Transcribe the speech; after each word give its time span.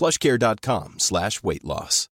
plushcare.com 0.00 0.98
slash 0.98 1.42
weight 1.42 1.64
loss. 1.64 2.08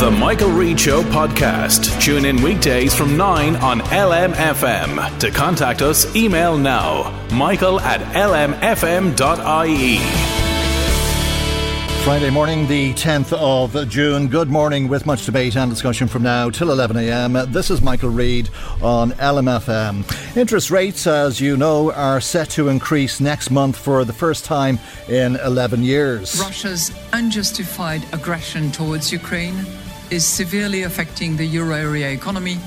The 0.00 0.10
Michael 0.10 0.50
Reade 0.50 0.78
Show 0.78 1.02
podcast. 1.04 2.02
Tune 2.02 2.26
in 2.26 2.42
weekdays 2.42 2.94
from 2.94 3.16
9 3.16 3.56
on 3.56 3.80
LMFM. 3.80 5.18
To 5.20 5.30
contact 5.30 5.80
us, 5.80 6.14
email 6.14 6.58
now 6.58 7.26
michael 7.30 7.80
at 7.80 8.00
lmfm.ie. 8.12 9.16
Friday 12.06 12.30
morning, 12.30 12.68
the 12.68 12.94
10th 12.94 13.32
of 13.32 13.88
June. 13.88 14.28
Good 14.28 14.48
morning, 14.48 14.86
with 14.86 15.06
much 15.06 15.26
debate 15.26 15.56
and 15.56 15.68
discussion 15.68 16.06
from 16.06 16.22
now 16.22 16.48
till 16.48 16.68
11am. 16.68 17.52
This 17.52 17.68
is 17.68 17.82
Michael 17.82 18.10
Reade 18.10 18.48
on 18.80 19.10
LMFM. 19.14 20.36
Interest 20.36 20.70
rates, 20.70 21.08
as 21.08 21.40
you 21.40 21.56
know, 21.56 21.90
are 21.90 22.20
set 22.20 22.48
to 22.50 22.68
increase 22.68 23.18
next 23.18 23.50
month 23.50 23.76
for 23.76 24.04
the 24.04 24.12
first 24.12 24.44
time 24.44 24.78
in 25.08 25.34
11 25.44 25.82
years. 25.82 26.38
Russia's 26.38 26.92
unjustified 27.12 28.04
aggression 28.12 28.70
towards 28.70 29.10
Ukraine 29.10 29.66
is 30.12 30.24
severely 30.24 30.84
affecting 30.84 31.36
the 31.36 31.44
euro 31.44 31.74
area 31.74 32.10
economy, 32.10 32.58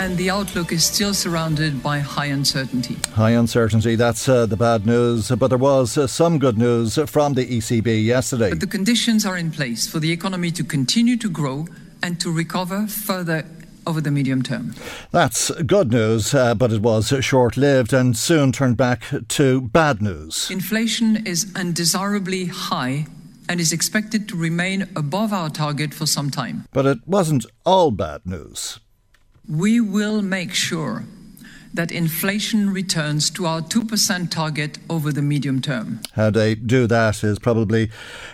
and 0.00 0.16
the 0.16 0.30
outlook 0.30 0.72
is 0.72 0.82
still 0.82 1.12
surrounded 1.12 1.82
by 1.82 1.98
high 1.98 2.26
uncertainty. 2.26 2.96
High 3.12 3.32
uncertainty, 3.32 3.96
that's 3.96 4.26
uh, 4.30 4.46
the 4.46 4.56
bad 4.56 4.86
news, 4.86 5.30
but 5.30 5.48
there 5.48 5.58
was 5.58 5.98
uh, 5.98 6.06
some 6.06 6.38
good 6.38 6.56
news 6.56 6.98
from 7.06 7.34
the 7.34 7.44
ECB 7.44 8.02
yesterday. 8.02 8.48
But 8.48 8.60
the 8.60 8.66
conditions 8.66 9.26
are 9.26 9.36
in 9.36 9.50
place 9.50 9.86
for 9.86 10.00
the 10.00 10.10
economy 10.10 10.50
to 10.52 10.64
continue 10.64 11.18
to 11.18 11.28
grow 11.28 11.66
and 12.02 12.18
to 12.18 12.32
recover 12.32 12.86
further 12.86 13.44
over 13.86 14.00
the 14.00 14.10
medium 14.10 14.42
term. 14.42 14.74
That's 15.10 15.50
good 15.66 15.92
news, 15.92 16.32
uh, 16.32 16.54
but 16.54 16.72
it 16.72 16.80
was 16.80 17.12
short 17.20 17.58
lived 17.58 17.92
and 17.92 18.16
soon 18.16 18.52
turned 18.52 18.78
back 18.78 19.02
to 19.28 19.60
bad 19.60 20.00
news. 20.00 20.50
Inflation 20.50 21.26
is 21.26 21.52
undesirably 21.54 22.46
high 22.46 23.06
and 23.50 23.60
is 23.60 23.70
expected 23.70 24.28
to 24.30 24.36
remain 24.36 24.88
above 24.96 25.34
our 25.34 25.50
target 25.50 25.92
for 25.92 26.06
some 26.06 26.30
time. 26.30 26.64
But 26.72 26.86
it 26.86 26.98
wasn't 27.06 27.44
all 27.66 27.90
bad 27.90 28.24
news. 28.24 28.80
We 29.50 29.80
will 29.80 30.22
make 30.22 30.54
sure 30.54 31.04
that 31.74 31.90
inflation 31.90 32.72
returns 32.72 33.30
to 33.30 33.46
our 33.46 33.60
2% 33.60 34.30
target 34.30 34.78
over 34.88 35.12
the 35.12 35.22
medium 35.22 35.60
term. 35.60 36.00
How 36.12 36.30
they 36.30 36.54
do 36.54 36.86
that 36.86 37.24
is 37.24 37.40
probably 37.40 37.90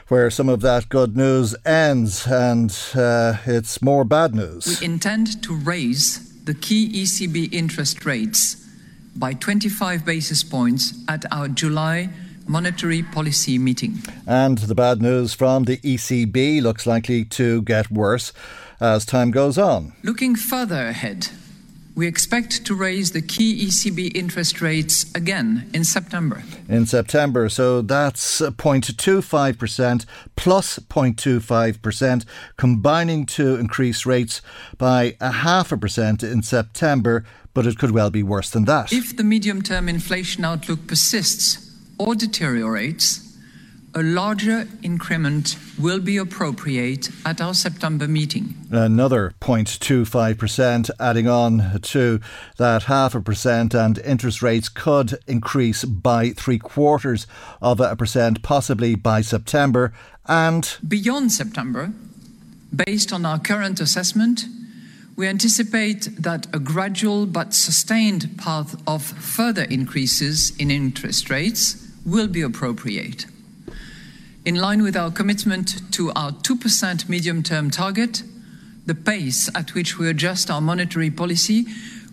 where 0.09 0.31
some 0.31 0.51
of 0.51 0.61
that 0.61 0.91
good 0.91 1.17
news 1.17 1.55
ends, 1.65 2.27
and 2.27 2.71
uh, 2.95 3.39
it's 3.47 3.81
more 3.81 4.05
bad 4.05 4.35
news. 4.35 4.67
We 4.81 4.85
intend 4.85 5.43
to 5.43 5.55
raise 5.55 6.45
the 6.45 6.55
key 6.55 7.03
ECB 7.03 7.53
interest 7.53 8.05
rates 8.05 8.63
by 9.17 9.33
25 9.33 10.05
basis 10.05 10.43
points 10.43 10.95
at 11.09 11.25
our 11.33 11.49
July 11.49 12.11
monetary 12.49 13.03
policy 13.03 13.59
meeting. 13.59 14.03
And 14.27 14.59
the 14.59 14.75
bad 14.75 15.03
news 15.03 15.35
from 15.35 15.65
the 15.65 15.79
ECB 15.79 16.63
looks 16.63 16.87
likely 16.87 17.25
to 17.27 17.63
get 17.63 17.91
worse 17.91 18.33
as 18.81 19.07
time 19.07 19.31
goes 19.31 19.59
on. 19.59 19.93
Looking 20.03 20.37
further 20.37 20.87
ahead, 20.87 21.29
we 21.97 22.07
expect 22.07 22.67
to 22.67 22.75
raise 22.75 23.13
the 23.13 23.23
key 23.23 23.67
ECB 23.67 24.15
interest 24.15 24.61
rates 24.61 25.11
again 25.15 25.69
in 25.73 25.83
September. 25.83 26.43
In 26.69 26.85
September, 26.85 27.49
so 27.49 27.81
that's 27.81 28.43
0.25% 28.43 30.05
plus 30.37 30.79
0.25%, 30.79 32.25
combining 32.59 33.25
to 33.25 33.57
increase 33.57 34.05
rates 34.05 34.43
by 34.77 35.17
a 35.23 35.31
half 35.31 35.73
a 35.73 35.79
percent 35.79 36.23
in 36.23 36.43
September, 36.43 37.25
but 37.55 37.67
it 37.67 37.79
could 37.79 37.93
well 37.93 38.11
be 38.11 38.23
worse 38.23 38.51
than 38.51 38.67
that. 38.67 38.93
If 38.93 39.17
the 39.17 39.25
medium 39.25 39.63
term 39.63 39.89
inflation 39.89 40.45
outlook 40.45 40.87
persists, 40.87 41.66
or 41.99 42.15
deteriorates, 42.15 43.27
a 43.97 44.03
larger 44.03 44.69
increment 44.83 45.57
will 45.79 46.01
be 46.01 46.19
appropriate 46.19 47.09
at 47.25 47.41
our 47.41 47.55
September 47.55 48.07
meeting. 48.07 48.55
Another 48.71 49.33
0.25% 49.41 50.91
adding 51.01 51.27
on 51.27 51.81
to 51.81 52.21
that 52.59 52.83
half 52.83 53.15
a 53.15 53.23
percent, 53.23 53.73
and 53.73 53.99
interest 54.01 54.43
rates 54.43 54.69
could 54.69 55.19
increase 55.27 55.87
by 55.87 56.31
three 56.31 56.59
quarters 56.59 57.27
of 57.63 57.81
a 57.81 57.97
percent, 57.97 58.43
possibly 58.43 58.97
by 58.97 59.23
September. 59.23 59.95
And 60.27 60.77
beyond 60.87 61.33
September, 61.33 61.91
based 62.75 63.15
on 63.15 63.25
our 63.25 63.39
current 63.39 63.81
assessment, 63.81 64.45
we 65.17 65.27
anticipate 65.27 66.11
that 66.23 66.55
a 66.55 66.59
gradual 66.59 67.25
but 67.25 67.55
sustained 67.55 68.37
path 68.37 68.77
of 68.87 69.03
further 69.03 69.63
increases 69.63 70.55
in 70.59 70.71
interest 70.71 71.31
rates 71.31 71.86
will 72.07 72.29
be 72.29 72.41
appropriate. 72.41 73.27
In 74.45 74.55
line 74.55 74.83
with 74.83 74.97
our 74.97 75.11
commitment 75.11 75.93
to 75.93 76.13
our 76.13 76.31
2% 76.31 77.09
medium 77.09 77.43
term 77.43 77.71
target, 77.71 78.23
the 78.87 78.95
pace 78.95 79.51
at 79.57 79.75
which 79.75 79.99
we 79.99 80.09
adjust 80.09 80.49
our 80.49 80.61
monetary 80.61 81.11
policy 81.11 81.67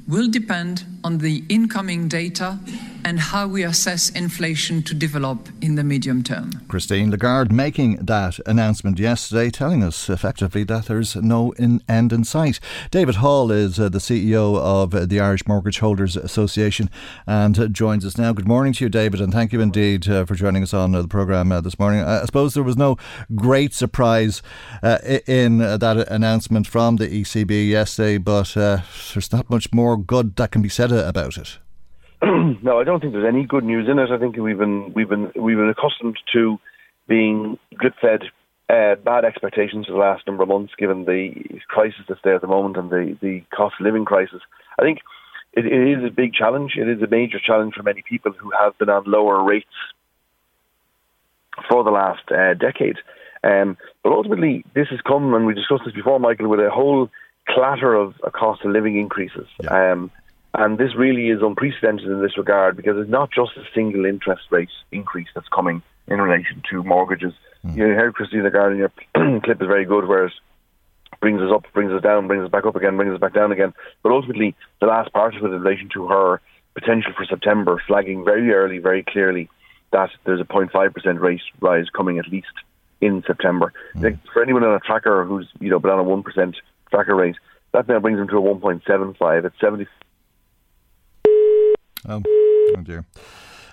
will 0.08 0.28
depend 0.28 0.84
on 1.04 1.20
the 1.20 1.44
incoming 1.48 2.08
data 2.08 2.60
and 3.06 3.20
how 3.20 3.48
we 3.48 3.64
assess 3.64 4.10
inflation 4.10 4.82
to 4.84 4.94
develop 4.94 5.50
in 5.62 5.76
the 5.76 5.84
medium 5.84 6.24
term. 6.24 6.52
Christine 6.68 7.12
Lagarde 7.12 7.54
making 7.54 7.98
that 7.98 8.40
announcement 8.46 9.00
yesterday, 9.00 9.50
telling 9.50 9.84
us 9.84 10.10
effectively 10.10 10.64
that 10.64 10.86
there's 10.86 11.16
no 11.16 11.54
end 11.60 12.14
in 12.14 12.24
sight. 12.24 12.60
David 12.92 13.16
Hall 13.16 13.52
is 13.52 13.80
uh, 13.80 13.90
the 13.90 14.00
CEO 14.00 14.58
of 14.58 14.94
uh, 14.94 15.06
the 15.06 15.20
Irish 15.20 15.48
Mortgage 15.48 15.80
Holders 15.80 16.16
Association 16.16 16.90
and 17.28 17.58
uh, 17.60 17.68
joins 17.68 18.06
us 18.06 18.18
now. 18.18 18.34
Good 18.34 18.48
morning 18.48 18.74
to 18.74 18.86
you, 18.86 18.90
David, 18.90 19.22
and 19.22 19.34
thank 19.34 19.54
you 19.54 19.62
indeed 19.62 20.08
uh, 20.10 20.26
for 20.26 20.36
joining 20.36 20.64
us 20.64 20.74
on 20.74 20.96
uh, 20.96 21.02
the 21.02 21.08
programme 21.08 21.52
uh, 21.52 21.62
this 21.62 21.80
morning. 21.80 22.02
I 22.02 22.26
suppose 22.26 22.54
there 22.54 22.64
was 22.64 22.78
no 22.78 22.98
great 23.36 23.74
surprise 23.74 24.42
in 25.28 25.60
that 25.60 26.06
announcement 26.10 26.68
from 26.68 26.98
the 26.98 27.08
ECB 27.08 27.70
yesterday, 27.70 28.18
but 28.18 28.54
there's 28.54 29.32
not 29.32 29.50
much 29.50 29.74
more 29.74 29.98
good 29.98 30.36
that 30.36 30.52
can 30.52 30.62
be 30.62 30.70
said 30.70 30.92
about 30.92 31.38
it. 31.38 31.58
no, 32.64 32.80
I 32.80 32.84
don't 32.84 33.02
think 33.02 33.14
there's 33.14 33.28
any 33.28 33.46
good 33.46 33.64
news 33.64 33.90
in 33.90 34.00
it. 34.00 34.10
I 34.10 34.18
think 34.18 34.38
we've 34.38 34.58
been 34.58 34.94
we've 34.94 35.10
been 35.10 35.32
we've 35.36 35.58
been 35.58 35.70
accustomed 35.70 36.18
to 36.34 36.58
being 37.08 37.58
drip 37.78 37.96
fed 38.02 38.22
uh, 38.70 38.96
bad 38.96 39.26
expectations 39.26 39.88
for 39.88 39.92
the 39.92 40.00
last 40.00 40.26
number 40.26 40.44
of 40.44 40.50
months, 40.50 40.74
given 40.78 41.04
the 41.04 41.34
crisis 41.68 42.02
that's 42.08 42.22
there 42.24 42.36
at 42.36 42.42
the 42.42 42.48
moment 42.48 42.78
and 42.78 42.90
the 42.90 43.18
the 43.22 43.44
cost 43.54 43.76
of 43.80 43.86
living 43.86 44.06
crisis. 44.06 44.42
I 44.80 44.84
think 44.84 45.00
it, 45.54 45.66
it 45.66 45.98
is 45.98 46.06
a 46.06 46.12
big 46.12 46.34
challenge. 46.34 46.74
It 46.78 46.88
is 46.88 47.02
a 47.02 47.08
major 47.08 47.40
challenge 47.46 47.74
for 47.76 47.84
many 47.84 48.04
people 48.08 48.32
who 48.32 48.52
have 48.58 48.78
been 48.78 48.90
on 48.90 49.04
lower 49.06 49.44
rates 49.44 49.68
for 51.70 51.84
the 51.84 51.92
last 51.92 52.32
uh, 52.32 52.54
decade. 52.54 52.98
Um, 53.44 53.78
but 54.02 54.14
ultimately, 54.14 54.64
this 54.74 54.88
has 54.90 55.02
come, 55.02 55.34
and 55.34 55.46
we 55.46 55.54
discussed 55.54 55.84
this 55.86 55.94
before, 55.94 56.20
Michael, 56.20 56.48
with 56.48 56.62
a 56.62 56.70
whole 56.70 57.10
clatter 57.50 57.94
of 57.94 58.16
uh, 58.24 58.30
cost 58.30 58.64
of 58.64 58.72
living 58.72 58.98
increases. 58.98 59.48
Yeah. 59.62 59.92
Um, 59.92 60.12
and 60.54 60.78
this 60.78 60.96
really 60.96 61.30
is 61.30 61.42
unprecedented 61.42 62.08
in 62.08 62.22
this 62.22 62.38
regard 62.38 62.78
because 62.78 62.98
it's 62.98 63.10
not 63.10 63.32
just 63.32 63.52
a 63.58 63.64
single 63.74 64.06
interest 64.06 64.44
rate 64.52 64.70
increase 64.92 65.28
that's 65.34 65.48
coming 65.48 65.82
in 66.08 66.22
relation 66.22 66.62
to 66.70 66.84
mortgages. 66.84 67.34
Mm. 67.66 67.78
You 67.78 67.84
heard 67.86 68.14
Christine 68.14 68.44
Lagarde 68.44 68.74
in 68.74 68.80
your 68.80 68.92
clip 69.42 69.62
is 69.62 69.68
very 69.68 69.86
good, 69.86 70.08
where 70.08 70.26
it 70.26 70.34
brings 71.22 71.42
us 71.42 71.52
up, 71.54 71.66
brings 71.74 71.92
us 71.92 72.04
down, 72.04 72.28
brings 72.28 72.44
us 72.44 72.52
back 72.52 72.66
up 72.66 72.76
again, 72.76 72.98
brings 72.98 73.14
us 73.14 73.20
back 73.20 73.34
down 73.34 73.52
again. 73.52 73.74
But 74.04 74.12
ultimately, 74.12 74.56
the 74.80 74.88
last 74.88 75.12
part 75.14 75.36
of 75.36 75.44
it 75.44 75.54
in 75.54 75.62
relation 75.62 75.90
to 75.94 76.08
her 76.08 76.42
potential 76.76 77.14
for 77.16 77.26
September, 77.26 77.82
flagging 77.88 78.24
very 78.24 78.52
early, 78.52 78.80
very 78.80 79.04
clearly 79.04 79.50
that 79.92 80.10
there's 80.26 80.42
a 80.42 80.46
0.5% 80.46 81.20
rate 81.20 81.42
rise 81.62 81.86
coming 81.96 82.20
at 82.20 82.28
least 82.28 82.48
in 83.00 83.24
September. 83.26 83.74
Mm. 83.96 84.20
for 84.32 84.42
anyone 84.42 84.64
on 84.64 84.76
a 84.76 84.80
tracker 84.80 85.26
who's 85.26 85.48
you 85.60 85.70
know 85.70 85.80
been 85.80 85.92
on 85.92 86.00
a 86.00 86.04
1% 86.04 86.56
tracker 86.90 87.16
rate, 87.16 87.36
that 87.72 87.88
now 87.88 88.00
brings 88.00 88.18
them 88.18 88.28
to 88.28 88.38
a 88.38 88.42
1.75 88.42 89.46
at 89.46 89.52
70. 89.60 89.88
Oh, 92.08 92.22
oh 92.76 92.82
dear. 92.82 93.06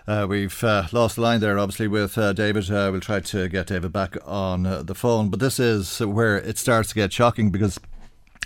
Uh, 0.06 0.26
we've 0.28 0.64
uh, 0.64 0.86
lost 0.92 1.16
the 1.16 1.22
line 1.22 1.40
there, 1.40 1.58
obviously, 1.58 1.86
with 1.88 2.16
uh, 2.18 2.32
David. 2.32 2.70
Uh, 2.70 2.88
we'll 2.90 3.00
try 3.00 3.20
to 3.20 3.48
get 3.48 3.66
David 3.66 3.92
back 3.92 4.16
on 4.24 4.66
uh, 4.66 4.82
the 4.82 4.94
phone. 4.94 5.28
But 5.28 5.40
this 5.40 5.60
is 5.60 6.00
where 6.00 6.36
it 6.36 6.58
starts 6.58 6.88
to 6.90 6.94
get 6.94 7.12
shocking 7.12 7.50
because 7.50 7.78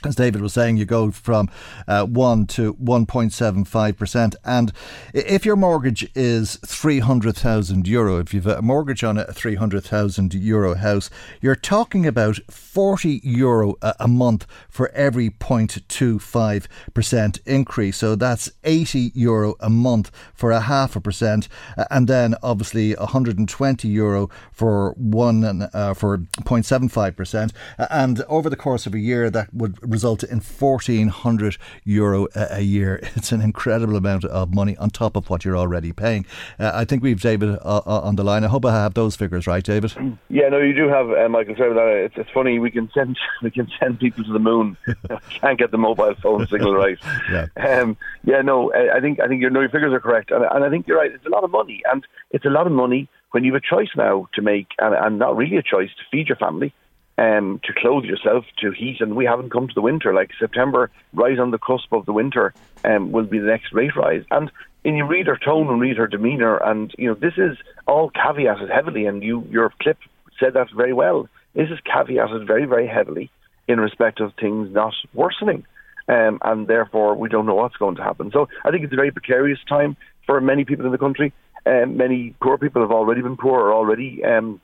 as 0.06 0.16
David 0.16 0.40
was 0.40 0.52
saying, 0.52 0.76
you 0.76 0.84
go 0.84 1.10
from 1.10 1.48
uh, 1.86 2.04
1 2.04 2.46
to 2.48 2.74
1.75%. 2.74 4.34
And 4.44 4.72
if 5.12 5.44
your 5.44 5.56
mortgage 5.56 6.08
is 6.14 6.56
300,000 6.66 7.88
euro, 7.88 8.18
if 8.18 8.34
you've 8.34 8.46
a 8.46 8.62
mortgage 8.62 9.04
on 9.04 9.18
a 9.18 9.32
300,000 9.32 10.34
euro 10.34 10.74
house, 10.74 11.10
you're 11.40 11.56
talking 11.56 12.06
about 12.06 12.38
40 12.50 13.20
euro 13.22 13.76
a 13.82 14.08
month 14.08 14.46
for 14.68 14.90
every 14.90 15.30
0.25% 15.30 17.38
increase. 17.46 17.96
So 17.96 18.16
that's 18.16 18.50
80 18.64 19.12
euro 19.14 19.54
a 19.60 19.70
month 19.70 20.10
for 20.34 20.50
a 20.50 20.60
half 20.60 20.96
a 20.96 21.00
percent. 21.00 21.48
And 21.90 22.08
then 22.08 22.34
obviously 22.42 22.94
120 22.94 23.88
euro 23.88 24.28
for 24.52 24.92
one 24.96 25.68
uh, 25.72 25.94
for 25.94 26.18
0.75%. 26.18 27.52
And 27.90 28.22
over 28.22 28.50
the 28.50 28.56
course 28.56 28.86
of 28.86 28.94
a 28.94 28.98
year, 28.98 29.30
that 29.30 29.54
would 29.54 29.78
result 29.94 30.24
in 30.24 30.40
1400 30.40 31.56
euro 31.84 32.26
a, 32.34 32.60
year. 32.60 33.00
It's 33.16 33.32
an 33.32 33.40
incredible 33.40 33.96
amount 33.96 34.24
of 34.24 34.52
money 34.52 34.76
on 34.76 34.90
top 34.90 35.16
of 35.16 35.30
what 35.30 35.44
you're 35.44 35.56
already 35.56 35.92
paying. 35.92 36.26
Uh, 36.58 36.72
I 36.82 36.84
think 36.84 37.02
we've 37.02 37.20
David 37.20 37.50
uh, 37.50 37.82
uh, 37.86 38.08
on 38.08 38.16
the 38.16 38.24
line. 38.24 38.42
I 38.44 38.48
hope 38.48 38.64
I 38.66 38.72
have 38.72 38.94
those 38.94 39.14
figures 39.16 39.46
right, 39.46 39.64
David. 39.64 39.92
Yeah, 40.28 40.48
no, 40.48 40.58
you 40.58 40.74
do 40.74 40.88
have, 40.88 41.10
uh, 41.10 41.28
Michael. 41.28 41.54
Sorry 41.56 41.70
about 41.70 41.86
that. 41.90 42.04
It's, 42.06 42.16
it's 42.16 42.30
funny. 42.30 42.58
We 42.58 42.70
can 42.70 42.90
send 42.92 43.16
we 43.42 43.50
can 43.50 43.68
send 43.78 44.00
people 44.00 44.24
to 44.24 44.32
the 44.32 44.44
moon. 44.50 44.76
Can't 45.40 45.58
get 45.58 45.70
the 45.70 45.78
mobile 45.78 46.14
phone 46.22 46.46
signal 46.48 46.74
right. 46.74 46.98
yeah. 47.30 47.46
Um, 47.56 47.96
yeah, 48.24 48.42
no. 48.42 48.72
I 48.96 49.00
think 49.00 49.20
I 49.20 49.28
think 49.28 49.40
your, 49.40 49.50
no, 49.50 49.60
your 49.60 49.70
figures 49.70 49.92
are 49.92 50.00
correct, 50.00 50.30
and, 50.32 50.44
and 50.44 50.64
I 50.64 50.70
think 50.70 50.86
you're 50.88 50.98
right. 50.98 51.12
It's 51.12 51.26
a 51.26 51.34
lot 51.36 51.44
of 51.44 51.50
money, 51.50 51.82
and 51.90 52.04
it's 52.30 52.44
a 52.44 52.50
lot 52.58 52.66
of 52.66 52.72
money 52.72 53.08
when 53.30 53.44
you 53.44 53.52
have 53.52 53.62
a 53.62 53.74
choice 53.74 53.92
now 53.96 54.28
to 54.34 54.42
make, 54.42 54.68
and, 54.78 54.94
and 54.94 55.18
not 55.18 55.36
really 55.36 55.56
a 55.56 55.62
choice 55.62 55.90
to 55.98 56.02
feed 56.10 56.28
your 56.28 56.36
family 56.36 56.72
um, 57.16 57.60
to 57.64 57.72
clothe 57.72 58.04
yourself, 58.04 58.44
to 58.60 58.70
heat, 58.70 59.00
and 59.00 59.14
we 59.14 59.24
haven't 59.24 59.50
come 59.50 59.68
to 59.68 59.74
the 59.74 59.82
winter. 59.82 60.12
Like 60.12 60.30
September, 60.38 60.90
right 61.12 61.38
on 61.38 61.50
the 61.50 61.58
cusp 61.58 61.92
of 61.92 62.06
the 62.06 62.12
winter, 62.12 62.54
um, 62.84 63.12
will 63.12 63.24
be 63.24 63.38
the 63.38 63.46
next 63.46 63.72
rate 63.72 63.96
rise. 63.96 64.24
And 64.30 64.50
and 64.84 64.96
you 64.96 65.06
read 65.06 65.28
her 65.28 65.38
tone 65.38 65.68
and 65.68 65.80
read 65.80 65.96
her 65.96 66.06
demeanour, 66.06 66.56
and 66.56 66.92
you 66.98 67.08
know 67.08 67.14
this 67.14 67.34
is 67.36 67.56
all 67.86 68.10
caveated 68.10 68.70
heavily. 68.70 69.06
And 69.06 69.22
you, 69.22 69.46
your 69.50 69.72
clip 69.80 69.98
said 70.38 70.54
that 70.54 70.68
very 70.74 70.92
well. 70.92 71.28
This 71.54 71.70
is 71.70 71.78
caveated 71.86 72.46
very, 72.46 72.66
very 72.66 72.86
heavily 72.86 73.30
in 73.68 73.80
respect 73.80 74.20
of 74.20 74.34
things 74.34 74.72
not 74.72 74.92
worsening, 75.14 75.64
um, 76.08 76.38
and 76.42 76.66
therefore 76.66 77.14
we 77.14 77.28
don't 77.28 77.46
know 77.46 77.54
what's 77.54 77.76
going 77.76 77.96
to 77.96 78.02
happen. 78.02 78.30
So 78.32 78.48
I 78.64 78.70
think 78.70 78.84
it's 78.84 78.92
a 78.92 78.96
very 78.96 79.12
precarious 79.12 79.60
time 79.68 79.96
for 80.26 80.40
many 80.40 80.64
people 80.64 80.84
in 80.84 80.92
the 80.92 80.98
country. 80.98 81.32
Um, 81.64 81.96
many 81.96 82.34
poor 82.42 82.58
people 82.58 82.82
have 82.82 82.90
already 82.90 83.22
been 83.22 83.36
poor, 83.38 83.60
or 83.60 83.72
already 83.72 84.22
um, 84.24 84.60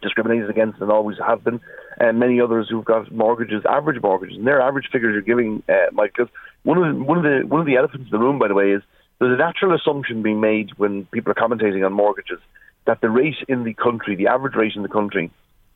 discriminated 0.00 0.50
against 0.50 0.80
and 0.80 0.90
always 0.90 1.18
have 1.18 1.44
been, 1.44 1.60
and 1.98 2.18
many 2.18 2.40
others 2.40 2.68
who've 2.68 2.84
got 2.84 3.10
mortgages, 3.12 3.62
average 3.68 4.02
mortgages, 4.02 4.36
and 4.36 4.46
their 4.46 4.60
average 4.60 4.88
figures 4.92 5.12
you're 5.12 5.22
giving, 5.22 5.62
uh, 5.68 5.90
Mike. 5.92 6.12
Because 6.16 6.32
one 6.62 6.78
of 6.78 6.84
the 6.84 7.02
one 7.02 7.18
of 7.18 7.24
the 7.24 7.46
one 7.46 7.60
of 7.60 7.66
the 7.66 7.76
elephants 7.76 8.06
in 8.06 8.10
the 8.10 8.18
room, 8.18 8.38
by 8.38 8.48
the 8.48 8.54
way, 8.54 8.72
is 8.72 8.82
there's 9.18 9.34
a 9.34 9.36
natural 9.36 9.74
assumption 9.74 10.22
being 10.22 10.40
made 10.40 10.70
when 10.76 11.06
people 11.06 11.32
are 11.32 11.34
commentating 11.34 11.84
on 11.84 11.92
mortgages 11.92 12.40
that 12.86 13.00
the 13.00 13.10
rate 13.10 13.36
in 13.48 13.64
the 13.64 13.74
country, 13.74 14.16
the 14.16 14.26
average 14.26 14.54
rate 14.54 14.72
in 14.74 14.82
the 14.82 14.88
country, 14.88 15.30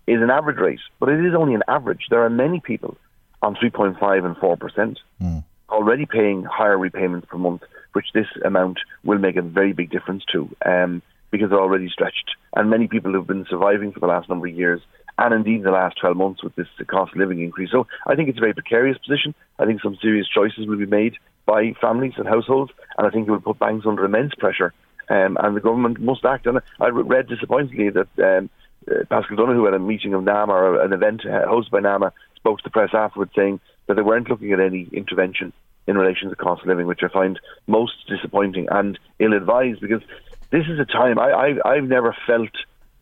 is 0.06 0.20
an 0.20 0.30
average 0.30 0.58
rate, 0.58 0.80
but 0.98 1.08
it 1.08 1.24
is 1.24 1.34
only 1.34 1.54
an 1.54 1.62
average. 1.68 2.06
There 2.10 2.24
are 2.24 2.30
many 2.30 2.60
people 2.60 2.96
on 3.42 3.54
3.5 3.54 4.24
and 4.24 4.36
4 4.36 4.56
percent 4.56 4.98
mm. 5.22 5.44
already 5.68 6.06
paying 6.06 6.44
higher 6.44 6.78
repayments 6.78 7.26
per 7.30 7.38
month, 7.38 7.62
which 7.92 8.06
this 8.14 8.26
amount 8.44 8.80
will 9.04 9.18
make 9.18 9.36
a 9.36 9.42
very 9.42 9.72
big 9.72 9.90
difference 9.90 10.24
to. 10.32 10.48
Um, 10.64 11.02
because 11.30 11.50
they're 11.50 11.60
already 11.60 11.88
stretched. 11.88 12.36
And 12.54 12.70
many 12.70 12.86
people 12.86 13.12
who've 13.12 13.26
been 13.26 13.46
surviving 13.50 13.92
for 13.92 14.00
the 14.00 14.06
last 14.06 14.28
number 14.28 14.46
of 14.46 14.54
years 14.54 14.80
and 15.18 15.34
indeed 15.34 15.62
the 15.62 15.70
last 15.70 15.98
12 15.98 16.16
months 16.16 16.42
with 16.42 16.54
this 16.56 16.68
cost 16.86 17.12
of 17.12 17.18
living 17.18 17.40
increase. 17.40 17.70
So 17.70 17.86
I 18.06 18.14
think 18.14 18.28
it's 18.28 18.38
a 18.38 18.40
very 18.40 18.54
precarious 18.54 18.98
position. 18.98 19.34
I 19.58 19.64
think 19.64 19.80
some 19.82 19.96
serious 20.00 20.28
choices 20.28 20.66
will 20.66 20.76
be 20.76 20.86
made 20.86 21.14
by 21.46 21.72
families 21.80 22.14
and 22.16 22.26
households, 22.26 22.72
and 22.98 23.06
I 23.06 23.10
think 23.10 23.28
it 23.28 23.30
will 23.30 23.40
put 23.40 23.58
banks 23.58 23.86
under 23.86 24.04
immense 24.04 24.34
pressure. 24.34 24.74
Um, 25.08 25.38
and 25.40 25.56
the 25.56 25.60
government 25.60 26.00
must 26.00 26.24
act. 26.24 26.46
And 26.46 26.60
I 26.80 26.88
read 26.88 27.28
disappointingly 27.28 27.90
that 27.90 28.08
um, 28.18 28.50
uh, 28.90 29.04
Paschal 29.08 29.36
Donohoe 29.36 29.68
at 29.68 29.74
a 29.74 29.78
meeting 29.78 30.14
of 30.14 30.24
NAMA 30.24 30.52
or 30.52 30.82
an 30.82 30.92
event 30.92 31.22
hosted 31.22 31.70
by 31.70 31.80
NAMA 31.80 32.12
spoke 32.34 32.58
to 32.58 32.64
the 32.64 32.70
press 32.70 32.90
afterwards 32.92 33.32
saying 33.34 33.60
that 33.86 33.94
they 33.94 34.02
weren't 34.02 34.28
looking 34.28 34.52
at 34.52 34.60
any 34.60 34.88
intervention 34.92 35.52
in 35.86 35.96
relation 35.96 36.28
to 36.28 36.36
cost 36.36 36.62
of 36.62 36.68
living, 36.68 36.86
which 36.86 37.02
I 37.02 37.08
find 37.08 37.38
most 37.66 37.94
disappointing 38.08 38.66
and 38.70 38.98
ill 39.20 39.32
advised 39.32 39.80
because 39.80 40.02
this 40.50 40.66
is 40.68 40.78
a 40.78 40.84
time 40.84 41.18
I, 41.18 41.30
I 41.30 41.74
I've 41.74 41.84
never 41.84 42.16
felt 42.26 42.50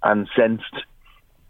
and 0.03 0.29
sensed 0.37 0.85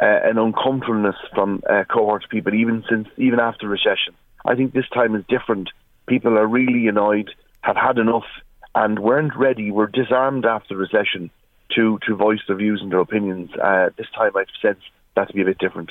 an 0.04 0.38
uncomfortableness 0.38 1.16
from 1.34 1.62
uh, 1.68 1.84
cohorts 1.84 2.24
of 2.24 2.30
people, 2.30 2.54
even 2.54 2.84
since 2.88 3.08
even 3.16 3.40
after 3.40 3.68
recession. 3.68 4.14
I 4.44 4.54
think 4.54 4.72
this 4.72 4.88
time 4.92 5.14
is 5.14 5.24
different. 5.28 5.70
People 6.06 6.36
are 6.38 6.46
really 6.46 6.86
annoyed, 6.88 7.30
have 7.62 7.76
had 7.76 7.98
enough, 7.98 8.26
and 8.74 8.98
weren't 8.98 9.36
ready. 9.36 9.70
Were 9.70 9.86
disarmed 9.86 10.44
after 10.44 10.76
recession 10.76 11.30
to 11.74 11.98
to 12.06 12.16
voice 12.16 12.40
their 12.46 12.56
views 12.56 12.80
and 12.82 12.92
their 12.92 13.00
opinions. 13.00 13.50
Uh, 13.54 13.90
this 13.96 14.10
time, 14.14 14.32
I've 14.36 14.46
sensed 14.60 14.82
that 15.16 15.28
to 15.28 15.34
be 15.34 15.42
a 15.42 15.46
bit 15.46 15.58
different. 15.58 15.90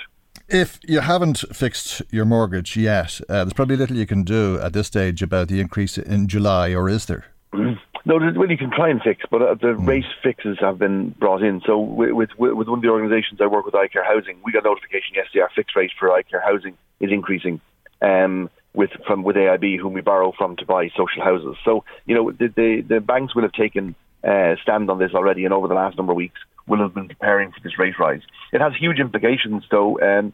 If 0.49 0.79
you 0.83 0.99
haven't 0.99 1.39
fixed 1.53 2.01
your 2.11 2.25
mortgage 2.25 2.75
yet, 2.75 3.21
uh, 3.29 3.45
there's 3.45 3.53
probably 3.53 3.77
little 3.77 3.97
you 3.97 4.05
can 4.05 4.23
do 4.23 4.59
at 4.59 4.73
this 4.73 4.87
stage 4.87 5.21
about 5.21 5.47
the 5.47 5.59
increase 5.59 5.97
in 5.97 6.27
July, 6.27 6.73
or 6.73 6.89
is 6.89 7.05
there? 7.05 7.25
No, 8.05 8.17
well, 8.35 8.49
you 8.49 8.57
can 8.57 8.71
try 8.71 8.89
and 8.89 9.01
fix, 9.01 9.23
but 9.31 9.41
uh, 9.41 9.53
the 9.53 9.67
mm. 9.67 9.87
rate 9.87 10.05
fixes 10.21 10.57
have 10.59 10.77
been 10.77 11.11
brought 11.11 11.41
in. 11.41 11.61
So 11.65 11.79
with, 11.79 12.11
with, 12.11 12.31
with 12.37 12.67
one 12.67 12.79
of 12.79 12.81
the 12.81 12.89
organisations 12.89 13.39
I 13.41 13.47
work 13.47 13.65
with, 13.65 13.73
iCare 13.75 14.05
Housing, 14.05 14.39
we 14.43 14.51
got 14.51 14.65
notification 14.65 15.15
yesterday 15.15 15.41
our 15.41 15.49
fixed 15.55 15.75
rate 15.75 15.91
for 15.97 16.09
iCare 16.09 16.43
Housing 16.43 16.77
is 16.99 17.11
increasing. 17.11 17.61
Um, 18.01 18.49
with 18.73 18.89
from 19.05 19.23
with 19.23 19.35
AIB, 19.35 19.79
whom 19.79 19.93
we 19.93 20.01
borrow 20.01 20.33
from 20.35 20.55
to 20.57 20.65
buy 20.65 20.89
social 20.97 21.23
houses. 21.23 21.55
So 21.63 21.85
you 22.05 22.15
know 22.15 22.31
the 22.31 22.47
the, 22.47 22.81
the 22.81 22.99
banks 22.99 23.35
will 23.35 23.43
have 23.43 23.53
taken 23.53 23.95
uh, 24.23 24.55
stand 24.61 24.89
on 24.89 24.99
this 24.99 25.13
already, 25.13 25.45
and 25.45 25.53
over 25.53 25.67
the 25.67 25.75
last 25.75 25.95
number 25.95 26.11
of 26.11 26.17
weeks 26.17 26.39
will 26.67 26.79
have 26.79 26.93
been 26.93 27.07
preparing 27.07 27.51
for 27.51 27.59
this 27.61 27.77
rate 27.77 27.99
rise. 27.99 28.21
It 28.51 28.61
has 28.61 28.73
huge 28.79 28.99
implications, 28.99 29.63
though. 29.69 29.99
Um, 29.99 30.33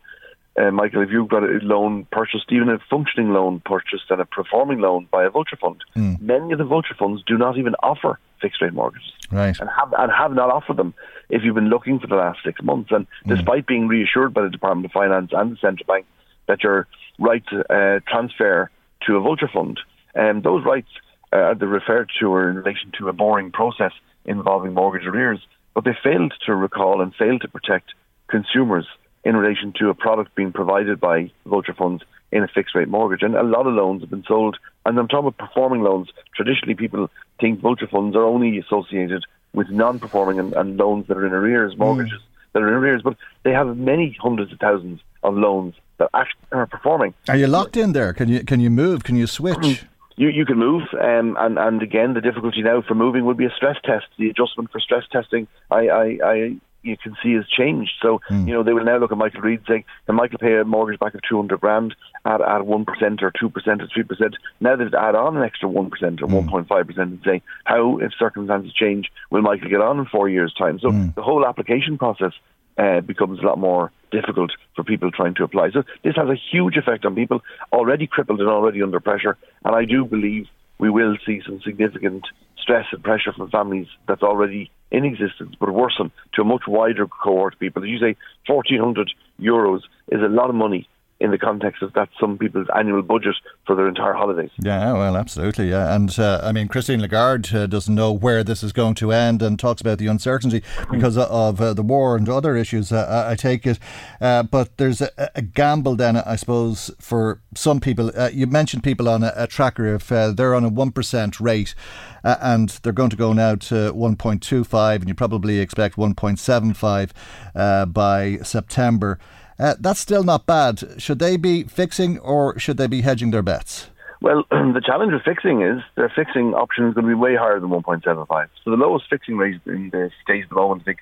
uh, 0.59 0.71
Michael, 0.71 1.01
if 1.01 1.09
you've 1.09 1.29
got 1.29 1.43
a 1.43 1.59
loan 1.61 2.05
purchased, 2.11 2.51
even 2.51 2.69
a 2.69 2.79
functioning 2.89 3.29
loan 3.29 3.61
purchased 3.63 4.05
and 4.09 4.19
a 4.19 4.25
performing 4.25 4.79
loan 4.79 5.07
by 5.09 5.23
a 5.23 5.29
vulture 5.29 5.55
fund, 5.55 5.81
mm. 5.95 6.19
many 6.19 6.51
of 6.51 6.57
the 6.57 6.65
vulture 6.65 6.95
funds 6.97 7.23
do 7.25 7.37
not 7.37 7.57
even 7.57 7.75
offer 7.81 8.19
fixed 8.41 8.61
rate 8.61 8.73
mortgages, 8.73 9.11
right? 9.31 9.57
And 9.59 9.69
have 9.69 9.93
and 9.97 10.11
have 10.11 10.33
not 10.33 10.49
offered 10.49 10.77
them 10.77 10.93
if 11.29 11.43
you've 11.43 11.55
been 11.55 11.69
looking 11.69 11.99
for 11.99 12.07
the 12.07 12.15
last 12.15 12.39
six 12.43 12.61
months. 12.61 12.91
And 12.91 13.07
mm. 13.25 13.35
despite 13.35 13.67
being 13.67 13.87
reassured 13.87 14.33
by 14.33 14.43
the 14.43 14.49
Department 14.49 14.85
of 14.85 14.91
Finance 14.91 15.31
and 15.33 15.53
the 15.53 15.57
central 15.57 15.85
bank 15.85 16.05
that 16.47 16.63
your 16.63 16.87
right 17.19 17.43
to 17.47 17.73
uh, 17.73 17.99
transfer 18.07 18.69
to 19.07 19.15
a 19.15 19.21
vulture 19.21 19.49
fund, 19.53 19.79
and 20.13 20.37
um, 20.37 20.41
those 20.41 20.65
rights 20.65 20.89
uh, 21.31 21.37
are 21.37 21.55
referred 21.55 22.11
to 22.19 22.33
are 22.33 22.49
in 22.49 22.57
relation 22.57 22.91
to 22.97 23.07
a 23.07 23.13
boring 23.13 23.51
process 23.51 23.93
involving 24.25 24.73
mortgage 24.73 25.07
arrears, 25.07 25.39
but 25.73 25.85
they 25.85 25.95
failed 26.03 26.33
to 26.45 26.53
recall 26.53 27.01
and 27.01 27.15
failed 27.15 27.41
to 27.41 27.47
protect 27.47 27.93
consumers 28.27 28.87
in 29.23 29.35
relation 29.35 29.73
to 29.79 29.89
a 29.89 29.93
product 29.93 30.35
being 30.35 30.51
provided 30.51 30.99
by 30.99 31.31
vulture 31.45 31.73
funds 31.73 32.03
in 32.31 32.43
a 32.43 32.47
fixed 32.47 32.75
rate 32.75 32.87
mortgage. 32.87 33.23
And 33.23 33.35
a 33.35 33.43
lot 33.43 33.67
of 33.67 33.73
loans 33.73 34.01
have 34.01 34.09
been 34.09 34.23
sold, 34.27 34.57
and 34.85 34.97
I'm 34.97 35.07
talking 35.07 35.27
about 35.27 35.37
performing 35.37 35.81
loans. 35.81 36.09
Traditionally, 36.35 36.75
people 36.75 37.09
think 37.39 37.59
vulture 37.59 37.87
funds 37.87 38.15
are 38.15 38.23
only 38.23 38.57
associated 38.59 39.25
with 39.53 39.69
non 39.69 39.99
performing 39.99 40.39
and, 40.39 40.53
and, 40.53 40.77
loans 40.77 41.07
that 41.07 41.17
are 41.17 41.25
in 41.25 41.33
arrears, 41.33 41.73
hmm. 41.73 41.79
mortgages 41.79 42.19
mm. 42.19 42.53
that 42.53 42.61
are 42.61 42.67
in 42.67 42.73
arrears, 42.75 43.01
but 43.03 43.17
they 43.43 43.51
have 43.51 43.75
many 43.77 44.15
hundreds 44.21 44.51
of 44.51 44.59
thousands 44.59 45.01
of 45.23 45.33
loans 45.35 45.73
that 45.97 46.09
are 46.51 46.67
performing. 46.67 47.13
Are 47.27 47.35
you 47.35 47.47
locked 47.47 47.75
in 47.75 47.93
there? 47.93 48.13
Can 48.13 48.29
you 48.29 48.43
can 48.43 48.59
you 48.59 48.69
move? 48.69 49.03
Can 49.03 49.15
you 49.15 49.27
switch? 49.27 49.85
You, 50.19 50.27
you 50.27 50.45
can 50.45 50.57
move, 50.57 50.81
um, 50.99 51.37
and 51.39 51.57
and 51.57 51.81
again, 51.81 52.13
the 52.13 52.19
difficulty 52.19 52.61
now 52.61 52.81
for 52.81 52.93
moving 52.93 53.23
would 53.23 53.37
be 53.37 53.45
a 53.45 53.53
stress 53.55 53.77
test. 53.85 54.05
The 54.17 54.27
adjustment 54.29 54.69
for 54.69 54.81
stress 54.81 55.05
testing, 55.09 55.47
I, 55.71 55.87
I, 55.87 56.19
I 56.21 56.55
you 56.81 56.97
can 56.97 57.15
see 57.21 57.33
has 57.33 57.47
changed. 57.47 57.91
So, 58.01 58.21
mm. 58.29 58.47
you 58.47 58.53
know, 58.53 58.63
they 58.63 58.73
will 58.73 58.85
now 58.85 58.97
look 58.97 59.11
at 59.11 59.17
Michael 59.17 59.41
Reade 59.41 59.61
saying, 59.67 59.83
can 60.05 60.15
Michael 60.15 60.39
pay 60.39 60.55
a 60.57 60.65
mortgage 60.65 60.99
back 60.99 61.13
of 61.13 61.21
200 61.27 61.59
grand 61.59 61.95
at, 62.25 62.41
at 62.41 62.61
1% 62.61 62.67
or 62.67 62.85
2% 62.85 63.31
or 63.41 63.51
3%? 63.51 64.33
Now 64.59 64.75
they 64.75 64.85
add 64.85 65.15
on 65.15 65.37
an 65.37 65.43
extra 65.43 65.69
1% 65.69 65.77
or 65.81 65.89
mm. 65.89 66.67
1.5% 66.67 66.97
and 66.97 67.19
say, 67.25 67.41
how, 67.65 67.97
if 67.99 68.11
circumstances 68.17 68.73
change, 68.73 69.11
will 69.29 69.41
Michael 69.41 69.69
get 69.69 69.81
on 69.81 69.99
in 69.99 70.05
four 70.05 70.29
years' 70.29 70.53
time? 70.57 70.79
So 70.79 70.89
mm. 70.89 71.13
the 71.15 71.21
whole 71.21 71.45
application 71.45 71.97
process 71.97 72.33
uh, 72.77 73.01
becomes 73.01 73.39
a 73.39 73.45
lot 73.45 73.57
more 73.57 73.91
difficult 74.11 74.51
for 74.75 74.83
people 74.83 75.11
trying 75.11 75.35
to 75.35 75.43
apply. 75.43 75.71
So 75.71 75.83
this 76.03 76.15
has 76.15 76.29
a 76.29 76.35
huge 76.51 76.77
effect 76.77 77.05
on 77.05 77.15
people 77.15 77.41
already 77.73 78.07
crippled 78.07 78.39
and 78.39 78.49
already 78.49 78.81
under 78.81 78.99
pressure. 78.99 79.37
And 79.65 79.75
I 79.75 79.85
do 79.85 80.05
believe 80.05 80.47
we 80.79 80.89
will 80.89 81.17
see 81.25 81.41
some 81.45 81.59
significant 81.61 82.25
stress 82.61 82.85
and 82.91 83.03
pressure 83.03 83.33
from 83.33 83.49
families 83.49 83.87
that's 84.07 84.23
already 84.23 84.71
in 84.91 85.05
existence, 85.05 85.55
but 85.59 85.71
worsen 85.71 86.11
to 86.33 86.41
a 86.41 86.45
much 86.45 86.63
wider 86.67 87.07
cohort 87.07 87.53
of 87.53 87.59
people. 87.59 87.83
As 87.83 87.89
you 87.89 87.99
say, 87.99 88.15
1,400 88.47 89.11
euros 89.39 89.81
is 90.09 90.21
a 90.21 90.27
lot 90.27 90.49
of 90.49 90.55
money 90.55 90.87
in 91.19 91.31
the 91.31 91.37
context 91.37 91.81
of 91.81 91.91
that 91.93 92.07
some 92.19 92.37
people's 92.37 92.67
annual 92.75 93.01
budget 93.01 93.35
for 93.67 93.75
their 93.75 93.89
entire 93.89 94.13
holidays. 94.13 94.51
Yeah, 94.57 94.93
well, 94.93 95.17
absolutely. 95.17 95.69
Yeah, 95.69 95.93
and 95.93 96.17
uh, 96.17 96.39
I 96.41 96.53
mean, 96.53 96.69
Christine 96.69 97.01
Lagarde 97.01 97.53
uh, 97.53 97.67
doesn't 97.67 97.93
know 97.93 98.13
where 98.13 98.43
this 98.43 98.63
is 98.63 98.71
going 98.71 98.95
to 98.95 99.11
end 99.11 99.41
and 99.41 99.59
talks 99.59 99.81
about 99.81 99.97
the 99.97 100.07
uncertainty 100.07 100.63
because 100.89 101.17
of 101.17 101.59
uh, 101.59 101.73
the 101.73 101.83
war 101.83 102.15
and 102.15 102.29
other 102.29 102.55
issues. 102.55 102.93
Uh, 102.93 103.27
I 103.29 103.35
take 103.35 103.67
it, 103.67 103.79
uh, 104.21 104.43
but 104.43 104.77
there's 104.77 105.01
a, 105.01 105.11
a, 105.35 105.41
gamble 105.41 105.95
then, 105.95 106.15
I 106.15 106.37
suppose, 106.37 106.89
for 106.99 107.41
some 107.53 107.81
people. 107.81 108.11
Uh, 108.15 108.29
you 108.31 108.47
mentioned 108.47 108.83
people 108.83 109.09
on 109.09 109.23
a, 109.23 109.33
a 109.35 109.47
tracker 109.47 109.93
if 109.93 110.07
they're 110.07 110.55
on 110.55 110.63
a 110.63 110.69
one 110.69 110.91
percent 110.91 111.39
rate. 111.39 111.75
and 112.23 112.69
they're 112.83 112.93
going 112.93 113.09
to 113.09 113.15
go 113.15 113.31
now 113.33 113.55
to 113.55 113.93
1.25, 113.93 114.95
and 114.95 115.07
you 115.07 115.15
probably 115.15 115.59
expect 115.59 115.95
1.75 115.95 117.93
by 117.93 118.37
September. 118.43 119.19
Uh, 119.59 119.75
that's 119.79 119.99
still 119.99 120.23
not 120.23 120.45
bad. 120.45 121.01
Should 121.01 121.19
they 121.19 121.35
be 121.37 121.63
fixing 121.63 122.17
or 122.19 122.57
should 122.57 122.77
they 122.77 122.87
be 122.87 123.01
hedging 123.01 123.31
their 123.31 123.41
bets? 123.41 123.89
Well, 124.21 124.45
the 124.51 124.81
challenge 124.85 125.13
with 125.13 125.23
fixing 125.23 125.61
is 125.61 125.81
their 125.95 126.11
fixing 126.15 126.53
option 126.53 126.87
is 126.87 126.93
going 126.93 127.05
to 127.05 127.09
be 127.09 127.15
way 127.15 127.35
higher 127.35 127.59
than 127.59 127.69
1.75. 127.69 128.47
So 128.63 128.71
the 128.71 128.77
lowest 128.77 129.05
fixing 129.09 129.37
rate 129.37 129.59
in 129.65 129.89
the 129.89 130.11
States 130.23 130.45
at 130.45 130.49
the 130.49 130.55
moment, 130.55 130.83
I 130.83 130.85
think, 130.85 130.99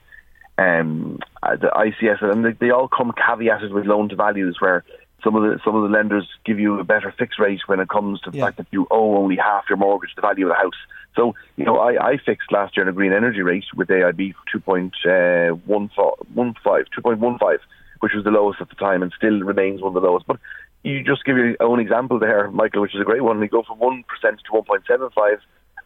um, 0.60 1.20
uh, 1.44 1.56
the 1.56 1.68
ICS, 1.68 2.24
and 2.24 2.44
they, 2.44 2.54
they 2.54 2.72
all 2.72 2.88
come 2.88 3.12
caveated 3.12 3.72
with 3.72 3.86
loan 3.86 4.10
to 4.10 4.16
values 4.16 4.58
where 4.60 4.84
some 5.24 5.36
of 5.36 5.44
the 5.44 5.60
some 5.64 5.76
of 5.76 5.84
the 5.84 5.90
lenders 5.90 6.28
give 6.46 6.60
you 6.60 6.80
a 6.80 6.84
better 6.84 7.14
fixed 7.18 7.40
rate 7.40 7.62
when 7.68 7.80
it 7.80 7.90
comes 7.90 8.22
to 8.22 8.32
the 8.32 8.38
yeah. 8.38 8.46
fact 8.46 8.58
that 8.58 8.68
you 8.72 8.88
owe 8.90 9.18
only 9.18 9.36
half 9.36 9.66
your 9.70 9.78
mortgage, 9.78 10.12
the 10.16 10.22
value 10.22 10.46
of 10.46 10.50
the 10.50 10.56
house. 10.56 10.76
So, 11.16 11.36
you 11.56 11.66
know, 11.66 11.78
I, 11.78 12.10
I 12.10 12.18
fixed 12.18 12.52
last 12.52 12.78
year 12.78 12.84
in 12.84 12.90
a 12.90 12.94
green 12.94 13.14
energy 13.14 13.42
rate 13.42 13.66
with 13.76 13.88
AIB 13.88 14.36
for 14.36 14.60
2.15, 14.60 15.62
2.15 15.68 17.60
which 18.00 18.14
was 18.14 18.24
the 18.24 18.32
lowest 18.32 18.62
at 18.62 18.70
the 18.70 18.76
time 18.76 19.04
and 19.04 19.12
still 19.16 19.40
remains 19.42 19.82
one 19.82 19.96
of 19.96 20.02
the 20.02 20.08
lowest. 20.08 20.28
But 20.28 20.40
you 20.84 21.04
just 21.04 21.26
give 21.26 21.38
your 21.38 21.56
own 21.60 21.80
example 21.80 22.20
there, 22.20 22.50
Michael, 22.52 22.82
which 22.82 22.96
is 22.96 23.02
a 23.02 23.06
great 23.06 23.24
one. 23.24 23.42
You 23.42 23.48
go 23.48 23.64
from 23.64 23.80
1% 23.80 24.04
to 24.22 24.52
1.75 24.52 25.38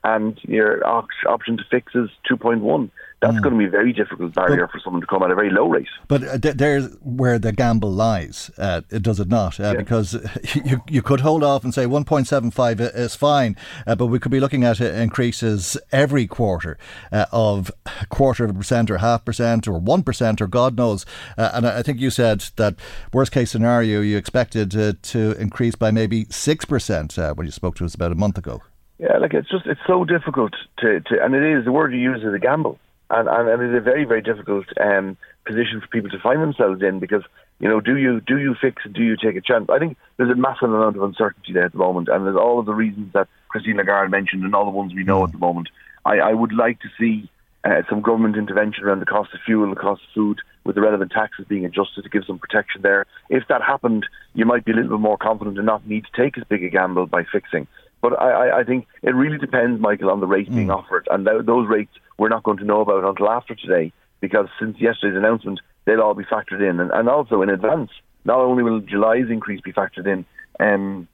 and 0.03 0.39
your 0.43 0.85
option 0.85 1.57
to 1.57 1.63
fix 1.69 1.93
is 1.95 2.09
2.1 2.29 2.89
that's 3.21 3.35
mm. 3.35 3.41
going 3.43 3.53
to 3.53 3.59
be 3.59 3.65
a 3.65 3.69
very 3.69 3.93
difficult 3.93 4.33
barrier 4.33 4.65
but, 4.65 4.71
for 4.71 4.79
someone 4.83 5.01
to 5.01 5.07
come 5.07 5.21
at 5.21 5.29
a 5.29 5.35
very 5.35 5.51
low 5.51 5.69
rate. 5.69 5.87
But 6.07 6.23
uh, 6.23 6.37
th- 6.39 6.55
there's 6.55 6.91
where 7.01 7.37
the 7.37 7.51
gamble 7.51 7.91
lies, 7.91 8.49
uh, 8.57 8.81
does 8.89 9.19
it 9.19 9.27
not? 9.27 9.59
Uh, 9.59 9.63
yeah. 9.63 9.73
Because 9.73 10.13
you, 10.65 10.81
you 10.89 11.01
could 11.03 11.21
hold 11.21 11.43
off 11.43 11.63
and 11.63 11.73
say 11.73 11.85
1.75 11.85 12.95
is 12.95 13.15
fine, 13.15 13.55
uh, 13.85 13.95
but 13.95 14.07
we 14.07 14.17
could 14.17 14.31
be 14.31 14.39
looking 14.39 14.63
at 14.63 14.81
increases 14.81 15.77
every 15.91 16.25
quarter 16.25 16.79
uh, 17.11 17.27
of 17.31 17.71
a 17.85 18.07
quarter 18.07 18.43
of 18.43 18.49
a 18.49 18.53
percent 18.53 18.89
or 18.89 18.97
half 18.97 19.23
percent 19.23 19.67
or 19.67 19.79
1% 19.79 20.41
or 20.41 20.47
God 20.47 20.75
knows. 20.75 21.05
Uh, 21.37 21.51
and 21.53 21.67
I 21.67 21.83
think 21.83 21.99
you 21.99 22.09
said 22.09 22.43
that 22.55 22.75
worst 23.13 23.31
case 23.31 23.51
scenario, 23.51 24.01
you 24.01 24.17
expected 24.17 24.71
to 24.71 25.39
increase 25.39 25.75
by 25.75 25.91
maybe 25.91 26.25
6% 26.25 27.37
when 27.37 27.45
you 27.45 27.51
spoke 27.51 27.75
to 27.75 27.85
us 27.85 27.93
about 27.93 28.11
a 28.11 28.15
month 28.15 28.39
ago. 28.39 28.61
Yeah, 28.97 29.17
like 29.17 29.33
it's 29.33 29.49
just, 29.49 29.65
it's 29.65 29.79
so 29.85 30.05
difficult 30.05 30.53
to, 30.79 30.99
to 31.01 31.23
and 31.23 31.33
it 31.35 31.43
is, 31.43 31.65
the 31.65 31.71
word 31.71 31.91
you 31.93 31.99
use 31.99 32.23
is 32.23 32.33
a 32.33 32.39
gamble 32.39 32.79
and, 33.11 33.27
and, 33.27 33.49
and 33.49 33.61
it's 33.63 33.77
a 33.77 33.83
very 33.83 34.05
very 34.05 34.21
difficult 34.21 34.65
um, 34.79 35.17
position 35.45 35.81
for 35.81 35.87
people 35.87 36.09
to 36.09 36.19
find 36.19 36.41
themselves 36.41 36.81
in 36.81 36.99
because 36.99 37.23
you 37.59 37.67
know 37.67 37.79
do 37.81 37.97
you 37.97 38.21
do 38.21 38.37
you 38.37 38.55
fix 38.59 38.83
do 38.91 39.03
you 39.03 39.15
take 39.17 39.35
a 39.35 39.41
chance? 39.41 39.67
I 39.69 39.79
think 39.79 39.97
there's 40.17 40.31
a 40.31 40.35
massive 40.35 40.71
amount 40.71 40.95
of 40.95 41.03
uncertainty 41.03 41.53
there 41.53 41.65
at 41.65 41.71
the 41.71 41.77
moment, 41.77 42.09
and 42.09 42.25
there's 42.25 42.37
all 42.37 42.59
of 42.59 42.65
the 42.65 42.73
reasons 42.73 43.13
that 43.13 43.27
Christine 43.49 43.77
Lagarde 43.77 44.09
mentioned 44.09 44.43
and 44.43 44.55
all 44.55 44.65
the 44.65 44.71
ones 44.71 44.93
we 44.93 45.03
know 45.03 45.23
at 45.23 45.31
the 45.31 45.37
moment. 45.37 45.69
I, 46.05 46.17
I 46.17 46.33
would 46.33 46.53
like 46.53 46.79
to 46.81 46.89
see 46.99 47.29
uh, 47.63 47.83
some 47.89 48.01
government 48.01 48.37
intervention 48.37 48.83
around 48.83 48.99
the 48.99 49.05
cost 49.05 49.33
of 49.33 49.39
fuel, 49.45 49.69
the 49.69 49.75
cost 49.75 50.01
of 50.01 50.13
food, 50.15 50.39
with 50.63 50.75
the 50.75 50.81
relevant 50.81 51.11
taxes 51.11 51.45
being 51.47 51.65
adjusted 51.65 52.03
to 52.03 52.09
give 52.09 52.25
some 52.25 52.39
protection 52.39 52.81
there. 52.81 53.05
If 53.29 53.47
that 53.49 53.61
happened, 53.61 54.07
you 54.33 54.45
might 54.45 54.65
be 54.65 54.71
a 54.71 54.75
little 54.75 54.91
bit 54.91 54.99
more 54.99 55.17
confident 55.17 55.57
and 55.57 55.65
not 55.65 55.87
need 55.87 56.05
to 56.05 56.21
take 56.21 56.37
as 56.37 56.43
big 56.45 56.63
a 56.63 56.69
gamble 56.69 57.05
by 57.05 57.23
fixing. 57.31 57.67
But 58.01 58.19
I, 58.19 58.61
I 58.61 58.63
think 58.63 58.87
it 59.03 59.13
really 59.13 59.37
depends, 59.37 59.79
Michael, 59.79 60.09
on 60.09 60.21
the 60.21 60.27
rate 60.27 60.49
mm. 60.49 60.55
being 60.55 60.71
offered, 60.71 61.07
and 61.11 61.25
th- 61.25 61.45
those 61.45 61.67
rates 61.67 61.93
we're 62.21 62.29
not 62.29 62.43
going 62.43 62.59
to 62.59 62.63
know 62.63 62.81
about 62.81 63.03
until 63.03 63.31
after 63.31 63.55
today, 63.55 63.91
because 64.19 64.45
since 64.59 64.79
yesterday's 64.79 65.17
announcement, 65.17 65.59
they'll 65.85 66.01
all 66.01 66.13
be 66.13 66.23
factored 66.23 66.61
in, 66.61 66.79
and, 66.79 66.91
and 66.91 67.09
also 67.09 67.41
in 67.41 67.49
advance. 67.49 67.89
Not 68.25 68.37
only 68.37 68.61
will 68.61 68.79
July's 68.79 69.31
increase 69.31 69.59
be 69.61 69.73
factored 69.73 70.05
in, 70.05 70.23
um, 70.59 71.07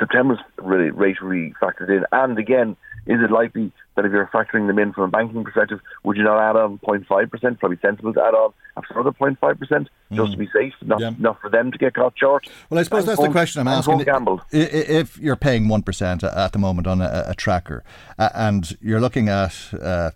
September's 0.00 0.40
rate 0.58 1.22
will 1.22 1.30
be 1.30 1.54
factored 1.62 1.90
in, 1.90 2.04
and 2.10 2.36
again, 2.40 2.76
is 3.06 3.20
it 3.20 3.30
likely 3.30 3.70
that 3.94 4.04
if 4.04 4.10
you're 4.10 4.28
factoring 4.34 4.66
them 4.66 4.80
in 4.80 4.92
from 4.92 5.04
a 5.04 5.08
banking 5.08 5.44
perspective, 5.44 5.78
would 6.02 6.16
you 6.16 6.24
not 6.24 6.40
add 6.40 6.56
on 6.56 6.78
0.5%? 6.78 7.58
Probably 7.60 7.78
sensible 7.80 8.12
to 8.12 8.20
add 8.20 8.34
on 8.34 8.52
a 8.76 8.82
further 8.82 9.12
0.5% 9.12 9.60
just 9.60 9.90
mm. 10.12 10.30
to 10.32 10.36
be 10.36 10.48
safe, 10.52 10.72
not, 10.82 11.00
yeah. 11.00 11.12
not 11.18 11.40
for 11.40 11.50
them 11.50 11.70
to 11.70 11.78
get 11.78 11.94
caught 11.94 12.14
short. 12.16 12.48
Well, 12.68 12.80
I 12.80 12.82
suppose 12.82 13.06
that's 13.06 13.20
the 13.20 13.28
question 13.28 13.60
I'm 13.60 13.68
asking. 13.68 14.04
If 14.50 15.18
you're 15.18 15.36
paying 15.36 15.66
1% 15.66 16.36
at 16.36 16.52
the 16.52 16.58
moment 16.58 16.86
on 16.88 17.00
a, 17.00 17.26
a 17.28 17.34
tracker 17.34 17.84
and 18.18 18.76
you're 18.80 19.00
looking 19.00 19.28
at 19.28 19.54
uh, 19.80 20.12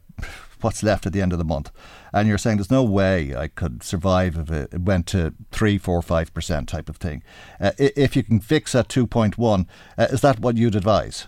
what's 0.61 0.83
left 0.83 1.07
at 1.07 1.13
the 1.13 1.23
end 1.23 1.33
of 1.33 1.39
the 1.39 1.45
month, 1.45 1.71
and 2.13 2.29
you're 2.29 2.39
saying 2.39 2.57
there's 2.57 2.71
no 2.71 2.85
way 2.85 3.35
I 3.35 3.49
could 3.49 3.83
survive 3.83 4.37
if 4.37 4.51
it 4.51 4.81
went 4.81 5.07
to 5.09 5.35
three, 5.51 5.79
four, 5.79 6.03
five 6.03 6.33
percent 6.33 6.69
type 6.69 6.89
of 6.89 6.97
thing. 6.97 7.23
Uh, 7.61 7.73
if 7.79 8.17
you 8.17 8.23
can 8.23 8.41
fix 8.41 8.75
at 8.75 8.89
two 8.89 9.07
point 9.07 9.39
one, 9.39 9.67
uh, 9.99 10.07
is 10.11 10.21
that 10.23 10.41
what 10.41 10.57
you'd 10.57 10.75
advise? 10.75 11.27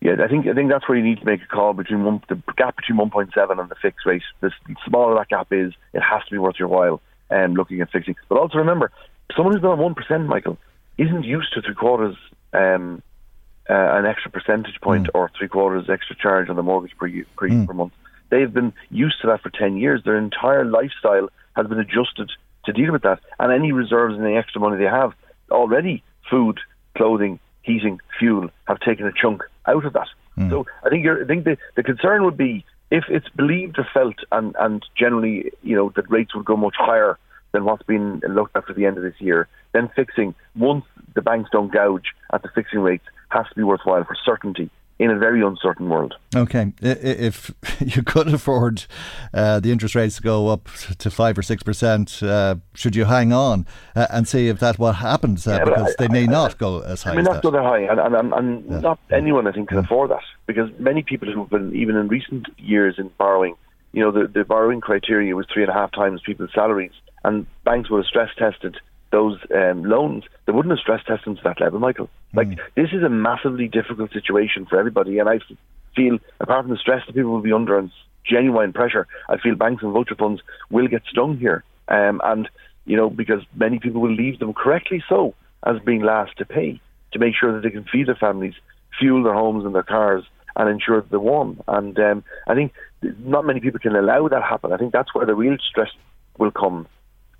Yeah, 0.00 0.16
I 0.22 0.28
think 0.28 0.46
I 0.46 0.54
think 0.54 0.70
that's 0.70 0.88
where 0.88 0.96
you 0.96 1.04
need 1.04 1.18
to 1.18 1.26
make 1.26 1.42
a 1.42 1.46
call 1.46 1.72
between 1.72 2.04
one, 2.04 2.22
the 2.28 2.40
gap 2.56 2.76
between 2.76 2.98
1.7 2.98 3.60
and 3.60 3.68
the 3.68 3.74
fixed 3.74 4.06
rate. 4.06 4.22
The 4.40 4.52
smaller 4.86 5.16
that 5.16 5.28
gap 5.28 5.48
is, 5.50 5.72
it 5.92 6.00
has 6.00 6.24
to 6.24 6.30
be 6.30 6.38
worth 6.38 6.56
your 6.58 6.68
while 6.68 7.00
um, 7.30 7.54
looking 7.54 7.80
at 7.80 7.90
fixing. 7.90 8.14
But 8.28 8.38
also 8.38 8.58
remember, 8.58 8.92
someone 9.34 9.54
who's 9.54 9.60
been 9.60 9.70
on 9.70 9.78
one 9.78 9.94
percent, 9.94 10.26
Michael, 10.26 10.56
isn't 10.98 11.24
used 11.24 11.52
to 11.54 11.62
three 11.62 11.74
quarters 11.74 12.16
um, 12.52 13.02
uh, 13.68 13.74
an 13.74 14.06
extra 14.06 14.30
percentage 14.30 14.80
point 14.80 15.06
mm. 15.08 15.10
or 15.14 15.30
three 15.36 15.48
quarters 15.48 15.90
extra 15.90 16.16
charge 16.16 16.48
on 16.48 16.56
the 16.56 16.62
mortgage 16.62 16.96
per 16.96 17.08
per, 17.36 17.48
mm. 17.48 17.66
per 17.66 17.74
month. 17.74 17.92
They've 18.30 18.52
been 18.52 18.72
used 18.90 19.20
to 19.22 19.28
that 19.28 19.42
for 19.42 19.50
ten 19.50 19.76
years. 19.76 20.02
Their 20.04 20.18
entire 20.18 20.64
lifestyle 20.64 21.28
has 21.56 21.66
been 21.66 21.78
adjusted 21.78 22.30
to 22.66 22.72
deal 22.72 22.92
with 22.92 23.02
that, 23.02 23.20
and 23.38 23.52
any 23.52 23.72
reserves 23.72 24.14
and 24.14 24.24
any 24.24 24.36
extra 24.36 24.60
money 24.60 24.76
they 24.76 24.90
have 24.90 25.12
already, 25.50 26.02
food, 26.30 26.60
clothing, 26.96 27.40
heating, 27.62 28.00
fuel, 28.18 28.50
have 28.66 28.80
taken 28.80 29.06
a 29.06 29.12
chunk 29.12 29.42
out 29.66 29.84
of 29.84 29.92
that. 29.94 30.08
Mm. 30.36 30.50
So 30.50 30.66
I 30.84 30.88
think 30.90 31.06
I 31.06 31.24
think 31.24 31.44
the, 31.44 31.56
the 31.76 31.82
concern 31.82 32.24
would 32.24 32.36
be 32.36 32.64
if 32.90 33.04
it's 33.08 33.28
believed 33.30 33.78
or 33.78 33.86
felt, 33.92 34.16
and, 34.32 34.54
and 34.58 34.84
generally, 34.96 35.52
you 35.62 35.76
know, 35.76 35.92
that 35.96 36.10
rates 36.10 36.34
would 36.34 36.44
go 36.44 36.56
much 36.56 36.76
higher 36.78 37.18
than 37.52 37.64
what's 37.64 37.82
been 37.82 38.20
looked 38.28 38.56
at 38.56 38.66
for 38.66 38.74
the 38.74 38.86
end 38.86 38.96
of 38.96 39.02
this 39.02 39.18
year, 39.18 39.48
then 39.72 39.90
fixing, 39.96 40.34
once 40.54 40.84
the 41.14 41.22
banks 41.22 41.50
don't 41.50 41.72
gouge 41.72 42.14
at 42.32 42.42
the 42.42 42.48
fixing 42.54 42.80
rates, 42.80 43.04
has 43.30 43.46
to 43.48 43.54
be 43.54 43.62
worthwhile 43.62 44.04
for 44.04 44.16
certainty 44.24 44.70
in 44.98 45.10
a 45.10 45.18
very 45.18 45.42
uncertain 45.42 45.88
world. 45.88 46.14
Okay, 46.34 46.72
if 46.80 47.52
you 47.80 48.02
could 48.02 48.28
afford 48.28 48.84
uh, 49.32 49.60
the 49.60 49.70
interest 49.70 49.94
rates 49.94 50.16
to 50.16 50.22
go 50.22 50.48
up 50.48 50.68
to 50.98 51.10
five 51.10 51.38
or 51.38 51.42
six 51.42 51.62
percent, 51.62 52.22
uh, 52.22 52.56
should 52.74 52.96
you 52.96 53.04
hang 53.04 53.32
on 53.32 53.66
uh, 53.94 54.06
and 54.10 54.26
see 54.26 54.48
if 54.48 54.58
that's 54.58 54.78
what 54.78 54.96
happens? 54.96 55.46
Uh, 55.46 55.52
yeah, 55.52 55.64
because 55.64 55.94
I, 55.98 56.06
they 56.06 56.08
may 56.12 56.24
I, 56.24 56.26
not 56.26 56.54
I, 56.54 56.58
go 56.58 56.80
as 56.80 57.02
high. 57.02 57.12
I 57.12 57.16
mean, 57.16 57.24
not 57.24 57.42
go 57.42 57.50
that 57.50 57.62
high, 57.62 57.80
and, 57.80 58.00
and, 58.00 58.32
and 58.32 58.70
yeah. 58.70 58.80
not 58.80 58.98
anyone 59.10 59.46
I 59.46 59.52
think 59.52 59.68
can 59.68 59.78
yeah. 59.78 59.84
afford 59.84 60.10
that 60.10 60.22
because 60.46 60.70
many 60.78 61.02
people 61.02 61.32
who've 61.32 61.48
been 61.48 61.74
even 61.74 61.96
in 61.96 62.08
recent 62.08 62.46
years 62.58 62.96
in 62.98 63.08
borrowing, 63.18 63.54
you 63.92 64.02
know, 64.02 64.10
the, 64.10 64.26
the 64.26 64.44
borrowing 64.44 64.80
criteria 64.80 65.36
was 65.36 65.46
three 65.52 65.62
and 65.62 65.70
a 65.70 65.74
half 65.74 65.92
times 65.92 66.20
people's 66.24 66.50
salaries, 66.54 66.92
and 67.24 67.46
banks 67.64 67.88
would 67.90 67.98
have 67.98 68.06
stress 68.06 68.30
tested 68.36 68.78
those 69.10 69.38
um, 69.54 69.84
loans, 69.84 70.24
they 70.46 70.52
wouldn't 70.52 70.72
have 70.72 70.80
stress 70.80 71.02
tested 71.06 71.26
them 71.26 71.36
to 71.36 71.42
that 71.44 71.60
level, 71.60 71.78
Michael. 71.78 72.10
Like, 72.34 72.48
mm. 72.48 72.58
this 72.74 72.90
is 72.92 73.02
a 73.02 73.08
massively 73.08 73.68
difficult 73.68 74.12
situation 74.12 74.66
for 74.66 74.78
everybody, 74.78 75.18
and 75.18 75.28
I 75.28 75.40
feel, 75.96 76.18
apart 76.40 76.64
from 76.64 76.72
the 76.72 76.78
stress 76.78 77.02
that 77.06 77.14
people 77.14 77.30
will 77.30 77.40
be 77.40 77.52
under 77.52 77.78
and 77.78 77.90
genuine 78.24 78.72
pressure, 78.72 79.06
I 79.28 79.38
feel 79.38 79.54
banks 79.54 79.82
and 79.82 79.92
vulture 79.92 80.14
funds 80.14 80.42
will 80.70 80.88
get 80.88 81.02
stung 81.10 81.38
here. 81.38 81.64
Um, 81.88 82.20
and, 82.22 82.48
you 82.84 82.96
know, 82.96 83.08
because 83.08 83.42
many 83.54 83.78
people 83.78 84.00
will 84.00 84.14
leave 84.14 84.38
them 84.38 84.52
correctly 84.52 85.02
so 85.08 85.34
as 85.64 85.76
being 85.84 86.02
last 86.02 86.36
to 86.38 86.44
pay 86.44 86.80
to 87.12 87.18
make 87.18 87.34
sure 87.34 87.52
that 87.54 87.62
they 87.62 87.70
can 87.70 87.84
feed 87.84 88.06
their 88.06 88.14
families, 88.14 88.54
fuel 88.98 89.22
their 89.22 89.34
homes 89.34 89.64
and 89.64 89.74
their 89.74 89.82
cars, 89.82 90.24
and 90.56 90.68
ensure 90.68 91.00
that 91.00 91.10
they're 91.10 91.18
warm. 91.18 91.62
And 91.68 91.98
um, 91.98 92.24
I 92.46 92.54
think 92.54 92.72
not 93.20 93.46
many 93.46 93.60
people 93.60 93.80
can 93.80 93.96
allow 93.96 94.28
that 94.28 94.42
happen. 94.42 94.72
I 94.72 94.76
think 94.76 94.92
that's 94.92 95.14
where 95.14 95.24
the 95.24 95.34
real 95.34 95.56
stress 95.70 95.90
will 96.36 96.50
come. 96.50 96.86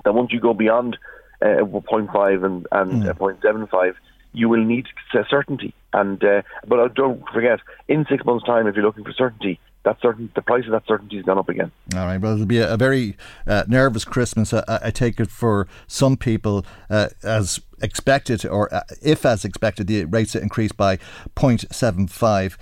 That 0.04 0.14
once 0.14 0.32
you 0.32 0.40
go 0.40 0.54
beyond 0.54 0.96
uh, 1.42 1.64
0.5 1.64 2.45
and, 2.45 2.66
and 2.73 3.02
mm. 3.04 3.16
0.75, 3.16 3.95
you 4.33 4.49
will 4.49 4.64
need 4.64 4.87
certainty. 5.30 5.75
And 5.92 6.23
uh, 6.23 6.42
but 6.66 6.95
don't 6.95 7.23
forget, 7.30 7.61
in 7.88 8.07
six 8.09 8.25
months' 8.25 8.45
time, 8.45 8.66
if 8.66 8.75
you're 8.75 8.85
looking 8.85 9.04
for 9.04 9.12
certainty, 9.12 9.59
that 9.85 10.00
certain 10.02 10.30
the 10.35 10.42
price 10.42 10.64
of 10.66 10.73
that 10.73 10.87
certainty 10.87 11.16
has 11.16 11.25
gone 11.25 11.38
up 11.38 11.49
again. 11.49 11.73
All 11.95 12.07
right, 12.07 12.18
well, 12.21 12.35
it'll 12.35 12.47
be 12.47 12.59
a, 12.59 12.75
a 12.75 12.76
very 12.76 13.16
uh, 13.47 13.64
nervous 13.66 14.04
Christmas. 14.04 14.52
I, 14.52 14.62
I, 14.68 14.90
take 14.90 15.18
it 15.18 15.30
for 15.30 15.66
some 15.87 16.16
people 16.16 16.66
uh, 16.90 17.09
as 17.23 17.61
expected, 17.80 18.45
or 18.45 18.73
uh, 18.75 18.83
if 19.02 19.25
as 19.25 19.45
expected, 19.45 19.87
the 19.87 20.04
rates 20.04 20.35
increased 20.35 20.76
by 20.76 20.99
0.75. 21.37 22.57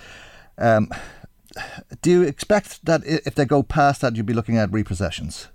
Um, 0.59 0.89
do 2.03 2.11
you 2.11 2.23
expect 2.23 2.85
that 2.85 3.03
if 3.05 3.35
they 3.35 3.45
go 3.45 3.63
past 3.63 4.03
that, 4.03 4.15
you'll 4.15 4.27
be 4.27 4.35
looking 4.35 4.59
at 4.59 4.71
repossessions? 4.71 5.49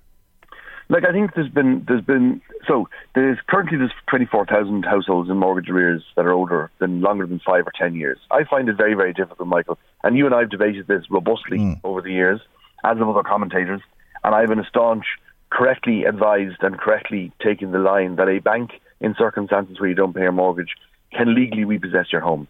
Like 0.92 1.06
I 1.06 1.14
think 1.14 1.36
there's 1.36 1.48
been 1.48 1.86
there's 1.88 2.04
been 2.04 2.42
so 2.68 2.90
there's 3.16 3.38
currently 3.48 3.78
there's 3.78 3.94
24,000 4.10 4.84
households 4.84 5.30
in 5.30 5.38
mortgage 5.38 5.70
arrears 5.70 6.04
that 6.18 6.26
are 6.26 6.34
older 6.34 6.70
than 6.80 7.00
longer 7.00 7.26
than 7.26 7.40
five 7.40 7.66
or 7.66 7.72
ten 7.74 7.96
years. 7.96 8.20
I 8.30 8.44
find 8.44 8.68
it 8.68 8.76
very 8.76 8.94
very 8.94 9.14
difficult, 9.14 9.48
Michael, 9.48 9.80
and 10.04 10.18
you 10.18 10.26
and 10.26 10.36
I 10.36 10.42
have 10.42 10.50
debated 10.50 10.88
this 10.88 11.06
robustly 11.10 11.60
mm. 11.60 11.80
over 11.86 12.02
the 12.02 12.12
years, 12.12 12.42
as 12.84 12.98
have 12.98 13.08
other 13.08 13.24
commentators, 13.24 13.80
and 14.26 14.36
I've 14.36 14.50
been 14.50 14.60
a 14.60 14.68
staunch, 14.68 15.06
correctly 15.50 16.04
advised 16.04 16.62
and 16.62 16.78
correctly 16.78 17.32
taking 17.42 17.72
the 17.72 17.80
line 17.80 18.18
that 18.18 18.28
a 18.28 18.40
bank 18.40 18.72
in 19.00 19.16
circumstances 19.18 19.80
where 19.80 19.88
you 19.88 19.96
don't 19.96 20.14
pay 20.14 20.24
your 20.24 20.34
mortgage 20.34 20.76
can 21.14 21.34
legally 21.34 21.64
repossess 21.64 22.12
your 22.12 22.22
home. 22.22 22.50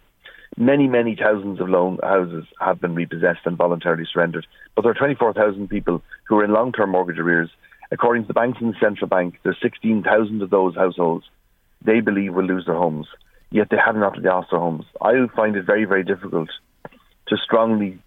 Many, 0.57 0.87
many 0.87 1.15
thousands 1.15 1.61
of 1.61 1.69
loan 1.69 1.99
houses 2.01 2.45
have 2.59 2.81
been 2.81 2.95
repossessed 2.95 3.45
and 3.45 3.55
voluntarily 3.55 4.05
surrendered, 4.11 4.47
but 4.75 4.81
there 4.81 4.91
are 4.91 4.95
24,000 4.95 5.69
people 5.69 6.01
who 6.27 6.39
are 6.39 6.43
in 6.43 6.51
long-term 6.51 6.89
mortgage 6.89 7.19
arrears 7.19 7.51
According 7.91 8.23
to 8.23 8.27
the 8.27 8.33
banks 8.33 8.59
and 8.61 8.73
the 8.73 8.79
central 8.79 9.07
bank, 9.07 9.39
there's 9.43 9.57
16,000 9.61 10.41
of 10.41 10.49
those 10.49 10.75
households 10.75 11.25
they 11.83 11.99
believe 11.99 12.33
will 12.33 12.45
lose 12.45 12.65
their 12.65 12.75
homes, 12.75 13.07
yet 13.49 13.69
they 13.69 13.77
haven't 13.77 14.03
opted 14.03 14.23
to 14.23 14.29
their 14.29 14.59
homes. 14.59 14.85
I 15.01 15.13
find 15.35 15.55
it 15.55 15.65
very, 15.65 15.85
very 15.85 16.03
difficult 16.03 16.49
to 17.27 17.37
strongly 17.37 17.99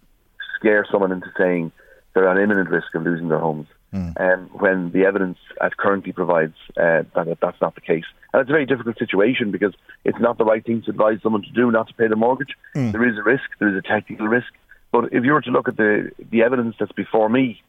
scare 0.57 0.85
someone 0.89 1.11
into 1.11 1.27
saying 1.37 1.71
they're 2.13 2.27
at 2.27 2.37
imminent 2.37 2.69
risk 2.69 2.95
of 2.95 3.03
losing 3.03 3.27
their 3.27 3.39
homes. 3.39 3.67
Mm. 3.93 4.19
Um, 4.19 4.49
when 4.51 4.91
the 4.91 5.05
evidence 5.05 5.37
as 5.61 5.71
currently 5.77 6.11
provides 6.11 6.55
uh, 6.75 7.03
that 7.15 7.37
that's 7.41 7.61
not 7.61 7.75
the 7.75 7.81
case. 7.81 8.03
And 8.33 8.41
it's 8.41 8.49
a 8.49 8.53
very 8.53 8.65
difficult 8.65 8.97
situation 8.97 9.51
because 9.51 9.73
it's 10.03 10.19
not 10.19 10.37
the 10.37 10.43
right 10.43 10.65
thing 10.65 10.81
to 10.83 10.89
advise 10.89 11.19
someone 11.23 11.43
to 11.43 11.51
do 11.51 11.71
not 11.71 11.87
to 11.87 11.93
pay 11.93 12.07
the 12.07 12.17
mortgage. 12.17 12.55
Mm. 12.75 12.91
There 12.91 13.07
is 13.07 13.17
a 13.17 13.23
risk, 13.23 13.43
there 13.59 13.69
is 13.69 13.77
a 13.77 13.81
technical 13.81 14.27
risk. 14.27 14.51
But 14.91 15.13
if 15.13 15.23
you 15.23 15.31
were 15.31 15.41
to 15.41 15.51
look 15.51 15.67
at 15.67 15.77
the, 15.77 16.11
the 16.31 16.41
evidence 16.41 16.75
that's 16.79 16.91
before 16.91 17.29
me, 17.29 17.61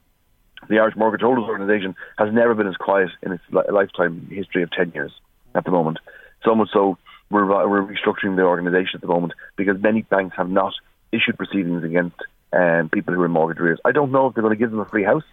the 0.68 0.78
Irish 0.78 0.96
Mortgage 0.96 1.22
Holders 1.22 1.44
Organisation 1.44 1.94
has 2.18 2.32
never 2.32 2.54
been 2.54 2.66
as 2.66 2.76
quiet 2.76 3.10
in 3.22 3.32
its 3.32 3.42
li- 3.50 3.62
lifetime 3.70 4.28
history 4.30 4.62
of 4.62 4.70
10 4.70 4.92
years 4.94 5.12
at 5.54 5.64
the 5.64 5.70
moment. 5.70 5.98
So 6.44 6.54
much 6.54 6.70
so, 6.72 6.98
we're, 7.30 7.46
we're 7.46 7.82
restructuring 7.82 8.36
the 8.36 8.42
organisation 8.42 8.96
at 8.96 9.00
the 9.00 9.06
moment 9.06 9.32
because 9.56 9.80
many 9.80 10.02
banks 10.02 10.36
have 10.36 10.50
not 10.50 10.74
issued 11.12 11.36
proceedings 11.36 11.84
against 11.84 12.16
um, 12.52 12.88
people 12.88 13.14
who 13.14 13.20
are 13.20 13.26
in 13.26 13.32
mortgage 13.32 13.60
arrears. 13.60 13.80
I 13.84 13.92
don't 13.92 14.12
know 14.12 14.26
if 14.26 14.34
they're 14.34 14.42
going 14.42 14.56
to 14.56 14.58
give 14.58 14.70
them 14.70 14.80
a 14.80 14.84
free 14.84 15.04
house. 15.04 15.24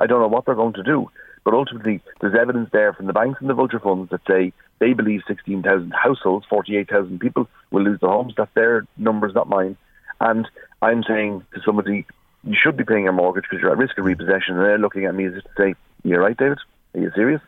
I 0.00 0.06
don't 0.06 0.20
know 0.20 0.28
what 0.28 0.46
they're 0.46 0.54
going 0.54 0.74
to 0.74 0.82
do. 0.82 1.10
But 1.44 1.54
ultimately, 1.54 2.00
there's 2.20 2.34
evidence 2.38 2.68
there 2.72 2.92
from 2.92 3.06
the 3.06 3.12
banks 3.12 3.40
and 3.40 3.48
the 3.48 3.54
vulture 3.54 3.78
funds 3.78 4.10
that 4.10 4.20
say 4.28 4.52
they 4.80 4.92
believe 4.92 5.22
16,000 5.26 5.92
households, 5.92 6.46
48,000 6.50 7.18
people 7.20 7.48
will 7.70 7.82
lose 7.82 8.00
their 8.00 8.10
homes. 8.10 8.34
That's 8.36 8.52
their 8.54 8.86
numbers, 8.96 9.34
not 9.34 9.48
mine. 9.48 9.76
And 10.20 10.46
I'm 10.82 11.04
saying 11.04 11.46
to 11.54 11.60
somebody 11.64 12.04
you 12.48 12.56
should 12.60 12.76
be 12.76 12.84
paying 12.84 13.04
your 13.04 13.12
mortgage 13.12 13.44
because 13.44 13.60
you're 13.60 13.70
at 13.70 13.78
risk 13.78 13.98
of 13.98 14.04
repossession. 14.04 14.56
And 14.56 14.64
they're 14.64 14.78
looking 14.78 15.04
at 15.04 15.14
me 15.14 15.26
as 15.26 15.34
if 15.34 15.44
to 15.44 15.50
say, 15.56 15.74
You're 16.02 16.20
right, 16.20 16.36
David? 16.36 16.58
Are 16.94 17.00
you 17.00 17.10
serious? 17.14 17.42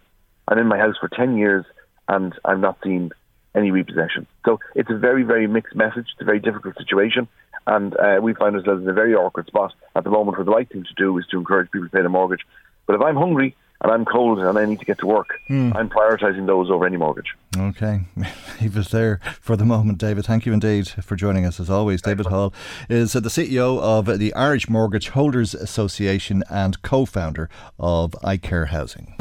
I'm 0.46 0.58
in 0.58 0.66
my 0.66 0.78
house 0.78 0.96
for 1.00 1.08
10 1.08 1.36
years 1.36 1.64
and 2.08 2.34
I'm 2.44 2.60
not 2.60 2.78
seen 2.84 3.10
any 3.54 3.70
repossession. 3.70 4.26
So 4.44 4.60
it's 4.74 4.90
a 4.90 4.98
very, 4.98 5.22
very 5.22 5.46
mixed 5.46 5.74
message. 5.74 6.06
It's 6.12 6.20
a 6.20 6.24
very 6.24 6.40
difficult 6.40 6.76
situation. 6.76 7.28
And 7.66 7.96
uh, 7.96 8.20
we 8.22 8.34
find 8.34 8.56
ourselves 8.56 8.82
in 8.82 8.88
a 8.88 8.92
very 8.92 9.14
awkward 9.14 9.46
spot 9.46 9.72
at 9.96 10.04
the 10.04 10.10
moment 10.10 10.36
where 10.36 10.44
the 10.44 10.50
right 10.50 10.68
thing 10.68 10.84
to 10.84 10.94
do 10.96 11.16
is 11.18 11.26
to 11.30 11.38
encourage 11.38 11.70
people 11.70 11.88
to 11.88 11.92
pay 11.92 12.00
their 12.00 12.10
mortgage. 12.10 12.42
But 12.86 12.96
if 12.96 13.02
I'm 13.02 13.16
hungry 13.16 13.56
and 13.82 13.92
I'm 13.92 14.04
cold 14.04 14.38
and 14.38 14.58
I 14.58 14.64
need 14.64 14.78
to 14.80 14.84
get 14.84 14.98
to 14.98 15.06
work, 15.06 15.40
mm. 15.48 15.74
I'm 15.74 15.88
prioritising 15.88 16.46
those 16.46 16.70
over 16.70 16.86
any 16.86 16.96
mortgage. 16.96 17.34
Okay. 17.56 18.00
Leave 18.60 18.76
it 18.76 18.88
there 18.88 19.20
for 19.40 19.56
the 19.56 19.64
moment, 19.64 19.98
David. 19.98 20.24
Thank 20.24 20.46
you 20.46 20.52
indeed 20.52 20.88
for 20.88 21.16
joining 21.16 21.46
us 21.46 21.58
as 21.60 21.70
always. 21.70 22.02
David 22.02 22.26
Hall 22.26 22.52
is 22.88 23.12
the 23.12 23.20
CEO 23.20 23.80
of 23.80 24.18
the 24.18 24.34
Irish 24.34 24.68
Mortgage 24.68 25.08
Holders 25.10 25.54
Association 25.54 26.44
and 26.50 26.80
co 26.82 27.04
founder 27.04 27.48
of 27.78 28.12
iCare 28.22 28.68
Housing. 28.68 29.14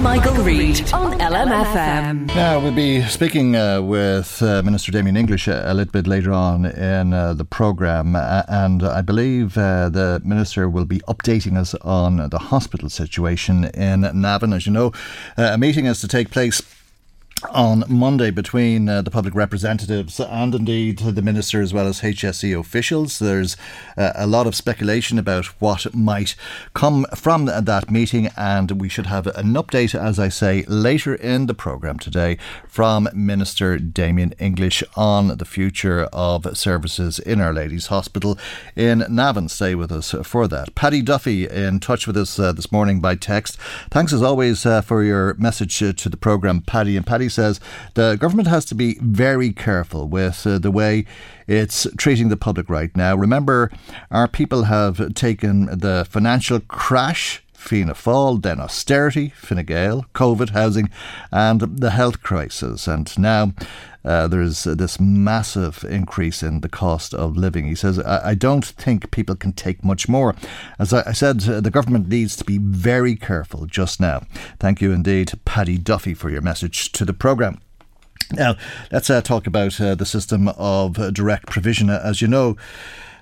Michael, 0.00 0.34
Reade 0.42 0.92
on 0.92 1.18
LMFM. 1.18 2.26
Now, 2.34 2.60
we'll 2.60 2.74
be 2.74 3.02
speaking 3.02 3.56
uh, 3.56 3.82
with 3.82 4.42
uh, 4.42 4.62
Minister 4.62 4.90
Damien 4.92 5.16
English 5.16 5.46
a, 5.48 5.70
a, 5.70 5.74
little 5.74 5.92
bit 5.92 6.06
later 6.06 6.32
on 6.32 6.64
in 6.64 7.12
uh, 7.12 7.34
the 7.34 7.44
programme, 7.44 8.16
uh, 8.16 8.42
and 8.48 8.82
I 8.82 9.02
believe 9.02 9.58
uh, 9.58 9.88
the 9.88 10.20
Minister 10.24 10.68
will 10.68 10.84
be 10.86 11.00
updating 11.00 11.56
us 11.56 11.74
on 11.82 12.28
the 12.30 12.38
hospital 12.38 12.88
situation 12.88 13.66
in 13.66 14.00
Navan. 14.00 14.52
As 14.52 14.66
you 14.66 14.72
know, 14.72 14.92
uh, 15.36 15.50
a 15.52 15.58
meeting 15.58 15.86
is 15.86 16.00
to 16.00 16.08
take 16.08 16.30
place 16.30 16.62
on 17.50 17.84
Monday 17.88 18.30
between 18.30 18.88
uh, 18.88 19.02
the 19.02 19.10
public 19.10 19.34
representatives 19.34 20.20
and 20.20 20.54
indeed 20.54 20.98
the 20.98 21.22
minister 21.22 21.60
as 21.60 21.74
well 21.74 21.86
as 21.86 22.00
HSE 22.00 22.58
officials. 22.58 23.18
There's 23.18 23.56
uh, 23.96 24.12
a 24.14 24.26
lot 24.26 24.46
of 24.46 24.54
speculation 24.54 25.18
about 25.18 25.46
what 25.60 25.94
might 25.94 26.34
come 26.74 27.06
from 27.14 27.46
that 27.46 27.90
meeting, 27.90 28.28
and 28.36 28.80
we 28.80 28.88
should 28.88 29.06
have 29.06 29.26
an 29.28 29.54
update, 29.54 29.94
as 29.98 30.18
I 30.18 30.28
say, 30.28 30.64
later 30.68 31.14
in 31.14 31.46
the 31.46 31.54
programme 31.54 31.98
today 31.98 32.38
from 32.68 33.08
Minister 33.12 33.78
Damien 33.78 34.34
English 34.38 34.82
on 34.96 35.36
the 35.36 35.44
future 35.44 36.04
of 36.12 36.56
services 36.56 37.18
in 37.18 37.40
Our 37.40 37.52
Lady's 37.52 37.86
Hospital 37.86 38.38
in 38.76 39.04
Navan. 39.08 39.48
Stay 39.48 39.74
with 39.74 39.90
us 39.90 40.14
for 40.22 40.46
that. 40.48 40.74
Paddy 40.74 41.02
Duffy 41.02 41.48
in 41.48 41.80
touch 41.80 42.06
with 42.06 42.16
us 42.16 42.38
uh, 42.38 42.52
this 42.52 42.70
morning 42.70 43.00
by 43.00 43.14
text. 43.14 43.58
Thanks 43.90 44.12
as 44.12 44.22
always 44.22 44.64
uh, 44.64 44.80
for 44.80 45.02
your 45.02 45.34
message 45.34 45.78
to 45.78 46.08
the 46.08 46.16
programme, 46.16 46.60
Paddy. 46.60 46.96
And 46.96 47.06
Paddy 47.06 47.28
says 47.32 47.60
the 47.94 48.16
government 48.16 48.48
has 48.48 48.64
to 48.66 48.74
be 48.74 48.98
very 49.00 49.52
careful 49.52 50.08
with 50.08 50.46
uh, 50.46 50.58
the 50.58 50.70
way 50.70 51.04
it's 51.46 51.86
treating 51.96 52.28
the 52.28 52.36
public 52.36 52.68
right 52.68 52.96
now. 52.96 53.16
Remember, 53.16 53.70
our 54.10 54.28
people 54.28 54.64
have 54.64 55.14
taken 55.14 55.66
the 55.66 56.06
financial 56.08 56.60
crash 56.60 57.41
Fianna 57.62 57.94
Fáil, 57.94 58.42
then 58.42 58.60
austerity, 58.60 59.30
Fine 59.30 59.64
Gael, 59.64 60.04
COVID, 60.14 60.50
housing, 60.50 60.90
and 61.30 61.60
the 61.60 61.90
health 61.90 62.22
crisis. 62.22 62.88
And 62.88 63.16
now 63.16 63.52
uh, 64.04 64.26
there's 64.26 64.64
this 64.64 64.98
massive 64.98 65.84
increase 65.84 66.42
in 66.42 66.60
the 66.60 66.68
cost 66.68 67.14
of 67.14 67.36
living. 67.36 67.66
He 67.66 67.76
says, 67.76 68.00
I, 68.00 68.30
I 68.30 68.34
don't 68.34 68.64
think 68.64 69.10
people 69.12 69.36
can 69.36 69.52
take 69.52 69.84
much 69.84 70.08
more. 70.08 70.34
As 70.78 70.92
I, 70.92 71.04
I 71.06 71.12
said, 71.12 71.48
uh, 71.48 71.60
the 71.60 71.70
government 71.70 72.08
needs 72.08 72.36
to 72.36 72.44
be 72.44 72.58
very 72.58 73.14
careful 73.14 73.66
just 73.66 74.00
now. 74.00 74.26
Thank 74.58 74.80
you 74.80 74.92
indeed, 74.92 75.32
Paddy 75.44 75.78
Duffy, 75.78 76.14
for 76.14 76.30
your 76.30 76.42
message 76.42 76.90
to 76.92 77.04
the 77.04 77.14
programme. 77.14 77.60
Now, 78.32 78.56
let's 78.90 79.10
uh, 79.10 79.20
talk 79.20 79.46
about 79.46 79.80
uh, 79.80 79.94
the 79.94 80.06
system 80.06 80.48
of 80.48 81.14
direct 81.14 81.46
provision. 81.46 81.90
As 81.90 82.20
you 82.20 82.28
know, 82.28 82.56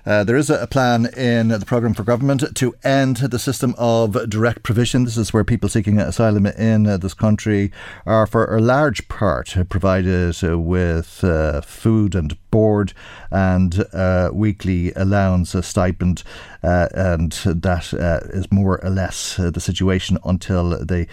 uh, 0.05 0.23
there 0.23 0.35
is 0.35 0.49
a 0.49 0.67
plan 0.67 1.05
in 1.17 1.49
the 1.49 1.65
programme 1.65 1.93
for 1.93 2.03
government 2.03 2.43
to 2.55 2.75
end 2.83 3.17
the 3.17 3.39
system 3.39 3.75
of 3.77 4.29
direct 4.29 4.63
provision. 4.63 5.03
This 5.03 5.17
is 5.17 5.33
where 5.33 5.43
people 5.43 5.69
seeking 5.69 5.99
asylum 5.99 6.45
in 6.45 6.87
uh, 6.87 6.97
this 6.97 7.13
country 7.13 7.71
are, 8.05 8.25
for 8.25 8.45
a 8.55 8.61
large 8.61 9.07
part, 9.07 9.55
provided 9.69 10.43
uh, 10.43 10.57
with 10.57 11.23
uh, 11.23 11.61
food 11.61 12.15
and 12.15 12.35
board 12.49 12.93
and 13.29 13.85
uh, 13.93 14.29
weekly 14.33 14.91
allowance, 14.93 15.53
a 15.55 15.63
stipend, 15.63 16.23
and 16.63 17.31
that 17.31 17.93
is 18.33 18.51
more 18.51 18.83
or 18.83 18.89
less 18.89 19.35
the 19.37 19.59
situation 19.59 20.17
until 20.25 20.83
they 20.83 21.07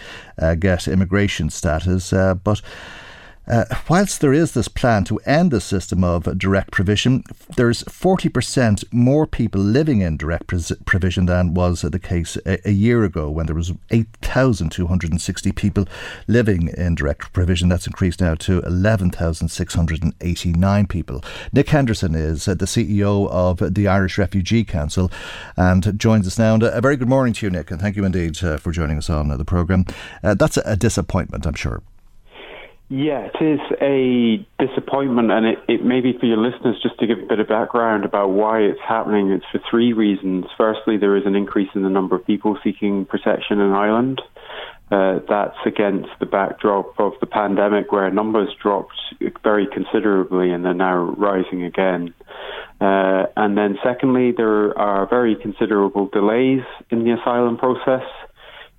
get 0.58 0.88
immigration 0.88 1.50
status. 1.50 2.10
but 2.10 2.60
uh, 3.48 3.64
whilst 3.88 4.20
there 4.20 4.32
is 4.32 4.52
this 4.52 4.68
plan 4.68 5.02
to 5.04 5.18
end 5.20 5.50
the 5.50 5.60
system 5.60 6.04
of 6.04 6.38
direct 6.38 6.70
provision, 6.70 7.24
there's 7.56 7.82
40% 7.84 8.84
more 8.92 9.26
people 9.26 9.60
living 9.60 10.00
in 10.00 10.16
direct 10.16 10.46
provision 10.84 11.26
than 11.26 11.54
was 11.54 11.82
the 11.82 11.98
case 11.98 12.36
a, 12.44 12.68
a 12.68 12.72
year 12.72 13.04
ago 13.04 13.30
when 13.30 13.46
there 13.46 13.54
was 13.54 13.72
8,260 13.90 15.52
people 15.52 15.86
living 16.26 16.68
in 16.68 16.94
direct 16.94 17.32
provision. 17.32 17.68
That's 17.68 17.86
increased 17.86 18.20
now 18.20 18.34
to 18.34 18.60
11,689 18.60 20.86
people. 20.86 21.24
Nick 21.52 21.68
Henderson 21.70 22.14
is 22.14 22.44
the 22.44 22.54
CEO 22.54 23.28
of 23.30 23.74
the 23.74 23.88
Irish 23.88 24.18
Refugee 24.18 24.64
Council 24.64 25.10
and 25.56 25.98
joins 25.98 26.26
us 26.26 26.38
now. 26.38 26.54
And 26.54 26.62
a 26.62 26.80
very 26.80 26.96
good 26.96 27.08
morning 27.08 27.34
to 27.34 27.46
you, 27.46 27.50
Nick, 27.50 27.70
and 27.70 27.80
thank 27.80 27.96
you 27.96 28.04
indeed 28.04 28.42
uh, 28.44 28.58
for 28.58 28.72
joining 28.72 28.98
us 28.98 29.08
on 29.08 29.28
the 29.28 29.44
programme. 29.44 29.86
Uh, 30.22 30.34
that's 30.34 30.58
a 30.58 30.76
disappointment, 30.76 31.46
I'm 31.46 31.54
sure. 31.54 31.82
Yeah, 32.90 33.28
it 33.34 33.44
is 33.44 33.60
a 33.82 34.46
disappointment, 34.64 35.30
and 35.30 35.44
it, 35.44 35.58
it 35.68 35.84
may 35.84 36.00
be 36.00 36.16
for 36.18 36.24
your 36.24 36.38
listeners 36.38 36.76
just 36.82 36.98
to 37.00 37.06
give 37.06 37.18
a 37.18 37.26
bit 37.26 37.38
of 37.38 37.46
background 37.46 38.06
about 38.06 38.28
why 38.28 38.60
it's 38.60 38.80
happening. 38.86 39.30
It's 39.30 39.44
for 39.52 39.60
three 39.70 39.92
reasons. 39.92 40.46
Firstly, 40.56 40.96
there 40.96 41.14
is 41.14 41.24
an 41.26 41.34
increase 41.34 41.68
in 41.74 41.82
the 41.82 41.90
number 41.90 42.16
of 42.16 42.26
people 42.26 42.56
seeking 42.64 43.04
protection 43.04 43.60
in 43.60 43.72
Ireland. 43.72 44.22
Uh, 44.90 45.18
that's 45.28 45.58
against 45.66 46.08
the 46.18 46.24
backdrop 46.24 46.98
of 46.98 47.12
the 47.20 47.26
pandemic, 47.26 47.92
where 47.92 48.10
numbers 48.10 48.48
dropped 48.62 48.96
very 49.42 49.66
considerably 49.66 50.50
and 50.50 50.64
they're 50.64 50.72
now 50.72 50.96
rising 50.96 51.64
again. 51.64 52.14
Uh, 52.80 53.24
and 53.36 53.58
then, 53.58 53.76
secondly, 53.84 54.32
there 54.34 54.78
are 54.78 55.06
very 55.06 55.36
considerable 55.36 56.08
delays 56.10 56.62
in 56.90 57.04
the 57.04 57.12
asylum 57.20 57.58
process 57.58 58.06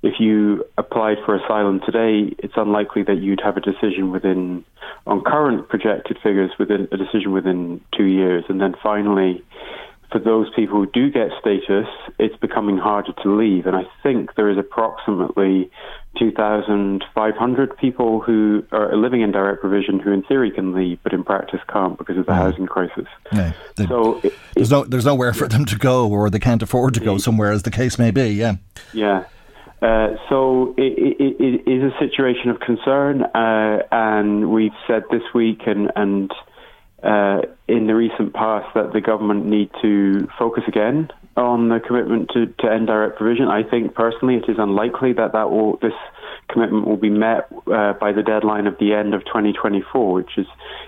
if 0.02 0.20
you 0.20 0.66
applied 0.78 1.18
for 1.26 1.36
asylum 1.36 1.82
today, 1.86 2.34
it's 2.40 2.54
unlikely 2.56 3.04
that 3.04 3.18
you'd 3.18 3.42
have 3.42 3.58
a 3.58 3.62
decision 3.62 4.12
within, 4.12 4.64
on 5.06 5.22
current 5.22 5.68
projected 5.68 6.18
figures, 6.24 6.52
within 6.58 6.88
a 6.92 6.98
decision 6.98 7.32
within 7.34 7.82
two 7.98 8.06
years. 8.06 8.46
And 8.48 8.62
then 8.62 8.76
finally, 8.82 9.44
for 10.12 10.20
those 10.20 10.48
people 10.56 10.78
who 10.80 10.86
do 10.92 11.12
get 11.12 11.30
status, 11.40 11.88
it's 12.18 12.36
becoming 12.38 12.78
harder 12.78 13.14
to 13.24 13.36
leave. 13.36 13.66
And 13.66 13.76
I 13.76 13.84
think 14.02 14.36
there 14.36 14.50
is 14.50 14.58
approximately 14.58 15.70
2,500 16.18 17.78
people 17.78 18.22
who 18.22 18.66
are 18.72 18.96
living 18.96 19.22
in 19.22 19.32
direct 19.32 19.62
provision 19.62 20.00
who, 20.00 20.12
in 20.12 20.24
theory, 20.24 20.50
can 20.50 20.74
leave, 20.74 20.98
but 21.04 21.14
in 21.14 21.24
practice 21.24 21.60
can't 21.72 21.98
because 21.98 22.18
of 22.18 22.26
the 22.26 22.32
mm. 22.32 22.38
housing 22.38 22.66
crisis. 22.66 23.06
Yeah, 23.32 23.54
they, 23.76 23.86
so 23.86 24.20
it, 24.24 24.34
there's 24.56 24.72
no 24.72 24.84
there's 24.86 25.06
nowhere 25.06 25.34
for 25.34 25.48
them 25.48 25.66
to 25.66 25.78
go, 25.78 26.10
or 26.10 26.30
they 26.30 26.40
can't 26.40 26.64
afford 26.64 26.96
to 26.96 27.00
go 27.00 27.18
somewhere, 27.18 27.52
as 27.52 27.64
the 27.64 27.72
case 27.72 28.00
may 28.00 28.12
be. 28.12 28.30
Yeah. 28.30 28.56
Yeah. 28.94 29.26
Uh, 29.82 30.16
so 30.28 30.74
it, 30.78 31.16
it, 31.20 31.36
it 31.40 31.72
is 31.72 31.94
a 31.94 32.00
situation 32.00 32.50
of 32.50 32.60
concern, 32.60 33.24
uh, 33.24 33.80
and 33.92 34.52
we've 34.52 34.76
said 34.88 35.04
this 35.10 35.22
week 35.34 35.62
and, 35.68 35.90
and 35.96 36.32
uh, 37.02 37.42
in 37.68 37.88
the 37.88 37.96
recent 37.96 38.34
past 38.34 38.68
that 38.76 38.92
the 38.92 39.00
government 39.00 39.46
need 39.46 39.70
to 39.82 40.28
focus 40.38 40.64
again 40.68 41.10
on 41.38 41.70
the 41.70 41.80
commitment 41.80 42.30
to, 42.34 42.48
to 42.60 42.70
end 42.70 42.88
direct 42.88 43.18
provision. 43.18 43.48
I 43.48 43.64
think 43.64 43.96
personally 43.96 44.36
it 44.36 44.50
is 44.50 44.58
unlikely 44.60 45.14
that, 45.14 45.32
that 45.32 45.50
will, 45.50 45.78
this 45.78 45.94
commitment 46.50 46.86
will 46.86 46.98
be 46.98 47.10
met 47.10 47.48
uh, 47.72 47.94
by 47.94 48.12
the 48.12 48.24
deadline 48.24 48.68
of 48.68 48.78
the 48.80 48.94
end 48.94 49.14
of 49.14 49.24
2024, 49.26 50.12
which 50.12 50.38
is, 50.38 50.48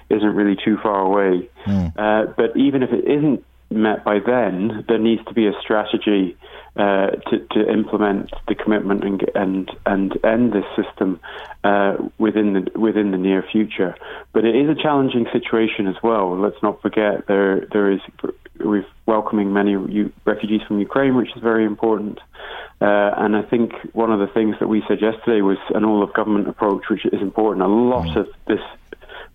isn't 0.09 0.35
really 0.35 0.57
too 0.65 0.77
far 0.83 0.99
away. 0.99 1.49
Mm. 1.65 2.35
but 2.35 2.57
even 2.57 2.83
if 2.83 2.91
it 2.91 3.05
isn't 3.05 3.45
met 3.71 4.03
by 4.03 4.19
then, 4.19 4.85
there 4.87 4.99
needs 4.99 5.23
to 5.25 5.33
be 5.33 5.47
a 5.47 5.53
strategy 5.61 6.37
uh, 6.75 7.07
to, 7.29 7.39
to, 7.51 7.69
implement 7.69 8.31
the 8.47 8.55
commitment 8.55 9.03
and 9.03 9.21
and 9.35 9.69
and 9.85 10.17
end 10.23 10.53
this 10.53 10.63
system 10.75 11.19
uh, 11.65 11.97
within 12.17 12.53
the 12.53 12.79
within 12.79 13.11
the 13.11 13.17
near 13.17 13.43
future. 13.51 13.93
But 14.31 14.45
it 14.45 14.55
is 14.55 14.69
a 14.69 14.81
challenging 14.81 15.27
situation 15.33 15.87
as 15.87 15.95
well. 16.01 16.39
Let's 16.39 16.61
not 16.63 16.81
forget 16.81 17.27
there 17.27 17.67
there 17.73 17.91
is 17.91 17.99
we're 18.59 18.85
welcoming 19.05 19.51
many 19.51 19.75
refugees 20.25 20.61
from 20.67 20.79
Ukraine, 20.79 21.15
which 21.15 21.35
is 21.35 21.41
very 21.41 21.65
important. 21.65 22.19
Uh, 22.79 23.11
and 23.17 23.35
I 23.35 23.41
think 23.43 23.73
one 23.93 24.11
of 24.11 24.19
the 24.19 24.33
things 24.33 24.55
that 24.59 24.67
we 24.67 24.81
said 24.87 25.01
yesterday 25.01 25.41
was 25.41 25.57
an 25.75 25.83
all 25.83 26.01
of 26.01 26.13
government 26.13 26.47
approach, 26.47 26.83
which 26.89 27.05
is 27.05 27.21
important. 27.21 27.65
A 27.65 27.67
lot 27.67 28.07
mm. 28.07 28.15
of 28.17 28.27
this 28.47 28.61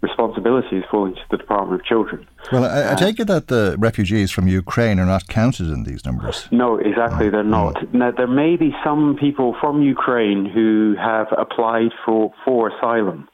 responsibilities 0.01 0.85
falling 0.91 1.15
to 1.15 1.21
the 1.31 1.37
Department 1.37 1.81
of 1.81 1.87
Children. 1.87 2.27
Well, 2.53 2.65
I, 2.65 2.69
I, 2.69 2.83
uh, 2.93 2.97
take 2.97 3.19
it 3.19 3.27
that 3.27 3.49
the 3.49 3.77
refugees 3.79 4.31
from 4.31 4.47
Ukraine 4.47 4.99
are 4.99 5.07
not 5.07 5.27
counted 5.27 5.69
in 5.69 5.85
these 5.85 6.05
numbers. 6.05 6.49
No, 6.51 6.77
exactly, 6.77 7.29
they're 7.31 7.43
not. 7.43 7.77
Mm. 7.77 7.95
Now, 7.95 8.11
there 8.11 8.27
may 8.27 8.57
be 8.57 8.75
some 8.85 9.17
people 9.19 9.57
from 9.61 9.83
Ukraine 9.83 10.47
who 10.47 10.95
have 10.99 11.29
applied 11.37 11.91
for, 12.05 12.33
for 12.45 12.69
asylum 12.69 13.29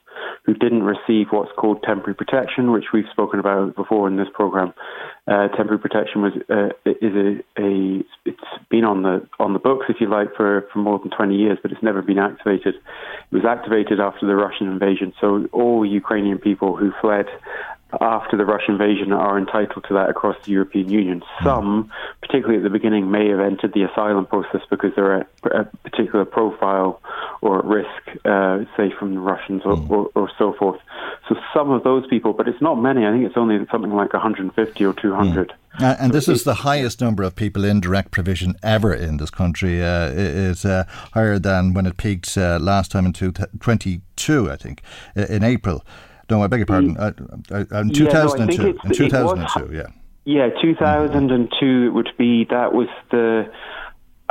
who 0.45 0.55
didn't 0.55 0.83
receive 0.83 1.29
what's 1.31 1.53
called 1.57 1.83
temporary 1.83 2.15
protection, 2.15 2.73
which 2.73 2.87
we've 2.93 3.09
spoken 3.11 3.41
about 3.41 3.77
before 3.77 4.09
in 4.09 4.17
this 4.17 4.29
program. 4.35 4.73
Uh, 5.27 5.49
temporary 5.49 5.79
protection 5.79 6.23
was 6.23 6.33
uh, 6.51 6.71
is 6.85 7.15
a, 7.15 7.63
a, 7.63 8.05
it's 8.25 8.69
been 8.71 8.85
on 8.85 9.03
the 9.03 9.27
on 9.39 9.53
the 9.53 9.59
books 9.59 9.87
if 9.89 9.97
you 10.01 10.09
like 10.09 10.35
for, 10.37 10.67
for 10.73 10.79
more 10.81 10.99
than 10.99 11.11
20 11.11 11.35
years, 11.37 11.59
but 11.63 11.71
it's 11.71 11.83
never 11.83 12.03
been 12.03 12.19
activated. 12.19 12.75
It 12.75 13.35
was 13.35 13.45
activated 13.45 14.01
after 14.01 14.27
the 14.27 14.35
Russian 14.35 14.67
invasion, 14.69 15.13
so 15.21 15.47
all 15.53 15.87
Ukrainian 15.87 16.39
people 16.39 16.77
who 16.77 16.93
fled 17.01 17.27
after 18.01 18.37
the 18.37 18.45
Russian 18.45 18.75
invasion 18.75 19.13
are 19.13 19.39
entitled 19.39 19.85
to 19.89 19.95
that 19.95 20.09
across 20.09 20.37
the 20.45 20.53
European 20.53 20.89
Union. 20.89 21.23
Some, 21.43 21.91
particularly 22.21 22.59
at 22.59 22.63
the 22.63 22.71
beginning, 22.71 23.11
may 23.11 23.29
have 23.29 23.41
entered 23.41 23.73
the 23.75 23.83
asylum 23.83 24.27
process 24.27 24.63
because 24.71 24.93
they're 24.97 25.19
a, 25.19 25.27
a 25.45 25.65
particular 25.85 26.25
profile 26.25 27.01
or 27.43 27.59
at 27.59 27.65
risk, 27.65 28.25
uh, 28.25 28.61
say 28.77 28.93
from 28.99 29.15
the 29.15 29.21
Russians 29.21 29.63
or, 29.65 29.79
or, 29.89 30.11
or, 30.15 30.31
so 30.39 30.55
forth. 30.55 30.81
So 31.29 31.37
some 31.53 31.71
of 31.71 31.83
those 31.83 32.07
people, 32.07 32.33
but 32.33 32.49
it's 32.49 32.63
not 32.63 32.77
many. 32.77 33.05
I 33.05 33.11
think 33.11 33.25
it's 33.25 33.37
only 33.37 33.59
something 33.71 33.93
like 33.93 34.13
150 34.13 34.85
or 34.85 34.93
200. 34.95 35.49
Mm. 35.49 35.55
Uh, 35.81 35.97
and 35.99 36.13
this 36.13 36.29
is 36.29 36.45
the 36.45 36.55
highest 36.55 37.01
number 37.01 37.23
of 37.23 37.35
people 37.35 37.65
in 37.65 37.81
direct 37.81 38.11
provision 38.11 38.55
ever 38.63 38.93
in 38.95 39.17
this 39.17 39.31
country. 39.31 39.83
Uh, 39.83 40.09
it 40.11 40.19
is 40.19 40.65
uh, 40.65 40.85
higher 41.15 41.39
than 41.39 41.75
when 41.75 41.87
it 41.87 41.97
peaked 41.97 42.37
uh, 42.37 42.59
last 42.61 42.91
time 42.91 43.07
in 43.07 43.13
2022, 43.13 44.51
I 44.51 44.57
think, 44.57 44.83
in 45.17 45.43
April. 45.43 45.85
No, 46.33 46.43
I 46.43 46.47
beg 46.47 46.61
your 46.61 46.67
pardon. 46.67 46.97
Uh, 46.97 47.13
uh, 47.51 47.81
in 47.81 47.91
2002. 47.91 48.55
Yeah, 48.55 48.73
no, 48.73 48.79
in 48.85 48.93
2002, 48.93 49.77
yeah. 49.77 49.83
Yeah, 50.25 50.49
2002 50.63 51.93
would 51.93 52.09
be, 52.17 52.47
that 52.49 52.73
was 52.73 52.89
the 53.11 53.53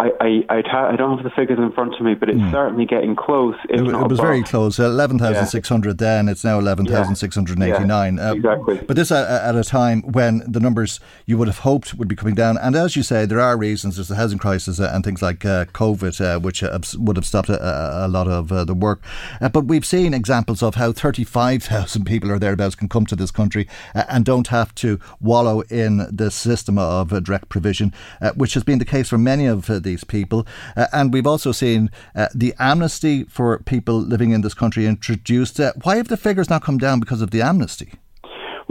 I, 0.02 0.44
I, 0.50 0.64
ha- 0.66 0.90
I 0.90 0.96
don't 0.96 1.18
have 1.18 1.24
the 1.24 1.30
figures 1.30 1.60
in 1.60 1.72
front 1.74 1.94
of 1.94 2.02
me, 2.02 2.16
but 2.16 2.30
it's 2.30 2.40
mm. 2.40 2.52
certainly 2.52 2.86
getting 2.86 3.16
close. 3.16 3.56
it, 3.70 3.80
it 3.80 4.08
was 4.08 4.20
very 4.20 4.42
close. 4.42 4.80
Eleven 4.80 5.20
thousand 5.20 5.46
six 5.48 5.70
hundred 5.70 6.00
then. 6.00 6.28
It's 6.28 6.44
now 6.44 6.58
eleven 6.58 6.86
thousand 6.86 7.16
six 7.16 7.36
hundred 7.36 7.62
eighty-nine. 7.62 8.18
Yeah, 8.18 8.34
exactly. 8.34 8.80
Uh, 8.80 8.84
but 8.88 8.96
this 8.96 9.12
uh, 9.12 9.42
at 9.44 9.56
a 9.56 9.64
time 9.64 10.02
when 10.02 10.44
the 10.48 10.60
numbers 10.60 11.00
you 11.26 11.38
would 11.38 11.48
have 11.48 11.60
hoped 11.60 11.94
would 11.94 12.08
be 12.08 12.16
coming 12.16 12.34
down, 12.34 12.58
and 12.58 12.76
as 12.76 12.96
you 12.96 13.04
say, 13.04 13.26
there 13.26 13.40
are 13.40 13.58
reasons. 13.58 13.98
There's 13.98 14.08
the 14.08 14.16
housing 14.16 14.40
crisis 14.40 14.80
uh, 14.80 14.92
and 14.94 15.04
things 15.04 15.22
like 15.22 15.46
uh, 15.46 15.66
COVID, 15.66 16.20
uh, 16.20 16.40
which 16.40 16.64
uh, 16.64 16.80
would 16.98 17.16
have 17.16 17.26
stopped 17.26 17.50
a, 17.50 18.06
a 18.06 18.08
lot 18.08 18.28
of 18.28 18.50
the 18.50 18.74
work. 18.74 19.02
but 19.40 19.66
we've 19.66 19.86
seen 19.86 20.14
examples 20.14 20.64
of 20.64 20.76
how 20.76 20.92
thirty-five 20.92 21.64
thousand 21.64 22.06
people 22.12 22.32
or 22.32 22.40
thereabouts 22.40 22.76
can 22.76 22.90
come 22.90 23.06
to 23.06 23.16
this 23.16 23.32
country 23.32 23.68
and 23.94 24.26
don't 24.26 24.48
have 24.48 24.74
to 24.76 25.00
wallow 25.20 25.62
in 25.70 26.08
the 26.12 26.32
system 26.32 26.80
of 26.80 27.10
direct 27.24 27.50
provision, 27.50 27.94
which 28.36 28.56
has 28.56 28.64
been 28.64 28.80
the 28.80 28.86
case 28.86 29.10
for 29.10 29.18
many 29.18 29.46
of 29.46 29.68
the 29.68 29.91
these 29.92 30.04
people. 30.04 30.40
Uh, 30.76 30.88
and 30.98 31.14
we've 31.14 31.28
also 31.34 31.52
seen 31.52 31.90
uh, 32.16 32.28
the 32.44 32.54
amnesty 32.72 33.26
for 33.26 33.60
people 33.74 33.98
living 34.14 34.32
in 34.32 34.42
this 34.42 34.54
country 34.54 34.86
introduced. 34.86 35.60
Uh, 35.60 35.74
why 35.84 35.98
have 35.98 36.08
the 36.08 36.22
figures 36.28 36.50
not 36.50 36.62
come 36.64 36.78
down 36.78 37.00
because 37.00 37.22
of 37.22 37.32
the 37.32 37.42
amnesty? 37.42 37.92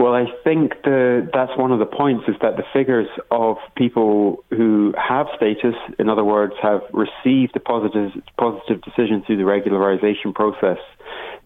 Well, 0.01 0.15
I 0.15 0.25
think 0.43 0.73
the, 0.83 1.29
that's 1.31 1.55
one 1.63 1.71
of 1.71 1.77
the 1.77 1.85
points 1.85 2.23
is 2.27 2.35
that 2.41 2.57
the 2.57 2.63
figures 2.73 3.07
of 3.29 3.57
people 3.75 4.43
who 4.49 4.95
have 4.97 5.27
status, 5.37 5.75
in 5.99 6.09
other 6.09 6.23
words, 6.23 6.53
have 6.59 6.81
received 6.91 7.55
a 7.55 7.59
positive, 7.59 8.09
positive 8.35 8.81
decision 8.81 9.21
through 9.21 9.37
the 9.37 9.43
regularization 9.43 10.33
process, 10.33 10.79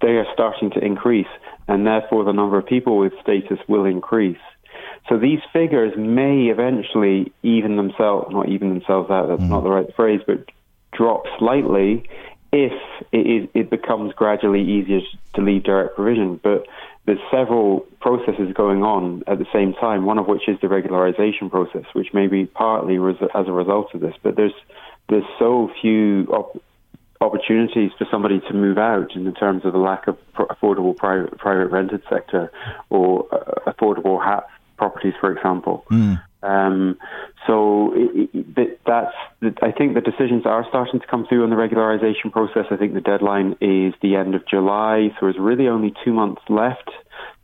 they 0.02 0.16
are 0.22 0.26
starting 0.34 0.72
to 0.72 0.80
increase, 0.80 1.34
and 1.68 1.86
therefore 1.86 2.24
the 2.24 2.32
number 2.32 2.58
of 2.58 2.66
people 2.66 2.98
with 2.98 3.12
status 3.22 3.60
will 3.68 3.84
increase. 3.84 4.46
So 5.08 5.18
these 5.18 5.40
figures 5.54 5.94
may 5.98 6.48
eventually 6.48 7.32
even 7.44 7.76
themselves, 7.76 8.32
not 8.32 8.50
even 8.50 8.70
themselves 8.70 9.10
out, 9.12 9.28
that's 9.28 9.42
mm. 9.42 9.50
not 9.50 9.64
the 9.64 9.70
right 9.70 9.96
phrase, 9.96 10.22
but 10.26 10.46
drop 10.92 11.26
slightly 11.38 12.10
if 12.52 12.74
it, 13.12 13.28
is, 13.28 13.50
it 13.54 13.70
becomes 13.70 14.14
gradually 14.14 14.62
easier 14.62 15.02
to 15.36 15.42
leave 15.42 15.64
direct 15.64 15.96
provision. 15.96 16.40
But 16.42 16.66
there's 17.06 17.20
several 17.30 17.82
processes 18.00 18.54
going 18.54 18.82
on 18.84 19.24
at 19.28 19.38
the 19.38 19.46
same 19.54 19.74
time, 19.74 20.06
one 20.06 20.18
of 20.18 20.28
which 20.28 20.48
is 20.48 20.60
the 20.62 20.68
regularization 20.68 21.52
process, 21.52 21.84
which 21.94 22.14
may 22.14 22.28
be 22.28 22.46
partly 22.46 22.98
res- 22.98 23.18
as 23.36 23.48
a 23.48 23.52
result 23.52 23.94
of 23.94 24.02
this. 24.02 24.16
But 24.24 24.36
there's, 24.36 24.54
there's 25.10 25.26
so 25.38 25.70
few 25.82 26.26
op- 26.32 26.62
opportunities 27.22 27.92
for 27.98 28.08
somebody 28.10 28.40
to 28.48 28.54
move 28.54 28.78
out 28.78 29.16
in 29.16 29.32
terms 29.36 29.66
of 29.66 29.74
the 29.74 29.80
lack 29.80 30.08
of 30.08 30.18
affordable 30.36 30.96
private, 30.96 31.38
private 31.38 31.68
rented 31.68 32.02
sector 32.10 32.52
or 32.90 33.28
uh, 33.32 33.72
affordable 33.72 34.22
ha- 34.22 34.46
properties, 34.78 35.14
for 35.20 35.32
example. 35.36 35.86
Mm. 35.92 36.22
Um, 36.46 36.98
so 37.48 37.92
it, 37.96 38.30
it, 38.34 38.80
that's 38.86 39.14
I 39.62 39.72
think 39.72 39.96
the 39.96 40.02
decisions 40.02 40.46
are 40.46 40.66
starting 40.70 41.00
to 41.00 41.08
come 41.08 41.26
through 41.28 41.44
on 41.44 41.50
the 41.50 41.56
regularization 41.56 42.32
process. 42.32 42.66
I 42.70 42.78
think 42.78 42.94
the 42.94 43.02
deadline 43.02 43.56
is 43.62 43.94
the 44.02 44.16
end 44.16 44.36
of 44.36 44.48
July, 44.48 45.10
so 45.20 45.26
there's 45.26 45.40
really 45.40 45.68
only 45.68 45.94
two 46.04 46.14
months 46.14 46.42
left, 46.50 46.92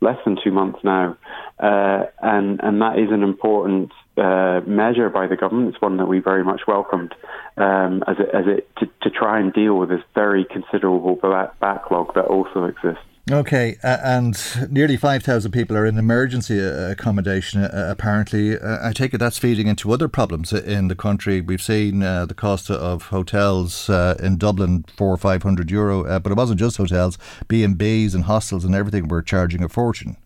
less 0.00 0.18
than 0.24 0.36
two 0.42 0.52
months 0.52 0.78
now, 0.84 1.16
uh, 1.58 2.04
and 2.20 2.60
and 2.62 2.80
that 2.80 2.98
is 2.98 3.10
an 3.10 3.22
important 3.24 3.90
uh, 4.16 4.60
measure 4.66 5.08
by 5.10 5.26
the 5.26 5.36
government. 5.36 5.74
It's 5.74 5.82
one 5.82 5.96
that 5.96 6.06
we 6.06 6.20
very 6.20 6.44
much 6.44 6.62
welcomed 6.68 7.14
um, 7.56 8.04
as 8.06 8.16
it, 8.20 8.28
as 8.34 8.44
it 8.46 8.68
to, 8.78 8.86
to 9.02 9.10
try 9.10 9.40
and 9.40 9.52
deal 9.52 9.78
with 9.78 9.88
this 9.88 10.02
very 10.14 10.44
considerable 10.44 11.16
backlog 11.60 12.14
that 12.14 12.26
also 12.26 12.64
exists. 12.64 13.04
Okay, 13.30 13.76
uh, 13.84 13.98
and 14.02 14.36
nearly 14.68 14.96
5,000 14.96 15.52
people 15.52 15.76
are 15.76 15.86
in 15.86 15.96
emergency 15.96 16.60
uh, 16.60 16.90
accommodation, 16.90 17.62
uh, 17.62 17.86
apparently. 17.88 18.58
Uh, 18.58 18.88
I 18.88 18.92
take 18.92 19.14
it 19.14 19.18
that's 19.18 19.38
feeding 19.38 19.68
into 19.68 19.92
other 19.92 20.08
problems 20.08 20.52
in 20.52 20.88
the 20.88 20.96
country. 20.96 21.40
We've 21.40 21.62
seen 21.62 22.02
uh, 22.02 22.26
the 22.26 22.34
cost 22.34 22.68
of 22.68 23.04
hotels 23.04 23.88
uh, 23.88 24.16
in 24.20 24.38
Dublin, 24.38 24.84
four 24.96 25.14
or 25.14 25.16
500 25.16 25.70
euro, 25.70 26.18
but 26.18 26.32
it 26.32 26.36
wasn't 26.36 26.58
just 26.58 26.78
hotels, 26.78 27.16
B&Bs 27.46 28.12
and 28.12 28.24
hostels 28.24 28.64
and 28.64 28.74
everything 28.74 29.06
were 29.06 29.22
charging 29.22 29.62
a 29.62 29.68
fortune. 29.68 30.16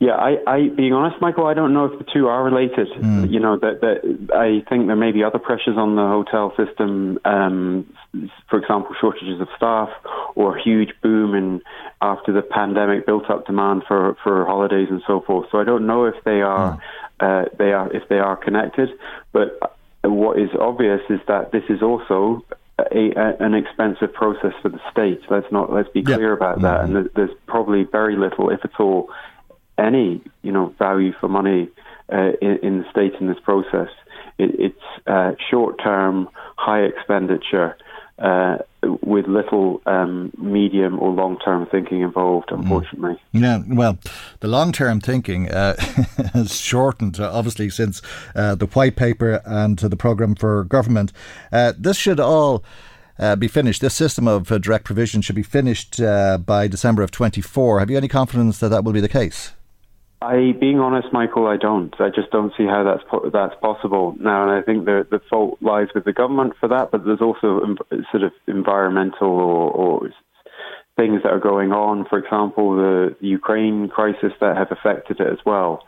Yeah, 0.00 0.12
I, 0.12 0.36
I, 0.46 0.68
being 0.68 0.92
honest, 0.92 1.20
Michael, 1.20 1.46
I 1.46 1.54
don't 1.54 1.72
know 1.72 1.86
if 1.86 1.98
the 1.98 2.04
two 2.12 2.26
are 2.26 2.42
related. 2.42 2.88
Mm. 2.88 3.30
You 3.30 3.40
know, 3.40 3.56
that, 3.56 3.80
that 3.80 4.34
I 4.34 4.68
think 4.68 4.86
there 4.86 4.96
may 4.96 5.12
be 5.12 5.22
other 5.22 5.38
pressures 5.38 5.76
on 5.76 5.96
the 5.96 6.02
hotel 6.02 6.52
system. 6.56 7.18
Um, 7.24 7.92
for 8.48 8.58
example, 8.58 8.94
shortages 9.00 9.40
of 9.40 9.48
staff 9.56 9.90
or 10.34 10.56
a 10.58 10.62
huge 10.62 10.90
boom 11.02 11.34
in 11.34 11.62
after 12.02 12.32
the 12.32 12.42
pandemic 12.42 13.06
built 13.06 13.30
up 13.30 13.46
demand 13.46 13.84
for, 13.86 14.16
for 14.22 14.44
holidays 14.44 14.88
and 14.90 15.02
so 15.06 15.20
forth. 15.20 15.48
So 15.50 15.58
I 15.58 15.64
don't 15.64 15.86
know 15.86 16.04
if 16.04 16.22
they 16.24 16.42
are 16.42 16.76
mm. 16.76 16.80
uh, 17.20 17.48
they 17.58 17.72
are 17.72 17.92
if 17.92 18.08
they 18.08 18.18
are 18.18 18.36
connected. 18.36 18.90
But 19.32 19.78
what 20.02 20.38
is 20.38 20.50
obvious 20.58 21.00
is 21.08 21.20
that 21.28 21.52
this 21.52 21.64
is 21.68 21.82
also 21.82 22.44
a, 22.78 23.12
a, 23.16 23.36
an 23.40 23.54
expensive 23.54 24.12
process 24.12 24.52
for 24.60 24.68
the 24.68 24.80
state. 24.90 25.20
Let's 25.30 25.50
not 25.52 25.72
let's 25.72 25.88
be 25.90 26.02
clear 26.02 26.30
yep. 26.30 26.38
about 26.38 26.60
that. 26.62 26.80
Mm-hmm. 26.82 26.96
And 26.96 27.10
there's 27.14 27.30
probably 27.46 27.84
very 27.84 28.16
little, 28.16 28.50
if 28.50 28.64
at 28.64 28.78
all, 28.80 29.10
any 29.78 30.22
you 30.42 30.52
know 30.52 30.74
value 30.78 31.12
for 31.20 31.28
money 31.28 31.68
uh, 32.12 32.32
in, 32.40 32.58
in, 32.62 32.78
the 32.78 32.90
state 32.90 33.14
in 33.20 33.28
this 33.28 33.40
process. 33.42 33.88
It, 34.38 34.50
it's 34.58 35.06
uh, 35.06 35.32
short 35.50 35.82
term, 35.82 36.28
high 36.56 36.82
expenditure. 36.82 37.76
Uh, 38.16 38.58
with 39.02 39.26
little 39.26 39.82
um, 39.86 40.32
medium 40.38 41.00
or 41.00 41.10
long 41.10 41.36
term 41.44 41.66
thinking 41.66 42.00
involved, 42.00 42.50
mm. 42.50 42.60
unfortunately. 42.60 43.20
Mm. 43.34 43.40
Yeah, 43.40 43.74
well, 43.74 43.98
the 44.38 44.46
long 44.46 44.70
term 44.70 45.00
thinking 45.00 45.50
uh, 45.50 45.74
has 46.32 46.54
shortened, 46.54 47.18
uh, 47.18 47.32
obviously, 47.32 47.70
since 47.70 48.02
uh, 48.36 48.54
the 48.54 48.66
white 48.66 48.94
paper 48.94 49.42
and 49.44 49.78
the 49.78 49.96
programme 49.96 50.36
for 50.36 50.62
government. 50.62 51.12
Uh, 51.50 51.72
this 51.76 51.96
should 51.96 52.20
all 52.20 52.64
uh, 53.18 53.36
be 53.36 53.48
finished. 53.48 53.80
This 53.80 53.94
system 53.94 54.28
of 54.28 54.50
uh, 54.50 54.58
direct 54.58 54.84
provision 54.84 55.22
should 55.22 55.36
be 55.36 55.42
finished 55.42 56.00
uh, 56.00 56.38
by 56.38 56.68
December 56.68 57.02
of 57.02 57.10
24. 57.10 57.80
Have 57.80 57.90
you 57.90 57.96
any 57.96 58.08
confidence 58.08 58.58
that 58.58 58.68
that 58.68 58.84
will 58.84 58.92
be 58.92 59.00
the 59.00 59.08
case? 59.08 59.52
I, 60.24 60.52
being 60.58 60.80
honest, 60.80 61.08
Michael, 61.12 61.46
I 61.46 61.56
don't. 61.56 61.94
I 62.00 62.08
just 62.08 62.30
don't 62.30 62.52
see 62.56 62.64
how 62.64 62.82
that's 62.82 63.04
po- 63.10 63.30
that's 63.30 63.54
possible 63.60 64.16
now, 64.18 64.48
and 64.48 64.52
I 64.52 64.62
think 64.62 64.86
the 64.86 65.06
the 65.10 65.20
fault 65.28 65.58
lies 65.60 65.88
with 65.94 66.04
the 66.04 66.12
government 66.12 66.54
for 66.58 66.68
that. 66.68 66.90
But 66.90 67.04
there's 67.04 67.20
also 67.20 67.60
sort 68.10 68.22
of 68.22 68.32
environmental 68.46 69.28
or, 69.28 69.70
or 69.70 70.10
things 70.96 71.22
that 71.24 71.32
are 71.32 71.40
going 71.40 71.72
on. 71.72 72.06
For 72.08 72.18
example, 72.18 72.76
the 72.76 73.16
Ukraine 73.20 73.88
crisis 73.88 74.32
that 74.40 74.56
have 74.56 74.72
affected 74.72 75.20
it 75.20 75.28
as 75.30 75.38
well. 75.44 75.84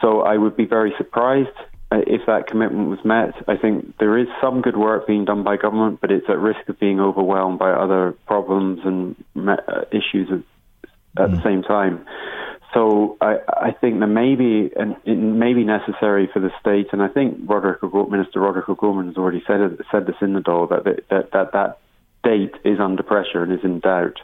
So 0.00 0.22
I 0.22 0.36
would 0.36 0.56
be 0.56 0.66
very 0.66 0.92
surprised 0.98 1.56
uh, 1.92 1.98
if 2.06 2.26
that 2.26 2.48
commitment 2.48 2.88
was 2.88 2.98
met, 3.04 3.34
I 3.46 3.56
think 3.56 3.96
there 3.98 4.18
is 4.18 4.26
some 4.40 4.60
good 4.60 4.76
work 4.76 5.06
being 5.06 5.24
done 5.24 5.44
by 5.44 5.56
government, 5.56 6.00
but 6.00 6.10
it's 6.10 6.26
at 6.28 6.38
risk 6.38 6.68
of 6.68 6.80
being 6.80 6.98
overwhelmed 7.00 7.58
by 7.58 7.70
other 7.70 8.14
problems 8.26 8.80
and 8.84 9.14
uh, 9.36 9.82
issues 9.92 10.28
at, 10.32 11.22
at 11.22 11.30
mm. 11.30 11.36
the 11.36 11.42
same 11.44 11.62
time. 11.62 12.04
So 12.76 13.16
I, 13.22 13.36
I 13.48 13.72
think 13.72 14.00
that 14.00 14.06
maybe 14.06 14.70
and 14.76 14.96
it 15.06 15.16
may 15.16 15.54
be 15.54 15.64
necessary 15.64 16.28
for 16.30 16.40
the 16.40 16.50
state, 16.60 16.88
and 16.92 17.02
I 17.02 17.08
think 17.08 17.38
Roderick 17.48 17.82
Minister 17.82 18.40
Roderick 18.40 18.68
O'Gorman 18.68 19.06
has 19.06 19.16
already 19.16 19.42
said 19.46 19.60
it, 19.60 19.80
said 19.90 20.06
this 20.06 20.16
in 20.20 20.34
the 20.34 20.40
Dáil 20.40 20.68
that 20.68 20.84
that 21.08 21.32
that 21.32 21.52
that 21.52 21.78
date 22.22 22.54
is 22.64 22.78
under 22.78 23.02
pressure 23.02 23.42
and 23.42 23.50
is 23.50 23.64
in 23.64 23.80
doubt. 23.80 24.18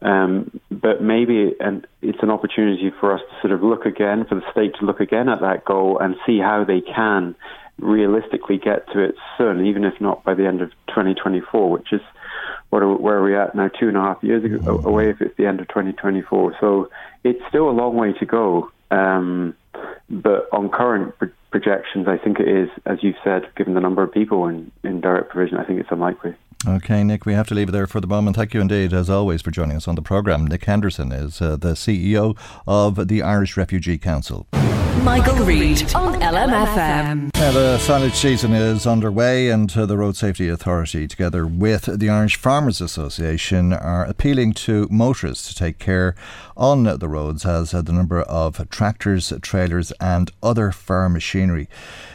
Um, 0.00 0.58
but 0.70 1.02
maybe 1.02 1.54
and 1.60 1.86
it's 2.00 2.22
an 2.22 2.30
opportunity 2.30 2.90
for 3.00 3.12
us 3.12 3.20
to 3.20 3.46
sort 3.46 3.52
of 3.52 3.62
look 3.62 3.84
again, 3.84 4.24
for 4.26 4.36
the 4.36 4.50
state 4.50 4.74
to 4.80 4.86
look 4.86 5.00
again 5.00 5.28
at 5.28 5.42
that 5.42 5.66
goal 5.66 5.98
and 6.00 6.16
see 6.24 6.38
how 6.38 6.64
they 6.64 6.80
can 6.80 7.36
realistically 7.78 8.56
get 8.56 8.88
to 8.94 9.00
it 9.00 9.14
soon, 9.36 9.66
even 9.66 9.84
if 9.84 10.00
not 10.00 10.24
by 10.24 10.32
the 10.32 10.46
end 10.46 10.62
of 10.62 10.70
2024, 10.88 11.70
which 11.70 11.92
is 11.92 12.00
what 12.74 12.82
are, 12.82 12.96
where 12.96 13.18
are 13.18 13.22
we 13.22 13.36
at 13.36 13.54
now, 13.54 13.68
two 13.68 13.86
and 13.86 13.96
a 13.96 14.00
half 14.00 14.20
years 14.20 14.44
ago, 14.44 14.80
away 14.84 15.08
if 15.08 15.20
it's 15.20 15.36
the 15.38 15.46
end 15.46 15.60
of 15.60 15.68
2024. 15.68 16.56
So 16.60 16.90
it's 17.22 17.38
still 17.48 17.70
a 17.70 17.70
long 17.70 17.94
way 17.94 18.12
to 18.14 18.26
go. 18.26 18.68
Um, 18.90 19.54
but 20.10 20.48
on 20.52 20.70
current 20.70 21.16
pro- 21.16 21.30
projections, 21.52 22.08
I 22.08 22.18
think 22.18 22.40
it 22.40 22.48
is, 22.48 22.68
as 22.84 22.98
you've 23.00 23.14
said, 23.22 23.42
given 23.56 23.74
the 23.74 23.80
number 23.80 24.02
of 24.02 24.10
people 24.10 24.48
in, 24.48 24.72
in 24.82 25.00
direct 25.00 25.30
provision, 25.30 25.56
I 25.56 25.64
think 25.64 25.78
it's 25.78 25.92
unlikely. 25.92 26.34
Okay, 26.66 27.04
Nick, 27.04 27.26
we 27.26 27.34
have 27.34 27.46
to 27.48 27.54
leave 27.54 27.68
it 27.68 27.72
there 27.72 27.86
for 27.86 28.00
the 28.00 28.06
moment. 28.06 28.36
Thank 28.36 28.54
you 28.54 28.60
indeed, 28.60 28.94
as 28.94 29.10
always, 29.10 29.42
for 29.42 29.50
joining 29.50 29.76
us 29.76 29.86
on 29.86 29.96
the 29.96 30.02
programme. 30.02 30.46
Nick 30.46 30.64
Henderson 30.64 31.12
is 31.12 31.42
uh, 31.42 31.56
the 31.56 31.74
CEO 31.74 32.38
of 32.66 33.08
the 33.08 33.22
Irish 33.22 33.58
Refugee 33.58 33.98
Council. 33.98 34.46
Michael, 35.02 35.44
Reade 35.44 35.94
on 35.94 36.18
LMFM. 36.22 37.34
Now, 37.34 37.52
the 37.52 37.76
silage 37.78 38.14
season 38.14 38.54
is 38.54 38.86
underway, 38.86 39.50
and 39.50 39.76
uh, 39.76 39.84
the 39.84 39.98
Road 39.98 40.16
Safety 40.16 40.48
Authority, 40.48 41.06
together 41.06 41.46
with 41.46 41.98
the 41.98 42.08
Irish 42.08 42.36
Farmers 42.36 42.80
Association, 42.80 43.74
are 43.74 44.06
appealing 44.06 44.54
to 44.54 44.88
motorists 44.90 45.48
to 45.48 45.54
take 45.54 45.78
care 45.78 46.14
on 46.56 46.84
the 46.84 47.08
roads 47.08 47.44
as 47.44 47.74
uh, 47.74 47.82
the 47.82 47.92
number 47.92 48.22
of 48.22 48.66
tractors, 48.70 49.34
trailers, 49.42 49.92
and 50.00 50.30
other 50.42 50.72
farm 50.72 51.12
machinery 51.12 51.68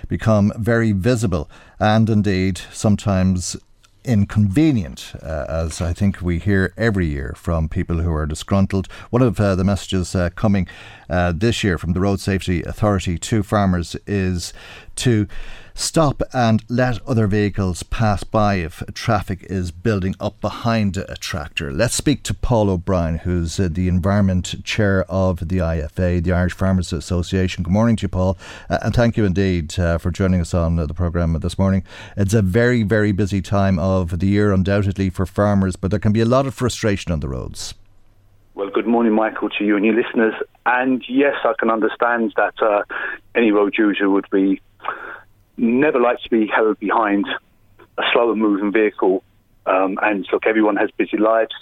become 0.07 0.51
very 0.57 0.91
visible 0.91 1.47
and 1.79 2.09
indeed 2.09 2.59
sometimes 2.71 3.55
inconvenient, 4.03 5.13
uh, 5.21 5.45
as 5.47 5.81
I 5.81 5.93
think 5.93 6.21
we 6.21 6.39
hear 6.39 6.73
every 6.77 7.07
year 7.07 7.33
from 7.35 7.69
people 7.69 7.99
who 7.99 8.13
are 8.13 8.25
disgruntled. 8.25 8.87
One 9.09 9.21
of 9.21 9.39
uh, 9.39 9.55
the 9.55 9.63
messages 9.63 10.15
uh, 10.15 10.29
coming 10.35 10.67
uh, 11.09 11.33
this 11.35 11.63
year 11.63 11.77
from 11.77 11.93
the 11.93 11.99
Road 11.99 12.19
Safety 12.19 12.63
Authority 12.63 13.17
to 13.17 13.43
farmers 13.43 13.95
is 14.07 14.53
to 14.95 15.27
stop 15.79 16.21
and 16.33 16.63
let 16.67 17.01
other 17.07 17.25
vehicles 17.25 17.83
pass 17.83 18.23
by 18.23 18.55
if 18.55 18.83
traffic 18.93 19.43
is 19.43 19.71
building 19.71 20.13
up 20.19 20.39
behind 20.41 20.97
a 20.97 21.15
tractor. 21.15 21.71
Let's 21.71 21.95
speak 21.95 22.21
to 22.23 22.33
Paul 22.33 22.69
O'Brien, 22.69 23.19
who's 23.19 23.59
uh, 23.59 23.69
the 23.71 23.87
Environment 23.87 24.63
Chair 24.65 25.05
of 25.09 25.47
the 25.47 25.57
IFA, 25.59 26.21
the 26.21 26.33
Irish 26.33 26.53
Farmers 26.53 26.91
Association. 26.91 27.63
Good 27.63 27.71
morning 27.71 27.95
to 27.97 28.03
you, 28.03 28.07
Paul, 28.09 28.37
uh, 28.69 28.79
and 28.81 28.93
thank 28.93 29.15
you 29.15 29.23
indeed 29.23 29.79
uh, 29.79 29.97
for 29.97 30.11
joining 30.11 30.41
us 30.41 30.53
on 30.53 30.75
the 30.75 30.93
programme 30.93 31.39
this 31.39 31.57
morning. 31.57 31.83
It's 32.17 32.33
a 32.33 32.41
very, 32.41 32.83
very 32.83 33.13
busy 33.13 33.41
time 33.41 33.79
of 33.79 34.19
the 34.19 34.27
year, 34.27 34.51
undoubtedly, 34.51 35.09
for 35.09 35.25
farmers, 35.25 35.77
but 35.77 35.91
there 35.91 35.99
can 35.99 36.11
be 36.11 36.21
a 36.21 36.25
lot 36.25 36.45
of 36.45 36.53
frustration 36.53 37.11
on 37.13 37.21
the 37.21 37.29
roads. 37.29 37.73
Well, 38.53 38.69
good 38.69 38.87
morning, 38.87 39.13
Michael, 39.13 39.49
to 39.51 39.63
you 39.63 39.77
and 39.77 39.85
your 39.85 39.95
listeners. 39.95 40.33
And 40.65 41.01
yes, 41.07 41.35
I 41.45 41.53
can 41.57 41.71
understand 41.71 42.33
that 42.35 42.61
uh, 42.61 42.83
any 43.33 43.51
road 43.51 43.75
user 43.77 44.09
would 44.09 44.29
be 44.29 44.61
never 45.59 45.99
like 45.99 46.21
to 46.21 46.29
be 46.29 46.47
held 46.47 46.79
behind 46.79 47.25
a 47.97 48.03
slower 48.13 48.35
moving 48.35 48.71
vehicle. 48.71 49.23
Um, 49.65 49.99
and 50.01 50.27
look, 50.31 50.45
everyone 50.47 50.77
has 50.77 50.89
busy 50.97 51.17
lives. 51.17 51.55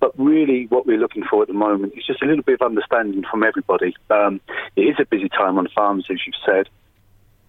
But 0.00 0.18
really, 0.18 0.66
what 0.68 0.86
we're 0.86 0.98
looking 0.98 1.24
for 1.28 1.42
at 1.42 1.48
the 1.48 1.54
moment 1.54 1.92
is 1.96 2.06
just 2.06 2.22
a 2.22 2.26
little 2.26 2.42
bit 2.42 2.60
of 2.60 2.66
understanding 2.66 3.22
from 3.30 3.42
everybody. 3.42 3.94
Um, 4.08 4.40
it 4.74 4.82
is 4.82 4.96
a 4.98 5.04
busy 5.04 5.28
time 5.28 5.58
on 5.58 5.68
farms, 5.74 6.06
as 6.10 6.18
you've 6.24 6.34
said. 6.46 6.68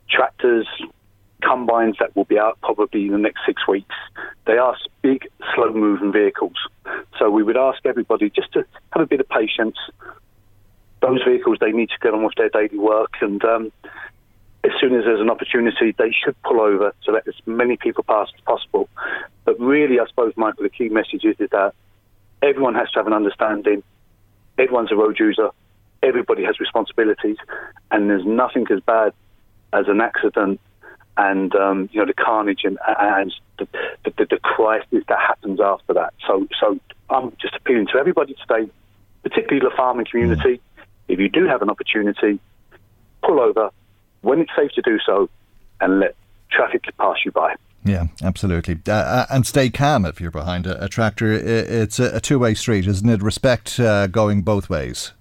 Tractors, 0.09 0.67
combines 1.41 1.95
that 1.99 2.15
will 2.15 2.25
be 2.25 2.37
out 2.37 2.57
probably 2.61 3.05
in 3.05 3.11
the 3.11 3.17
next 3.17 3.41
six 3.45 3.67
weeks. 3.67 3.95
They 4.45 4.57
are 4.57 4.75
big, 5.01 5.27
slow 5.55 5.71
moving 5.73 6.11
vehicles. 6.11 6.55
So 7.17 7.29
we 7.29 7.43
would 7.43 7.57
ask 7.57 7.85
everybody 7.85 8.29
just 8.29 8.51
to 8.53 8.65
have 8.91 9.03
a 9.03 9.07
bit 9.07 9.19
of 9.19 9.29
patience. 9.29 9.77
Those 11.01 11.23
vehicles, 11.23 11.57
they 11.59 11.71
need 11.71 11.89
to 11.89 11.97
get 12.01 12.13
on 12.13 12.23
with 12.23 12.35
their 12.35 12.49
daily 12.49 12.77
work 12.77 13.13
and 13.21 13.43
um, 13.43 13.71
as 14.63 14.71
soon 14.79 14.95
as 14.95 15.05
there's 15.05 15.21
an 15.21 15.29
opportunity, 15.29 15.93
they 15.97 16.11
should 16.11 16.39
pull 16.43 16.61
over 16.61 16.93
to 17.05 17.11
let 17.11 17.27
as 17.27 17.33
many 17.45 17.77
people 17.77 18.03
pass 18.03 18.27
as 18.35 18.41
possible. 18.41 18.89
But 19.43 19.59
really, 19.59 19.99
I 19.99 20.05
suppose, 20.07 20.33
Michael, 20.35 20.63
the 20.63 20.69
key 20.69 20.89
message 20.89 21.23
is, 21.23 21.35
is 21.39 21.49
that 21.51 21.73
everyone 22.41 22.75
has 22.75 22.89
to 22.91 22.99
have 22.99 23.07
an 23.07 23.13
understanding. 23.13 23.83
Everyone's 24.57 24.91
a 24.91 24.95
road 24.95 25.19
user. 25.19 25.49
Everybody 26.03 26.43
has 26.43 26.59
responsibilities, 26.59 27.37
and 27.89 28.09
there's 28.09 28.25
nothing 28.25 28.67
as 28.71 28.79
bad 28.81 29.13
as 29.73 29.87
an 29.87 30.01
accident 30.01 30.59
and 31.17 31.53
um, 31.55 31.89
you 31.91 31.99
know 31.99 32.05
the 32.05 32.13
carnage 32.13 32.61
and, 32.63 32.77
and 32.99 33.33
the, 33.59 33.67
the, 34.05 34.25
the, 34.25 34.39
crisis 34.41 35.03
that 35.07 35.19
happens 35.19 35.59
after 35.59 35.93
that. 35.93 36.13
So, 36.25 36.47
so 36.59 36.79
I'm 37.09 37.35
just 37.41 37.55
appealing 37.55 37.87
to 37.87 37.99
everybody 37.99 38.33
today, 38.35 38.71
particularly 39.23 39.59
the 39.59 39.75
farming 39.75 40.05
community. 40.09 40.55
Mm. 40.55 40.59
If 41.09 41.19
you 41.19 41.29
do 41.29 41.45
have 41.47 41.61
an 41.61 41.69
opportunity, 41.69 42.39
pull 43.23 43.39
over, 43.39 43.69
when 44.21 44.39
it's 44.39 44.51
safe 44.55 44.71
to 44.71 44.81
do 44.81 44.99
so 45.05 45.29
and 45.79 45.99
let 45.99 46.15
traffic 46.51 46.83
pass 46.97 47.17
you 47.25 47.31
by. 47.31 47.55
Yeah, 47.83 48.07
absolutely. 48.21 48.79
Uh, 48.87 48.91
uh 48.91 49.25
and 49.31 49.47
stay 49.47 49.69
calm 49.69 50.05
if 50.05 50.21
you're 50.21 50.31
behind 50.31 50.67
a, 50.67 50.83
a 50.83 50.87
tractor. 50.87 51.31
It's 51.31 51.99
a, 51.99 52.17
a 52.17 52.19
two 52.19 52.37
way 52.37 52.53
street, 52.53 52.85
isn't 52.85 53.09
it? 53.09 53.23
Respect 53.23 53.79
uh, 53.79 54.07
going 54.07 54.43
both 54.43 54.69
ways. 54.69 55.13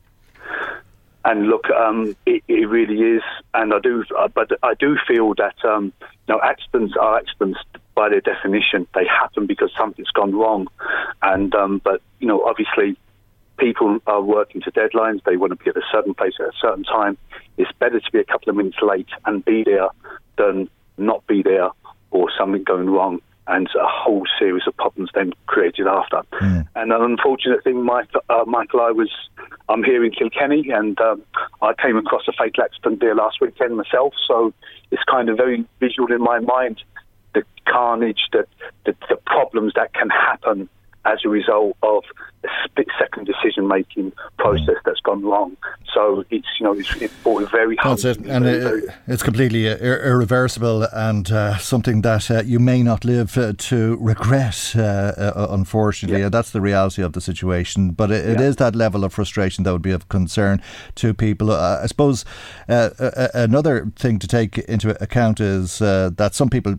And 1.25 1.49
look, 1.49 1.69
um, 1.71 2.17
it, 2.25 2.43
it, 2.49 2.67
really 2.69 3.17
is. 3.17 3.23
And 3.53 3.75
I 3.75 3.79
do, 3.79 4.05
uh, 4.19 4.29
but 4.29 4.51
I 4.63 4.73
do 4.75 4.97
feel 5.07 5.35
that 5.35 5.55
um, 5.65 5.93
know, 6.31 6.41
accidents 6.43 6.95
are 6.99 7.19
accidents 7.19 7.59
by 7.95 8.09
their 8.09 8.21
definition. 8.21 8.87
They 8.95 9.05
happen 9.07 9.47
because 9.47 9.71
something's 9.77 10.11
gone 10.11 10.35
wrong. 10.35 10.69
And 11.23 11.55
um, 11.55 11.81
but 11.85 12.01
you 12.21 12.27
know, 12.27 12.43
obviously, 12.45 12.97
people 13.61 13.99
are 14.07 14.23
working 14.23 14.63
to 14.63 14.73
deadlines. 14.73 15.23
They 15.25 15.37
want 15.37 15.53
to 15.53 15.57
be 15.57 15.71
at 15.71 15.77
a 15.77 15.87
certain 15.93 16.15
place 16.15 16.35
at 16.41 16.47
a 16.47 16.53
certain 16.61 16.85
time. 16.85 17.17
It's 17.59 17.71
better 17.79 18.01
to 18.01 18.13
be 18.13 18.19
a 18.19 18.25
couple 18.25 18.51
of 18.51 18.57
minutes 18.57 18.79
late 18.83 19.09
and 19.27 19.45
be 19.45 19.63
there 19.65 19.89
than 20.39 20.69
not 20.97 21.27
be 21.27 21.43
there 21.43 21.69
or 22.11 22.29
something 22.37 22.65
going 22.65 22.91
wrong 22.91 23.21
and 23.47 23.69
a 23.75 23.87
whole 23.87 24.25
series 24.39 24.63
of 24.67 24.77
problems 24.77 25.11
then 25.15 25.33
created 25.47 25.87
after. 25.87 26.23
Mm. 26.41 26.69
And 26.77 26.93
an 26.93 27.03
unfortunate 27.03 27.65
thing, 27.65 27.85
Mike, 27.85 28.09
uh, 28.29 28.45
Michael, 28.47 28.81
I 28.81 28.93
was 28.93 29.11
I'm 29.69 29.83
here 29.83 30.05
in 30.05 30.13
Kilkenny 30.13 30.71
and 30.71 31.01
um, 31.01 31.23
I 31.61 31.73
came 31.75 31.97
across 31.97 32.23
a 32.29 32.33
fatal 32.33 32.65
accident 32.65 33.01
there 33.01 33.15
last 33.15 33.41
weekend 33.41 33.77
myself. 33.77 34.15
So 34.27 34.53
it's 34.91 35.03
kind 35.05 35.29
of 35.29 35.37
very 35.37 35.67
visual 35.81 36.13
in 36.13 36.23
my 36.23 36.41
mind 36.41 36.83
the 37.35 37.45
carnage, 37.65 38.21
the, 38.33 38.47
the, 38.85 38.95
the 39.09 39.17
problems 39.27 39.75
that 39.77 39.95
can 39.95 40.11
happen 40.11 40.69
as 41.05 41.21
a 41.25 41.29
result 41.29 41.77
of 41.83 42.05
split 42.65 42.89
second 42.99 43.27
decision 43.27 43.69
making 43.69 44.13
process 44.39 44.77
that's 44.85 45.01
gone 45.01 45.23
wrong. 45.23 45.57
So 45.93 46.25
it's 46.31 46.47
you 46.59 46.65
know 46.65 46.73
it's, 46.73 46.95
it's 46.97 47.15
very 47.51 47.77
hard. 47.77 47.99
That's 47.99 48.19
it, 48.19 48.27
and 48.27 48.47
it, 48.47 48.85
it's 49.07 49.23
completely 49.23 49.67
ir- 49.67 50.03
irreversible 50.05 50.85
and 50.93 51.31
uh, 51.31 51.59
something 51.59 52.03
that 52.03 52.31
uh, 52.31 52.43
you 52.45 52.59
may 52.59 52.83
not 52.83 53.05
live 53.05 53.37
uh, 53.37 53.53
to 53.57 53.97
regret. 54.01 54.73
Uh, 54.77 54.81
uh, 54.81 55.47
unfortunately, 55.51 56.21
yeah. 56.21 56.29
that's 56.29 56.51
the 56.51 56.61
reality 56.61 57.03
of 57.03 57.13
the 57.13 57.21
situation. 57.21 57.91
But 57.91 58.11
it, 58.11 58.25
it 58.25 58.41
yeah. 58.41 58.47
is 58.47 58.57
that 58.57 58.75
level 58.75 59.05
of 59.05 59.13
frustration 59.13 59.65
that 59.65 59.73
would 59.73 59.83
be 59.83 59.91
of 59.91 60.09
concern 60.09 60.63
to 60.97 61.13
people. 61.13 61.51
Uh, 61.51 61.81
I 61.83 61.87
suppose 61.87 62.25
another 62.69 63.91
thing 63.97 64.19
to 64.19 64.29
take 64.29 64.59
into 64.59 65.01
account 65.03 65.41
is 65.41 65.79
that 65.81 66.31
some 66.33 66.49
people 66.49 66.77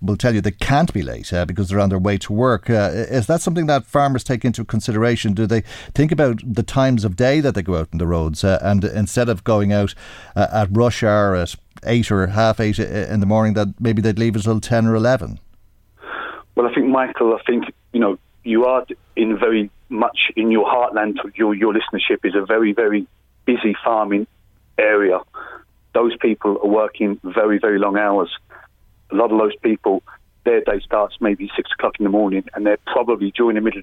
will 0.00 0.16
tell 0.16 0.34
you 0.34 0.40
they 0.40 0.50
can't 0.50 0.92
be 0.92 1.02
late 1.02 1.32
because 1.46 1.68
they're 1.68 1.80
on 1.80 1.88
their 1.88 1.98
way 1.98 2.18
to 2.18 2.32
work. 2.32 2.68
is 2.68 3.26
that 3.26 3.40
something 3.40 3.66
that 3.66 3.86
farmers 3.86 4.22
take 4.22 4.44
into 4.44 4.64
consideration? 4.64 4.99
Do 5.34 5.46
they 5.46 5.62
think 5.94 6.12
about 6.12 6.40
the 6.44 6.62
times 6.62 7.04
of 7.04 7.16
day 7.16 7.40
that 7.40 7.54
they 7.54 7.62
go 7.62 7.76
out 7.76 7.88
on 7.92 7.98
the 7.98 8.06
roads, 8.06 8.44
uh, 8.44 8.58
and 8.62 8.84
instead 8.84 9.28
of 9.28 9.44
going 9.44 9.72
out 9.72 9.94
uh, 10.36 10.46
at 10.52 10.68
rush 10.70 11.02
hour 11.02 11.34
at 11.34 11.54
eight 11.84 12.10
or 12.10 12.26
half 12.26 12.60
eight 12.60 12.78
in 12.78 13.20
the 13.20 13.26
morning, 13.26 13.54
that 13.54 13.68
maybe 13.80 14.02
they'd 14.02 14.18
leave 14.18 14.36
until 14.36 14.60
ten 14.60 14.86
or 14.86 14.94
eleven? 14.94 15.38
Well, 16.54 16.66
I 16.66 16.74
think 16.74 16.88
Michael, 16.88 17.34
I 17.34 17.42
think 17.44 17.64
you 17.92 18.00
know 18.00 18.18
you 18.44 18.64
are 18.64 18.86
in 19.16 19.38
very 19.38 19.70
much 19.88 20.30
in 20.36 20.50
your 20.50 20.66
heartland. 20.66 21.16
Your 21.34 21.54
your 21.54 21.72
listenership 21.72 22.24
is 22.24 22.34
a 22.34 22.44
very 22.44 22.72
very 22.72 23.06
busy 23.44 23.74
farming 23.84 24.26
area. 24.78 25.20
Those 25.94 26.16
people 26.18 26.58
are 26.62 26.68
working 26.68 27.18
very 27.24 27.58
very 27.58 27.78
long 27.78 27.96
hours. 27.96 28.30
A 29.10 29.14
lot 29.16 29.32
of 29.32 29.38
those 29.38 29.56
people 29.56 30.02
their 30.44 30.60
day 30.62 30.80
starts 30.80 31.16
maybe 31.20 31.50
six 31.56 31.70
o'clock 31.72 31.94
in 31.98 32.04
the 32.04 32.10
morning, 32.10 32.44
and 32.54 32.66
they're 32.66 32.78
probably 32.86 33.30
during 33.32 33.56
the 33.56 33.60
middle, 33.60 33.82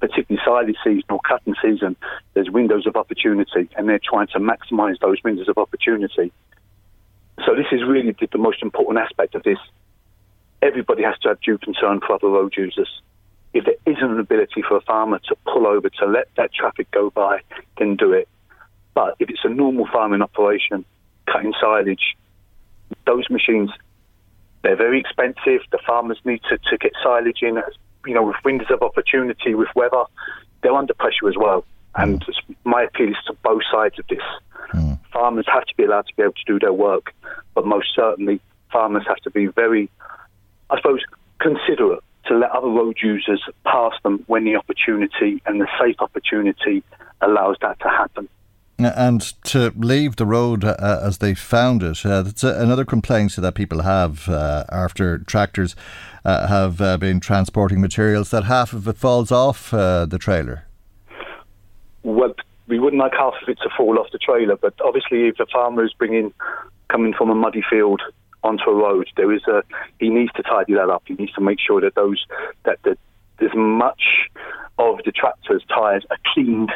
particularly 0.00 0.42
silage 0.44 0.76
season 0.82 1.04
or 1.10 1.20
cutting 1.20 1.54
season, 1.62 1.96
there's 2.34 2.50
windows 2.50 2.86
of 2.86 2.96
opportunity, 2.96 3.68
and 3.76 3.88
they're 3.88 4.00
trying 4.02 4.26
to 4.28 4.38
maximise 4.38 4.98
those 5.00 5.18
windows 5.22 5.48
of 5.48 5.58
opportunity. 5.58 6.32
So 7.46 7.54
this 7.54 7.66
is 7.72 7.82
really 7.86 8.12
the, 8.12 8.28
the 8.32 8.38
most 8.38 8.62
important 8.62 8.98
aspect 8.98 9.34
of 9.34 9.42
this. 9.42 9.58
Everybody 10.62 11.02
has 11.04 11.18
to 11.20 11.28
have 11.28 11.40
due 11.40 11.58
concern 11.58 12.00
for 12.00 12.14
other 12.14 12.28
road 12.28 12.54
users. 12.56 12.88
If 13.52 13.64
there 13.64 13.74
isn't 13.86 14.10
an 14.10 14.20
ability 14.20 14.62
for 14.66 14.76
a 14.76 14.80
farmer 14.82 15.18
to 15.28 15.36
pull 15.44 15.66
over 15.66 15.88
to 15.88 16.06
let 16.06 16.28
that 16.36 16.52
traffic 16.52 16.90
go 16.90 17.10
by, 17.10 17.40
then 17.78 17.96
do 17.96 18.12
it. 18.12 18.28
But 18.94 19.16
if 19.18 19.30
it's 19.30 19.44
a 19.44 19.48
normal 19.48 19.86
farming 19.92 20.22
operation, 20.22 20.84
cutting 21.26 21.54
silage, 21.60 22.16
those 23.06 23.28
machines 23.30 23.70
they're 24.62 24.76
very 24.76 25.00
expensive. 25.00 25.62
The 25.72 25.78
farmers 25.86 26.18
need 26.24 26.42
to, 26.50 26.58
to 26.58 26.78
get 26.78 26.92
silage 27.02 27.42
in, 27.42 27.62
you 28.06 28.14
know, 28.14 28.22
with 28.22 28.36
windows 28.44 28.68
of 28.70 28.82
opportunity, 28.82 29.54
with 29.54 29.68
weather. 29.74 30.04
They're 30.62 30.74
under 30.74 30.94
pressure 30.94 31.28
as 31.28 31.36
well. 31.36 31.64
And 31.96 32.24
mm. 32.24 32.56
my 32.64 32.82
appeal 32.82 33.10
is 33.10 33.16
to 33.26 33.34
both 33.42 33.62
sides 33.72 33.98
of 33.98 34.06
this. 34.08 34.22
Mm. 34.72 34.98
Farmers 35.12 35.46
have 35.52 35.64
to 35.64 35.74
be 35.76 35.84
allowed 35.84 36.06
to 36.06 36.16
be 36.16 36.22
able 36.22 36.32
to 36.32 36.44
do 36.46 36.58
their 36.58 36.72
work, 36.72 37.12
but 37.54 37.66
most 37.66 37.88
certainly 37.94 38.40
farmers 38.70 39.04
have 39.08 39.18
to 39.18 39.30
be 39.30 39.46
very, 39.46 39.90
I 40.70 40.76
suppose, 40.76 41.00
considerate 41.40 42.04
to 42.26 42.36
let 42.36 42.50
other 42.50 42.68
road 42.68 42.98
users 43.02 43.42
pass 43.64 43.92
them 44.02 44.22
when 44.26 44.44
the 44.44 44.56
opportunity 44.56 45.42
and 45.46 45.60
the 45.60 45.66
safe 45.80 45.96
opportunity 46.00 46.82
allows 47.20 47.56
that 47.60 47.80
to 47.80 47.88
happen. 47.88 48.28
And 48.84 49.20
to 49.44 49.72
leave 49.76 50.16
the 50.16 50.26
road 50.26 50.64
uh, 50.64 51.00
as 51.02 51.18
they 51.18 51.34
found 51.34 51.82
it, 51.82 52.04
uh, 52.04 52.22
that's 52.22 52.44
a, 52.44 52.60
another 52.60 52.84
complaint 52.84 53.36
that 53.36 53.54
people 53.54 53.82
have 53.82 54.28
uh, 54.28 54.64
after 54.70 55.18
tractors 55.18 55.76
uh, 56.24 56.46
have 56.46 56.80
uh, 56.80 56.96
been 56.96 57.20
transporting 57.20 57.80
materials 57.80 58.30
that 58.30 58.44
half 58.44 58.72
of 58.72 58.86
it 58.88 58.96
falls 58.96 59.30
off 59.30 59.72
uh, 59.74 60.06
the 60.06 60.18
trailer. 60.18 60.66
Well, 62.02 62.34
we 62.66 62.78
wouldn't 62.78 63.00
like 63.00 63.12
half 63.12 63.34
of 63.42 63.48
it 63.48 63.58
to 63.62 63.68
fall 63.76 63.98
off 63.98 64.10
the 64.12 64.18
trailer, 64.18 64.56
but 64.56 64.74
obviously, 64.84 65.28
if 65.28 65.40
a 65.40 65.46
farmer 65.46 65.84
is 65.84 65.92
bringing 65.92 66.32
coming 66.88 67.12
from 67.12 67.30
a 67.30 67.34
muddy 67.34 67.62
field 67.68 68.00
onto 68.42 68.64
a 68.64 68.74
road, 68.74 69.08
there 69.16 69.32
is 69.32 69.42
a 69.48 69.62
he 69.98 70.08
needs 70.08 70.32
to 70.32 70.42
tidy 70.42 70.74
that 70.74 70.88
up. 70.88 71.02
He 71.06 71.14
needs 71.14 71.32
to 71.32 71.40
make 71.40 71.58
sure 71.60 71.80
that 71.80 71.94
those 71.94 72.24
that 72.64 72.78
the, 72.84 72.96
as 73.40 73.54
much 73.54 74.02
of 74.78 75.00
the 75.04 75.12
tractor's 75.12 75.64
tyres 75.68 76.04
are 76.10 76.18
cleaned 76.32 76.72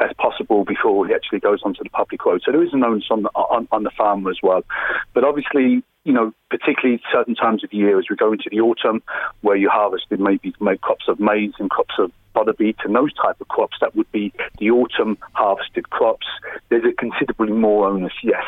as 0.00 0.10
possible 0.18 0.64
before 0.64 1.06
he 1.06 1.14
actually 1.14 1.40
goes 1.40 1.60
onto 1.62 1.82
the 1.82 1.90
public 1.90 2.24
road. 2.24 2.42
So 2.44 2.52
there 2.52 2.62
is 2.62 2.72
an 2.72 2.84
onus 2.84 3.06
on 3.10 3.22
the, 3.22 3.30
on, 3.30 3.68
on 3.72 3.82
the 3.82 3.90
farmer 3.90 4.30
as 4.30 4.38
well. 4.42 4.62
But 5.14 5.24
obviously, 5.24 5.82
you 6.04 6.12
know, 6.12 6.32
particularly 6.50 7.00
certain 7.12 7.34
times 7.34 7.64
of 7.64 7.70
the 7.70 7.76
year 7.76 7.98
as 7.98 8.06
we 8.08 8.16
go 8.16 8.32
into 8.32 8.48
the 8.50 8.60
autumn, 8.60 9.02
where 9.40 9.56
you 9.56 9.68
harvested 9.68 10.20
maybe 10.20 10.54
make 10.60 10.80
crops 10.80 11.06
of 11.08 11.18
maize 11.18 11.52
and 11.58 11.70
crops 11.70 11.94
of 11.98 12.12
fodder 12.36 12.52
beet 12.52 12.76
and 12.84 12.94
those 12.94 13.12
type 13.14 13.40
of 13.40 13.48
crops 13.48 13.78
that 13.80 13.96
would 13.96 14.10
be 14.12 14.32
the 14.58 14.70
autumn 14.70 15.16
harvested 15.32 15.88
crops. 15.90 16.26
There's 16.68 16.84
a 16.84 16.92
considerably 16.92 17.52
more 17.52 17.88
onus, 17.88 18.12
yes. 18.22 18.44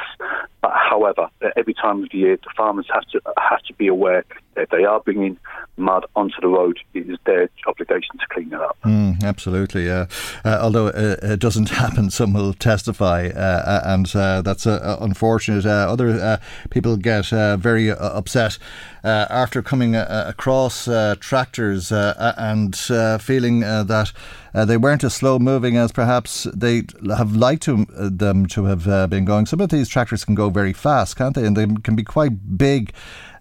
But 0.61 0.73
however, 0.75 1.29
every 1.57 1.75
time 1.75 2.03
of 2.03 2.11
the 2.11 2.19
year, 2.19 2.37
the 2.37 2.51
farmers 2.57 2.87
have 2.93 3.07
to 3.13 3.21
have 3.39 3.63
to 3.63 3.75
be 3.75 3.87
aware 3.87 4.25
that 4.59 4.69
they 4.71 4.85
are 4.85 5.01
bringing 5.01 5.39
mud 5.77 6.05
onto 6.17 6.41
the 6.41 6.49
road, 6.49 6.79
it 6.93 7.09
is 7.09 7.17
their 7.25 7.49
obligation 7.67 8.19
to 8.19 8.27
clean 8.29 8.53
it 8.53 8.61
up. 8.61 8.77
Mm, 8.85 9.23
absolutely, 9.23 9.87
yeah. 9.87 10.07
Uh, 10.45 10.59
although 10.61 10.89
uh, 10.89 11.17
it 11.23 11.39
doesn't 11.41 11.71
happen, 11.85 12.11
some 12.11 12.33
will 12.33 12.53
testify, 12.53 13.29
uh, 13.29 13.39
uh 13.39 13.83
and 13.85 14.15
uh, 14.15 14.43
that's 14.43 14.67
uh, 14.67 14.99
unfortunate. 15.01 15.65
other 15.65 16.41
people 16.71 16.97
get 16.97 17.29
very 17.29 17.88
upset 17.91 18.59
after 19.03 19.63
coming 19.63 19.95
across 19.97 20.89
tractors 21.21 21.93
and 21.93 22.77
feeling 23.21 23.61
that 23.61 24.13
uh, 24.55 24.65
they 24.65 24.77
weren't 24.77 25.05
as 25.05 25.15
slow 25.15 25.39
moving 25.39 25.77
as 25.77 25.93
perhaps 25.93 26.47
they 26.55 26.83
have 27.17 27.37
liked 27.37 27.63
to, 27.63 27.87
uh, 27.97 28.09
them 28.11 28.47
to 28.47 28.65
have 28.65 28.89
uh, 28.89 29.07
been 29.07 29.25
going. 29.25 29.47
Some 29.47 29.61
of 29.61 29.69
these 29.69 29.89
tractors 29.89 30.25
can 30.25 30.35
go 30.35 30.51
very 30.51 30.73
fast, 30.73 31.17
can't 31.17 31.35
they? 31.35 31.47
And 31.47 31.57
they 31.57 31.67
can 31.83 31.95
be 31.95 32.03
quite 32.03 32.59
big. 32.59 32.93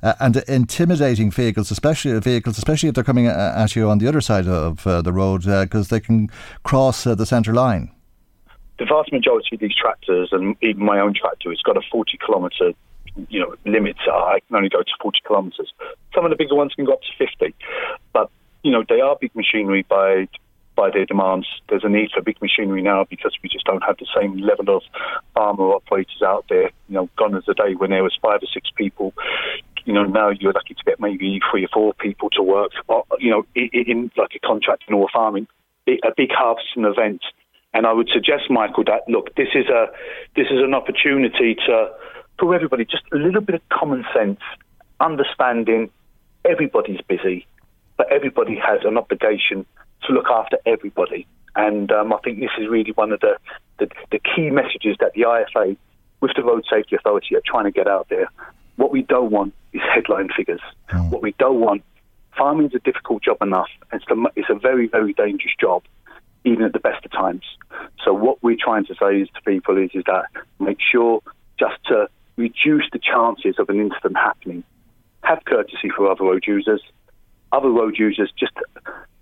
Uh, 0.04 0.14
and 0.20 0.38
intimidating 0.48 1.32
vehicles, 1.32 1.72
especially 1.72 2.20
vehicles, 2.20 2.60
especially 2.60 2.88
if 2.88 2.94
they're 2.94 3.04
coming 3.04 3.28
uh, 3.28 3.54
at 3.58 3.76
you 3.76 3.90
on 3.90 3.98
the 3.98 4.08
other 4.08 4.22
side 4.22 4.48
of 4.48 4.86
uh, 4.86 5.02
the 5.02 5.12
road, 5.12 5.44
because 5.44 5.88
they 5.88 6.00
can 6.00 6.30
cross 6.62 7.04
the 7.04 7.26
centre 7.26 7.54
line. 7.54 7.90
The 8.78 8.86
vast 8.86 9.12
majority 9.12 9.56
of 9.56 9.60
these 9.60 9.74
tractors, 9.74 10.30
and 10.32 10.56
even 10.62 10.86
my 10.86 11.00
own 11.00 11.16
tractor, 11.16 11.52
it's 11.52 11.64
got 11.64 11.78
a 11.78 11.82
40 11.92 12.16
kilometre 12.24 12.74
you 13.30 13.40
know, 13.40 13.56
limits 13.66 14.00
are. 14.12 14.36
I 14.36 14.40
can 14.40 14.56
only 14.56 14.70
go 14.70 14.80
to 14.80 14.92
40 15.02 15.20
kilometres. 15.26 15.72
Some 16.14 16.26
of 16.26 16.32
the 16.32 16.36
bigger 16.38 16.56
ones 16.56 16.74
can 16.76 16.86
go 16.86 16.94
up 16.94 17.02
to 17.02 17.26
50. 17.26 17.56
But, 18.14 18.30
you 18.64 18.72
know, 18.72 18.84
they 18.88 19.02
are 19.02 19.18
big 19.20 19.36
machinery 19.36 19.86
by 19.88 20.28
by 20.78 20.92
their 20.92 21.06
demands. 21.06 21.48
There's 21.68 21.84
a 21.84 21.90
need 21.90 22.12
for 22.14 22.22
big 22.22 22.40
machinery 22.40 22.84
now 22.84 23.04
because 23.10 23.36
we 23.42 23.50
just 23.50 23.66
don't 23.66 23.84
have 23.84 23.98
the 23.98 24.06
same 24.16 24.38
level 24.38 24.78
of 24.78 24.84
farmer 25.34 25.72
operators 25.74 26.22
out 26.24 26.46
there. 26.50 26.70
You 26.88 26.96
know, 26.96 27.10
gone 27.18 27.36
is 27.36 27.46
the 27.48 27.56
day 27.56 27.74
when 27.76 27.90
there 27.90 28.04
was 28.04 28.16
five 28.22 28.42
or 28.44 28.48
six 28.54 28.70
people. 28.78 29.14
You 29.86 29.94
know, 29.94 30.04
now 30.04 30.30
you're 30.30 30.54
lucky 30.54 30.76
to 30.76 30.84
get 30.86 31.00
maybe 31.00 31.42
three 31.52 31.66
or 31.66 31.70
four 31.74 31.94
people 31.96 32.30
to 32.32 32.44
work. 32.44 32.72
Uh, 32.88 33.02
you 33.20 33.32
know, 33.32 33.46
in, 33.56 33.70
in 33.74 34.12
like 34.16 34.36
a 34.36 34.40
contracting 34.48 34.94
or 34.94 35.08
farming, 35.12 35.48
a 35.88 36.12
big 36.16 36.30
harvesting 36.32 36.86
event. 36.86 37.22
And 37.74 37.86
I 37.86 37.94
would 37.94 38.10
suggest, 38.14 38.50
Michael, 38.50 38.84
that 38.86 39.02
look, 39.10 39.36
this 39.36 39.50
is 39.56 39.66
a 39.68 39.88
this 40.36 40.48
is 40.52 40.62
an 40.64 40.74
opportunity 40.74 41.56
to 41.68 41.90
for 42.40 42.54
everybody 42.54 42.86
just 42.86 43.04
a 43.12 43.18
little 43.18 43.42
bit 43.42 43.56
of 43.56 43.70
common 43.70 44.06
sense, 44.14 44.40
understanding 45.00 45.90
everybody's 46.46 47.02
busy, 47.02 47.46
but 47.98 48.12
everybody 48.12 48.56
has 48.56 48.80
an 48.84 48.98
obligation 48.98 49.66
to 50.04 50.14
look 50.14 50.28
after 50.28 50.58
everybody. 50.66 51.28
And 51.56 51.92
um, 51.92 52.14
I 52.14 52.18
think 52.24 52.40
this 52.40 52.52
is 52.60 52.68
really 52.70 52.92
one 52.92 53.12
of 53.12 53.20
the, 53.20 53.38
the, 53.80 53.90
the 54.12 54.20
key 54.20 54.50
messages 54.50 54.96
that 55.00 55.14
the 55.14 55.22
IFA, 55.22 55.76
with 56.22 56.32
the 56.36 56.44
Road 56.44 56.66
Safety 56.70 56.96
Authority, 56.96 57.36
are 57.36 57.42
trying 57.46 57.66
to 57.66 57.72
get 57.72 57.88
out 57.88 58.08
there. 58.10 58.30
What 58.76 58.92
we 58.92 59.02
don't 59.02 59.32
want 59.32 59.54
is 59.74 59.82
headline 59.94 60.30
figures. 60.36 60.62
Mm. 60.92 61.10
What 61.10 61.24
we 61.24 61.34
don't 61.40 61.60
want, 61.60 61.84
farming 62.38 62.68
is 62.68 62.76
a 62.76 62.80
difficult 62.80 63.24
job 63.24 63.38
enough. 63.42 63.70
It's, 63.92 64.06
the, 64.08 64.30
it's 64.36 64.50
a 64.50 64.56
very, 64.56 64.88
very 64.88 65.14
dangerous 65.14 65.54
job, 65.60 65.84
even 66.46 66.64
at 66.64 66.74
the 66.74 66.80
best 66.80 67.04
of 67.04 67.12
times. 67.12 67.44
So 68.06 68.14
what 68.14 68.42
we're 68.44 68.58
trying 68.64 68.86
to 68.86 68.96
say 68.96 69.22
is 69.22 69.30
to 69.30 69.42
people 69.42 69.78
is, 69.78 69.90
is 69.96 70.04
that 70.06 70.26
make 70.60 70.78
sure 70.80 71.22
just 71.60 71.84
to 71.86 72.08
reduce 72.38 72.86
the 72.92 73.00
chances 73.00 73.56
of 73.60 73.70
an 73.70 73.80
incident 73.80 74.16
happening. 74.16 74.64
Have 75.24 75.44
courtesy 75.46 75.90
for 75.96 76.10
other 76.10 76.24
road 76.24 76.44
users. 76.48 76.82
Other 77.52 77.70
road 77.70 77.98
users 77.98 78.32
just 78.38 78.54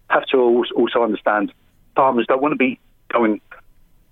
have 0.10 0.26
to 0.28 0.38
also 0.76 1.04
understand 1.04 1.52
farmers 1.96 2.26
don't 2.28 2.42
want 2.42 2.52
to 2.52 2.58
be 2.58 2.80
going, 3.12 3.42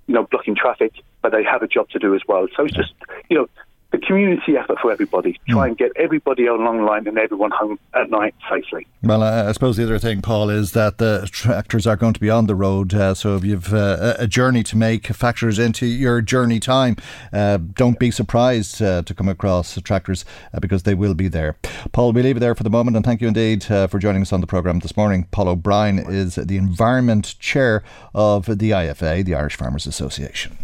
you 0.08 0.14
know, 0.14 0.26
blocking 0.30 0.56
traffic, 0.56 0.94
but 1.22 1.32
they 1.32 1.44
have 1.44 1.62
a 1.62 1.68
job 1.68 1.90
to 1.90 2.00
do 2.00 2.16
as 2.16 2.22
well. 2.28 2.48
So 2.56 2.66
it's 2.66 2.76
just, 2.76 2.94
you 3.30 3.38
know, 3.38 3.50
the 3.94 4.00
community 4.00 4.58
effort 4.58 4.80
for 4.82 4.92
everybody. 4.92 5.40
Try 5.48 5.68
mm. 5.68 5.70
and 5.70 5.78
get 5.78 5.92
everybody 5.96 6.48
along 6.48 6.80
the 6.80 6.84
line 6.84 7.08
and 7.08 7.18
everyone 7.18 7.52
home 7.52 7.80
at 7.94 8.10
night 8.10 8.34
safely. 8.50 8.88
Well, 9.04 9.22
I 9.22 9.52
suppose 9.52 9.78
the 9.78 9.84
other 9.84 10.00
thing, 10.00 10.22
Paul, 10.22 10.50
is 10.50 10.72
that 10.72 10.98
the 10.98 11.30
tractors 11.32 11.86
are 11.86 11.96
going 11.96 12.14
to 12.14 12.20
be 12.20 12.30
on 12.30 12.48
the 12.48 12.56
road. 12.56 12.94
Uh, 12.94 13.14
so 13.14 13.36
if 13.36 13.46
you've 13.46 13.72
uh, 13.72 14.16
a 14.18 14.28
journey 14.28 14.64
to 14.64 14.76
make, 14.76 15.08
factors 15.08 15.60
into 15.60 15.86
your 15.86 16.22
journey 16.22 16.60
time. 16.60 16.98
Uh, 17.32 17.58
don't 17.58 18.00
be 18.00 18.10
surprised 18.10 18.82
uh, 18.82 19.04
to 19.04 19.14
come 19.14 19.30
across 19.30 19.80
tractors 19.82 20.26
uh, 20.54 20.60
because 20.60 20.84
they 20.84 20.96
will 20.96 21.14
be 21.14 21.28
there. 21.28 21.56
Paul, 21.92 22.14
we 22.14 22.24
leave 22.24 22.38
it 22.38 22.40
there 22.40 22.56
for 22.56 22.64
the 22.64 22.70
moment, 22.72 22.98
and 22.98 23.06
thank 23.06 23.22
you 23.22 23.28
indeed 23.28 23.70
uh, 23.70 23.88
for 23.88 24.00
joining 24.00 24.24
us 24.24 24.34
on 24.34 24.42
the 24.42 24.48
programme 24.48 24.80
this 24.80 24.98
morning. 24.98 25.28
Paul 25.32 25.50
O'Brien 25.50 26.00
is 26.00 26.36
the 26.36 26.58
Environment 26.58 27.36
Chair 27.40 27.84
of 28.16 28.46
the 28.46 28.72
IFA, 28.72 29.24
the 29.24 29.36
Irish 29.36 29.56
Farmers 29.56 29.86
Association. 29.86 30.58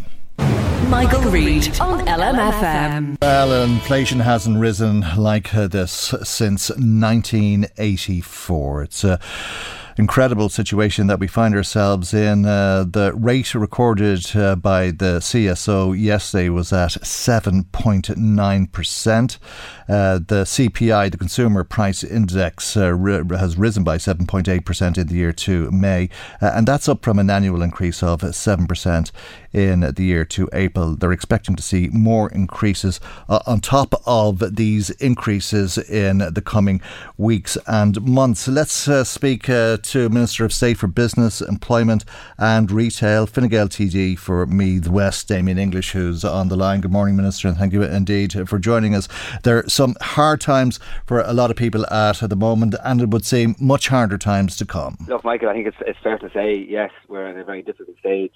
Michael, 0.88 1.30
Reade 1.30 1.80
on 1.80 2.06
LMFM. 2.06 3.20
Well, 3.20 3.64
inflation 3.64 4.20
hasn't 4.20 4.58
risen 4.58 5.04
like 5.16 5.50
this 5.50 6.14
since 6.22 6.70
1984. 6.70 8.82
It's 8.82 9.04
a 9.04 9.20
incredible 10.00 10.48
situation 10.48 11.06
that 11.08 11.20
we 11.20 11.26
find 11.26 11.54
ourselves 11.54 12.14
in. 12.14 12.46
Uh, 12.46 12.86
the 12.88 13.12
rate 13.14 13.54
recorded 13.54 14.34
uh, 14.34 14.56
by 14.56 14.90
the 14.90 15.20
CSO 15.20 15.94
yesterday 15.98 16.48
was 16.48 16.72
at 16.72 16.92
7.9%. 16.92 19.38
Uh, 19.90 20.20
the 20.28 20.44
CPI, 20.44 21.10
the 21.10 21.18
Consumer 21.18 21.64
Price 21.64 22.04
Index, 22.04 22.76
uh, 22.76 22.96
has 23.30 23.56
risen 23.56 23.82
by 23.82 23.96
7.8% 23.96 24.96
in 24.96 25.06
the 25.08 25.14
year 25.14 25.32
to 25.32 25.68
May, 25.72 26.08
uh, 26.40 26.52
and 26.54 26.68
that's 26.68 26.88
up 26.88 27.04
from 27.04 27.18
an 27.18 27.28
annual 27.28 27.60
increase 27.60 28.00
of 28.00 28.20
7% 28.20 29.10
in 29.52 29.80
the 29.80 30.04
year 30.04 30.24
to 30.24 30.48
April. 30.52 30.94
They're 30.94 31.10
expecting 31.10 31.56
to 31.56 31.62
see 31.62 31.88
more 31.88 32.30
increases 32.30 33.00
uh, 33.28 33.40
on 33.48 33.58
top 33.58 34.00
of 34.06 34.54
these 34.54 34.90
increases 34.90 35.76
in 35.76 36.18
the 36.18 36.42
coming 36.44 36.80
weeks 37.18 37.58
and 37.66 38.00
months. 38.00 38.46
Let's 38.46 38.86
uh, 38.86 39.02
speak 39.02 39.46
to 39.46 40.08
Minister 40.08 40.44
of 40.44 40.52
State 40.52 40.78
for 40.78 40.86
Business, 40.86 41.40
Employment 41.40 42.04
and 42.38 42.70
Retail, 42.70 43.26
Fine 43.26 43.48
Gael 43.48 43.68
TD 43.68 44.16
for 44.16 44.46
Meath 44.46 44.86
West, 44.86 45.26
Damien 45.26 45.58
English, 45.58 45.90
who's 45.90 46.24
on 46.24 46.46
the 46.46 46.56
line. 46.56 46.80
Good 46.80 46.92
morning, 46.92 47.16
Minister, 47.16 47.48
and 47.48 47.56
thank 47.56 47.72
you 47.72 47.82
indeed 47.82 48.48
for 48.48 48.60
joining 48.60 48.94
us. 48.94 49.08
There 49.42 49.68
some 49.80 49.96
hard 50.02 50.42
times 50.42 50.78
for 51.06 51.20
a 51.20 51.32
lot 51.32 51.50
of 51.50 51.56
people 51.56 51.86
at 51.90 52.20
the 52.20 52.36
moment, 52.36 52.74
and 52.84 53.00
it 53.00 53.08
would 53.08 53.24
seem 53.24 53.56
much 53.58 53.88
harder 53.88 54.18
times 54.18 54.54
to 54.54 54.66
come. 54.66 54.98
Look, 55.08 55.24
Michael, 55.24 55.48
I 55.48 55.54
think 55.54 55.68
it's, 55.68 55.76
it's 55.86 55.98
fair 56.02 56.18
to 56.18 56.30
say, 56.34 56.54
yes, 56.68 56.90
we're 57.08 57.26
in 57.28 57.38
a 57.38 57.44
very 57.44 57.62
difficult 57.62 57.96
stage 57.98 58.34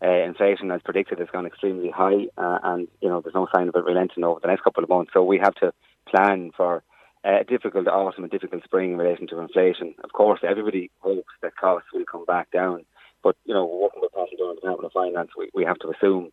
uh, 0.00 0.22
inflation, 0.22 0.70
as 0.70 0.80
predicted, 0.82 1.18
has 1.18 1.26
gone 1.32 1.46
extremely 1.46 1.90
high, 1.90 2.28
uh, 2.36 2.58
and 2.62 2.86
you 3.00 3.08
know 3.08 3.20
there's 3.20 3.34
no 3.34 3.48
sign 3.52 3.66
of 3.66 3.74
it 3.74 3.84
relenting 3.84 4.22
over 4.22 4.38
the 4.40 4.46
next 4.46 4.62
couple 4.62 4.84
of 4.84 4.88
months. 4.88 5.10
So 5.12 5.24
we 5.24 5.40
have 5.40 5.56
to 5.56 5.72
plan 6.06 6.52
for 6.56 6.84
a 7.24 7.42
difficult 7.42 7.88
autumn 7.88 8.22
and 8.22 8.30
difficult 8.30 8.62
spring 8.62 8.92
in 8.92 8.98
relation 8.98 9.26
to 9.26 9.40
inflation. 9.40 9.96
Of 10.04 10.12
course, 10.12 10.38
everybody 10.48 10.92
hopes 11.00 11.34
that 11.42 11.56
costs 11.56 11.88
will 11.92 12.04
come 12.04 12.24
back 12.24 12.52
down, 12.52 12.84
but 13.24 13.34
you 13.44 13.52
know, 13.52 13.66
working 13.66 14.00
with 14.00 14.12
Paschal 14.12 14.38
Donohoe, 14.38 14.54
Department 14.54 14.86
of 14.86 14.92
Finance, 14.92 15.30
we, 15.36 15.50
we 15.52 15.64
have 15.64 15.80
to 15.80 15.90
assume 15.90 16.30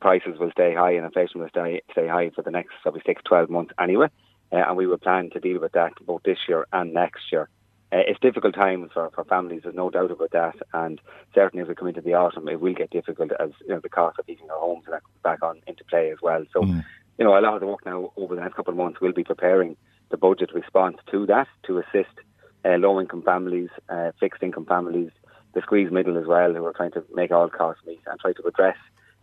prices 0.00 0.38
will 0.38 0.50
stay 0.50 0.74
high 0.74 0.92
and 0.92 1.04
inflation 1.04 1.40
will 1.40 1.48
stay 1.48 1.82
stay 1.92 2.08
high 2.08 2.30
for 2.30 2.42
the 2.42 2.50
next 2.50 2.72
probably 2.82 3.02
six, 3.04 3.22
12 3.24 3.50
months 3.50 3.72
anyway, 3.78 4.08
uh, 4.52 4.56
and 4.56 4.76
we 4.76 4.86
will 4.86 4.98
plan 4.98 5.30
to 5.30 5.40
deal 5.40 5.60
with 5.60 5.72
that 5.72 5.92
both 6.06 6.22
this 6.24 6.38
year 6.48 6.66
and 6.72 6.92
next 6.92 7.32
year. 7.32 7.48
Uh, 7.92 8.02
it's 8.08 8.18
difficult 8.20 8.54
times 8.54 8.90
for, 8.92 9.10
for 9.14 9.24
families, 9.24 9.60
there's 9.62 9.74
no 9.74 9.88
doubt 9.90 10.10
about 10.10 10.32
that. 10.32 10.56
And 10.72 11.00
certainly 11.34 11.62
as 11.62 11.68
we 11.68 11.74
come 11.74 11.88
into 11.88 12.00
the 12.00 12.14
autumn, 12.14 12.48
it 12.48 12.60
will 12.60 12.74
get 12.74 12.90
difficult 12.90 13.30
as 13.38 13.50
you 13.60 13.68
know 13.68 13.80
the 13.80 13.88
cost 13.88 14.18
of 14.18 14.26
heating 14.26 14.50
our 14.50 14.58
homes 14.58 14.84
and 14.86 14.94
that 14.94 15.02
comes 15.02 15.22
back 15.22 15.42
on 15.42 15.60
into 15.66 15.84
play 15.84 16.10
as 16.10 16.18
well. 16.22 16.44
So, 16.52 16.62
mm. 16.62 16.84
you 17.18 17.24
know, 17.24 17.38
a 17.38 17.40
lot 17.40 17.54
of 17.54 17.60
the 17.60 17.66
work 17.66 17.86
now 17.86 18.12
over 18.16 18.34
the 18.34 18.40
next 18.40 18.54
couple 18.54 18.72
of 18.72 18.78
months 18.78 19.00
will 19.00 19.12
be 19.12 19.24
preparing 19.24 19.76
the 20.10 20.16
budget 20.16 20.52
response 20.54 20.96
to 21.10 21.26
that 21.26 21.48
to 21.66 21.78
assist 21.78 22.14
uh, 22.64 22.76
low 22.76 23.00
income 23.00 23.22
families, 23.22 23.70
uh, 23.88 24.10
fixed 24.18 24.42
income 24.42 24.66
families, 24.66 25.10
the 25.54 25.60
squeeze 25.60 25.90
middle 25.92 26.18
as 26.18 26.26
well, 26.26 26.52
who 26.52 26.64
are 26.64 26.72
trying 26.72 26.92
to 26.92 27.04
make 27.14 27.30
all 27.30 27.48
costs 27.48 27.82
meet 27.86 28.00
and 28.06 28.18
try 28.18 28.32
to 28.32 28.42
address 28.46 28.76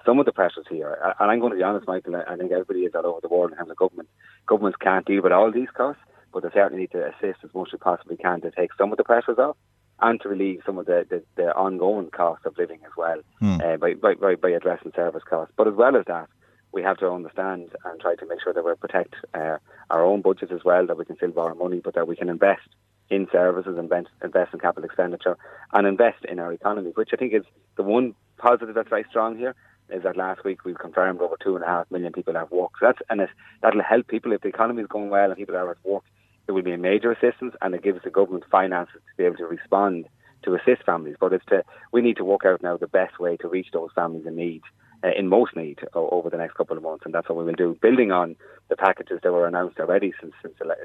some 0.05 0.19
of 0.19 0.25
the 0.25 0.31
pressures 0.31 0.65
here. 0.69 0.97
And 1.19 1.31
I'm 1.31 1.39
going 1.39 1.51
to 1.51 1.57
be 1.57 1.63
honest, 1.63 1.87
Michael, 1.87 2.15
I 2.15 2.35
think 2.35 2.51
everybody 2.51 2.81
is 2.81 2.93
all 2.95 3.05
over 3.05 3.21
the 3.21 3.27
world 3.27 3.51
in 3.51 3.57
terms 3.57 3.71
of 3.71 3.77
government. 3.77 4.09
Governments 4.47 4.77
can't 4.81 5.05
deal 5.05 5.21
with 5.21 5.31
all 5.31 5.51
these 5.51 5.69
costs 5.75 6.01
but 6.33 6.43
they 6.43 6.49
certainly 6.53 6.83
need 6.83 6.91
to 6.91 7.07
assist 7.07 7.43
as 7.43 7.53
much 7.53 7.69
as 7.73 7.79
possibly 7.79 8.17
can 8.17 8.41
to 8.41 8.51
take 8.51 8.71
some 8.77 8.91
of 8.91 8.97
the 8.97 9.03
pressures 9.03 9.37
off 9.37 9.57
and 10.01 10.19
to 10.21 10.29
relieve 10.29 10.61
some 10.65 10.77
of 10.77 10.85
the, 10.85 11.05
the, 11.09 11.23
the 11.35 11.53
ongoing 11.55 12.09
cost 12.09 12.45
of 12.45 12.57
living 12.57 12.79
as 12.85 12.91
well 12.97 13.21
mm. 13.41 13.61
uh, 13.61 13.77
by, 13.77 13.93
by, 13.93 14.35
by 14.35 14.49
addressing 14.49 14.91
service 14.95 15.23
costs. 15.29 15.53
But 15.55 15.67
as 15.67 15.75
well 15.75 15.95
as 15.95 16.05
that, 16.07 16.27
we 16.71 16.81
have 16.81 16.97
to 16.97 17.09
understand 17.09 17.69
and 17.83 17.99
try 17.99 18.15
to 18.15 18.25
make 18.25 18.41
sure 18.41 18.53
that 18.53 18.65
we 18.65 18.73
protect 18.75 19.15
uh, 19.33 19.57
our 19.89 20.03
own 20.03 20.21
budgets 20.21 20.51
as 20.51 20.63
well, 20.63 20.87
that 20.87 20.97
we 20.97 21.05
can 21.05 21.17
still 21.17 21.31
borrow 21.31 21.53
money, 21.53 21.81
but 21.83 21.95
that 21.95 22.07
we 22.07 22.15
can 22.15 22.29
invest 22.29 22.67
in 23.09 23.27
services, 23.31 23.77
invest, 23.77 24.07
invest 24.23 24.53
in 24.53 24.59
capital 24.59 24.85
expenditure, 24.85 25.37
and 25.73 25.85
invest 25.85 26.23
in 26.25 26.39
our 26.39 26.53
economy, 26.53 26.91
which 26.95 27.09
I 27.13 27.17
think 27.17 27.33
is 27.33 27.43
the 27.75 27.83
one 27.83 28.15
positive 28.37 28.73
that's 28.73 28.89
very 28.89 29.05
strong 29.09 29.37
here. 29.37 29.53
Is 29.91 30.03
that 30.03 30.17
last 30.17 30.43
week 30.43 30.63
we've 30.65 30.77
confirmed 30.77 31.21
over 31.21 31.35
two 31.43 31.55
and 31.55 31.63
a 31.63 31.67
half 31.67 31.91
million 31.91 32.13
people 32.13 32.33
have 32.33 32.51
work. 32.51 32.71
So 32.79 32.87
that's 32.87 32.99
and 33.09 33.21
it, 33.21 33.29
that'll 33.61 33.83
help 33.83 34.07
people 34.07 34.31
if 34.31 34.41
the 34.41 34.47
economy 34.47 34.81
is 34.81 34.87
going 34.87 35.09
well 35.09 35.29
and 35.29 35.37
people 35.37 35.55
are 35.55 35.71
at 35.71 35.77
work 35.83 36.03
it 36.47 36.51
will 36.53 36.61
be 36.61 36.73
a 36.73 36.77
major 36.77 37.11
assistance 37.11 37.55
and 37.61 37.73
it 37.73 37.83
gives 37.83 38.03
the 38.03 38.09
government 38.09 38.43
finances 38.51 38.95
to 38.95 39.17
be 39.17 39.23
able 39.23 39.37
to 39.37 39.45
respond 39.45 40.05
to 40.43 40.55
assist 40.55 40.83
families. 40.85 41.15
But 41.19 41.33
it's 41.33 41.45
to, 41.45 41.63
we 41.91 42.01
need 42.01 42.17
to 42.17 42.25
work 42.25 42.45
out 42.45 42.61
now 42.61 42.77
the 42.77 42.87
best 42.87 43.19
way 43.19 43.37
to 43.37 43.47
reach 43.47 43.67
those 43.71 43.89
families 43.95 44.25
in 44.25 44.35
need, 44.35 44.61
uh, 45.03 45.09
in 45.17 45.27
most 45.27 45.55
need, 45.55 45.79
o- 45.93 46.09
over 46.09 46.29
the 46.29 46.37
next 46.37 46.55
couple 46.55 46.77
of 46.77 46.83
months. 46.83 47.03
And 47.05 47.13
that's 47.13 47.27
what 47.29 47.37
we 47.37 47.45
will 47.45 47.53
do, 47.53 47.77
building 47.81 48.11
on 48.11 48.35
the 48.69 48.75
packages 48.75 49.19
that 49.23 49.31
were 49.31 49.47
announced 49.47 49.79
already 49.79 50.13
since, 50.19 50.33
since 50.41 50.53
the, 50.59 50.65
uh, 50.65 50.75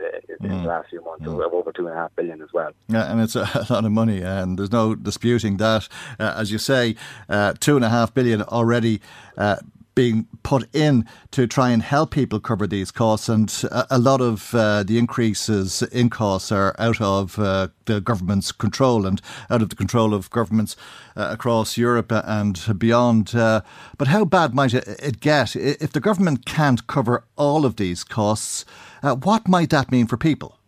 mm. 0.42 0.62
the 0.62 0.68
last 0.68 0.90
few 0.90 1.02
months, 1.04 1.24
mm. 1.24 1.44
of 1.44 1.52
over 1.52 1.72
two 1.72 1.86
and 1.86 1.96
a 1.96 1.98
half 1.98 2.14
billion 2.16 2.42
as 2.42 2.52
well. 2.52 2.72
Yeah, 2.88 3.10
and 3.10 3.20
it's 3.20 3.36
a, 3.36 3.66
lot 3.70 3.84
of 3.84 3.92
money, 3.92 4.22
and 4.22 4.58
there's 4.58 4.72
no 4.72 4.94
disputing 4.94 5.58
that. 5.58 5.88
Uh, 6.18 6.34
as 6.36 6.50
you 6.50 6.58
say, 6.58 6.96
uh, 7.28 7.54
two 7.60 7.76
and 7.76 7.84
a 7.84 7.88
half 7.88 8.12
billion 8.12 8.42
already 8.42 9.00
uh, 9.36 9.56
being 9.96 10.28
put 10.44 10.72
in 10.72 11.04
to 11.32 11.46
try 11.48 11.70
and 11.70 11.82
help 11.82 12.12
people 12.12 12.38
cover 12.38 12.68
these 12.68 12.92
costs. 12.92 13.28
And 13.28 13.50
a, 13.72 13.96
a 13.96 13.98
lot 13.98 14.20
of 14.20 14.54
uh, 14.54 14.84
the 14.84 14.98
increases 14.98 15.82
in 15.82 16.10
costs 16.10 16.52
are 16.52 16.76
out 16.78 17.00
of 17.00 17.36
uh, 17.40 17.68
the 17.86 18.00
government's 18.00 18.52
control 18.52 19.06
and 19.06 19.20
out 19.50 19.62
of 19.62 19.70
the 19.70 19.74
control 19.74 20.14
of 20.14 20.30
governments 20.30 20.76
uh, 21.16 21.28
across 21.32 21.76
Europe 21.76 22.12
and 22.12 22.78
beyond. 22.78 23.34
Uh, 23.34 23.62
but 23.98 24.08
how 24.08 24.24
bad 24.24 24.54
might 24.54 24.74
it 24.74 25.18
get 25.18 25.56
if 25.56 25.90
the 25.92 26.00
government 26.00 26.46
can't 26.46 26.86
cover 26.86 27.24
all 27.36 27.64
of 27.64 27.76
these 27.76 28.04
costs? 28.04 28.64
Uh, 29.02 29.16
what 29.16 29.48
might 29.48 29.70
that 29.70 29.90
mean 29.90 30.06
for 30.06 30.18
people? 30.18 30.58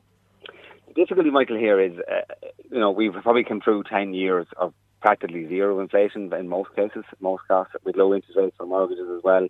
The 0.89 0.95
difficulty, 0.95 1.31
Michael, 1.31 1.59
here 1.59 1.79
is, 1.79 1.93
uh, 2.11 2.49
you 2.73 2.81
know, 2.81 2.91
we've 2.91 3.13
probably 3.13 3.45
come 3.45 3.61
through 3.61 3.85
10 3.85 4.15
years 4.15 4.47
of 4.57 4.73
practically 5.01 5.47
zero 5.49 5.81
inflation 5.81 6.33
in 6.33 6.49
most 6.49 6.75
cases, 6.75 7.05
most 7.21 7.43
costs, 7.49 7.75
with 7.85 7.97
low 7.97 8.15
interest 8.15 8.37
rates 8.37 8.57
for 8.57 8.67
mortgages 8.67 9.09
as 9.17 9.23
well. 9.23 9.49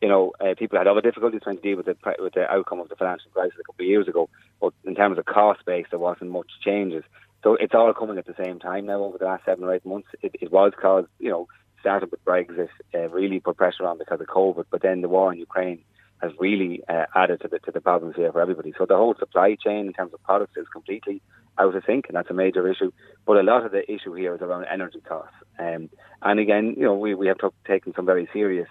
You 0.00 0.08
know, 0.08 0.32
uh, 0.40 0.54
people 0.56 0.78
had 0.78 0.86
other 0.86 1.00
difficulties 1.00 1.40
trying 1.42 1.56
to 1.56 1.62
deal 1.62 1.76
with 1.76 1.86
the 1.86 1.96
with 2.20 2.34
the 2.34 2.50
outcome 2.50 2.80
of 2.80 2.88
the 2.88 2.96
financial 2.96 3.30
crisis 3.32 3.58
a 3.60 3.64
couple 3.64 3.84
of 3.84 3.88
years 3.88 4.08
ago. 4.08 4.28
But 4.60 4.72
in 4.84 4.94
terms 4.94 5.18
of 5.18 5.24
cost 5.24 5.64
base, 5.66 5.86
there 5.90 5.98
wasn't 5.98 6.30
much 6.30 6.50
changes. 6.64 7.04
So 7.42 7.54
it's 7.54 7.74
all 7.74 7.92
coming 7.94 8.18
at 8.18 8.26
the 8.26 8.34
same 8.42 8.58
time 8.58 8.86
now 8.86 9.02
over 9.02 9.18
the 9.18 9.24
last 9.24 9.44
seven 9.44 9.64
or 9.64 9.74
eight 9.74 9.86
months. 9.86 10.08
It, 10.22 10.36
it 10.40 10.52
was 10.52 10.72
caused, 10.80 11.08
you 11.18 11.30
know, 11.30 11.48
started 11.80 12.10
with 12.10 12.24
Brexit, 12.24 12.68
uh, 12.94 13.08
really 13.10 13.40
put 13.40 13.56
pressure 13.56 13.86
on 13.86 13.98
because 13.98 14.20
of 14.20 14.26
COVID, 14.26 14.64
but 14.70 14.82
then 14.82 15.00
the 15.00 15.08
war 15.08 15.32
in 15.32 15.38
Ukraine 15.38 15.82
has 16.20 16.32
really 16.38 16.82
uh, 16.88 17.06
added 17.14 17.40
to 17.40 17.48
the 17.48 17.58
to 17.60 17.70
the 17.70 17.80
problems 17.80 18.16
here 18.16 18.32
for 18.32 18.40
everybody. 18.40 18.72
So 18.76 18.86
the 18.86 18.96
whole 18.96 19.14
supply 19.18 19.56
chain 19.56 19.86
in 19.86 19.92
terms 19.92 20.12
of 20.12 20.22
products 20.22 20.56
is 20.56 20.66
completely 20.72 21.22
out 21.58 21.74
of 21.74 21.82
sync, 21.86 22.06
and 22.08 22.16
that's 22.16 22.30
a 22.30 22.34
major 22.34 22.68
issue. 22.70 22.92
But 23.26 23.38
a 23.38 23.42
lot 23.42 23.64
of 23.64 23.72
the 23.72 23.90
issue 23.90 24.14
here 24.14 24.34
is 24.34 24.40
around 24.40 24.66
energy 24.70 25.00
costs. 25.00 25.34
Um, 25.58 25.90
and 26.22 26.40
again, 26.40 26.74
you 26.76 26.84
know, 26.84 26.94
we, 26.94 27.14
we 27.14 27.26
have 27.28 27.38
taken 27.66 27.94
some 27.94 28.06
very 28.06 28.28
serious 28.32 28.68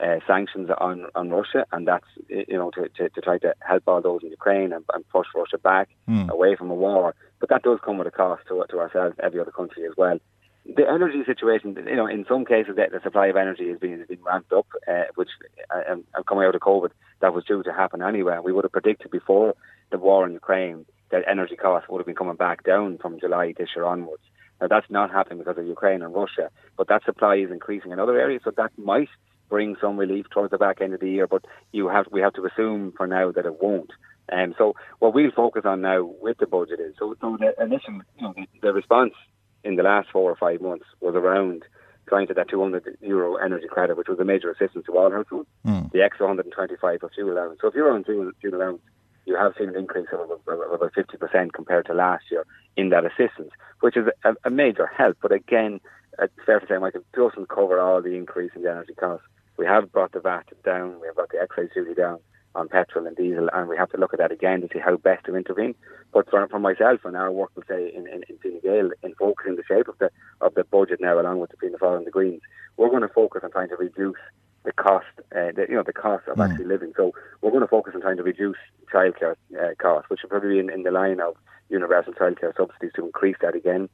uh, 0.00 0.16
sanctions 0.26 0.68
on, 0.78 1.06
on 1.14 1.30
Russia, 1.30 1.66
and 1.72 1.88
that's 1.88 2.06
you 2.28 2.56
know 2.56 2.70
to, 2.72 2.88
to, 2.96 3.08
to, 3.08 3.20
try 3.20 3.38
to 3.38 3.54
help 3.66 3.82
all 3.86 4.02
those 4.02 4.22
in 4.22 4.30
Ukraine 4.30 4.72
and, 4.72 4.84
and 4.92 5.08
push 5.08 5.26
Russia 5.34 5.58
back 5.58 5.88
mm. 6.08 6.28
away 6.28 6.54
from 6.56 6.70
a 6.70 6.74
war. 6.74 7.14
But 7.40 7.48
that 7.50 7.62
does 7.62 7.78
come 7.84 7.98
with 7.98 8.06
a 8.06 8.10
cost 8.10 8.42
to, 8.48 8.64
to 8.70 8.78
ourselves, 8.78 9.16
every 9.22 9.40
other 9.40 9.50
country 9.50 9.86
as 9.86 9.92
well. 9.96 10.18
The 10.66 10.88
energy 10.88 11.22
situation, 11.24 11.76
you 11.86 11.96
know, 11.96 12.06
in 12.06 12.26
some 12.28 12.44
cases, 12.44 12.74
the, 12.76 12.88
the 12.90 13.00
supply 13.02 13.28
of 13.28 13.36
energy 13.36 13.68
has 13.68 13.78
been, 13.78 13.98
has 14.00 14.08
been 14.08 14.22
ramped 14.22 14.52
up, 14.52 14.66
uh, 14.88 15.04
which 15.14 15.28
uh, 15.74 15.92
um, 15.92 16.04
coming 16.26 16.44
out 16.44 16.56
of 16.56 16.60
COVID, 16.60 16.90
that 17.20 17.32
was 17.32 17.44
due 17.44 17.62
to 17.62 17.72
happen 17.72 18.02
anyway. 18.02 18.38
We 18.42 18.52
would 18.52 18.64
have 18.64 18.72
predicted 18.72 19.10
before 19.10 19.54
the 19.90 19.98
war 19.98 20.26
in 20.26 20.32
Ukraine 20.32 20.84
that 21.10 21.24
energy 21.28 21.56
costs 21.56 21.88
would 21.88 21.98
have 21.98 22.06
been 22.06 22.16
coming 22.16 22.36
back 22.36 22.64
down 22.64 22.98
from 22.98 23.20
July 23.20 23.54
this 23.56 23.70
year 23.74 23.84
onwards. 23.84 24.22
Now 24.60 24.68
that's 24.68 24.90
not 24.90 25.10
happening 25.10 25.38
because 25.38 25.58
of 25.58 25.66
Ukraine 25.66 26.02
and 26.02 26.14
Russia, 26.14 26.50
but 26.76 26.88
that 26.88 27.04
supply 27.04 27.36
is 27.36 27.50
increasing 27.50 27.92
in 27.92 27.98
other 27.98 28.18
areas, 28.18 28.42
so 28.44 28.52
that 28.56 28.72
might 28.76 29.08
bring 29.48 29.76
some 29.80 29.96
relief 29.96 30.26
towards 30.30 30.50
the 30.50 30.58
back 30.58 30.80
end 30.80 30.94
of 30.94 31.00
the 31.00 31.10
year. 31.10 31.26
But 31.26 31.44
you 31.72 31.88
have 31.88 32.06
we 32.10 32.20
have 32.20 32.32
to 32.34 32.46
assume 32.46 32.92
for 32.96 33.06
now 33.06 33.32
that 33.32 33.46
it 33.46 33.62
won't. 33.62 33.90
And 34.28 34.52
um, 34.52 34.54
so 34.58 34.74
what 34.98 35.14
we'll 35.14 35.30
focus 35.30 35.62
on 35.64 35.82
now 35.82 36.02
with 36.20 36.38
the 36.38 36.46
budget 36.46 36.80
is 36.80 36.94
so, 36.98 37.14
so 37.20 37.38
the 37.38 37.54
initial 37.62 38.00
you 38.18 38.22
know, 38.22 38.34
the, 38.34 38.46
the 38.60 38.72
response 38.72 39.12
in 39.62 39.76
the 39.76 39.84
last 39.84 40.08
four 40.12 40.30
or 40.30 40.36
five 40.36 40.60
months 40.60 40.84
was 41.00 41.14
around 41.14 41.62
trying 42.08 42.26
to 42.28 42.34
that 42.34 42.48
200 42.48 42.98
euro 43.00 43.36
energy 43.36 43.66
credit, 43.68 43.96
which 43.96 44.08
was 44.08 44.18
a 44.18 44.24
major 44.24 44.50
assistance 44.50 44.86
to 44.86 44.96
all 44.96 45.10
households. 45.10 45.48
Mm. 45.64 45.92
The 45.92 46.02
extra 46.02 46.26
125 46.26 47.00
for 47.00 47.10
fuel 47.10 47.32
allowance. 47.32 47.58
So 47.60 47.68
if 47.68 47.74
you're 47.74 47.92
on 47.92 48.04
fuel, 48.04 48.30
fuel 48.40 48.54
allowance, 48.56 48.80
you 49.26 49.36
have 49.36 49.54
seen 49.58 49.68
an 49.68 49.76
increase 49.76 50.06
of 50.12 50.30
about 50.46 50.92
50% 50.92 51.52
compared 51.52 51.86
to 51.86 51.94
last 51.94 52.24
year 52.30 52.46
in 52.76 52.88
that 52.90 53.04
assistance, 53.04 53.50
which 53.80 53.96
is 53.96 54.06
a, 54.24 54.34
a 54.44 54.50
major 54.50 54.86
help. 54.86 55.18
But 55.20 55.32
again, 55.32 55.80
it's 56.18 56.32
fair 56.46 56.60
to 56.60 56.66
say, 56.66 56.78
Michael, 56.78 57.02
doesn't 57.12 57.48
cover 57.48 57.78
all 57.80 58.00
the 58.00 58.16
increase 58.16 58.52
in 58.54 58.62
the 58.62 58.70
energy 58.70 58.94
costs. 58.94 59.26
We 59.58 59.66
have 59.66 59.92
brought 59.92 60.12
the 60.12 60.20
VAT 60.20 60.46
down, 60.64 61.00
we 61.00 61.06
have 61.08 61.16
brought 61.16 61.30
the 61.30 61.40
excise 61.40 61.70
duty 61.74 61.94
down 61.94 62.20
on 62.54 62.68
petrol 62.68 63.06
and 63.06 63.16
diesel, 63.16 63.48
and 63.52 63.68
we 63.68 63.76
have 63.76 63.90
to 63.90 63.98
look 63.98 64.14
at 64.14 64.18
that 64.18 64.32
again 64.32 64.62
to 64.62 64.68
see 64.72 64.78
how 64.78 64.96
best 64.96 65.26
to 65.26 65.36
intervene. 65.36 65.74
But 66.12 66.30
for, 66.30 66.46
for 66.48 66.58
myself 66.58 67.00
and 67.04 67.16
our 67.16 67.30
work, 67.30 67.50
will 67.54 67.64
say 67.68 67.92
in, 67.94 68.06
in, 68.06 68.22
in 68.28 68.38
Fine 68.42 68.60
Gael, 68.62 68.90
in 69.02 69.14
focusing 69.14 69.56
the 69.56 69.62
shape 69.68 69.88
of 69.88 69.98
the 69.98 70.10
of 70.40 70.54
the 70.54 70.64
budget 70.64 71.00
now, 71.00 71.20
along 71.20 71.40
with 71.40 71.50
the 71.50 71.56
Fianna 71.58 71.78
Fáil 71.78 71.98
and 71.98 72.06
the 72.06 72.10
Greens, 72.10 72.40
we're 72.76 72.88
going 72.88 73.02
to 73.02 73.08
focus 73.08 73.42
on 73.44 73.50
trying 73.50 73.68
to 73.68 73.76
reduce 73.76 74.16
the 74.66 74.72
cost, 74.72 75.06
uh, 75.32 75.54
the, 75.54 75.64
you 75.68 75.76
know, 75.76 75.84
the 75.84 75.92
cost 75.92 76.28
of 76.28 76.36
mm. 76.36 76.44
actually 76.44 76.66
living. 76.66 76.92
So 76.96 77.12
we're 77.40 77.52
going 77.52 77.62
to 77.62 77.68
focus 77.68 77.94
on 77.94 78.02
trying 78.02 78.18
to 78.18 78.22
reduce 78.22 78.58
childcare 78.92 79.36
uh, 79.58 79.74
costs, 79.80 80.10
which 80.10 80.20
will 80.22 80.28
probably 80.28 80.54
be 80.54 80.58
in, 80.58 80.70
in 80.70 80.82
the 80.82 80.90
line 80.90 81.20
of 81.20 81.36
universal 81.70 82.12
childcare 82.12 82.54
subsidies 82.56 82.92
to 82.96 83.06
increase 83.06 83.36
that 83.40 83.54
again, 83.54 83.88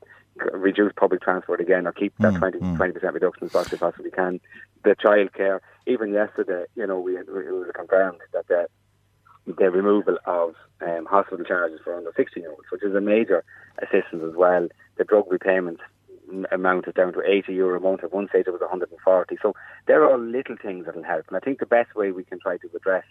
reduce 0.53 0.93
public 0.97 1.21
transport 1.21 1.61
again, 1.61 1.87
or 1.87 1.93
keep 1.93 2.15
that 2.19 2.35
mm, 2.35 2.77
20 2.77 2.93
percent 2.93 3.15
reduction 3.15 3.45
as 3.45 3.53
fast 3.53 3.73
as 3.73 3.79
possibly 3.79 4.11
can. 4.11 4.41
The 4.83 4.97
childcare, 4.97 5.61
even 5.87 6.13
yesterday, 6.13 6.65
you 6.75 6.87
know, 6.87 6.99
we, 6.99 7.13
we 7.13 7.21
it 7.21 7.53
was 7.53 7.71
confirmed 7.75 8.19
that 8.33 8.49
the, 8.49 8.67
the 9.47 9.71
removal 9.71 10.19
of 10.25 10.55
um, 10.81 11.05
hospital 11.05 11.45
charges 11.45 11.81
for 11.85 11.95
under 11.97 12.13
16 12.17 12.43
year 12.43 12.51
olds, 12.51 12.65
which 12.73 12.83
is 12.83 12.95
a 12.95 13.01
major 13.01 13.45
assistance 13.79 14.23
as 14.27 14.35
well. 14.35 14.69
The 14.97 15.05
drug 15.05 15.31
repayments 15.31 15.83
amount 16.51 16.89
is 16.89 16.95
down 16.95 17.13
to 17.13 17.23
80 17.25 17.53
euro 17.53 17.79
a 17.79 17.83
month. 17.83 18.05
At 18.05 18.13
one 18.13 18.29
stage 18.29 18.47
it 18.47 18.53
was 18.53 18.61
140. 18.61 19.37
So 19.43 19.55
there 19.87 20.05
are 20.05 20.19
little 20.19 20.57
things 20.57 20.87
that 20.87 20.97
will 20.97 21.03
help. 21.03 21.27
And 21.29 21.37
I 21.37 21.41
think 21.41 21.59
the 21.59 21.67
best 21.67 21.95
way 21.95 22.11
we 22.13 22.25
can 22.25 22.41
try 22.41 22.57
to 22.59 22.71
address 22.75 23.05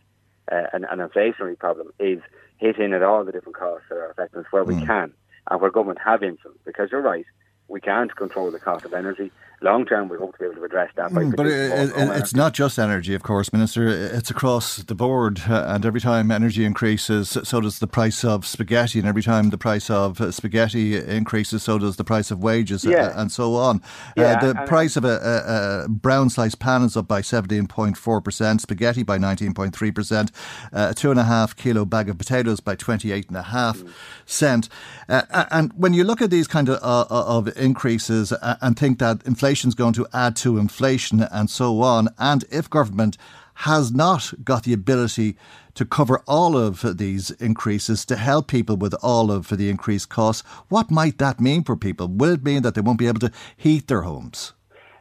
uh, 0.51 0.63
an, 0.74 0.86
an, 0.86 0.99
inflationary 0.99 1.57
problem 1.57 1.91
is 1.99 2.19
hit 2.57 2.78
in 2.78 2.93
at 2.93 3.03
all 3.03 3.24
the 3.24 3.32
different 3.32 3.57
costs 3.57 3.86
that 3.89 3.95
are 3.95 4.09
affecting 4.09 4.41
us 4.41 4.45
where 4.51 4.63
mm. 4.63 4.80
we 4.80 4.86
can 4.86 5.13
and 5.49 5.61
where 5.61 5.72
government 5.72 5.99
have 6.03 6.24
influence. 6.24 6.59
Because 6.65 6.89
you're 6.91 7.01
right, 7.01 7.26
we 7.67 7.80
can't 7.80 8.15
control 8.15 8.51
the 8.51 8.59
cost 8.59 8.86
of 8.86 8.93
energy 8.93 9.32
long 9.62 9.86
term, 9.86 10.09
we 10.09 10.18
hope 10.18 10.34
to 10.34 10.39
be 10.39 10.45
able 10.45 10.55
to 10.55 10.64
address 10.64 10.91
that. 10.95 11.12
Mm, 11.12 11.36
but 11.36 11.45
it, 11.45 11.72
it, 11.72 11.91
it's 11.95 12.34
not 12.34 12.53
just 12.53 12.80
energy, 12.80 13.14
of 13.14 13.24
course, 13.24 13.53
Minister. 13.53 13.88
It's 13.88 14.30
across 14.30 14.78
the 14.78 14.95
board, 14.95 15.41
uh, 15.47 15.66
and 15.68 15.86
every 15.86 16.01
time 16.01 16.32
energy 16.32 16.66
increases, 16.66 17.38
so 17.43 17.62
does 17.62 17.80
the 17.80 17.88
price 17.88 18.24
of 18.24 18.45
spaghetti, 18.45 18.99
and 18.99 19.07
every 19.07 19.22
time 19.22 19.49
the 19.49 19.57
price 19.57 19.89
of 19.89 20.20
uh, 20.20 20.32
spaghetti 20.32 20.97
increases, 20.97 21.64
so 21.64 21.78
does 21.78 21.97
the 21.97 22.03
price 22.03 22.32
of 22.32 22.41
wages, 22.41 22.86
uh, 22.86 22.89
yeah. 22.89 23.14
and 23.16 23.32
so 23.32 23.55
on. 23.55 23.82
Yeah, 24.18 24.39
uh, 24.41 24.53
the 24.53 24.53
price 24.66 24.95
of 24.95 25.05
a, 25.05 25.18
a, 25.18 25.86
a, 25.86 25.89
brown 25.89 26.30
sliced 26.30 26.59
pan 26.59 26.82
is 26.82 26.97
up 26.97 27.07
by 27.07 27.22
17.4%, 27.22 28.62
spaghetti 28.62 29.03
by 29.03 29.18
19.3%, 29.18 30.32
uh, 30.74 30.88
a 30.91 30.93
two 30.93 31.12
and 31.12 31.20
a 31.20 31.24
half 31.24 31.55
kilo 31.55 31.86
bag 31.86 32.09
of 32.09 32.18
potatoes 32.18 32.59
by 32.59 32.76
28.5 32.76 33.34
mm. 33.43 33.89
cent. 34.26 34.70
Uh, 35.07 35.45
and 35.51 35.72
when 35.74 35.93
you 35.93 36.03
look 36.03 36.22
at 36.22 36.30
these 36.30 36.47
kind 36.47 36.70
of, 36.70 36.80
of 36.82 37.57
increases 37.57 38.34
and 38.62 38.78
think 38.78 38.99
that 38.99 39.22
inflation 39.26 39.51
is 39.52 39.76
going 39.76 39.93
to 39.93 40.08
add 40.14 40.36
to 40.38 40.58
inflation 40.58 41.22
and 41.22 41.49
so 41.49 41.82
on. 41.82 42.10
And 42.18 42.45
if 42.49 42.70
government 42.70 43.18
has 43.56 43.91
not 43.91 44.34
got 44.43 44.64
the 44.64 44.74
ability 44.74 45.38
to 45.76 45.86
cover 45.86 46.22
all 46.28 46.58
of 46.58 46.97
these 46.97 47.32
increases 47.32 48.06
to 48.06 48.16
help 48.16 48.47
people 48.47 48.76
with 48.76 48.95
all 49.02 49.32
of 49.32 49.49
the 49.49 49.70
increased 49.70 50.10
costs, 50.10 50.47
what 50.70 50.89
might 50.89 51.18
that 51.20 51.39
mean 51.39 51.64
for 51.64 51.76
people? 51.76 52.08
Will 52.08 52.34
it 52.34 52.43
mean 52.43 52.62
that 52.64 52.76
they 52.76 52.82
won't 52.82 52.99
be 52.99 53.08
able 53.08 53.20
to 53.20 53.32
heat 53.56 53.88
their 53.88 54.02
homes? 54.02 54.54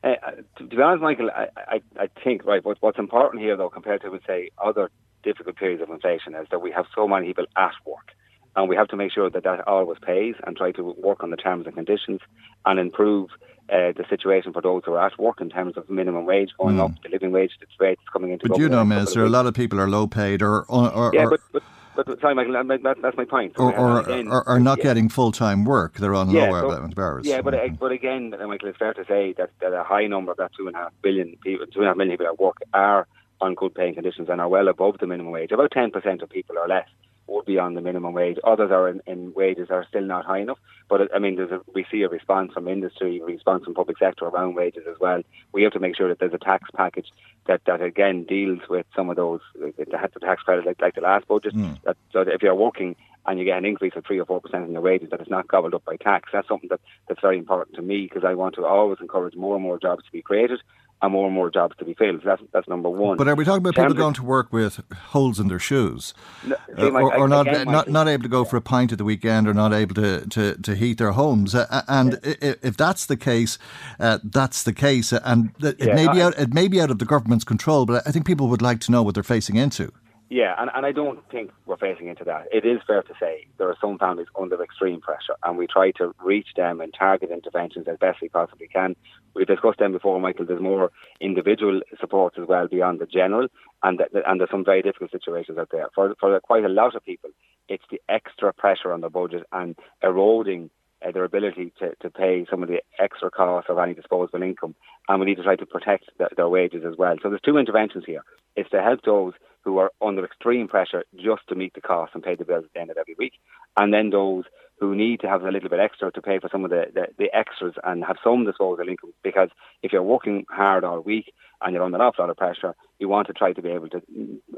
Uh, 0.03 0.15
to, 0.57 0.67
to, 0.67 0.77
be 0.77 0.83
honest, 0.83 1.03
Michael, 1.03 1.31
I, 1.31 1.49
I, 1.57 1.83
I 1.99 2.09
think 2.23 2.45
right. 2.45 2.65
What, 2.65 2.79
what's 2.81 2.99
important 2.99 3.43
here, 3.43 3.57
though, 3.57 3.69
compared 3.69 4.01
to, 4.03 4.11
would 4.11 4.23
say, 4.27 4.51
other 4.63 4.91
difficult 5.23 5.57
periods 5.57 5.83
of 5.83 5.91
inflation, 5.91 6.35
is 6.35 6.47
that 6.51 6.63
we 6.63 6.71
have 6.73 6.87
so 6.95 7.07
many 7.07 7.27
people 7.27 7.45
at 7.57 7.73
work, 7.85 8.13
and 8.57 8.69
we 8.69 8.77
have 8.77 8.89
to 8.89 8.97
make 8.97 9.13
sure 9.13 9.29
that 9.29 9.45
that 9.45 9.67
always 9.69 9.99
pays, 10.01 10.37
and 10.47 10.57
try 10.57 10.73
to 10.73 10.83
work 10.83 11.23
on 11.23 11.31
the 11.31 11.37
terms 11.37 11.67
and 11.67 11.75
conditions, 11.75 12.21
and 12.65 12.79
improve 12.79 13.29
uh, 13.71 13.93
the 13.93 14.05
situation 14.09 14.53
for 14.53 14.63
those 14.63 14.83
who 14.85 14.95
are 14.95 15.07
at 15.07 15.19
work 15.19 15.41
in 15.41 15.49
terms 15.49 15.77
of 15.77 15.89
minimum 15.89 16.27
wage 16.27 16.51
going 16.59 16.77
mm. 16.77 16.85
up, 16.85 16.93
the 17.03 17.09
living 17.09 17.31
wage 17.31 17.53
rates 17.79 18.03
coming 18.13 18.33
into. 18.33 18.49
But 18.49 18.59
you 18.59 18.69
know, 18.69 18.85
Minister, 18.85 19.25
a 19.25 19.29
lot 19.29 19.47
of 19.47 19.55
people 19.55 19.81
are 19.81 19.89
low 19.89 20.07
paid 20.07 20.43
or, 20.43 20.65
or, 20.65 21.11
yeah, 21.15 21.27
but, 21.29 21.41
but 21.53 21.63
but 21.97 22.21
sorry, 22.21 22.35
Michael, 22.35 22.53
that, 22.53 22.97
that's 23.03 23.17
my 23.17 23.25
point. 23.25 23.59
or, 23.59 23.77
or, 23.77 24.01
again, 24.01 24.29
or, 24.29 24.49
or, 24.49 24.61
not 24.61 24.79
yeah. 24.79 24.85
getting 24.85 25.09
full 25.09 25.33
time 25.33 25.65
work; 25.65 25.95
they're 25.95 26.15
on 26.15 26.31
yeah, 26.31 26.49
lower 26.49 26.61
so, 26.61 27.03
hours. 27.03 27.27
Yeah, 27.27 27.43
but 27.43 27.55
mm-hmm. 27.55 27.75
but 27.75 27.93
again, 27.93 28.31
Michael, 28.31 28.69
it's 28.69 28.79
fair 28.79 28.95
to 28.95 29.05
say 29.07 29.35
that, 29.35 29.51
that 29.61 29.73
a 29.73 29.83
high 29.83 30.07
number 30.07 30.31
of 30.31 30.39
that 30.39 30.53
two 30.57 30.67
and 30.67 30.77
a 30.77 30.79
half 30.79 30.93
billion 31.03 31.37
people, 31.43 31.67
two 31.67 31.81
and 31.81 31.87
a 31.87 31.91
half 31.91 31.97
million 31.97 32.17
people 32.17 32.33
at 32.33 32.39
work 32.39 32.57
are 32.73 33.07
on 33.41 33.55
good 33.55 33.75
paying 33.75 33.95
conditions 33.95 34.29
and 34.29 34.41
are 34.41 34.49
well 34.49 34.69
above 34.69 34.99
the 34.99 35.07
minimum 35.07 35.33
wage. 35.33 35.51
About 35.51 35.73
ten 35.73 35.91
percent 35.91 36.23
of 36.23 36.31
people 36.31 36.59
or 36.59 36.69
less 36.69 36.89
would 37.31 37.47
be 37.47 37.59
on 37.59 37.75
the 37.75 37.81
minimum 37.81 38.13
wage. 38.13 38.39
Others 38.45 38.71
are 38.71 38.89
in, 38.89 39.01
in 39.07 39.33
wages 39.35 39.69
are 39.71 39.87
still 39.89 40.03
not 40.03 40.25
high 40.27 40.41
enough. 40.41 40.59
But 40.89 41.15
I 41.15 41.19
mean, 41.19 41.37
there's 41.37 41.53
a, 41.53 41.61
we 41.73 41.87
see 41.91 42.03
a 42.03 42.09
response 42.09 42.53
from 42.53 42.69
industry, 42.69 43.21
response 43.25 43.65
from 43.65 43.75
public 43.75 43.99
sector 43.99 44.25
around 44.27 44.55
wages 44.55 44.85
as 44.91 44.97
well. 45.01 45.23
We 45.53 45.63
have 45.63 45.73
to 45.73 45.81
make 45.81 45.97
sure 45.97 46.09
that 46.09 46.19
there's 46.19 46.35
a 46.35 46.39
tax 46.39 46.69
package 46.75 47.09
that, 47.47 47.63
that 47.67 47.81
again 47.81 48.25
deals 48.25 48.61
with 48.69 48.87
some 48.95 49.09
of 49.09 49.17
those 49.17 49.41
the, 49.55 49.73
the 49.79 50.21
tax 50.21 50.43
credit 50.43 50.67
like, 50.67 50.81
like 50.81 50.95
the 50.97 51.01
last 51.01 51.29
budget. 51.29 51.55
Mm. 51.55 51.81
That, 51.85 51.97
so 52.13 52.25
that 52.25 52.35
if 52.35 52.43
you're 52.43 52.55
working 52.55 52.97
and 53.27 53.39
you 53.39 53.45
get 53.45 53.59
an 53.59 53.65
increase 53.65 53.93
of 53.97 54.05
three 54.05 54.19
or 54.19 54.25
four 54.25 54.41
percent 54.41 54.65
in 54.65 54.73
your 54.73 54.81
wages, 54.81 55.11
that 55.11 55.21
is 55.21 55.29
not 55.29 55.47
gobbled 55.47 55.75
up 55.75 55.85
by 55.85 55.97
tax. 55.97 56.31
That's 56.33 56.49
something 56.49 56.71
that, 56.71 56.81
that's 57.07 57.21
very 57.21 57.39
important 57.39 57.77
to 57.77 57.83
me 57.83 58.09
because 58.09 58.25
I 58.25 58.35
want 58.35 58.57
to 58.57 58.67
always 58.67 58.99
encourage 59.01 59.37
more 59.37 59.55
and 59.55 59.63
more 59.63 59.79
jobs 59.79 60.05
to 60.05 60.13
be 60.13 60.23
created 60.23 60.61
and 61.03 61.13
more 61.13 61.27
and 61.27 61.35
more 61.35 61.51
jobs 61.51 61.75
to 61.79 61.85
be 61.85 61.95
filled. 61.95 62.21
So 62.23 62.29
that's 62.29 62.43
that's 62.53 62.69
number 62.69 62.91
one. 62.91 63.17
But 63.17 63.29
are 63.29 63.35
we 63.35 63.45
talking 63.45 63.63
about 63.67 63.75
people 63.75 63.95
going 63.95 64.15
to 64.15 64.23
work 64.23 64.53
with 64.53 64.81
holes 64.95 65.41
in 65.41 65.49
their 65.49 65.59
shoes, 65.59 66.15
no, 66.45 66.57
uh, 66.79 66.91
or, 66.91 67.17
or 67.17 67.29
not 67.29 67.49
again, 67.49 67.67
not 67.67 67.89
not 67.89 68.09
able 68.09 68.23
to 68.23 68.29
go 68.29 68.45
for 68.45 68.57
a 68.57 68.61
pint 68.61 68.93
at 68.93 68.99
the 68.99 69.05
weekend, 69.05 69.49
or 69.49 69.55
not 69.55 69.73
able 69.73 69.95
to 69.95 70.27
to, 70.29 70.57
to 70.57 70.75
heat 70.75 70.99
their 70.99 71.13
homes? 71.13 71.55
Uh, 71.55 71.83
and 71.89 72.19
yeah. 72.23 72.55
if 72.63 72.77
that's 72.77 73.07
the 73.07 73.17
case, 73.17 73.59
uh, 73.99 74.19
that's 74.23 74.63
the 74.63 74.73
case, 74.73 75.13
and 75.13 75.53
it 75.61 75.77
yeah, 75.79 75.95
may 75.95 76.09
be 76.09 76.21
out 76.21 76.39
it 76.39 76.53
may 76.53 76.69
be 76.69 76.81
out 76.81 76.91
of 76.91 76.99
the 76.99 77.07
government's 77.07 77.45
control. 77.45 77.87
But 77.87 78.07
I 78.07 78.11
think 78.11 78.27
people 78.27 78.49
would 78.49 78.63
like 78.63 78.81
to 78.81 78.93
know 78.93 79.03
what 79.03 79.15
they're 79.15 79.23
facing 79.23 79.57
into. 79.57 79.93
Yeah, 80.33 80.55
and, 80.59 80.71
and 80.73 80.87
I 80.87 80.93
don't 80.93 81.19
think 81.29 81.51
we're 81.67 81.77
facing 81.77 82.07
into 82.07 82.23
that. 82.23 82.47
It 82.53 82.65
is 82.65 82.79
fair 82.87 83.03
to 83.03 83.13
say 83.19 83.49
there 83.59 83.69
are 83.69 83.77
some 83.81 83.99
families 83.99 84.29
under 84.41 84.63
extreme 84.63 85.01
pressure, 85.01 85.35
and 85.43 85.59
we 85.59 85.67
try 85.67 85.91
to 85.99 86.15
reach 86.23 86.47
them 86.57 86.81
and 86.81 86.95
target 86.97 87.33
interventions 87.33 87.89
as 87.89 87.99
best 87.99 88.19
we 88.23 88.29
possibly 88.29 88.69
can. 88.69 88.95
We've 89.35 89.49
discussed 89.49 89.81
them 89.81 89.91
before, 89.91 90.21
Michael. 90.21 90.47
There's 90.47 90.63
more 90.63 90.93
individual 91.21 91.81
support 91.99 92.35
as 92.41 92.47
well 92.47 92.69
beyond 92.69 93.01
the 93.01 93.07
general, 93.07 93.49
and 93.83 94.01
and 94.25 94.39
there's 94.39 94.53
some 94.53 94.65
very 94.65 94.83
difficult 94.83 95.11
situations 95.11 95.59
out 95.59 95.71
there. 95.73 95.89
For 95.97 96.15
for 96.21 96.39
quite 96.39 96.65
a 96.65 96.69
lot 96.69 96.95
of 96.95 97.05
people, 97.05 97.31
it's 97.69 97.85
the 97.91 98.01
extra 98.09 98.53
pressure 98.53 98.93
on 98.93 99.01
the 99.01 99.11
budget 99.11 99.43
and 99.51 99.75
eroding 100.01 100.71
uh, 101.05 101.11
their 101.11 101.25
ability 101.25 101.73
to, 101.81 101.97
to 102.03 102.09
pay 102.09 102.47
some 102.49 102.63
of 102.63 102.69
the 102.69 102.81
extra 103.01 103.33
costs 103.33 103.69
of 103.69 103.79
any 103.79 103.95
disposable 103.95 104.45
income, 104.45 104.77
and 105.09 105.19
we 105.19 105.27
need 105.27 105.39
to 105.39 105.43
try 105.43 105.57
to 105.57 105.67
protect 105.67 106.05
the, 106.19 106.29
their 106.37 106.49
wages 106.49 106.85
as 106.87 106.97
well. 106.97 107.17
So 107.21 107.31
there's 107.31 107.41
two 107.41 107.59
interventions 107.59 108.05
here. 108.07 108.23
It's 108.55 108.71
to 108.71 108.81
help 108.81 109.03
those 109.03 109.33
who 109.63 109.79
are 109.79 109.91
under 110.01 110.25
extreme 110.25 110.69
pressure 110.69 111.05
just 111.17 111.43
to 111.49 111.55
meet 111.55 111.75
the 111.75 111.81
costs 111.81 112.15
and 112.15 112.23
pay 112.23 112.35
the 112.35 112.45
bills 112.45 112.65
at 112.65 112.73
the 112.73 112.81
end 112.81 112.91
of 112.91 112.97
every 112.97 113.15
week, 113.19 113.35
and 113.77 113.93
then 113.93 114.11
those 114.11 114.45
who 114.81 114.95
need 114.95 115.21
to 115.21 115.29
have 115.29 115.43
a 115.43 115.51
little 115.51 115.69
bit 115.69 115.79
extra 115.79 116.11
to 116.11 116.23
pay 116.23 116.39
for 116.39 116.49
some 116.51 116.65
of 116.65 116.71
the, 116.71 116.87
the, 116.95 117.07
the 117.19 117.29
extras 117.37 117.75
and 117.85 118.03
have 118.03 118.17
some 118.25 118.47
disposable 118.47 118.89
income. 118.89 119.13
Because 119.23 119.51
if 119.83 119.93
you're 119.93 120.03
working 120.03 120.47
hard 120.49 120.85
all 120.85 121.01
week 121.01 121.35
and 121.61 121.75
you're 121.75 121.85
under 121.85 121.97
an 121.97 122.01
awful 122.01 122.25
lot 122.25 122.31
of 122.31 122.39
pressure, 122.39 122.75
you 122.99 123.07
want 123.07 123.27
to 123.27 123.35
try 123.35 123.53
to 123.53 123.61
be 123.61 123.69
able 123.69 123.91
to 123.91 124.01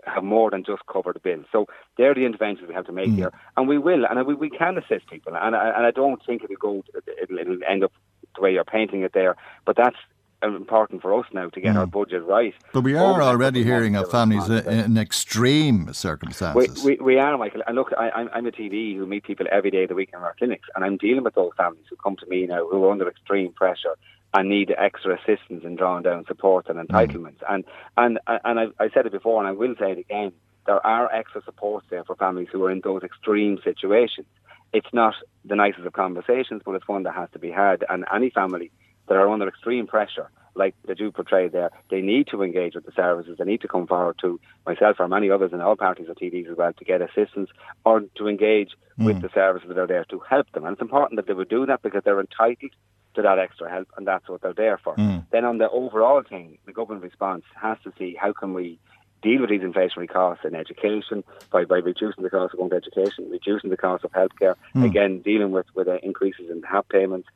have 0.07 0.22
more 0.22 0.48
than 0.50 0.62
just 0.62 0.82
cover 0.90 1.12
the 1.12 1.18
bills. 1.18 1.46
So 1.50 1.66
they're 1.98 2.14
the 2.14 2.24
interventions 2.24 2.68
we 2.68 2.74
have 2.74 2.86
to 2.86 2.92
make 2.92 3.09
mm. 3.09 3.16
here, 3.16 3.32
and 3.57 3.66
we 3.66 3.78
will, 3.78 4.07
and 4.07 4.24
we, 4.24 4.34
we 4.34 4.48
can 4.48 4.78
assist 4.78 5.09
people. 5.11 5.34
And 5.34 5.57
I, 5.57 5.72
and 5.76 5.86
I 5.86 5.90
don't 5.90 6.24
think 6.24 6.44
it'll 6.44 6.57
go, 6.57 6.84
it'll, 7.20 7.38
it'll 7.38 7.59
end 7.68 7.82
up 7.82 7.92
the 8.36 8.42
way 8.42 8.53
you're 8.53 8.64
painting 8.64 9.03
it 9.03 9.12
there. 9.12 9.34
But 9.66 9.76
that's 9.76 9.96
important 10.43 11.03
for 11.03 11.18
us 11.18 11.26
now 11.32 11.49
to 11.49 11.61
get 11.61 11.74
mm. 11.74 11.78
our 11.78 11.86
budget 11.86 12.24
right. 12.24 12.55
But 12.72 12.82
we 12.82 12.95
are 12.95 13.22
already 13.22 13.64
hearing 13.64 13.97
of 13.97 14.11
families 14.11 14.49
in 14.49 14.99
extreme 14.99 15.93
circumstances. 15.93 16.82
We, 16.84 16.97
we, 16.97 17.03
we, 17.03 17.18
are, 17.18 17.36
Michael. 17.38 17.62
And 17.66 17.76
look, 17.76 17.93
I, 17.97 18.11
I'm 18.32 18.47
a 18.47 18.51
TD 18.51 18.97
who 18.97 19.07
meet 19.07 19.24
people 19.24 19.47
every 19.51 19.70
day 19.70 19.84
of 19.84 19.88
the 19.88 19.95
week 19.95 20.11
in 20.12 20.20
our 20.20 20.34
clinics, 20.38 20.68
and 20.74 20.84
I'm 20.84 20.97
dealing 20.97 21.24
with 21.24 21.34
those 21.34 21.53
families 21.57 21.84
who 21.88 21.97
come 21.97 22.16
to 22.16 22.26
me 22.26 22.47
now 22.47 22.66
who 22.66 22.84
are 22.84 22.90
under 22.90 23.09
extreme 23.09 23.53
pressure 23.53 23.97
and 24.34 24.49
need 24.49 24.74
extra 24.78 25.14
assistance 25.16 25.64
in 25.64 25.76
drawing 25.76 26.03
down 26.03 26.24
support 26.26 26.68
and 26.68 26.78
entitlements. 26.88 27.38
Mm. 27.38 27.55
And 27.55 27.64
and 27.97 28.18
and 28.45 28.61
I, 28.61 28.66
I 28.84 28.90
said 28.90 29.07
it 29.07 29.12
before, 29.12 29.40
and 29.40 29.49
I 29.49 29.53
will 29.53 29.74
say 29.78 29.93
it 29.93 29.99
again. 29.99 30.32
There 30.64 30.84
are 30.86 31.12
extra 31.12 31.43
supports 31.43 31.86
there 31.90 32.05
for 32.05 32.14
families 32.14 32.49
who 32.53 32.64
are 32.64 32.70
in 32.70 32.82
those 32.82 33.03
extreme 33.03 33.59
situations. 33.64 34.26
It's 34.72 34.93
not 34.93 35.14
the 35.45 35.57
nicest 35.57 35.84
of 35.84 35.93
conversations, 35.93 36.62
but 36.64 36.74
it's 36.76 36.86
one 36.86 37.03
that 37.03 37.14
has 37.14 37.28
to 37.32 37.38
be 37.38 37.51
had. 37.51 37.84
And 37.88 38.05
any 38.14 38.30
family 38.30 38.70
that 39.09 39.16
are 39.16 39.28
under 39.28 39.48
extreme 39.48 39.86
pressure, 39.86 40.30
like 40.55 40.74
they 40.86 40.94
do 40.94 41.11
portray 41.11 41.48
there, 41.48 41.70
they 41.90 42.00
need 42.00 42.26
to 42.28 42.42
engage 42.42 42.74
with 42.74 42.84
the 42.84 42.92
services. 42.92 43.36
They 43.38 43.44
need 43.44 43.62
to 43.62 43.68
come 43.68 43.86
forward 43.86 44.16
to 44.20 44.38
myself 44.66 44.96
or 44.98 45.09
many 45.09 45.30
others 45.30 45.53
in 45.53 45.61
all 45.61 45.76
parties 45.76 46.09
of 46.09 46.16
TDs 46.16 46.50
as 46.50 46.57
well 46.57 46.72
to 46.72 46.84
get 46.84 47.00
assistance 47.00 47.50
or 47.84 48.03
to 48.16 48.28
engage 48.28 48.70
mm. 48.98 49.07
with 49.07 49.22
the 49.22 49.30
services 49.34 49.68
that 49.68 49.78
are 49.78 49.86
there 49.86 50.05
to 50.07 50.18
help 50.20 50.50
them. 50.53 50.64
And 50.64 50.74
it's 50.74 50.82
important 50.82 51.16
that 51.16 51.26
they 51.26 51.32
would 51.32 51.48
do 51.48 51.66
that 51.66 51.82
because 51.82 52.03
they're 52.05 52.20
entitled 52.20 52.72
to 53.14 53.22
that 53.22 53.38
extra 53.38 53.70
help, 53.70 53.88
and 53.96 54.07
that's 54.07 54.28
what 54.28 54.40
they're 54.40 54.55
there 54.55 54.78
for. 54.82 54.96
Mm. 54.96 55.26
Then 55.30 55.44
on 55.44 55.59
the 55.59 55.70
overall 55.70 56.22
thing, 56.22 56.59
the 56.64 56.72
government 56.72 57.03
response 57.03 57.44
has 57.61 57.76
to 57.84 57.92
see 57.98 58.16
how 58.18 58.32
can 58.32 58.55
we 58.55 58.78
deal 59.22 59.40
with 59.40 59.50
these 59.50 59.61
inflationary 59.61 60.09
costs 60.09 60.44
in 60.44 60.55
education 60.55 61.22
by, 61.50 61.64
by 61.64 61.76
reducing 61.76 62.24
the 62.24 62.30
cost 62.30 62.55
of 62.55 62.59
going 62.59 62.70
to 62.70 62.76
education, 62.76 63.30
reducing 63.30 63.70
the 63.70 63.76
cost 63.76 64.05
of 64.05 64.11
healthcare, 64.12 64.57
Mm. 64.74 64.84
again 64.86 65.20
dealing 65.20 65.50
with 65.50 65.66
with 65.74 65.86
uh, 65.88 65.98
increases 66.03 66.50
in 66.50 66.62
HAP 66.62 66.88
payments, 66.88 67.28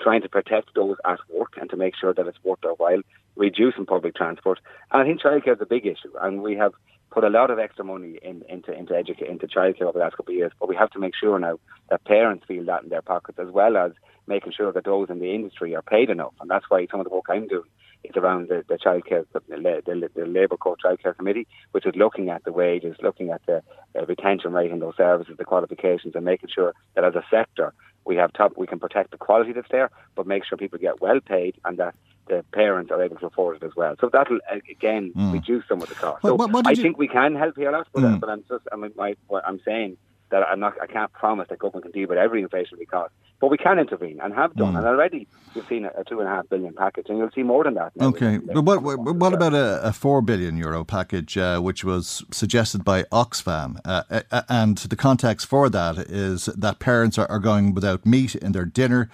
trying 0.00 0.22
to 0.22 0.28
protect 0.28 0.74
those 0.74 0.96
at 1.04 1.18
work 1.28 1.54
and 1.60 1.70
to 1.70 1.76
make 1.76 1.94
sure 1.96 2.14
that 2.14 2.26
it's 2.26 2.42
worth 2.42 2.60
their 2.62 2.72
while, 2.72 3.02
reducing 3.36 3.86
public 3.86 4.14
transport. 4.14 4.58
And 4.90 5.02
I 5.02 5.04
think 5.04 5.20
childcare 5.20 5.54
is 5.54 5.60
a 5.60 5.66
big 5.66 5.86
issue, 5.86 6.12
and 6.20 6.42
we 6.42 6.56
have 6.56 6.72
put 7.10 7.24
a 7.24 7.28
lot 7.28 7.50
of 7.50 7.58
extra 7.58 7.84
money 7.84 8.18
in, 8.22 8.42
into 8.48 8.72
into 8.72 8.94
educa- 8.94 9.28
into 9.28 9.46
childcare 9.46 9.82
over 9.82 9.98
the 9.98 10.04
last 10.04 10.16
couple 10.16 10.32
of 10.32 10.38
years. 10.38 10.52
But 10.58 10.68
we 10.68 10.76
have 10.76 10.90
to 10.90 10.98
make 10.98 11.14
sure 11.14 11.38
now 11.38 11.58
that 11.90 12.04
parents 12.04 12.44
feel 12.46 12.64
that 12.64 12.82
in 12.82 12.88
their 12.88 13.02
pockets, 13.02 13.38
as 13.38 13.48
well 13.50 13.76
as 13.76 13.92
making 14.26 14.52
sure 14.52 14.72
that 14.72 14.84
those 14.84 15.10
in 15.10 15.18
the 15.18 15.34
industry 15.34 15.74
are 15.74 15.82
paid 15.82 16.08
enough. 16.08 16.32
And 16.40 16.50
that's 16.50 16.64
why 16.68 16.86
some 16.90 17.00
of 17.00 17.04
the 17.04 17.14
work 17.14 17.26
I'm 17.28 17.48
doing 17.48 17.68
is 18.04 18.16
around 18.16 18.48
the, 18.48 18.64
the 18.68 18.78
childcare, 18.78 19.26
the, 19.32 19.40
the, 19.48 20.10
the 20.14 20.26
Labour 20.26 20.56
Court 20.56 20.80
Childcare 20.84 21.16
Committee, 21.16 21.46
which 21.72 21.86
is 21.86 21.94
looking 21.96 22.30
at 22.30 22.44
the 22.44 22.52
wages, 22.52 22.96
looking 23.02 23.30
at 23.30 23.42
the 23.46 23.62
uh, 23.96 24.06
retention 24.06 24.52
rate 24.52 24.70
in 24.70 24.80
those 24.80 24.96
services, 24.96 25.36
the 25.38 25.44
qualifications, 25.44 26.14
and 26.14 26.24
making 26.24 26.50
sure 26.54 26.74
that 26.94 27.04
as 27.04 27.14
a 27.14 27.24
sector 27.30 27.72
we 28.04 28.16
have 28.16 28.32
top, 28.32 28.52
we 28.56 28.66
can 28.66 28.78
protect 28.78 29.10
the 29.10 29.16
quality 29.16 29.52
that's 29.52 29.68
there, 29.70 29.90
but 30.14 30.26
make 30.26 30.44
sure 30.44 30.58
people 30.58 30.78
get 30.78 31.00
well 31.00 31.20
paid 31.20 31.54
and 31.64 31.78
that 31.78 31.94
the 32.28 32.44
parents 32.52 32.90
are 32.90 33.02
able 33.02 33.16
to 33.16 33.26
afford 33.26 33.56
it 33.56 33.62
as 33.64 33.72
well. 33.76 33.94
So 34.00 34.08
that'll 34.12 34.38
uh, 34.50 34.56
again 34.70 35.12
Mm. 35.16 35.32
reduce 35.32 35.66
some 35.68 35.82
of 35.82 35.88
the 35.88 35.94
cost. 35.94 36.22
Well, 36.22 36.32
so 36.32 36.36
what- 36.36 36.52
what 36.52 36.66
I 36.66 36.70
you- 36.70 36.76
think 36.82 36.96
we 36.98 37.08
can 37.08 37.34
help 37.34 37.56
here 37.56 37.68
a 37.70 37.72
lot, 37.72 37.88
but, 37.92 38.02
Mm. 38.02 38.20
but 38.20 38.28
I'm 38.30 38.44
just 38.48 38.64
I 38.72 38.76
mean, 38.76 38.92
my, 38.96 39.16
what 39.28 39.42
I'm 39.46 39.60
saying 39.64 39.96
that 40.32 40.42
I'm 40.48 40.58
not 40.58 40.74
I 40.82 40.86
can't 40.86 41.12
promise 41.12 41.46
that 41.50 41.60
government 41.60 41.84
can 41.84 41.92
deal 41.92 42.08
with 42.08 42.18
every 42.18 42.42
inflationary 42.42 42.88
cost, 42.88 43.12
but 43.40 43.48
we 43.48 43.58
can 43.58 43.78
intervene 43.78 44.18
and 44.20 44.34
have 44.34 44.54
done. 44.54 44.74
Mm. 44.74 44.78
And 44.78 44.86
already 44.86 45.28
you've 45.54 45.66
seen 45.68 45.84
a, 45.84 45.90
a 46.00 46.04
two 46.04 46.18
and 46.18 46.28
a 46.28 46.30
half 46.30 46.48
billion 46.48 46.74
package, 46.74 47.06
and 47.08 47.18
you'll 47.18 47.30
see 47.30 47.44
more 47.44 47.62
than 47.62 47.74
that. 47.74 47.92
Okay, 48.00 48.38
but 48.38 48.62
what, 48.62 48.82
what, 48.82 48.98
what 48.98 49.32
about 49.32 49.54
a, 49.54 49.80
a 49.86 49.92
four 49.92 50.20
billion 50.22 50.56
euro 50.56 50.84
package, 50.84 51.38
uh, 51.38 51.60
which 51.60 51.84
was 51.84 52.24
suggested 52.32 52.84
by 52.84 53.04
Oxfam? 53.04 53.78
Uh, 53.84 54.02
uh, 54.10 54.42
and 54.48 54.78
the 54.78 54.96
context 54.96 55.46
for 55.46 55.68
that 55.70 55.98
is 55.98 56.46
that 56.46 56.80
parents 56.80 57.18
are, 57.18 57.30
are 57.30 57.38
going 57.38 57.74
without 57.74 58.04
meat 58.04 58.34
in 58.34 58.52
their 58.52 58.64
dinner 58.64 59.08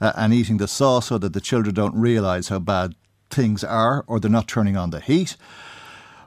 uh, 0.00 0.12
and 0.16 0.32
eating 0.32 0.56
the 0.56 0.68
sauce 0.68 1.08
so 1.08 1.18
that 1.18 1.32
the 1.32 1.40
children 1.40 1.74
don't 1.74 1.94
realise 1.94 2.48
how 2.48 2.58
bad 2.58 2.94
things 3.28 3.62
are, 3.62 4.04
or 4.06 4.18
they're 4.18 4.30
not 4.30 4.48
turning 4.48 4.76
on 4.76 4.90
the 4.90 5.00
heat. 5.00 5.36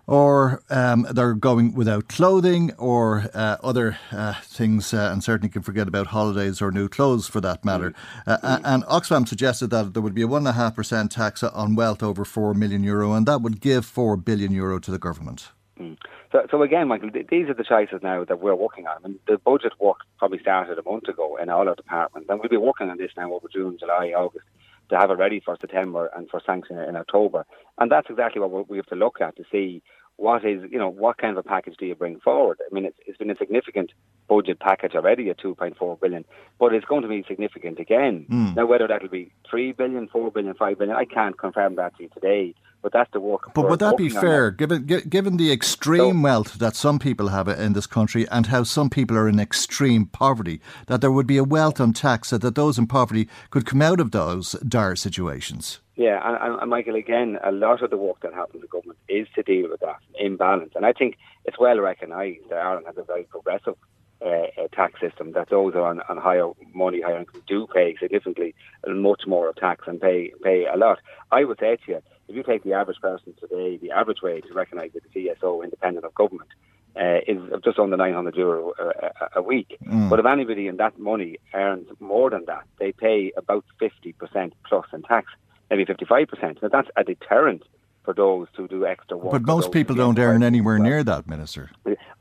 Or 0.06 0.62
um, 0.70 1.08
they're 1.12 1.34
going 1.34 1.76
without 1.76 2.10
clothing, 2.10 2.74
or 2.78 3.30
uh, 3.34 3.56
other 3.64 3.98
uh, 4.12 4.34
things, 4.42 4.94
uh, 4.94 5.10
and 5.14 5.24
certainly 5.24 5.50
can 5.50 5.62
forget 5.62 5.88
about 5.88 6.08
holidays 6.08 6.62
or 6.62 6.72
new 6.72 6.90
clothes 6.90 7.28
for 7.28 7.40
that 7.40 7.64
matter. 7.64 7.94
Uh, 8.28 8.38
uh, 8.44 8.60
and 8.66 8.84
Oxfam 8.84 9.26
suggested 9.26 9.70
that 9.70 9.94
there 9.94 10.02
would 10.02 10.14
be 10.14 10.24
a 10.24 10.28
one 10.28 10.42
and 10.42 10.50
a 10.50 10.54
half 10.54 10.76
percent 10.76 11.12
tax 11.12 11.42
on 11.42 11.76
wealth 11.76 12.04
over 12.04 12.26
four 12.26 12.54
million 12.54 12.84
euro, 12.84 13.14
and 13.14 13.26
that 13.28 13.42
would 13.42 13.62
give 13.62 13.86
four 13.86 14.18
billion 14.18 14.52
euro 14.52 14.78
to 14.78 14.92
the 14.92 15.00
government. 15.00 15.52
Mm. 15.80 15.98
So, 16.34 16.48
so 16.52 16.62
again, 16.64 16.88
Michael, 16.88 17.12
th- 17.12 17.28
these 17.28 17.48
are 17.48 17.54
the 17.54 17.64
choices 17.64 18.02
now 18.04 18.26
that 18.26 18.42
we're 18.42 18.56
working 18.56 18.88
on. 18.88 18.98
I 19.04 19.08
mean, 19.08 19.20
the 19.28 19.38
budget 19.38 19.74
work 19.80 20.00
probably 20.18 20.40
started 20.40 20.78
a 20.80 20.84
month 20.90 21.08
ago 21.08 21.38
in 21.38 21.50
all 21.50 21.70
our 21.70 21.76
departments, 21.76 22.30
and 22.30 22.40
we'll 22.40 22.50
be 22.50 22.58
working 22.58 22.90
on 22.90 22.98
this 22.98 23.12
now 23.16 23.32
over 23.32 23.48
June, 23.48 23.78
July, 23.80 24.14
August 24.16 24.46
to 24.94 25.00
have 25.00 25.12
it 25.12 25.18
ready 25.18 25.40
for 25.40 25.58
September 25.60 26.10
and 26.16 26.30
for 26.30 26.40
sanction 26.46 26.78
in 26.78 26.96
October. 26.96 27.46
And 27.80 27.92
that's 27.92 28.10
exactly 28.10 28.40
what 28.42 28.52
we- 28.52 28.66
we 28.70 28.78
have 28.78 28.86
to 28.88 28.96
look 28.96 29.20
at 29.22 29.36
to 29.38 29.44
see 29.52 29.82
what 30.18 30.46
is, 30.46 30.62
you 30.72 30.78
know, 30.78 30.90
what 30.90 31.18
kind 31.18 31.32
of 31.36 31.44
a 31.44 31.50
package 31.50 31.76
do 31.78 31.88
you 31.88 31.96
bring 31.96 32.20
forward? 32.20 32.60
I 32.62 32.74
mean, 32.74 32.86
it's, 32.86 33.00
it's 33.08 33.18
been 33.18 33.32
a 33.32 33.36
significant 33.36 33.92
budget 34.30 34.60
package 34.60 34.94
already 34.96 35.30
at 35.32 35.40
2.4 35.40 36.00
billion, 36.00 36.24
but 36.60 36.74
it's 36.74 36.86
going 36.86 37.02
to 37.02 37.08
be 37.08 37.24
significant 37.28 37.80
again. 37.80 38.26
Mm. 38.30 38.56
Now, 38.56 38.66
whether 38.68 38.88
that'll 38.88 39.10
be 39.10 39.32
3 39.50 39.72
billion, 39.72 40.08
4 40.08 40.32
billion, 40.32 40.54
5 40.54 40.78
billion, 40.78 40.96
I 40.96 41.06
can't 41.06 41.38
confirm 41.38 41.76
that 41.76 41.98
to 41.98 42.04
you 42.04 42.10
today, 42.10 42.54
but 42.84 42.92
that's 42.92 43.10
the 43.12 43.20
work. 43.20 43.52
But 43.56 43.68
would 43.70 43.80
that 43.80 43.98
be 43.98 44.10
fair, 44.10 44.52
given 44.52 44.86
given 44.86 45.38
the 45.38 45.52
extreme 45.52 46.22
wealth 46.22 46.60
that 46.60 46.76
some 46.76 47.00
people 47.00 47.30
have 47.30 47.48
in 47.48 47.74
this 47.74 47.88
country, 47.88 48.28
and 48.30 48.48
how 48.48 48.64
some 48.64 48.90
people 48.90 49.18
are 49.18 49.28
in 49.28 49.40
extreme 49.40 50.06
poverty, 50.06 50.62
that 50.88 51.02
there 51.02 51.12
would 51.12 51.26
be 51.26 51.38
a 51.38 51.44
wealth 51.44 51.80
on 51.80 51.94
tax, 51.94 52.28
so 52.28 52.38
that 52.38 52.56
those 52.56 52.78
in 52.78 52.86
poverty 52.86 53.28
could 53.50 53.66
come 53.66 53.82
out 53.82 54.00
of 54.00 54.12
those 54.12 54.52
dire 54.68 54.96
situations? 54.96 55.80
Yeah, 55.96 56.20
and, 56.28 56.38
and, 56.42 56.62
and 56.62 56.70
Michael, 56.70 56.96
again, 56.96 57.40
a 57.44 57.52
lot 57.52 57.82
of 57.82 57.90
the 57.90 57.98
work 57.98 58.20
that 58.22 58.34
happens 58.34 58.64
in 58.64 58.70
government 58.70 59.00
is 59.08 59.28
to 59.36 59.44
deal 59.44 59.70
with 59.70 59.80
that 59.80 59.98
imbalance. 60.20 60.74
And 60.76 60.86
I 60.86 60.92
think 60.92 61.18
it's 61.46 61.60
well 61.60 61.80
recognised 61.80 62.50
that 62.50 62.58
Ireland 62.58 62.88
has 62.88 62.98
a 62.98 63.04
very 63.04 63.24
progressive 63.24 63.76
uh, 64.26 64.48
uh, 64.58 64.68
tax 64.74 65.00
system, 65.00 65.34
that 65.34 65.50
those 65.50 65.76
on, 65.76 66.02
on 66.10 66.18
higher 66.18 66.50
money, 66.74 67.02
higher 67.02 67.20
income, 67.20 67.44
do 67.48 67.68
pay 67.68 67.96
significantly 68.00 68.56
much 68.88 69.24
more 69.28 69.50
of 69.50 69.56
tax 69.56 69.86
and 69.88 70.02
pay 70.02 70.32
pay 70.44 70.66
a 70.66 70.78
lot. 70.78 71.00
I 71.32 71.44
would 71.44 71.60
say 71.60 71.78
to 71.86 71.92
you, 71.92 72.02
if 72.34 72.38
you 72.38 72.44
take 72.44 72.64
the 72.64 72.74
average 72.74 73.00
person 73.00 73.36
today, 73.40 73.78
the 73.78 73.92
average 73.92 74.24
wage 74.24 74.46
recognised 74.52 74.96
with 74.96 75.04
the 75.04 75.28
CSO, 75.28 75.64
independent 75.64 76.04
of 76.04 76.16
government, 76.16 76.50
uh, 77.00 77.20
is 77.28 77.38
just 77.64 77.78
under 77.78 77.96
900 77.96 78.36
euro 78.36 78.74
a, 78.80 78.84
a, 78.84 79.30
a 79.36 79.42
week. 79.42 79.78
Mm. 79.86 80.10
But 80.10 80.20
if 80.20 80.26
anybody 80.26 80.68
in 80.68 80.78
that 80.78 80.98
money 80.98 81.38
earns 81.54 81.88
more 82.00 82.32
than 82.32 82.46
that, 82.46 82.64
they 82.80 82.92
pay 82.92 83.32
about 83.38 83.66
50% 83.80 84.52
plus 84.68 84.86
in 84.94 85.04
tax, 85.04 85.32
maybe 85.70 85.86
55%. 85.86 86.62
Now 86.62 86.70
that's 86.70 86.90
a 86.96 87.04
deterrent 87.04 87.64
for 88.04 88.14
those 88.16 88.48
who 88.58 88.68
do 88.68 88.86
extra 88.86 89.16
work. 89.16 89.32
But 89.32 89.44
most 89.44 89.72
people 89.72 89.96
don't 89.96 90.18
earn 90.18 90.44
anywhere 90.44 90.80
near 90.80 91.04
that, 91.04 91.28
Minister. 91.28 91.70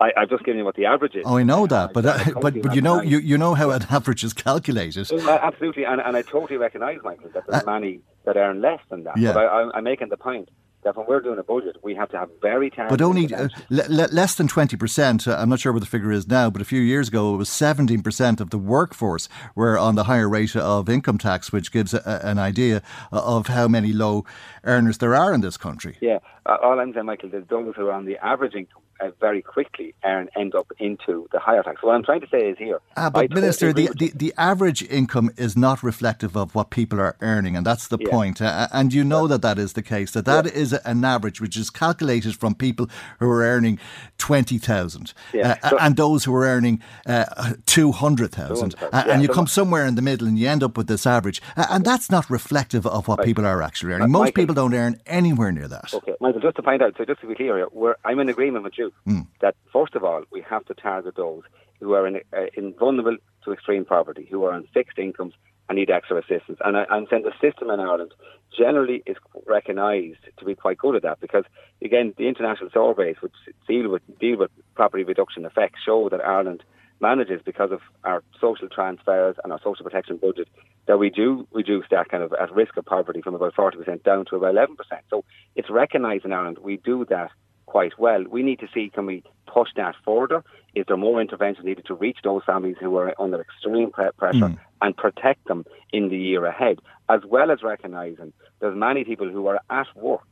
I, 0.00 0.12
I've 0.16 0.28
just 0.28 0.44
given 0.44 0.58
you 0.58 0.64
what 0.64 0.76
the 0.76 0.86
average 0.86 1.14
is. 1.16 1.24
Oh, 1.26 1.38
I 1.38 1.42
know 1.42 1.66
that, 1.66 1.92
but 1.92 2.06
uh, 2.06 2.18
but 2.40 2.60
but 2.62 2.74
you 2.74 2.82
know 2.82 3.00
you, 3.00 3.18
you 3.18 3.36
know 3.38 3.54
how 3.54 3.70
an 3.70 3.84
average 3.90 4.24
is 4.24 4.32
calculated. 4.32 5.08
Well, 5.10 5.28
uh, 5.28 5.38
absolutely, 5.42 5.84
and, 5.84 6.00
and 6.00 6.16
I 6.16 6.22
totally 6.22 6.56
recognise, 6.56 6.98
Michael, 7.02 7.30
that 7.34 7.44
there's 7.48 7.66
many 7.66 8.00
that 8.24 8.36
earn 8.36 8.60
less 8.60 8.80
than 8.90 9.04
that. 9.04 9.16
Yeah. 9.16 9.32
But 9.32 9.46
I, 9.46 9.60
I'm, 9.62 9.70
I'm 9.74 9.84
making 9.84 10.08
the 10.08 10.16
point 10.16 10.48
that 10.84 10.96
when 10.96 11.06
we're 11.06 11.20
doing 11.20 11.38
a 11.38 11.44
budget, 11.44 11.76
we 11.84 11.94
have 11.94 12.08
to 12.10 12.18
have 12.18 12.28
very 12.40 12.68
targeted. 12.68 12.98
But 12.98 13.04
only 13.04 13.22
uh, 13.26 13.46
interventions. 13.46 13.64
le- 13.70 13.94
le- 14.02 14.08
less 14.12 14.34
than 14.34 14.48
20%. 14.48 15.28
Uh, 15.28 15.36
I'm 15.36 15.48
not 15.48 15.60
sure 15.60 15.72
what 15.72 15.78
the 15.78 15.86
figure 15.86 16.10
is 16.10 16.26
now, 16.26 16.50
but 16.50 16.60
a 16.60 16.64
few 16.64 16.80
years 16.80 17.06
ago 17.06 17.34
it 17.34 17.36
was 17.36 17.48
17% 17.48 18.40
of 18.40 18.50
the 18.50 18.58
workforce 18.58 19.28
were 19.54 19.78
on 19.78 19.94
the 19.94 20.04
higher 20.04 20.28
rate 20.28 20.56
of 20.56 20.88
income 20.88 21.18
tax, 21.18 21.52
which 21.52 21.70
gives 21.70 21.94
a, 21.94 22.02
a- 22.04 22.26
an 22.28 22.38
idea 22.40 22.82
of 23.12 23.46
how 23.46 23.68
many 23.68 23.92
low 23.92 24.24
earners 24.64 24.98
there 24.98 25.14
are 25.14 25.32
in 25.32 25.40
this 25.40 25.56
country. 25.56 25.98
Yeah, 26.00 26.18
uh, 26.46 26.56
all 26.60 26.80
I'm 26.80 26.92
saying, 26.92 27.06
Michael, 27.06 27.32
is 27.32 27.44
those 27.48 27.74
who 27.76 27.86
are 27.86 27.92
on 27.92 28.04
the 28.04 28.16
average 28.18 28.54
income 28.54 28.82
uh, 29.01 29.11
very 29.20 29.43
quickly 29.43 29.95
and 30.03 30.28
end 30.36 30.55
up 30.55 30.70
into 30.78 31.28
the 31.32 31.38
higher 31.38 31.62
tax. 31.62 31.82
What 31.82 31.95
I'm 31.95 32.03
trying 32.05 32.20
to 32.20 32.28
say 32.28 32.49
is 32.51 32.59
here. 32.59 32.80
Ah, 32.97 33.11
but 33.11 33.22
totally 33.22 33.40
Minister, 33.40 33.72
the, 33.72 33.88
the, 33.99 34.12
the 34.14 34.34
average 34.36 34.82
income 34.84 35.30
is 35.36 35.57
not 35.57 35.82
reflective 35.82 36.36
of 36.36 36.55
what 36.55 36.70
people 36.70 37.01
are 37.01 37.16
earning, 37.20 37.57
and 37.57 37.64
that's 37.66 37.88
the 37.88 37.99
Yeah. 38.01 38.11
point. 38.11 38.40
Uh, 38.40 38.68
and 38.72 38.93
you 38.93 39.05
know 39.05 39.26
that 39.26 39.43
that 39.43 39.59
is 39.59 39.72
the 39.74 39.82
case. 39.82 40.12
That 40.12 40.24
that 40.26 40.47
is 40.47 40.72
an 40.72 41.05
average 41.05 41.40
which 41.40 41.57
is 41.57 41.70
calculated 41.70 42.36
from 42.36 42.55
people 42.55 42.88
who 43.18 43.28
are 43.30 43.43
earning 43.43 43.78
twenty 44.18 44.59
thousand, 44.59 45.12
Yeah. 45.32 45.57
uh, 45.62 45.70
So- 45.70 45.78
and 45.78 45.97
those 45.97 46.24
who 46.24 46.34
are 46.34 46.45
earning 46.45 46.80
uh, 47.07 47.24
two 47.66 47.93
hundred 47.93 48.32
thousand, 48.32 48.70
200,000. 48.70 49.11
and 49.11 49.22
you 49.22 49.28
so- 49.28 49.34
come 49.34 49.47
somewhere 49.47 49.86
in 49.86 49.95
the 49.95 50.03
middle, 50.03 50.26
and 50.28 50.38
you 50.38 50.49
end 50.49 50.62
up 50.62 50.76
with 50.76 50.86
this 50.86 51.07
average, 51.07 51.40
uh, 51.57 51.66
and 51.70 51.84
that's 51.84 52.11
not 52.11 52.28
reflective 52.30 52.86
of 52.86 53.09
what 53.09 53.22
people 53.24 53.47
are 53.47 53.62
actually 53.62 53.93
earning. 53.93 54.05
Uh, 54.05 54.09
Most 54.09 54.20
Michael- 54.20 54.43
people 54.43 54.55
don't 54.55 54.74
earn 54.74 55.01
anywhere 55.07 55.51
near 55.53 55.68
that. 55.68 55.93
Okay, 55.95 56.14
Michael, 56.20 56.40
just 56.40 56.57
to 56.57 56.62
find 56.62 56.82
out, 56.82 56.95
so 56.97 57.05
just 57.05 57.20
to 57.22 57.26
be 57.26 57.34
clear, 57.34 57.66
I'm 58.05 58.18
in 58.18 58.28
agreement 58.28 58.64
with 58.64 58.78
you 58.78 58.91
Mm. 59.07 59.26
that 59.40 59.57
first 59.72 59.95
of 59.95 60.05
all, 60.05 60.22
we 60.30 60.43
have 60.49 60.64
to 60.66 60.74
target 60.74 61.16
those 61.16 61.43
who 61.80 61.93
are 61.95 62.07
in, 62.07 62.20
uh, 62.32 62.47
in 62.55 62.74
vulnerable 62.74 63.16
to 63.45 63.53
extreme 63.53 63.84
poverty, 63.84 64.26
who 64.30 64.45
are 64.45 64.53
on 64.53 64.68
fixed 64.72 64.99
incomes 64.99 65.34
and 65.68 65.78
need 65.78 65.90
extra 65.90 66.18
assistance. 66.18 66.59
And 66.64 66.76
I, 66.76 66.84
saying 67.11 67.24
the 67.24 67.32
system 67.40 67.70
in 67.70 67.80
Ireland 67.80 68.12
generally 68.57 69.03
is 69.07 69.16
recognised 69.47 70.18
to 70.38 70.45
be 70.45 70.55
quite 70.55 70.78
good 70.78 70.97
at 70.97 71.03
that 71.03 71.20
because, 71.20 71.45
again, 71.82 72.14
the 72.18 72.28
international 72.28 72.70
surveys 72.72 73.16
which 73.20 73.32
deal 73.66 73.88
with 73.88 74.03
deal 74.20 74.38
with 74.38 74.51
poverty 74.76 75.05
reduction 75.05 75.45
effects 75.45 75.80
show 75.84 76.09
that 76.11 76.24
Ireland 76.24 76.62
manages 77.01 77.40
because 77.45 77.72
of 77.72 77.80
our 78.05 78.22
social 78.40 78.68
transfers 78.68 79.36
and 79.43 79.53
our 79.53 79.61
social 79.62 79.84
protection 79.84 80.16
budget 80.18 80.49
that 80.86 80.99
we 80.99 81.11
do 81.11 81.47
reduce 81.53 81.84
that 81.90 82.09
kind 82.09 82.22
of 82.22 82.32
at 82.34 82.53
risk 82.55 82.76
of 82.76 82.84
poverty 82.84 83.20
from 83.20 83.34
about 83.34 83.55
40% 83.55 84.05
down 84.05 84.24
to 84.26 84.36
about 84.36 84.55
11%. 84.55 84.68
So 85.11 85.24
it's 85.57 85.68
recognised 85.68 86.24
in 86.24 86.32
Ireland 86.32 86.59
we 86.59 86.76
do 86.76 87.05
that 87.11 87.30
quite 87.72 87.98
well. 87.98 88.22
We 88.36 88.42
need 88.42 88.60
to 88.60 88.68
see 88.74 88.90
can 88.96 89.06
we 89.06 89.22
push 89.46 89.70
that 89.76 89.94
further? 90.04 90.44
Is 90.74 90.84
there 90.88 90.98
more 90.98 91.22
intervention 91.22 91.64
needed 91.64 91.86
to 91.86 91.94
reach 91.94 92.18
those 92.22 92.42
families 92.44 92.76
who 92.78 92.94
are 92.98 93.14
under 93.18 93.40
extreme 93.40 93.90
pre- 93.90 94.12
pressure 94.18 94.50
Mm. 94.50 94.58
and 94.82 94.94
protect 95.04 95.42
them 95.48 95.64
in 95.90 96.10
the 96.10 96.18
year 96.18 96.44
ahead, 96.44 96.76
as 97.08 97.22
well 97.34 97.50
as 97.50 97.62
recognising 97.62 98.30
there's 98.60 98.76
many 98.76 99.02
people 99.04 99.28
who 99.34 99.46
are 99.46 99.60
at 99.70 99.88
work 99.96 100.28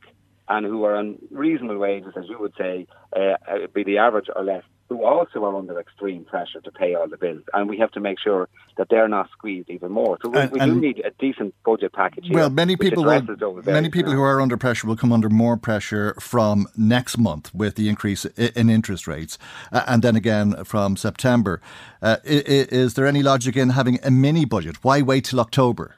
and 0.51 0.65
who 0.65 0.83
are 0.83 0.95
on 1.01 1.17
reasonable 1.31 1.77
wages, 1.87 2.13
as 2.17 2.25
you 2.31 2.37
would 2.43 2.53
say, 2.57 2.85
uh, 3.15 3.19
uh, 3.51 3.67
be 3.73 3.83
the 3.83 3.97
average 3.97 4.29
or 4.35 4.43
less, 4.43 4.63
who 4.89 5.05
also 5.05 5.37
are 5.45 5.55
under 5.55 5.79
extreme 5.79 6.23
pressure 6.25 6.59
to 6.67 6.71
pay 6.81 6.93
all 6.95 7.07
the 7.07 7.15
bills. 7.25 7.43
And 7.53 7.69
we 7.69 7.77
have 7.83 7.91
to 7.97 8.01
make 8.07 8.19
sure 8.19 8.49
that 8.77 8.87
they're 8.89 9.07
not 9.07 9.27
squeezed 9.31 9.69
even 9.69 9.91
more. 9.99 10.17
So 10.21 10.27
we, 10.29 10.39
And- 10.39 10.51
we 10.51 10.59
do 10.59 10.75
need 10.87 10.97
a 11.05 11.11
decent 11.25 11.55
budget 11.69 11.93
package 11.93 12.25
here. 12.27 12.35
Well, 12.35 12.49
many 12.49 12.75
people 12.75 13.03
will, 13.05 13.11
addresses 13.11 13.39
those 13.39 13.63
very 13.63 13.75
many 13.79 13.89
people 13.89 14.11
who 14.11 14.21
are 14.21 14.41
under 14.41 14.57
pressure 14.57 14.87
will 14.87 14.97
come 14.97 15.13
under 15.13 15.29
more 15.29 15.55
pressure 15.55 16.15
from 16.19 16.67
next 16.77 17.17
month 17.17 17.45
with 17.55 17.75
the 17.75 17.87
increase 17.87 18.25
in 18.59 18.69
interest 18.69 19.07
rates, 19.07 19.37
uh, 19.71 19.83
and 19.87 20.03
then 20.03 20.17
again 20.17 20.47
from 20.65 20.97
September. 20.97 21.61
Uh, 22.01 22.17
i- 22.25 22.29
i- 22.55 22.67
is 22.83 22.95
there 22.95 23.07
any 23.07 23.23
logic 23.23 23.55
in 23.55 23.69
having 23.69 23.97
a 24.03 24.11
mini 24.11 24.43
budget? 24.43 24.75
Why 24.83 25.01
wait 25.01 25.23
till 25.25 25.39
October? 25.39 25.95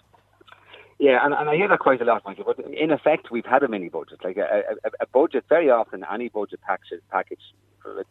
Yeah, 1.03 1.19
and, 1.21 1.33
and 1.33 1.49
I 1.49 1.57
hear 1.57 1.67
that 1.67 1.79
quite 1.79 1.99
a 2.01 2.05
lot, 2.05 2.23
Michael. 2.25 2.45
But 2.45 2.59
in 2.65 2.89
effect, 2.89 3.29
we've 3.29 3.45
had 3.45 3.61
a 3.61 3.67
mini 3.67 3.89
budget. 3.89 4.19
Like 4.23 4.37
a, 4.37 4.63
a, 4.85 4.89
a 5.01 5.07
budget, 5.13 5.43
very 5.49 5.69
often, 5.69 6.05
any 6.09 6.29
budget 6.29 6.61
package, 6.65 7.01
package, 7.11 7.41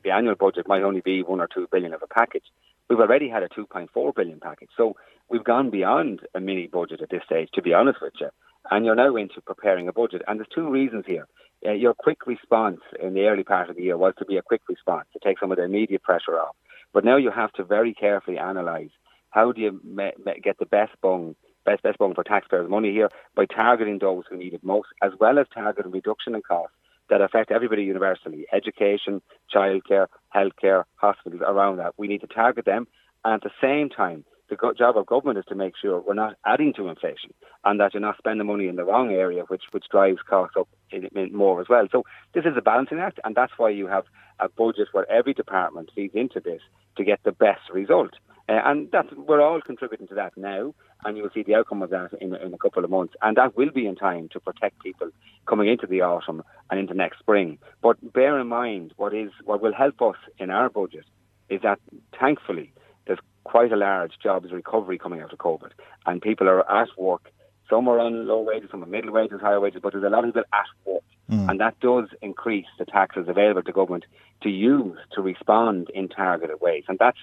the 0.04 0.10
annual 0.10 0.34
budget 0.34 0.68
might 0.68 0.82
only 0.82 1.00
be 1.00 1.22
one 1.22 1.40
or 1.40 1.48
two 1.48 1.66
billion 1.72 1.94
of 1.94 2.02
a 2.02 2.06
package. 2.06 2.44
We've 2.90 3.00
already 3.00 3.30
had 3.30 3.42
a 3.44 3.48
2.4 3.48 4.14
billion 4.14 4.40
package, 4.40 4.68
so 4.76 4.94
we've 5.30 5.42
gone 5.42 5.70
beyond 5.70 6.20
a 6.34 6.40
mini 6.40 6.66
budget 6.66 7.00
at 7.00 7.08
this 7.08 7.22
stage. 7.24 7.48
To 7.54 7.62
be 7.62 7.72
honest 7.72 8.00
with 8.02 8.12
you, 8.20 8.28
and 8.70 8.84
you're 8.84 8.94
now 8.94 9.16
into 9.16 9.40
preparing 9.40 9.88
a 9.88 9.92
budget. 9.94 10.20
And 10.28 10.38
there's 10.38 10.54
two 10.54 10.70
reasons 10.70 11.04
here. 11.06 11.26
Uh, 11.66 11.72
your 11.72 11.94
quick 11.94 12.26
response 12.26 12.80
in 13.02 13.14
the 13.14 13.24
early 13.24 13.42
part 13.44 13.70
of 13.70 13.76
the 13.76 13.84
year 13.84 13.96
was 13.96 14.12
to 14.18 14.26
be 14.26 14.36
a 14.36 14.42
quick 14.42 14.60
response 14.68 15.06
to 15.14 15.18
take 15.24 15.38
some 15.40 15.50
of 15.50 15.56
the 15.56 15.64
immediate 15.64 16.02
pressure 16.02 16.38
off. 16.38 16.56
But 16.92 17.06
now 17.06 17.16
you 17.16 17.30
have 17.30 17.52
to 17.54 17.64
very 17.64 17.94
carefully 17.94 18.36
analyse 18.36 18.90
how 19.30 19.50
do 19.52 19.62
you 19.62 19.80
me- 19.82 20.12
me- 20.26 20.40
get 20.44 20.58
the 20.58 20.66
best 20.66 20.92
bung 21.00 21.36
best 21.64 21.82
best 21.82 21.98
bung 21.98 22.14
for 22.14 22.24
taxpayers' 22.24 22.68
money 22.68 22.92
here 22.92 23.10
by 23.34 23.46
targeting 23.46 23.98
those 23.98 24.24
who 24.28 24.36
need 24.36 24.54
it 24.54 24.64
most, 24.64 24.88
as 25.02 25.12
well 25.20 25.38
as 25.38 25.46
targeting 25.52 25.92
reduction 25.92 26.34
in 26.34 26.42
costs 26.42 26.76
that 27.10 27.20
affect 27.20 27.50
everybody 27.50 27.84
universally: 27.84 28.46
education, 28.52 29.22
childcare, 29.54 30.06
healthcare, 30.34 30.84
hospitals 30.96 31.42
around 31.46 31.78
that. 31.78 31.94
We 31.96 32.08
need 32.08 32.20
to 32.22 32.26
target 32.26 32.64
them, 32.64 32.86
and 33.24 33.34
at 33.34 33.42
the 33.42 33.50
same 33.60 33.88
time, 33.88 34.24
the 34.48 34.74
job 34.76 34.96
of 34.98 35.06
government 35.06 35.38
is 35.38 35.44
to 35.48 35.54
make 35.54 35.74
sure 35.80 36.00
we're 36.00 36.14
not 36.14 36.34
adding 36.44 36.74
to 36.74 36.88
inflation 36.88 37.32
and 37.64 37.80
that 37.80 37.94
you're 37.94 38.00
not 38.00 38.18
spending 38.18 38.46
money 38.46 38.68
in 38.68 38.76
the 38.76 38.84
wrong 38.84 39.10
area, 39.10 39.44
which 39.48 39.62
which 39.70 39.84
drives 39.90 40.18
costs 40.28 40.56
up 40.58 40.68
in, 40.90 41.06
in 41.16 41.34
more 41.34 41.60
as 41.60 41.68
well. 41.68 41.86
So 41.90 42.04
this 42.34 42.44
is 42.44 42.56
a 42.56 42.62
balancing 42.62 42.98
act, 42.98 43.18
and 43.24 43.34
that's 43.34 43.52
why 43.56 43.70
you 43.70 43.86
have 43.86 44.04
a 44.40 44.48
budget 44.48 44.88
where 44.92 45.10
every 45.10 45.32
department 45.32 45.90
feeds 45.94 46.14
into 46.14 46.40
this 46.40 46.60
to 46.96 47.04
get 47.04 47.20
the 47.24 47.32
best 47.32 47.70
result. 47.72 48.10
Uh, 48.48 48.60
and 48.64 48.90
that's, 48.90 49.08
we're 49.12 49.40
all 49.40 49.60
contributing 49.60 50.08
to 50.08 50.14
that 50.16 50.32
now, 50.36 50.74
and 51.04 51.16
you 51.16 51.22
will 51.22 51.30
see 51.34 51.42
the 51.42 51.54
outcome 51.54 51.82
of 51.82 51.90
that 51.90 52.12
in, 52.20 52.34
in 52.34 52.54
a 52.54 52.58
couple 52.58 52.84
of 52.84 52.90
months. 52.90 53.14
And 53.22 53.36
that 53.36 53.56
will 53.56 53.70
be 53.70 53.86
in 53.86 53.96
time 53.96 54.28
to 54.32 54.40
protect 54.40 54.80
people 54.80 55.10
coming 55.46 55.68
into 55.68 55.86
the 55.86 56.00
autumn 56.00 56.42
and 56.70 56.78
into 56.78 56.94
next 56.94 57.18
spring. 57.18 57.58
But 57.82 58.12
bear 58.12 58.38
in 58.38 58.46
mind, 58.46 58.92
what 58.96 59.14
is 59.14 59.30
what 59.44 59.60
will 59.62 59.74
help 59.74 60.00
us 60.02 60.16
in 60.38 60.50
our 60.50 60.68
budget 60.68 61.04
is 61.48 61.60
that 61.62 61.78
thankfully 62.18 62.72
there's 63.06 63.18
quite 63.44 63.72
a 63.72 63.76
large 63.76 64.12
jobs 64.22 64.52
recovery 64.52 64.98
coming 64.98 65.20
out 65.20 65.32
of 65.32 65.38
COVID, 65.38 65.70
and 66.06 66.22
people 66.22 66.48
are 66.48 66.68
at 66.70 66.88
work. 66.96 67.30
Some 67.68 67.88
are 67.88 67.98
on 67.98 68.26
low 68.26 68.40
wages, 68.40 68.70
some 68.70 68.82
are 68.82 68.86
middle 68.86 69.12
wages, 69.12 69.40
higher 69.40 69.60
wages, 69.60 69.80
but 69.82 69.92
there's 69.92 70.04
a 70.04 70.10
lot 70.10 70.24
of 70.24 70.28
people 70.34 70.44
at 70.52 70.66
work. 70.84 71.02
Mm. 71.30 71.48
And 71.48 71.60
that 71.60 71.78
does 71.80 72.08
increase 72.20 72.66
the 72.78 72.84
taxes 72.84 73.26
available 73.28 73.62
to 73.62 73.72
government 73.72 74.04
to 74.42 74.50
use 74.50 74.98
to 75.12 75.22
respond 75.22 75.88
in 75.94 76.08
targeted 76.08 76.60
ways. 76.60 76.84
And 76.88 76.98
that's 76.98 77.18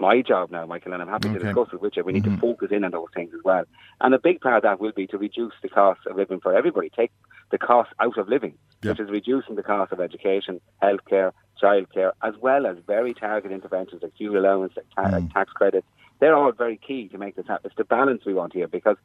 my 0.00 0.22
job 0.22 0.50
now, 0.50 0.66
Michael, 0.66 0.92
and 0.92 1.02
I'm 1.02 1.08
happy 1.08 1.28
okay. 1.28 1.38
to 1.38 1.44
discuss 1.44 1.68
it 1.72 1.80
with 1.80 1.96
you. 1.96 2.04
We 2.04 2.12
need 2.12 2.24
mm-hmm. 2.24 2.36
to 2.36 2.40
focus 2.40 2.68
in 2.70 2.84
on 2.84 2.90
those 2.90 3.08
things 3.14 3.32
as 3.34 3.40
well. 3.44 3.64
And 4.00 4.14
a 4.14 4.18
big 4.18 4.40
part 4.40 4.56
of 4.56 4.62
that 4.62 4.80
will 4.80 4.92
be 4.92 5.06
to 5.08 5.18
reduce 5.18 5.52
the 5.62 5.68
cost 5.68 6.00
of 6.06 6.16
living 6.16 6.40
for 6.40 6.56
everybody, 6.56 6.90
take 6.90 7.12
the 7.50 7.58
cost 7.58 7.90
out 8.00 8.16
of 8.18 8.28
living, 8.28 8.54
yeah. 8.82 8.90
which 8.90 9.00
is 9.00 9.10
reducing 9.10 9.56
the 9.56 9.62
cost 9.62 9.92
of 9.92 10.00
education, 10.00 10.60
healthcare, 10.82 11.32
childcare, 11.62 12.12
as 12.22 12.34
well 12.40 12.66
as 12.66 12.78
very 12.86 13.14
targeted 13.14 13.52
interventions 13.52 14.02
like 14.02 14.16
fuel 14.16 14.38
allowance, 14.38 14.72
like, 14.76 14.86
ta- 14.96 15.04
mm. 15.04 15.12
like 15.12 15.32
tax 15.32 15.52
credits. 15.52 15.86
They're 16.18 16.36
all 16.36 16.52
very 16.52 16.76
key 16.76 17.08
to 17.08 17.18
make 17.18 17.36
this 17.36 17.46
happen. 17.46 17.66
It's 17.66 17.76
the 17.76 17.84
balance 17.84 18.24
we 18.24 18.34
want 18.34 18.52
here 18.52 18.68
because 18.68 18.96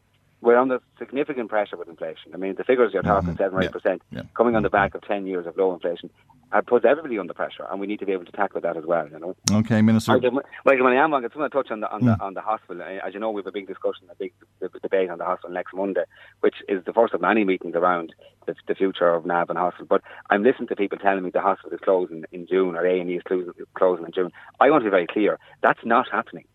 we're 0.41 0.57
under 0.57 0.79
significant 0.99 1.49
pressure 1.49 1.77
with 1.77 1.87
inflation. 1.87 2.33
I 2.33 2.37
mean, 2.37 2.55
the 2.55 2.63
figures 2.63 2.93
you're 2.93 3.03
talking, 3.03 3.29
mm-hmm. 3.29 3.37
7 3.37 3.57
or 3.57 3.61
8%, 3.61 3.99
yeah. 4.11 4.21
coming 4.35 4.55
on 4.55 4.63
the 4.63 4.69
back 4.69 4.93
of 4.95 5.01
10 5.01 5.25
years 5.25 5.47
of 5.47 5.57
low 5.57 5.73
inflation, 5.73 6.09
uh, 6.51 6.61
puts 6.61 6.85
everybody 6.85 7.17
under 7.17 7.33
pressure, 7.33 7.65
and 7.69 7.79
we 7.79 7.87
need 7.87 7.99
to 7.99 8.05
be 8.05 8.11
able 8.11 8.25
to 8.25 8.31
tackle 8.31 8.61
that 8.61 8.77
as 8.77 8.85
well, 8.85 9.07
you 9.09 9.19
know. 9.19 9.35
Okay, 9.51 9.81
Minister. 9.81 10.13
Michael, 10.13 10.83
when 10.83 10.93
I 10.93 11.03
am, 11.03 11.13
I 11.13 11.21
just 11.21 11.35
want 11.35 11.51
to 11.51 11.57
touch 11.57 11.71
on 11.71 11.79
the, 11.79 11.91
on, 11.91 12.01
mm. 12.01 12.17
the, 12.17 12.23
on 12.23 12.33
the 12.33 12.41
hospital. 12.41 12.81
As 12.81 13.13
you 13.13 13.19
know, 13.19 13.31
we 13.31 13.39
have 13.39 13.47
a 13.47 13.51
big 13.51 13.67
discussion, 13.67 14.07
a 14.11 14.15
big 14.15 14.33
debate 14.81 15.09
on 15.09 15.17
the 15.17 15.25
hospital 15.25 15.53
next 15.53 15.73
Monday, 15.73 16.03
which 16.41 16.55
is 16.69 16.83
the 16.85 16.93
first 16.93 17.13
of 17.13 17.21
many 17.21 17.43
meetings 17.43 17.75
around 17.75 18.13
the, 18.45 18.55
the 18.67 18.75
future 18.75 19.09
of 19.09 19.25
Navan 19.25 19.57
Hospital. 19.57 19.87
But 19.89 20.01
I'm 20.29 20.43
listening 20.43 20.67
to 20.67 20.75
people 20.75 20.97
telling 20.97 21.23
me 21.23 21.31
the 21.31 21.41
hospital 21.41 21.73
is 21.73 21.79
closing 21.83 22.25
in 22.31 22.47
June 22.47 22.75
or 22.75 22.85
A&E 22.85 23.15
is 23.15 23.23
closing 23.23 24.05
in 24.05 24.11
June. 24.13 24.31
I 24.59 24.69
want 24.69 24.81
to 24.81 24.85
be 24.85 24.91
very 24.91 25.07
clear. 25.07 25.39
That's 25.61 25.83
not 25.83 26.07
happening. 26.11 26.45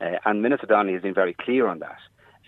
Uh, 0.00 0.16
and 0.24 0.40
Minister 0.40 0.66
Donnelly 0.66 0.94
has 0.94 1.02
been 1.02 1.14
very 1.14 1.34
clear 1.34 1.66
on 1.66 1.80
that. 1.80 1.98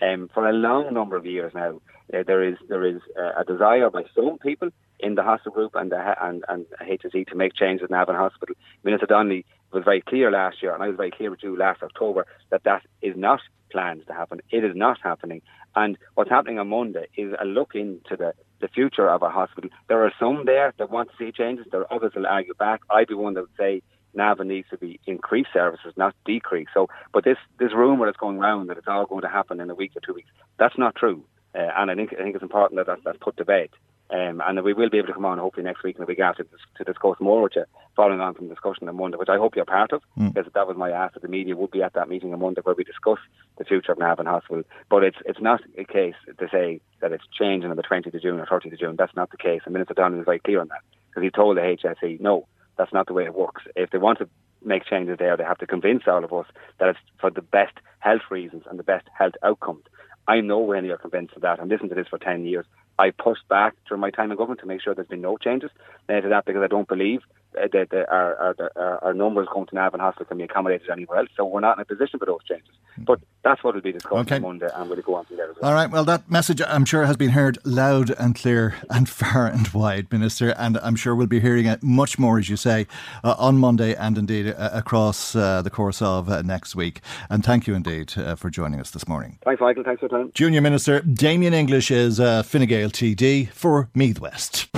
Um, 0.01 0.29
for 0.33 0.47
a 0.47 0.53
long 0.53 0.93
number 0.93 1.15
of 1.15 1.25
years 1.25 1.53
now, 1.53 1.81
uh, 2.13 2.23
there 2.25 2.43
is 2.43 2.57
there 2.67 2.85
is 2.85 3.01
uh, 3.17 3.39
a 3.39 3.43
desire 3.45 3.89
by 3.89 4.03
some 4.15 4.37
people 4.39 4.69
in 4.99 5.15
the 5.15 5.23
hospital 5.23 5.53
group 5.53 5.75
and 5.75 5.91
the, 5.91 6.15
and 6.21 6.43
and 6.47 6.65
HSE 6.81 7.27
to 7.27 7.35
make 7.35 7.53
changes 7.53 7.87
in 7.89 7.95
Navan 7.95 8.15
Hospital. 8.15 8.55
Minister 8.83 9.05
Donnelly 9.05 9.45
was 9.71 9.83
very 9.83 10.01
clear 10.01 10.31
last 10.31 10.61
year, 10.61 10.73
and 10.73 10.83
I 10.83 10.87
was 10.87 10.97
very 10.97 11.11
clear 11.11 11.31
with 11.31 11.43
you 11.43 11.57
last 11.57 11.81
October 11.81 12.25
that 12.49 12.63
that 12.63 12.83
is 13.01 13.15
not 13.15 13.39
planned 13.71 14.05
to 14.07 14.13
happen. 14.13 14.41
It 14.51 14.63
is 14.63 14.75
not 14.75 14.97
happening. 15.01 15.41
And 15.75 15.97
what's 16.13 16.29
happening 16.29 16.59
on 16.59 16.69
Monday 16.69 17.07
is 17.17 17.33
a 17.39 17.45
look 17.45 17.75
into 17.75 18.15
the 18.17 18.33
the 18.61 18.67
future 18.69 19.09
of 19.09 19.21
our 19.23 19.31
hospital. 19.31 19.69
There 19.89 20.05
are 20.05 20.13
some 20.19 20.45
there 20.45 20.73
that 20.77 20.89
want 20.89 21.09
to 21.09 21.15
see 21.17 21.31
changes. 21.31 21.65
There 21.69 21.81
are 21.81 21.93
others 21.93 22.13
that 22.13 22.21
will 22.21 22.27
argue 22.27 22.53
back. 22.53 22.81
I'd 22.89 23.07
be 23.07 23.13
one 23.13 23.33
that 23.33 23.41
would 23.41 23.57
say 23.57 23.81
Navan 24.13 24.47
needs 24.47 24.69
to 24.69 24.77
be 24.77 24.99
increased 25.05 25.49
services, 25.53 25.93
not 25.95 26.15
decrease. 26.25 26.67
So, 26.73 26.87
but 27.13 27.23
this 27.23 27.37
this 27.59 27.73
rumor 27.73 28.05
that's 28.05 28.17
going 28.17 28.37
around 28.37 28.67
that 28.67 28.77
it's 28.77 28.87
all 28.87 29.05
going 29.05 29.21
to 29.21 29.29
happen 29.29 29.59
in 29.59 29.69
a 29.69 29.75
week 29.75 29.91
or 29.95 30.01
two 30.01 30.13
weeks, 30.13 30.29
that's 30.57 30.77
not 30.77 30.95
true. 30.95 31.23
Uh, 31.55 31.69
and 31.77 31.91
I 31.91 31.95
think 31.95 32.13
I 32.13 32.23
think 32.23 32.35
it's 32.35 32.43
important 32.43 32.77
that 32.77 32.87
that's, 32.87 33.01
that's 33.03 33.17
put 33.19 33.37
to 33.37 33.45
bed. 33.45 33.69
Um, 34.09 34.43
and 34.45 34.61
we 34.63 34.73
will 34.73 34.89
be 34.89 34.99
able 34.99 35.07
to 35.07 35.13
come 35.13 35.25
on 35.25 35.39
hopefully 35.39 35.63
next 35.63 35.83
week 35.83 35.95
and 35.97 36.05
the 36.05 36.09
week 36.09 36.19
after 36.19 36.43
to, 36.43 36.49
to 36.77 36.83
discuss 36.83 37.15
more 37.19 37.41
with 37.41 37.55
you, 37.55 37.65
following 37.95 38.19
on 38.19 38.35
from 38.35 38.47
the 38.47 38.53
discussion 38.53 38.87
on 38.87 38.95
Monday, 38.95 39.17
which 39.17 39.29
I 39.29 39.37
hope 39.37 39.55
you're 39.55 39.65
part 39.65 39.91
of, 39.91 40.03
mm. 40.17 40.31
because 40.31 40.51
that 40.53 40.67
was 40.67 40.77
my 40.77 40.91
ask 40.91 41.15
that 41.15 41.23
the 41.23 41.29
media 41.29 41.55
would 41.55 41.71
be 41.71 41.81
at 41.81 41.93
that 41.93 42.09
meeting 42.09 42.31
on 42.31 42.39
Monday 42.39 42.61
where 42.61 42.75
we 42.75 42.83
discuss 42.83 43.17
the 43.57 43.63
future 43.63 43.91
of 43.91 43.97
Navan 43.97 44.27
Hospital. 44.27 44.63
But 44.89 45.03
it's 45.03 45.17
it's 45.25 45.41
not 45.41 45.61
a 45.77 45.85
case 45.85 46.15
to 46.37 46.47
say 46.51 46.81
that 46.99 47.11
it's 47.11 47.23
changing 47.37 47.71
on 47.71 47.77
the 47.77 47.81
20th 47.81 48.13
of 48.13 48.21
June 48.21 48.39
or 48.39 48.45
30th 48.45 48.73
of 48.73 48.79
June. 48.79 48.95
That's 48.97 49.15
not 49.15 49.31
the 49.31 49.37
case. 49.37 49.61
And 49.65 49.73
Minister 49.73 49.95
Donnelly 49.95 50.19
is 50.19 50.25
very 50.25 50.39
clear 50.39 50.61
on 50.61 50.67
that, 50.67 50.81
because 51.09 51.23
he 51.23 51.31
told 51.31 51.57
the 51.57 51.61
HSE, 51.61 52.19
no, 52.19 52.45
that's 52.77 52.93
not 52.93 53.07
the 53.07 53.13
way 53.13 53.25
it 53.25 53.35
works. 53.35 53.63
If 53.75 53.91
they 53.91 53.97
want 53.97 54.19
to 54.19 54.29
make 54.63 54.85
changes 54.85 55.17
there, 55.19 55.35
they 55.37 55.43
have 55.43 55.57
to 55.59 55.67
convince 55.67 56.03
all 56.07 56.23
of 56.23 56.33
us 56.33 56.45
that 56.79 56.89
it's 56.89 56.99
for 57.19 57.29
the 57.29 57.41
best 57.41 57.73
health 57.99 58.21
reasons 58.29 58.63
and 58.69 58.79
the 58.79 58.83
best 58.83 59.07
health 59.17 59.33
outcomes. 59.43 59.83
I'm 60.27 60.47
nowhere 60.47 60.81
near 60.81 60.97
convinced 60.97 61.35
of 61.35 61.41
that. 61.41 61.59
I'm 61.59 61.69
listening 61.69 61.89
to 61.89 61.95
this 61.95 62.07
for 62.07 62.17
10 62.17 62.45
years. 62.45 62.65
I 62.97 63.11
pushed 63.11 63.47
back 63.49 63.73
during 63.87 64.01
my 64.01 64.11
time 64.11 64.31
in 64.31 64.37
government 64.37 64.61
to 64.61 64.67
make 64.67 64.81
sure 64.81 64.95
there's 64.95 65.07
been 65.07 65.21
no 65.21 65.37
changes 65.37 65.71
uh, 66.07 66.21
to 66.21 66.29
that 66.29 66.45
because 66.45 66.61
I 66.63 66.67
don't 66.67 66.87
believe 66.87 67.21
uh, 67.55 67.67
that 67.73 67.89
the, 67.89 68.09
our, 68.11 68.55
our, 68.75 68.99
our, 69.03 69.13
numbers 69.13 69.47
going 69.53 69.67
to 69.67 69.75
Navan 69.75 69.99
Hospital 69.99 70.25
can 70.25 70.37
be 70.37 70.43
accommodated 70.43 70.89
anywhere 70.89 71.19
else. 71.19 71.29
So 71.35 71.45
we're 71.45 71.59
not 71.59 71.77
in 71.77 71.81
a 71.81 71.85
position 71.85 72.19
for 72.19 72.25
those 72.25 72.43
changes. 72.47 72.69
But 72.97 73.19
that's 73.43 73.63
what 73.63 73.75
will 73.75 73.81
be 73.81 73.91
discussed 73.91 74.13
okay. 74.13 74.35
on 74.35 74.41
Monday 74.41 74.69
and 74.73 74.89
we'll 74.89 75.01
go 75.01 75.15
on 75.15 75.25
from 75.25 75.37
there 75.37 75.49
as 75.49 75.55
well. 75.59 75.71
All 75.71 75.75
right. 75.75 75.89
Well, 75.89 76.03
that 76.05 76.29
message 76.29 76.61
I'm 76.65 76.85
sure 76.85 77.05
has 77.05 77.17
been 77.17 77.31
heard 77.31 77.57
loud 77.63 78.11
and 78.11 78.35
clear 78.35 78.75
and 78.89 79.09
far 79.19 79.47
and 79.47 79.67
wide, 79.69 80.11
Minister. 80.11 80.49
And 80.51 80.77
I'm 80.79 80.95
sure 80.95 81.15
we'll 81.15 81.27
be 81.27 81.39
hearing 81.39 81.65
it 81.65 81.83
much 81.83 82.19
more, 82.19 82.39
as 82.39 82.49
you 82.49 82.57
say, 82.57 82.87
uh, 83.23 83.35
on 83.37 83.57
Monday 83.57 83.95
and 83.95 84.17
indeed 84.17 84.47
uh, 84.47 84.69
across 84.73 85.35
uh, 85.35 85.61
the 85.61 85.69
course 85.69 86.01
of 86.01 86.29
uh, 86.29 86.41
next 86.41 86.75
week. 86.75 87.01
And 87.29 87.43
thank 87.43 87.67
you 87.67 87.75
indeed 87.75 88.13
uh, 88.17 88.35
for 88.35 88.49
joining 88.49 88.79
us 88.79 88.91
this 88.91 89.07
morning. 89.07 89.39
Thanks, 89.43 89.61
Michael. 89.61 89.83
Thanks 89.83 89.99
for 89.99 90.07
your 90.09 90.19
time. 90.19 90.31
Junior 90.33 90.61
Minister 90.61 91.01
Damien 91.01 91.53
English 91.53 91.91
is 91.91 92.17
Fine 92.17 92.65
Gael 92.67 92.89
TD 92.89 93.49
for 93.49 93.89
Meath 93.93 94.19
West. 94.19 94.69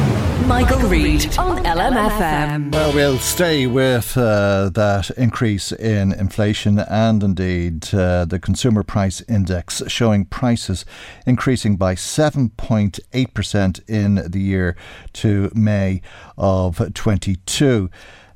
Michael, 0.48 0.88
Reade 0.88 1.38
on 1.38 1.64
LMFM. 1.64 2.72
Well, 2.72 2.94
we'll 2.94 3.18
stay 3.18 3.66
with 3.68 4.16
uh, 4.18 4.70
that 4.74 5.10
increase 5.18 5.72
in 5.72 6.12
inflation 6.12 6.78
and 6.80 7.24
indeed 7.24 7.94
uh, 7.94 8.26
the 8.26 8.40
consumer 8.40 8.84
price 8.84 9.22
index 9.22 9.82
showing 9.88 10.26
prices 10.26 10.86
increasing 11.26 11.78
by 11.78 11.96
7.8% 11.96 13.90
in 13.90 14.16
the 14.30 14.40
year 14.40 14.76
to 15.14 15.52
May 15.56 16.02
of 16.38 16.94
22. 16.94 17.90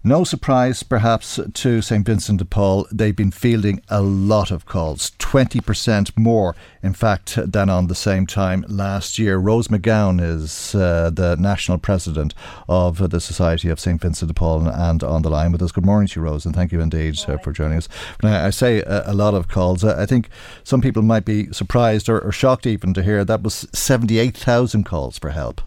No 0.03 0.23
surprise, 0.23 0.81
perhaps, 0.81 1.41
to 1.55 1.81
St 1.81 2.05
Vincent 2.05 2.39
de 2.39 2.45
Paul, 2.45 2.87
they've 2.89 3.13
been 3.13 3.31
fielding 3.31 3.81
a 3.89 4.01
lot 4.01 4.49
of 4.49 4.65
calls, 4.65 5.11
20% 5.19 6.17
more, 6.17 6.55
in 6.81 6.93
fact, 6.93 7.37
than 7.51 7.69
on 7.69 7.87
the 7.87 7.95
same 7.95 8.25
time 8.25 8.63
last 8.69 9.19
year. 9.19 9.35
Rose 9.35 9.67
McGowan 9.67 10.21
is 10.21 10.73
uh, 10.73 11.09
the 11.13 11.35
national 11.37 11.79
president 11.79 12.33
of 12.69 13.09
the 13.09 13.19
Society 13.19 13.67
of 13.67 13.77
St 13.77 13.99
Vincent 13.99 14.29
de 14.29 14.33
Paul 14.33 14.69
and 14.69 15.03
on 15.03 15.21
the 15.21 15.29
line 15.29 15.51
with 15.51 15.61
us. 15.61 15.73
Good 15.73 15.85
morning 15.85 16.07
to 16.07 16.21
you, 16.21 16.25
Rose, 16.25 16.45
and 16.45 16.55
thank 16.55 16.71
you 16.71 16.79
indeed 16.79 17.19
uh, 17.27 17.37
for 17.39 17.51
joining 17.51 17.79
us. 17.79 17.89
I, 18.23 18.45
I 18.45 18.49
say 18.51 18.79
a, 18.79 19.11
a, 19.11 19.13
lot 19.13 19.33
of 19.33 19.49
calls, 19.49 19.83
I 19.83 20.05
think 20.05 20.29
some 20.63 20.79
people 20.79 21.01
might 21.01 21.25
be 21.25 21.51
surprised 21.51 22.07
or, 22.07 22.21
or 22.21 22.31
shocked 22.31 22.65
even 22.65 22.93
to 22.93 23.03
hear 23.03 23.25
that 23.25 23.43
was 23.43 23.67
78,000 23.73 24.85
calls 24.85 25.19
for 25.19 25.31
help. 25.31 25.59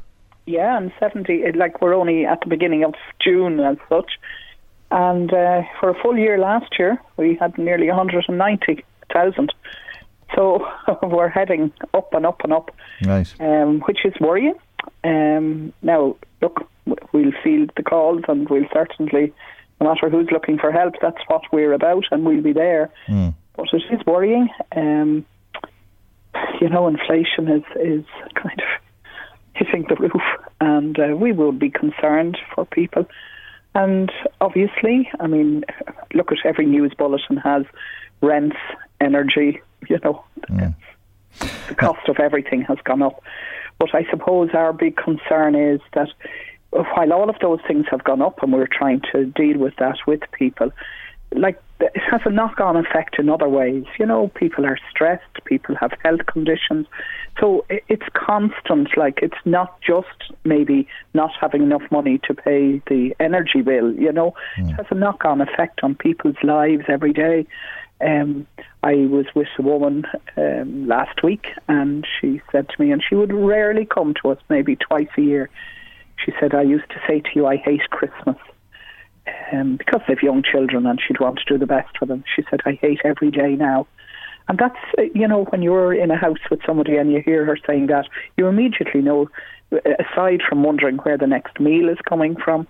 Yeah, 0.47 0.77
and 0.77 0.93
70, 0.99 1.53
like 1.55 1.81
we're 1.81 1.95
only 1.95 2.27
at 2.27 2.41
the 2.41 2.49
beginning 2.49 2.85
of 2.85 2.95
June 3.21 3.61
as 3.61 3.77
such. 3.89 4.13
And 4.91 5.33
uh, 5.33 5.63
for 5.81 5.89
a 5.89 6.03
full 6.03 6.19
year 6.19 6.39
last 6.39 6.79
year, 6.79 6.99
we 7.17 7.37
had 7.41 7.57
nearly 7.57 7.87
190,000. 7.87 9.55
So 10.35 10.67
we're 11.03 11.29
heading 11.29 11.73
up 11.95 12.13
and 12.13 12.27
up 12.27 12.41
and 12.43 12.53
up, 12.53 12.71
right. 13.05 13.33
um, 13.41 13.81
which 13.81 14.05
is 14.05 14.15
worrying. 14.21 14.55
Um, 15.05 15.73
now, 15.83 16.17
look, 16.41 16.69
we'll 17.13 17.33
field 17.43 17.71
the 17.77 17.83
calls 17.83 18.23
and 18.29 18.49
we'll 18.49 18.67
certainly, 18.73 19.33
no 19.81 19.89
matter 19.89 20.11
who's 20.11 20.29
looking 20.33 20.59
for 20.59 20.73
help, 20.73 20.95
that's 21.01 21.23
what 21.29 21.43
we're 21.53 21.73
about 21.73 22.05
and 22.11 22.25
we'll 22.25 22.43
be 22.43 22.53
there. 22.53 22.91
Mm. 23.09 23.35
But 23.57 23.69
it 23.73 23.83
is 23.93 24.05
worrying. 24.07 24.49
Um, 24.75 25.25
you 26.61 26.69
know, 26.69 26.89
inflation 26.89 27.49
is 27.49 27.63
is 27.77 28.05
kind 28.35 28.61
of 28.61 28.82
hitting 29.55 29.87
the 29.89 29.97
roof, 29.97 30.23
and 30.61 30.99
uh, 30.99 31.17
we 31.17 31.33
will 31.33 31.53
be 31.53 31.71
concerned 31.71 32.39
for 32.55 32.65
people. 32.65 33.07
And 33.75 34.13
obviously, 34.41 35.11
I 35.21 35.27
mean, 35.27 35.65
look 36.15 36.31
at 36.33 36.39
every 36.45 36.67
news 36.67 36.93
bulletin 36.97 37.39
has 37.39 37.65
rents, 38.21 38.57
energy, 39.01 39.61
you 39.89 39.99
know, 40.05 40.25
mm. 40.51 40.75
the 41.69 41.75
cost 41.75 42.09
of 42.09 42.19
everything 42.19 42.63
has 42.63 42.79
gone 42.85 43.03
up. 43.03 43.23
But 43.79 43.95
I 43.95 44.05
suppose 44.11 44.51
our 44.55 44.73
big 44.73 44.97
concern 44.97 45.55
is 45.55 45.81
that 45.95 46.09
while 46.71 47.13
all 47.13 47.29
of 47.29 47.37
those 47.41 47.61
things 47.67 47.87
have 47.91 48.05
gone 48.05 48.23
up 48.23 48.43
and 48.43 48.53
we're 48.53 48.67
trying 48.67 49.03
to 49.13 49.27
deal 49.27 49.59
with 49.59 49.75
that 49.77 49.97
with 50.07 50.21
people, 50.33 50.71
like 51.35 51.61
it 51.81 52.03
has 52.11 52.21
a 52.25 52.31
knock 52.31 52.61
on 52.61 52.77
effect 52.77 53.19
in 53.19 53.29
other 53.29 53.49
ways. 53.49 53.85
You 53.99 54.07
know, 54.07 54.29
people 54.29 54.65
are 54.65 54.79
stressed, 54.91 55.45
people 55.45 55.75
have 55.77 55.93
health 56.03 56.27
conditions. 56.27 56.87
So 57.41 57.65
it's 57.69 58.07
constant, 58.15 58.97
like 58.97 59.21
it's 59.23 59.39
not 59.45 59.81
just 59.81 60.33
maybe 60.45 60.87
not 61.15 61.31
having 61.41 61.63
enough 61.63 61.83
money 61.91 62.21
to 62.25 62.35
pay 62.35 62.83
the 62.89 63.15
energy 63.19 63.63
bill, 63.63 63.93
you 63.95 64.13
know, 64.13 64.35
mm. 64.57 64.71
it 64.71 64.75
has 64.75 64.87
a 64.91 64.95
knock 64.95 65.25
on 65.25 65.41
effect 65.41 65.81
on 65.83 65.95
people's 65.95 66.37
lives 66.43 66.85
every 66.89 67.13
day. 67.13 67.47
Um, 68.01 68.47
I 68.83 68.95
was 68.95 69.27
with 69.35 69.49
a 69.59 69.63
woman 69.63 70.05
um, 70.37 70.89
last 70.89 71.23
week 71.23 71.47
and 71.69 72.07
she 72.21 72.43
said 72.51 72.69
to 72.69 72.83
me, 72.83 72.93
and 72.93 73.03
she 73.03 73.15
would 73.15 73.33
rarely 73.33 73.87
come 73.87 74.15
to 74.23 74.31
us, 74.31 74.39
maybe 74.49 74.77
twice 74.77 75.09
a 75.17 75.23
year. 75.23 75.51
She 76.25 76.33
said, 76.39 76.55
I 76.55 76.63
used 76.63 76.89
to 76.91 77.01
say 77.07 77.21
to 77.21 77.31
you, 77.35 77.47
I 77.47 77.57
hate 77.57 77.89
Christmas 77.91 78.37
um, 79.53 79.77
because 79.77 80.01
they 80.07 80.15
have 80.15 80.23
young 80.23 80.43
children 80.43 80.87
and 80.87 81.01
she'd 81.01 81.21
want 81.21 81.39
to 81.39 81.45
do 81.45 81.59
the 81.59 81.67
best 81.67 81.97
for 81.99 82.07
them. 82.07 82.25
She 82.35 82.43
said, 82.51 82.61
I 82.65 82.73
hate 82.73 83.01
every 83.05 83.31
day 83.31 83.55
now. 83.55 83.87
And 84.49 84.59
that's, 84.59 84.79
uh, 84.99 85.03
you 85.15 85.29
know, 85.29 85.45
when 85.45 85.63
you're 85.63 85.95
in 85.95 86.11
a 86.11 86.17
house 86.17 86.39
with 86.51 86.61
somebody 86.67 86.97
and 86.97 87.13
you 87.13 87.23
hear 87.25 87.45
her 87.45 87.57
saying 87.67 87.87
that, 87.87 88.07
you 88.37 88.47
immediately 88.49 89.01
know, 89.01 89.29
uh, 89.73 89.79
aside 90.01 90.43
from 90.49 90.65
wondering 90.65 90.97
where 90.99 91.17
the 91.17 91.27
next 91.27 91.61
meal 91.61 91.89
is 91.89 91.99
coming 92.09 92.37
from, 92.37 92.67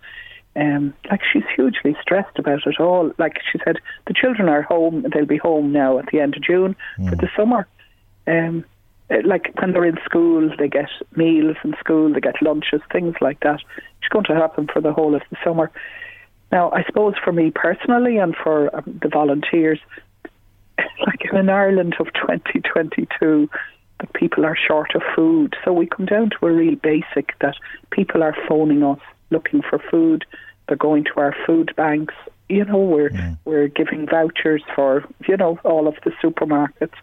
um, 0.55 0.93
like 1.11 1.23
she's 1.33 1.45
hugely 1.57 1.97
stressed 2.03 2.39
about 2.39 2.67
it 2.67 2.79
all. 2.79 3.13
Like 3.19 3.39
she 3.51 3.59
said, 3.65 3.77
the 4.07 4.15
children 4.15 4.49
are 4.49 4.63
home, 4.63 5.07
they'll 5.13 5.25
be 5.25 5.39
home 5.39 5.73
now 5.73 5.99
at 5.99 6.07
the 6.13 6.21
end 6.21 6.37
of 6.37 6.43
June 6.43 6.77
mm. 6.99 7.09
for 7.09 7.17
the 7.17 7.31
summer. 7.35 7.67
Um, 8.27 8.65
uh, 9.11 9.17
like 9.25 9.53
when 9.59 9.73
they're 9.73 9.85
in 9.85 9.99
school, 10.05 10.51
they 10.59 10.69
get 10.69 10.91
meals 11.17 11.57
in 11.65 11.75
school, 11.81 12.13
they 12.13 12.21
get 12.21 12.41
lunches, 12.43 12.83
things 12.93 13.15
like 13.21 13.41
that. 13.41 13.61
It's 13.99 14.09
going 14.11 14.27
to 14.27 14.35
happen 14.35 14.69
for 14.73 14.81
the 14.81 14.93
whole 14.93 15.15
of 15.15 15.23
the 15.31 15.37
summer. 15.43 15.71
Now, 16.53 16.71
I 16.71 16.85
suppose 16.85 17.15
for 17.25 17.33
me 17.33 17.51
personally 17.51 18.19
and 18.19 18.37
for 18.37 18.75
um, 18.77 19.01
the 19.03 19.09
volunteers, 19.09 19.81
like 20.79 21.23
in 21.25 21.37
an 21.37 21.49
Ireland 21.49 21.97
of 21.99 22.07
2022, 22.13 23.49
that 24.01 24.13
people 24.13 24.45
are 24.45 24.57
short 24.57 24.95
of 24.95 25.03
food. 25.17 25.57
So 25.65 25.73
we 25.73 25.87
come 25.87 26.07
down 26.07 26.31
to 26.31 26.47
a 26.47 26.53
real 26.53 26.77
basic 26.77 27.39
that 27.41 27.57
people 27.91 28.23
are 28.23 28.37
phoning 28.47 28.83
us 28.83 29.01
looking 29.31 29.63
for 29.63 29.79
food. 29.91 30.27
They're 30.69 30.77
going 30.77 31.05
to 31.05 31.13
our 31.17 31.35
food 31.47 31.75
banks. 31.75 32.15
You 32.49 32.67
know, 32.67 32.79
we're 32.79 33.11
yeah. 33.11 33.35
we're 33.47 33.69
giving 33.69 34.07
vouchers 34.07 34.63
for 34.75 35.05
you 35.27 35.37
know 35.37 35.59
all 35.65 35.89
of 35.89 35.95
the 36.05 36.11
supermarkets. 36.23 36.95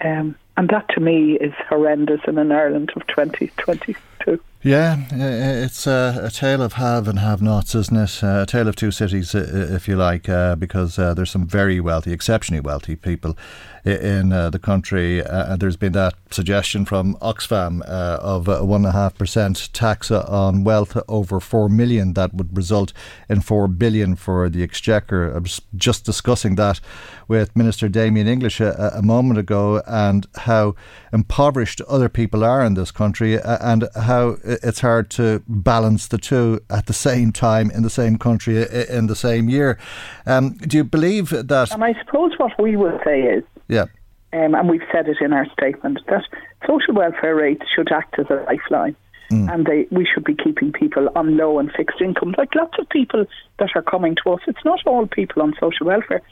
Um, 0.00 0.34
and 0.56 0.68
that 0.68 0.88
to 0.90 1.00
me 1.00 1.34
is 1.34 1.52
horrendous 1.68 2.20
in 2.26 2.38
an 2.38 2.52
Ireland 2.52 2.92
of 2.96 3.06
2022. 3.06 4.40
Yeah, 4.64 5.06
it's 5.10 5.88
a, 5.88 6.20
a, 6.22 6.30
tale 6.30 6.62
of 6.62 6.74
have 6.74 7.08
and 7.08 7.18
have 7.18 7.42
nots, 7.42 7.74
isn't 7.74 7.96
it? 7.96 8.22
A 8.22 8.46
tale 8.46 8.68
of 8.68 8.76
two 8.76 8.92
cities, 8.92 9.34
if 9.34 9.88
you 9.88 9.96
like, 9.96 10.28
uh, 10.28 10.54
because 10.54 11.00
uh, 11.00 11.14
there's 11.14 11.32
some 11.32 11.48
very 11.48 11.80
wealthy, 11.80 12.12
exceptionally 12.12 12.60
wealthy 12.60 12.94
people 12.94 13.36
in 13.84 14.32
uh, 14.32 14.50
the 14.50 14.60
country. 14.60 15.20
Uh, 15.20 15.56
there's 15.56 15.76
been 15.76 15.94
that 15.94 16.14
suggestion 16.30 16.84
from 16.84 17.16
Oxfam 17.16 17.82
uh, 17.82 18.18
of 18.20 18.46
a 18.46 18.60
1.5% 18.60 19.70
tax 19.72 20.12
on 20.12 20.62
wealth 20.62 20.96
over 21.08 21.40
4 21.40 21.68
million 21.68 22.12
that 22.12 22.32
would 22.32 22.56
result 22.56 22.92
in 23.28 23.40
4 23.40 23.66
billion 23.66 24.14
for 24.14 24.48
the 24.48 24.62
Exchequer. 24.62 25.34
I 25.34 25.38
was 25.38 25.60
just 25.74 26.04
discussing 26.04 26.54
that 26.54 26.78
with 27.26 27.56
Minister 27.56 27.88
Damien 27.88 28.28
English 28.28 28.60
a, 28.60 28.92
a 28.94 29.02
moment 29.02 29.40
ago 29.40 29.82
and 29.88 30.24
how 30.42 30.74
impoverished 31.12 31.80
other 31.82 32.08
people 32.08 32.44
are 32.44 32.64
in 32.64 32.74
this 32.74 32.90
country 32.90 33.38
and 33.42 33.88
how 33.94 34.36
it's 34.44 34.80
hard 34.80 35.10
to 35.10 35.42
balance 35.48 36.08
the 36.08 36.18
two 36.18 36.60
at 36.70 36.86
the 36.86 36.92
same 36.92 37.32
time 37.32 37.70
in 37.70 37.82
the 37.82 37.90
same 37.90 38.18
country 38.18 38.66
in 38.88 39.06
the 39.06 39.16
same 39.16 39.48
year. 39.48 39.78
Um, 40.26 40.54
do 40.58 40.76
you 40.76 40.84
believe 40.84 41.30
that? 41.30 41.72
And 41.72 41.84
I 41.84 41.94
suppose 42.04 42.32
what 42.38 42.52
we 42.60 42.76
would 42.76 43.00
say 43.04 43.22
is 43.22 43.44
yeah. 43.68 43.86
Um, 44.34 44.54
and 44.54 44.68
we've 44.68 44.82
said 44.90 45.08
it 45.08 45.18
in 45.20 45.32
our 45.32 45.46
statement 45.52 46.00
that 46.08 46.24
social 46.66 46.94
welfare 46.94 47.34
rates 47.34 47.64
should 47.74 47.92
act 47.92 48.18
as 48.18 48.26
a 48.30 48.44
lifeline. 48.46 48.96
Mm. 49.30 49.52
And 49.52 49.66
they, 49.66 49.86
we 49.90 50.06
should 50.06 50.24
be 50.24 50.34
keeping 50.34 50.72
people 50.72 51.08
on 51.14 51.36
low 51.36 51.58
and 51.58 51.70
fixed 51.72 52.00
income. 52.00 52.34
Like 52.36 52.54
lots 52.54 52.78
of 52.78 52.88
people 52.88 53.26
that 53.58 53.70
are 53.74 53.82
coming 53.82 54.16
to 54.24 54.32
us, 54.32 54.40
it's 54.46 54.64
not 54.64 54.80
all 54.86 55.06
people 55.06 55.42
on 55.42 55.54
social 55.60 55.86
welfare. 55.86 56.22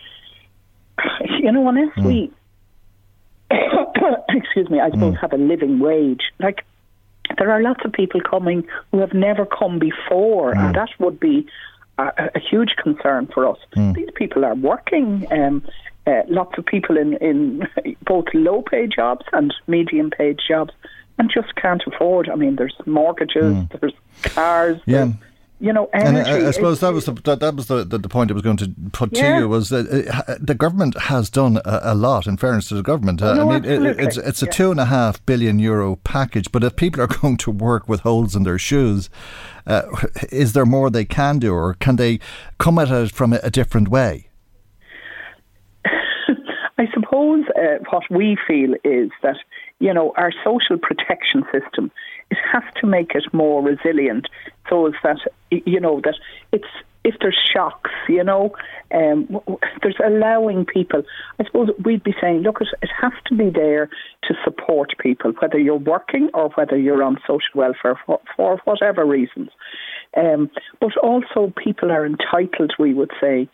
You 1.41 1.51
know, 1.53 1.67
unless 1.69 1.95
mm. 1.97 2.05
we, 2.05 2.33
excuse 4.29 4.71
me, 4.71 4.81
I 4.81 4.91
suppose 4.91 5.15
mm. 5.15 5.21
have 5.21 5.33
a 5.33 5.37
living 5.39 5.79
wage. 5.79 6.23
Like 6.39 6.65
there 7.39 7.51
are 7.51 7.63
lots 7.63 7.81
of 7.85 7.93
people 7.93 8.21
coming 8.21 8.67
who 8.91 8.99
have 9.01 9.13
never 9.13 9.47
come 9.47 9.79
before, 9.79 10.53
and 10.53 10.75
mm. 10.75 10.75
that 10.75 10.89
would 10.99 11.21
be 11.21 11.47
a, 11.99 12.31
a, 12.35 12.41
huge 12.41 12.75
concern 12.83 13.29
for 13.33 13.47
us. 13.47 13.59
Mm. 13.77 13.95
These 13.95 14.11
people 14.15 14.45
are 14.45 14.55
working. 14.55 15.27
Um, 15.31 15.63
uh, 16.07 16.23
lots 16.29 16.57
of 16.59 16.65
people 16.65 16.97
in, 16.97 17.15
in 17.19 17.69
both 18.05 18.25
low 18.33 18.63
paid 18.63 18.91
jobs 18.95 19.25
and 19.33 19.55
medium 19.67 20.11
paid 20.11 20.39
jobs 20.49 20.73
and 21.19 21.31
just 21.33 21.55
can't 21.57 21.83
afford. 21.87 22.29
I 22.31 22.35
mean, 22.35 22.57
there's 22.57 22.75
mortgages, 22.87 23.55
mm. 23.55 23.81
there's 23.81 23.93
cars. 24.23 24.81
Yeah. 24.87 25.05
There's, 25.05 25.15
you 25.61 25.73
know, 25.75 25.91
energy. 25.93 26.31
And 26.31 26.45
I, 26.45 26.49
I 26.49 26.51
suppose 26.53 26.81
that 26.81 26.95
was 26.95 27.05
the 27.05 27.13
that, 27.13 27.55
was 27.55 27.67
the, 27.67 27.85
the, 27.85 27.99
the, 27.99 28.09
point 28.09 28.31
I 28.31 28.35
was 28.35 28.43
going 28.43 28.57
to 28.57 28.75
put 28.93 29.15
yeah. 29.15 29.35
to 29.35 29.41
you 29.41 29.49
was 29.49 29.69
that 29.69 29.87
it, 29.89 30.09
uh, 30.09 30.37
the 30.41 30.55
government 30.55 30.99
has 30.99 31.29
done 31.29 31.59
a, 31.67 31.81
a, 31.83 31.95
lot. 31.95 32.27
In 32.27 32.39
fairness 32.39 32.69
to 32.69 32.75
the 32.75 32.83
government, 32.83 33.21
uh, 33.21 33.35
no, 33.35 33.51
I 33.51 33.61
mean, 33.61 33.71
it, 33.71 34.01
it's 34.01 34.17
it's 34.17 34.43
a 34.43 34.47
yeah. 34.47 34.53
two 34.53 34.71
and 34.71 34.81
a 34.81 34.87
half 34.87 35.25
billion 35.27 35.59
euro 35.59 35.97
package. 35.97 36.51
But 36.51 36.65
if 36.65 36.77
people 36.77 37.03
are 37.03 37.07
going 37.21 37.37
to 37.39 37.51
work 37.51 37.89
with 37.89 38.01
holes 38.01 38.35
in 38.35 38.43
their 38.43 38.59
shoes, 38.59 39.11
uh, 39.67 39.83
is 40.33 40.55
there 40.55 40.67
more 40.67 40.89
they 40.89 41.05
can 41.05 41.39
do, 41.39 41.53
or 41.53 41.75
can 41.75 41.97
they 41.97 42.21
come 42.59 42.79
at 42.79 42.91
it 42.91 43.13
from 43.13 43.35
a, 43.35 43.41
a 43.43 43.51
different 43.51 43.89
way? 43.89 44.29
I 45.85 46.87
suppose 46.95 47.45
uh, 47.55 47.85
what 47.91 48.05
we 48.11 48.39
feel 48.49 48.75
is 48.83 49.11
that 49.23 49.37
you 49.79 49.93
know 49.93 50.15
our 50.17 50.33
social 50.43 50.79
protection 50.79 51.45
system 51.53 51.91
it 52.31 52.39
has 52.53 52.63
to 52.81 52.87
make 52.87 53.15
it 53.15 53.25
more 53.33 53.63
resilient, 53.63 54.29
so 54.69 54.93
that 55.03 55.19
you 55.51 55.81
know 55.81 56.01
that 56.05 56.15
it's 56.53 56.69
if 57.03 57.15
there's 57.21 57.39
shocks, 57.53 57.91
you 58.09 58.23
know, 58.23 58.53
um, 58.93 59.41
there's 59.83 59.97
allowing 60.05 60.67
people. 60.67 61.03
I 61.39 61.45
suppose 61.45 61.71
we'd 61.83 62.05
be 62.05 62.15
saying, 62.21 62.43
look, 62.43 62.61
it, 62.61 62.69
it 62.83 62.91
has 63.01 63.13
to 63.27 63.35
be 63.35 63.49
there 63.49 63.89
to 64.25 64.35
support 64.45 64.93
people, 64.99 65.33
whether 65.41 65.59
you're 65.59 65.77
working 65.77 66.29
or 66.35 66.51
whether 66.51 66.77
you're 66.77 67.03
on 67.03 67.17
social 67.27 67.55
welfare 67.55 67.99
for, 68.05 68.21
for 68.37 68.61
whatever 68.65 69.07
reasons. 69.07 69.49
Um, 70.17 70.51
but 70.81 70.97
also, 70.99 71.53
people 71.57 71.91
are 71.91 72.05
entitled, 72.05 72.75
we 72.79 72.93
would 72.93 73.13
say, 73.21 73.49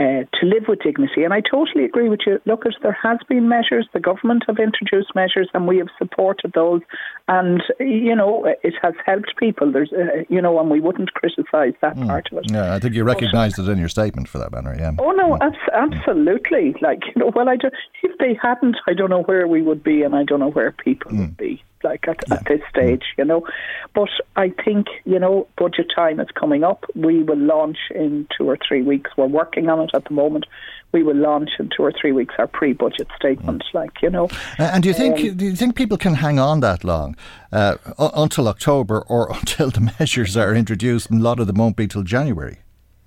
uh, 0.00 0.24
to 0.32 0.46
live 0.46 0.64
with 0.66 0.80
dignity. 0.80 1.24
And 1.24 1.34
I 1.34 1.42
totally 1.42 1.84
agree 1.84 2.08
with 2.08 2.20
you. 2.26 2.40
Look, 2.46 2.64
there 2.82 2.96
has 3.02 3.18
been 3.28 3.48
measures. 3.48 3.86
The 3.92 4.00
government 4.00 4.44
have 4.46 4.58
introduced 4.58 5.14
measures, 5.14 5.48
and 5.52 5.66
we 5.66 5.76
have 5.76 5.88
supported 5.98 6.52
those. 6.54 6.80
And 7.28 7.62
you 7.78 8.16
know, 8.16 8.46
it 8.62 8.74
has 8.82 8.94
helped 9.04 9.34
people. 9.38 9.70
There's, 9.70 9.92
uh, 9.92 10.24
you 10.30 10.40
know, 10.40 10.58
and 10.58 10.70
we 10.70 10.80
wouldn't 10.80 11.12
criticise 11.12 11.74
that 11.82 11.96
mm. 11.96 12.06
part 12.06 12.28
of 12.32 12.38
it. 12.38 12.50
Yeah, 12.50 12.74
I 12.74 12.78
think 12.78 12.94
you 12.94 13.04
recognised 13.04 13.58
it 13.58 13.68
in 13.68 13.78
your 13.78 13.88
statement 13.88 14.28
for 14.28 14.38
that 14.38 14.52
matter. 14.52 14.74
Yeah. 14.78 14.92
Oh 14.98 15.10
no, 15.10 15.36
mm. 15.36 15.54
absolutely. 15.74 16.74
Like 16.80 17.00
you 17.14 17.20
know, 17.20 17.30
well, 17.34 17.48
I 17.48 17.56
do, 17.56 17.70
if 18.02 18.16
they 18.18 18.38
hadn't, 18.40 18.76
I 18.88 18.94
don't 18.94 19.10
know 19.10 19.22
where 19.22 19.46
we 19.46 19.60
would 19.60 19.84
be, 19.84 20.02
and 20.02 20.16
I 20.16 20.24
don't 20.24 20.40
know 20.40 20.50
where 20.50 20.72
people 20.72 21.12
mm. 21.12 21.18
would 21.20 21.36
be 21.36 21.62
like 21.82 22.06
at, 22.08 22.18
yeah. 22.28 22.34
at 22.34 22.44
this 22.46 22.60
stage, 22.68 23.02
you 23.16 23.24
know. 23.24 23.46
But 23.94 24.08
I 24.36 24.52
think, 24.64 24.86
you 25.04 25.18
know, 25.18 25.46
budget 25.56 25.86
time 25.94 26.20
is 26.20 26.28
coming 26.38 26.64
up. 26.64 26.84
We 26.94 27.22
will 27.22 27.38
launch 27.38 27.78
in 27.94 28.26
two 28.36 28.48
or 28.48 28.58
three 28.66 28.82
weeks. 28.82 29.10
We're 29.16 29.26
working 29.26 29.68
on 29.68 29.80
it 29.80 29.90
at 29.94 30.04
the 30.04 30.14
moment. 30.14 30.46
We 30.92 31.02
will 31.02 31.16
launch 31.16 31.50
in 31.58 31.70
two 31.74 31.84
or 31.84 31.92
three 31.92 32.12
weeks 32.12 32.34
our 32.38 32.48
pre-budget 32.48 33.08
statement, 33.16 33.62
mm. 33.62 33.74
like 33.74 34.02
you 34.02 34.10
know. 34.10 34.28
And 34.58 34.82
do 34.82 34.88
you 34.88 34.94
think 34.94 35.20
um, 35.20 35.36
do 35.36 35.44
you 35.44 35.54
think 35.54 35.76
people 35.76 35.96
can 35.96 36.14
hang 36.14 36.40
on 36.40 36.60
that 36.60 36.82
long 36.82 37.16
uh, 37.52 37.76
until 37.98 38.48
October 38.48 39.02
or 39.02 39.30
until 39.34 39.70
the 39.70 39.92
measures 39.98 40.36
are 40.36 40.54
introduced? 40.54 41.10
And 41.10 41.20
a 41.20 41.24
lot 41.24 41.38
of 41.38 41.46
them 41.46 41.56
won't 41.56 41.76
be 41.76 41.86
till 41.86 42.02
January. 42.02 42.58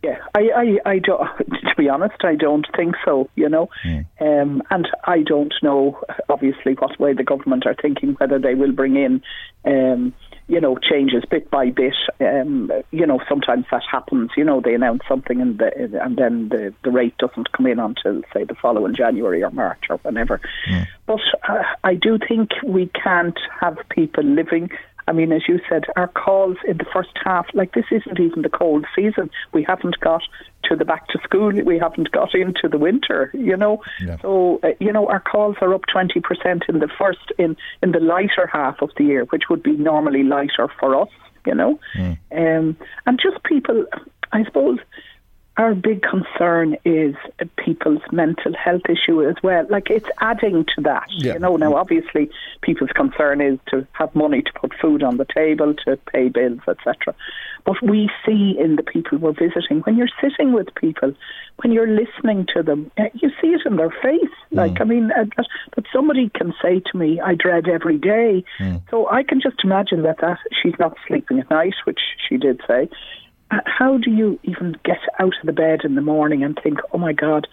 Yeah, 0.01 0.17
I, 0.35 0.49
I, 0.85 0.91
I 0.91 0.99
don't. 0.99 1.29
To 1.73 1.81
be 1.81 1.89
honest, 1.89 2.23
I 2.23 2.35
don't 2.35 2.67
think 2.75 2.95
so. 3.03 3.29
You 3.35 3.49
know, 3.49 3.69
mm. 3.83 4.05
um, 4.21 4.61
and 4.69 4.87
I 5.05 5.23
don't 5.23 5.53
know 5.63 5.99
obviously 6.29 6.73
what 6.73 6.99
way 6.99 7.13
the 7.13 7.23
government 7.23 7.65
are 7.65 7.75
thinking, 7.75 8.13
whether 8.13 8.37
they 8.37 8.53
will 8.53 8.71
bring 8.71 8.95
in. 8.95 9.21
Um, 9.65 10.13
you 10.47 10.59
know, 10.59 10.77
changes 10.77 11.23
bit 11.29 11.49
by 11.49 11.69
bit. 11.69 11.95
Um, 12.19 12.69
you 12.91 13.07
know, 13.07 13.21
sometimes 13.29 13.65
that 13.71 13.83
happens. 13.89 14.31
You 14.35 14.43
know, 14.43 14.59
they 14.59 14.73
announce 14.73 15.01
something 15.07 15.39
and 15.39 15.57
the, 15.57 15.71
and 16.03 16.17
then 16.17 16.49
the, 16.49 16.73
the 16.83 16.91
rate 16.91 17.17
doesn't 17.17 17.53
come 17.53 17.65
in 17.65 17.79
until 17.79 18.21
say 18.33 18.43
the 18.43 18.55
following 18.55 18.93
January 18.93 19.41
or 19.41 19.51
March 19.51 19.83
or 19.89 19.97
whenever. 19.97 20.41
Mm. 20.69 20.87
But 21.05 21.21
uh, 21.47 21.63
I 21.83 21.95
do 21.95 22.19
think 22.19 22.51
we 22.65 22.87
can't 22.87 23.39
have 23.61 23.77
people 23.89 24.23
living 24.23 24.69
I 25.07 25.11
mean, 25.11 25.31
as 25.31 25.43
you 25.47 25.59
said, 25.69 25.85
our 25.95 26.07
calls 26.07 26.57
in 26.67 26.77
the 26.77 26.85
first 26.93 27.11
half, 27.23 27.47
like 27.53 27.73
this 27.73 27.85
isn't 27.91 28.19
even 28.19 28.41
the 28.41 28.49
cold 28.49 28.85
season. 28.95 29.29
We 29.51 29.63
haven't 29.63 29.99
got 29.99 30.21
to 30.65 30.75
the 30.75 30.85
back 30.85 31.07
to 31.09 31.19
school. 31.23 31.51
We 31.51 31.77
haven't 31.77 32.11
got 32.11 32.33
into 32.33 32.69
the 32.69 32.77
winter, 32.77 33.31
you 33.33 33.57
know. 33.57 33.81
Yeah. 33.99 34.17
So, 34.21 34.59
uh, 34.63 34.69
you 34.79 34.91
know, 34.91 35.07
our 35.07 35.19
calls 35.19 35.57
are 35.61 35.73
up 35.73 35.83
20% 35.93 36.69
in 36.69 36.79
the 36.79 36.89
first, 36.97 37.31
in, 37.37 37.57
in 37.81 37.91
the 37.91 37.99
lighter 37.99 38.49
half 38.51 38.81
of 38.81 38.91
the 38.97 39.03
year, 39.03 39.25
which 39.25 39.43
would 39.49 39.63
be 39.63 39.73
normally 39.73 40.23
lighter 40.23 40.69
for 40.79 40.99
us, 41.01 41.09
you 41.45 41.55
know. 41.55 41.79
Mm. 41.95 42.17
Um, 42.31 42.77
and 43.05 43.19
just 43.21 43.43
people, 43.43 43.85
I 44.31 44.43
suppose, 44.45 44.79
our 45.57 45.75
big 45.75 46.01
concern 46.01 46.75
is 46.83 47.15
people's 47.57 48.01
mental 48.11 48.53
health 48.55 48.81
issue 48.89 49.23
as 49.27 49.35
well. 49.43 49.65
Like 49.69 49.89
it's 49.91 50.09
adding 50.19 50.65
to 50.75 50.81
that. 50.81 51.05
Yeah. 51.11 51.33
You 51.33 51.39
know, 51.39 51.55
now 51.57 51.75
obviously 51.75 52.31
people's 52.61 52.89
concern 52.95 53.39
is 53.39 53.59
to 53.69 53.85
have 53.91 54.15
money 54.15 54.41
to 54.41 54.53
put 54.53 54.73
food 54.81 55.03
on 55.03 55.17
the 55.17 55.25
table, 55.25 55.75
to 55.85 55.97
pay 56.11 56.29
bills, 56.29 56.61
etc. 56.67 57.13
But 57.65 57.81
we 57.83 58.09
see 58.25 58.57
in 58.59 58.77
the 58.77 58.83
people 58.83 59.19
we're 59.19 59.33
visiting, 59.33 59.81
when 59.81 59.95
you're 59.95 60.07
sitting 60.19 60.53
with 60.53 60.73
people, 60.73 61.13
when 61.61 61.71
you're 61.71 61.87
listening 61.87 62.47
to 62.55 62.63
them, 62.63 62.91
eh, 62.97 63.09
you 63.13 63.29
see 63.39 63.49
it 63.49 63.61
in 63.65 63.75
their 63.75 63.91
face. 63.91 64.33
Mm. 64.51 64.57
Like, 64.57 64.81
I 64.81 64.85
mean, 64.85 65.09
that, 65.09 65.29
that 65.75 65.85
somebody 65.93 66.29
can 66.29 66.53
say 66.63 66.81
to 66.91 66.97
me, 66.97 67.21
I 67.21 67.35
dread 67.35 67.69
every 67.69 67.99
day. 67.99 68.43
Mm. 68.59 68.81
So 68.89 69.07
I 69.07 69.21
can 69.21 69.39
just 69.39 69.63
imagine 69.63 70.01
that, 70.01 70.17
that 70.21 70.39
she's 70.61 70.73
not 70.79 70.97
sleeping 71.07 71.39
at 71.39 71.49
night, 71.51 71.75
which 71.85 71.99
she 72.27 72.37
did 72.37 72.59
say 72.67 72.89
Uh, 73.53 73.61
how 73.65 73.97
do 73.97 74.09
you 74.09 74.39
even 74.43 74.75
get 74.83 74.99
out 75.19 75.33
of 75.39 75.45
the 75.45 75.53
bed 75.53 75.81
in 75.83 75.95
the 75.95 76.01
morning 76.01 76.43
and 76.43 76.59
think, 76.61 76.79
oh 76.91 76.97
my 76.97 77.13
God, 77.13 77.47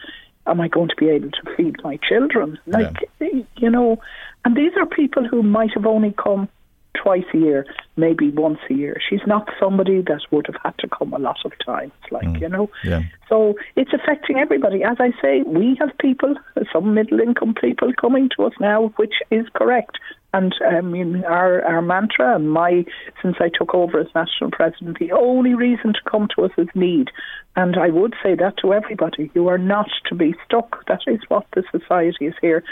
am 0.46 0.60
I 0.60 0.68
going 0.68 0.88
to 0.88 0.96
be 0.96 1.10
able 1.10 1.30
to 1.30 1.56
feed 1.56 1.76
my 1.82 1.98
children? 2.08 2.58
Like, 2.66 2.96
yeah. 3.20 3.42
you 3.56 3.70
know, 3.70 4.00
and 4.44 4.56
these 4.56 4.72
are 4.78 4.86
people 4.86 5.26
who 5.26 5.42
might 5.42 5.72
have 5.74 5.86
only 5.86 6.12
come 6.12 6.48
twice 6.94 7.24
a 7.34 7.38
year, 7.38 7.66
maybe 8.00 8.30
once 8.30 8.58
a 8.68 8.74
year. 8.74 9.00
She's 9.08 9.26
not 9.26 9.48
somebody 9.60 10.00
that 10.02 10.22
would 10.30 10.46
have 10.46 10.56
had 10.64 10.76
to 10.78 10.88
come 10.88 11.12
a 11.12 11.18
lot 11.18 11.38
of 11.44 11.52
times, 11.64 11.92
like, 12.10 12.26
mm. 12.26 12.40
you 12.40 12.48
know. 12.48 12.70
Yeah. 12.82 13.02
So 13.28 13.54
it's 13.76 13.92
affecting 13.92 14.38
everybody. 14.38 14.82
As 14.82 14.96
I 14.98 15.12
say, 15.22 15.42
we 15.42 15.76
have 15.78 15.90
people, 15.98 16.34
some 16.72 16.94
middle 16.94 17.20
income 17.20 17.54
people 17.54 17.92
coming 18.00 18.28
to 18.36 18.44
us 18.44 18.54
now, 18.58 18.92
which 18.96 19.14
is 19.30 19.46
correct. 19.54 19.98
And 20.32 20.54
I 20.64 20.80
mean, 20.80 21.24
our, 21.24 21.62
our 21.64 21.82
mantra 21.82 22.36
and 22.36 22.50
my, 22.50 22.84
since 23.20 23.36
I 23.40 23.48
took 23.48 23.74
over 23.74 23.98
as 24.00 24.06
national 24.14 24.52
president, 24.52 24.98
the 24.98 25.12
only 25.12 25.54
reason 25.54 25.92
to 25.92 26.00
come 26.08 26.28
to 26.36 26.44
us 26.44 26.52
is 26.56 26.68
need. 26.74 27.10
And 27.56 27.76
I 27.76 27.88
would 27.88 28.14
say 28.22 28.36
that 28.36 28.56
to 28.58 28.72
everybody. 28.72 29.30
You 29.34 29.48
are 29.48 29.58
not 29.58 29.90
to 30.06 30.14
be 30.14 30.34
stuck. 30.44 30.86
That 30.86 31.00
is 31.08 31.20
what 31.28 31.46
the 31.54 31.64
society 31.72 32.26
is 32.26 32.34
here. 32.40 32.62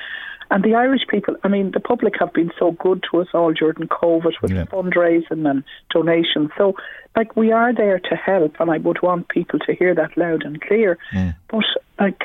And 0.50 0.64
the 0.64 0.74
Irish 0.74 1.02
people, 1.08 1.36
I 1.44 1.48
mean, 1.48 1.72
the 1.72 1.80
public 1.80 2.14
have 2.20 2.32
been 2.32 2.50
so 2.58 2.70
good 2.72 3.04
to 3.10 3.20
us 3.20 3.28
all 3.34 3.52
during 3.52 3.88
COVID 3.88 4.32
with 4.40 4.52
yeah. 4.52 4.64
fundraising 4.64 5.17
and 5.30 5.64
donations. 5.90 6.50
So, 6.56 6.74
like, 7.16 7.36
we 7.36 7.52
are 7.52 7.74
there 7.74 7.98
to 7.98 8.16
help, 8.16 8.56
and 8.60 8.70
I 8.70 8.78
would 8.78 9.02
want 9.02 9.28
people 9.28 9.58
to 9.60 9.74
hear 9.74 9.94
that 9.94 10.16
loud 10.16 10.44
and 10.44 10.60
clear. 10.60 10.98
But, 11.50 11.64
like, 11.98 12.22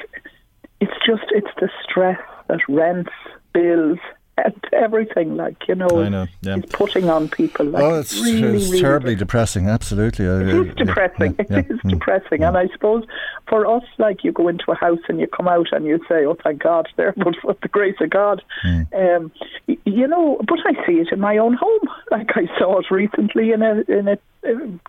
it's 0.79 0.93
just, 1.05 1.23
it's 1.31 1.47
the 1.59 1.69
stress 1.83 2.19
that 2.47 2.59
rents, 2.67 3.11
bills, 3.53 3.99
and 4.37 4.63
everything, 4.73 5.35
like 5.35 5.67
you 5.67 5.75
know, 5.75 6.01
I 6.01 6.09
know, 6.09 6.27
yeah. 6.41 6.57
is 6.57 6.65
putting 6.71 7.09
on 7.09 7.29
people. 7.29 7.67
Like, 7.67 7.83
oh, 7.83 7.99
it's, 7.99 8.15
really, 8.15 8.57
it's 8.57 8.65
really 8.65 8.81
terribly 8.81 9.15
depressing. 9.15 9.69
Absolutely, 9.69 10.25
it 10.25 10.67
is 10.67 10.75
depressing. 10.75 11.35
Yeah, 11.37 11.45
yeah, 11.49 11.59
it 11.59 11.71
is 11.71 11.79
mm, 11.79 11.89
depressing, 11.91 12.43
and 12.43 12.57
I 12.57 12.67
suppose 12.69 13.05
for 13.47 13.67
us, 13.67 13.83
like 13.99 14.23
you 14.23 14.31
go 14.31 14.47
into 14.47 14.71
a 14.71 14.75
house 14.75 14.99
and 15.07 15.19
you 15.19 15.27
come 15.27 15.47
out 15.47 15.67
and 15.71 15.85
you 15.85 15.99
say, 16.09 16.25
"Oh, 16.25 16.35
thank 16.43 16.63
God, 16.63 16.87
there," 16.97 17.13
but 17.15 17.35
for 17.41 17.55
the 17.61 17.67
grace 17.67 17.97
of 18.01 18.09
God, 18.09 18.41
mm. 18.65 18.87
um, 18.93 19.31
you 19.67 20.07
know. 20.07 20.41
But 20.47 20.59
I 20.65 20.85
see 20.85 20.93
it 20.93 21.09
in 21.11 21.19
my 21.19 21.37
own 21.37 21.53
home. 21.53 21.81
Like 22.09 22.31
I 22.35 22.47
saw 22.57 22.79
it 22.79 22.89
recently 22.89 23.51
in 23.51 23.61
a 23.61 23.81
in 23.87 24.07
a 24.07 24.17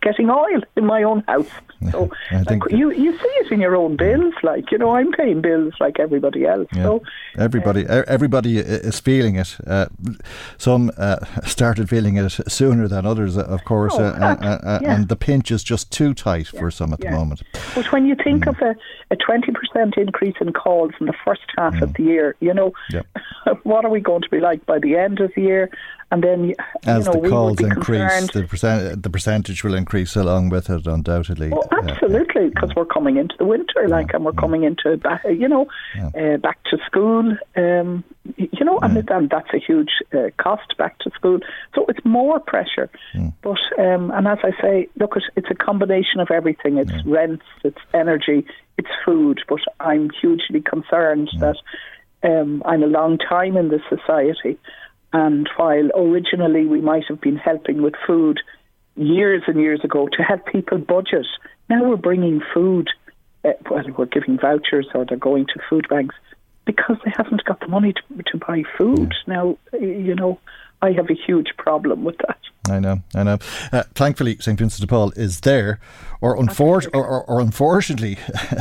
getting 0.03 0.31
oil 0.31 0.61
in 0.77 0.87
my 0.87 1.03
own 1.03 1.23
house. 1.29 1.49
So 1.91 2.09
like, 2.49 2.63
you 2.71 2.91
you 2.93 3.13
see 3.13 3.35
it 3.43 3.53
in 3.53 3.61
your 3.61 3.77
own 3.77 3.97
bills. 3.97 4.33
Like 4.43 4.73
you 4.73 4.79
know, 4.79 4.97
I'm 4.97 5.13
paying 5.13 5.43
bills 5.43 5.75
like 5.81 6.01
everybody 6.01 6.47
else. 6.47 6.67
Yeah. 6.73 6.85
So 6.85 7.03
everybody 7.37 7.87
uh, 7.87 8.05
everybody 8.07 8.57
is 8.57 9.01
feeling 9.01 9.37
it. 9.37 9.59
Uh, 9.67 9.87
some 10.57 10.91
uh, 10.97 11.17
started 11.45 11.91
feeling 11.91 12.17
it 12.17 12.31
sooner 12.49 12.89
than 12.89 13.05
others, 13.05 13.37
of 13.37 13.65
course, 13.65 13.93
oh, 13.97 14.03
uh, 14.03 14.79
yeah. 14.81 14.95
and 14.95 15.09
the 15.09 15.17
pinch 15.17 15.51
is 15.51 15.63
just 15.63 15.91
too 15.91 16.15
tight 16.15 16.55
yeah. 16.55 16.61
for 16.61 16.71
some 16.71 16.95
at 16.95 17.01
the 17.01 17.11
moment. 17.11 17.43
But 17.75 17.93
when 17.93 18.07
you 18.07 18.15
think 18.15 18.45
mm. 18.45 18.49
of 18.49 18.63
a 18.63 18.75
a 19.11 19.17
twenty 19.17 19.53
percent 19.53 19.99
increase 19.99 20.37
in 20.41 20.55
calls 20.55 20.93
in 21.01 21.07
the 21.07 21.19
first 21.23 21.43
half 21.59 21.75
mm. 21.75 21.83
of 21.83 21.93
the 21.95 22.05
year, 22.05 22.35
you 22.41 22.55
know, 22.55 22.73
what 23.65 23.85
are 23.85 23.91
we 23.91 24.01
going 24.01 24.23
to 24.23 24.31
be 24.31 24.41
like 24.41 24.65
by 24.65 24.79
the 24.79 24.97
end 24.97 25.21
of 25.21 25.33
the 25.37 25.43
year? 25.43 25.71
And 26.15 26.23
then, 26.23 26.55
as 26.87 27.07
know, 27.07 27.21
the 27.21 27.29
calls 27.29 27.61
increase, 27.61 28.31
the 28.31 28.45
percent 28.45 29.03
the 29.03 29.11
percentage 29.11 29.65
will 29.65 29.75
increase 29.75 30.15
along 30.15 30.51
with 30.51 30.71
it, 30.71 30.87
undoubtedly. 30.87 31.51
Oh, 31.53 31.65
absolutely, 31.73 32.51
because 32.51 32.71
uh, 32.71 32.75
we're 32.77 32.85
coming 32.85 33.17
into 33.17 33.35
the 33.37 33.45
winter, 33.45 33.89
like, 33.89 34.15
and 34.15 34.25
we're 34.25 34.33
coming 34.33 34.63
into 34.63 34.97
you 35.29 35.49
know, 35.49 35.67
uh, 36.17 36.37
back 36.37 36.63
to 36.71 36.79
school. 36.87 37.37
Um, 37.57 38.05
you 38.37 38.65
know, 38.65 38.79
and, 38.79 39.11
and 39.11 39.29
that's 39.29 39.53
a 39.53 39.59
huge 39.59 39.91
uh, 40.13 40.31
cost 40.37 40.77
back 40.79 41.01
to 41.01 41.11
school. 41.11 41.41
So 41.75 41.85
it's 41.89 42.05
more 42.05 42.39
pressure. 42.39 42.89
Mm. 43.13 43.33
But 43.43 43.59
um, 43.77 44.13
and 44.13 44.29
as 44.29 44.39
I 44.45 44.53
say, 44.63 44.89
look, 45.01 45.17
it's 45.35 45.51
a 45.51 45.57
combination 45.57 46.21
of 46.21 46.31
everything. 46.31 46.79
It's 46.79 47.05
rents, 47.05 47.45
it's 47.65 47.81
energy, 47.93 48.47
it's 48.79 48.89
food. 49.05 49.41
But 49.49 49.63
I'm 49.81 50.11
hugely 50.11 50.61
concerned 50.61 51.31
that 51.41 51.57
um, 52.23 52.63
I'm 52.65 52.85
a 52.85 52.87
long 52.87 53.19
time 53.19 53.57
in 53.57 53.69
this 53.69 53.83
society 53.89 54.61
and 55.15 55.49
while 55.57 55.89
originally 55.95 56.67
we 56.67 56.81
might 56.81 57.05
have 57.09 57.21
been 57.21 57.37
helping 57.37 57.81
with 57.81 57.95
food 58.05 58.41
years 58.97 59.43
and 59.47 59.61
years 59.61 59.81
ago 59.85 60.09
to 60.09 60.23
help 60.25 60.45
people 60.47 60.77
budget, 60.79 61.27
now 61.71 61.89
we're 61.89 61.97
bringing 61.97 62.43
food, 62.53 62.89
uh, 63.45 63.53
well, 63.71 63.85
we're 63.97 64.07
giving 64.07 64.39
vouchers 64.39 64.89
or 64.93 65.05
they're 65.05 65.17
going 65.17 65.47
to 65.47 65.61
food 65.71 65.87
banks 65.89 66.17
because 66.65 66.97
they 67.05 67.13
haven't 67.17 67.45
got 67.45 67.61
the 67.61 67.69
money 67.69 67.93
to, 67.93 68.23
to 68.25 68.39
buy 68.39 68.65
food. 68.77 69.13
Now, 69.29 69.57
you 69.73 70.17
know, 70.17 70.41
I 70.83 70.91
have 70.91 71.09
a 71.09 71.15
huge 71.15 71.51
problem 71.57 72.03
with 72.03 72.19
that. 72.27 72.39
I 72.71 72.81
know, 72.81 73.03
I 73.15 73.23
know. 73.23 73.39
Uh, 73.73 73.83
thankfully, 73.95 74.39
St 74.41 74.59
Vincent 74.59 74.81
de 74.81 74.87
Paul 74.87 75.13
is 75.17 75.41
there, 75.41 75.79
or, 76.23 76.39
unfor- 76.39 76.89
or, 76.95 77.07
or, 77.07 77.25
or, 77.25 77.41
unfortunately, 77.41 78.17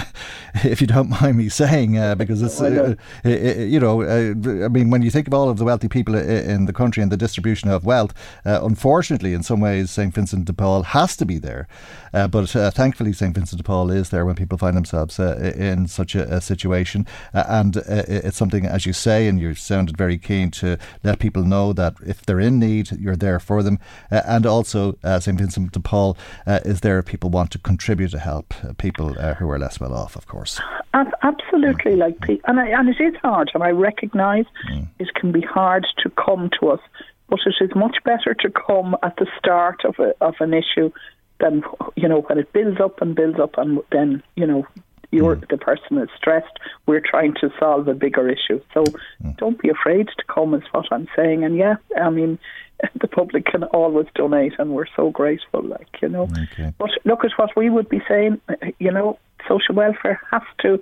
if 0.55 0.81
you 0.81 0.87
don't 0.87 1.09
mind 1.09 1.37
me 1.37 1.47
saying, 1.47 1.97
uh, 1.97 2.13
because 2.13 2.41
it's, 2.41 2.59
uh, 2.59 2.95
you 3.23 3.79
know, 3.79 4.01
uh, 4.01 4.65
I 4.65 4.67
mean, 4.67 4.89
when 4.89 5.01
you 5.01 5.09
think 5.09 5.27
of 5.27 5.33
all 5.33 5.49
of 5.49 5.57
the 5.57 5.63
wealthy 5.63 5.87
people 5.87 6.15
in 6.15 6.65
the 6.65 6.73
country 6.73 7.01
and 7.01 7.09
the 7.09 7.15
distribution 7.15 7.69
of 7.69 7.85
wealth, 7.85 8.13
uh, 8.45 8.59
unfortunately, 8.61 9.33
in 9.33 9.43
some 9.43 9.61
ways, 9.61 9.91
St 9.91 10.13
Vincent 10.13 10.43
de 10.43 10.53
Paul 10.53 10.83
has 10.83 11.15
to 11.15 11.25
be 11.25 11.37
there. 11.37 11.69
Uh, 12.13 12.27
but 12.27 12.49
thankfully, 12.49 13.13
St 13.13 13.33
Vincent 13.33 13.57
de 13.57 13.63
Paul 13.63 13.89
is 13.89 14.09
there 14.09 14.25
when 14.25 14.35
people 14.35 14.57
find 14.57 14.75
themselves 14.75 15.17
in 15.17 15.87
such 15.87 16.15
a, 16.15 16.35
a 16.35 16.41
situation. 16.41 17.07
and 17.33 17.77
it's 17.77 18.37
something, 18.37 18.65
as 18.65 18.85
you 18.85 18.91
say, 18.91 19.29
and 19.29 19.39
you 19.39 19.55
sounded 19.55 19.95
very 19.95 20.17
keen 20.17 20.51
to 20.51 20.77
let 21.01 21.19
people 21.19 21.45
know 21.45 21.71
that 21.71 21.95
if 22.05 22.25
they're 22.25 22.41
in 22.41 22.59
need, 22.59 22.91
you're 22.99 23.15
there 23.15 23.39
for 23.39 23.63
them. 23.63 23.79
Uh, 24.11 24.21
and 24.25 24.45
also, 24.45 24.97
uh, 25.03 25.19
St 25.19 25.37
Vincent 25.37 25.71
de 25.71 25.79
Paul 25.79 26.17
uh, 26.45 26.59
is 26.65 26.81
there 26.81 26.99
if 26.99 27.05
people 27.05 27.29
want 27.29 27.51
to 27.51 27.59
contribute 27.59 28.11
to 28.11 28.19
help 28.19 28.53
people 28.77 29.13
who 29.13 29.49
are 29.49 29.59
less 29.59 29.79
well 29.79 29.93
off, 29.93 30.15
of 30.15 30.27
course. 30.27 30.59
Absolutely, 30.93 31.95
like, 31.95 32.17
and, 32.45 32.59
I, 32.59 32.67
and 32.67 32.89
it 32.89 33.01
is 33.01 33.15
hard, 33.21 33.51
and 33.53 33.63
I 33.63 33.69
recognise 33.69 34.45
mm. 34.69 34.87
it 34.99 35.13
can 35.15 35.31
be 35.31 35.41
hard 35.41 35.87
to 36.03 36.09
come 36.11 36.49
to 36.59 36.69
us, 36.69 36.79
but 37.29 37.39
it 37.45 37.55
is 37.63 37.71
much 37.75 37.97
better 38.03 38.33
to 38.33 38.49
come 38.49 38.95
at 39.01 39.15
the 39.17 39.27
start 39.39 39.83
of 39.85 39.95
a, 39.99 40.13
of 40.21 40.35
an 40.39 40.53
issue 40.53 40.91
than 41.39 41.63
you 41.95 42.07
know 42.07 42.21
when 42.21 42.37
it 42.37 42.51
builds 42.53 42.79
up 42.79 43.01
and 43.01 43.15
builds 43.15 43.39
up, 43.39 43.57
and 43.57 43.79
then 43.91 44.21
you 44.35 44.45
know 44.45 44.67
you're 45.11 45.35
mm. 45.35 45.49
the 45.49 45.57
person 45.57 45.97
is 45.97 46.09
stressed. 46.17 46.59
We're 46.85 47.01
trying 47.01 47.35
to 47.41 47.51
solve 47.59 47.87
a 47.87 47.93
bigger 47.93 48.29
issue. 48.29 48.61
So 48.73 48.83
mm. 49.23 49.37
don't 49.37 49.61
be 49.61 49.69
afraid 49.69 50.07
to 50.07 50.23
come, 50.33 50.53
is 50.53 50.63
what 50.71 50.85
I'm 50.91 51.07
saying. 51.15 51.43
And 51.43 51.55
yeah, 51.55 51.75
I 51.99 52.09
mean, 52.09 52.39
the 53.01 53.07
public 53.07 53.45
can 53.45 53.63
always 53.65 54.07
donate, 54.15 54.53
and 54.59 54.71
we're 54.71 54.87
so 54.95 55.11
grateful. 55.11 55.63
Like 55.63 56.01
you 56.01 56.09
know, 56.09 56.29
okay. 56.51 56.73
but 56.77 56.89
look 57.05 57.23
at 57.23 57.31
what 57.37 57.55
we 57.55 57.69
would 57.69 57.89
be 57.89 58.01
saying. 58.07 58.41
You 58.79 58.91
know, 58.91 59.19
social 59.47 59.75
welfare 59.75 60.19
has 60.31 60.43
to 60.61 60.79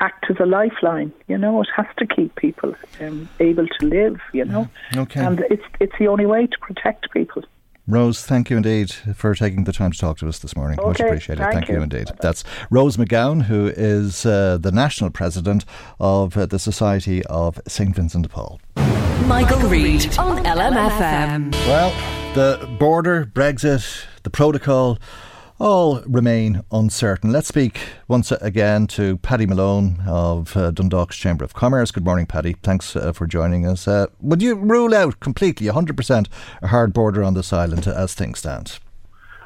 act 0.00 0.26
as 0.30 0.36
a 0.40 0.46
lifeline. 0.46 1.12
You 1.28 1.38
know, 1.38 1.60
it 1.62 1.68
has 1.74 1.86
to 1.98 2.06
keep 2.06 2.34
people 2.36 2.74
um, 3.00 3.28
able 3.40 3.66
to 3.66 3.86
live. 3.86 4.20
You 4.32 4.44
know, 4.44 4.68
okay. 4.96 5.24
and 5.24 5.40
it's 5.50 5.64
it's 5.80 5.94
the 5.98 6.08
only 6.08 6.26
way 6.26 6.46
to 6.46 6.58
protect 6.60 7.10
people. 7.12 7.42
Rose, 7.88 8.26
thank 8.26 8.50
you 8.50 8.56
indeed 8.56 8.90
for 8.90 9.32
taking 9.36 9.62
the 9.62 9.72
time 9.72 9.92
to 9.92 9.98
talk 9.98 10.18
to 10.18 10.26
us 10.26 10.40
this 10.40 10.56
morning. 10.56 10.80
Okay, 10.80 10.88
Much 10.88 11.00
appreciated. 11.00 11.40
Thank, 11.40 11.54
thank 11.54 11.68
you. 11.68 11.76
you. 11.76 11.82
indeed. 11.82 12.08
That's 12.20 12.42
Rose 12.68 12.96
McGowan, 12.96 13.42
who 13.42 13.68
is 13.68 14.26
uh, 14.26 14.58
the 14.60 14.72
national 14.72 15.10
president 15.10 15.64
of 16.00 16.36
uh, 16.36 16.46
the 16.46 16.58
Society 16.58 17.24
of 17.26 17.60
St 17.68 17.94
Vincent 17.94 18.24
de 18.24 18.28
Paul. 18.28 18.60
Michael, 19.24 19.56
Michael 19.56 19.68
Reade 19.70 20.18
on 20.18 20.44
LMFM. 20.44 21.52
Well, 21.66 21.90
The 22.34 22.66
border, 22.78 23.24
Brexit, 23.24 24.04
the 24.24 24.30
protocol, 24.30 24.98
all 25.58 26.02
remain 26.02 26.62
uncertain. 26.70 27.32
Let's 27.32 27.48
speak 27.48 27.80
once 28.08 28.30
again 28.30 28.86
to 28.88 29.16
Paddy 29.16 29.46
Malone 29.46 30.02
of 30.06 30.54
uh, 30.54 30.70
Dundalk's 30.70 31.16
Chamber 31.16 31.44
of 31.44 31.54
Commerce. 31.54 31.90
Good 31.90 32.04
morning, 32.04 32.26
Paddy. 32.26 32.56
Thanks 32.62 32.94
uh, 32.94 33.12
for 33.12 33.26
joining 33.26 33.66
us. 33.66 33.88
Uh, 33.88 34.06
would 34.20 34.42
you 34.42 34.54
rule 34.54 34.94
out 34.94 35.18
completely 35.20 35.66
100% 35.66 36.26
a 36.60 36.66
hard 36.66 36.92
border 36.92 37.24
on 37.24 37.32
this 37.32 37.54
island 37.54 37.86
as 37.86 38.12
things 38.14 38.40
stand? 38.40 38.78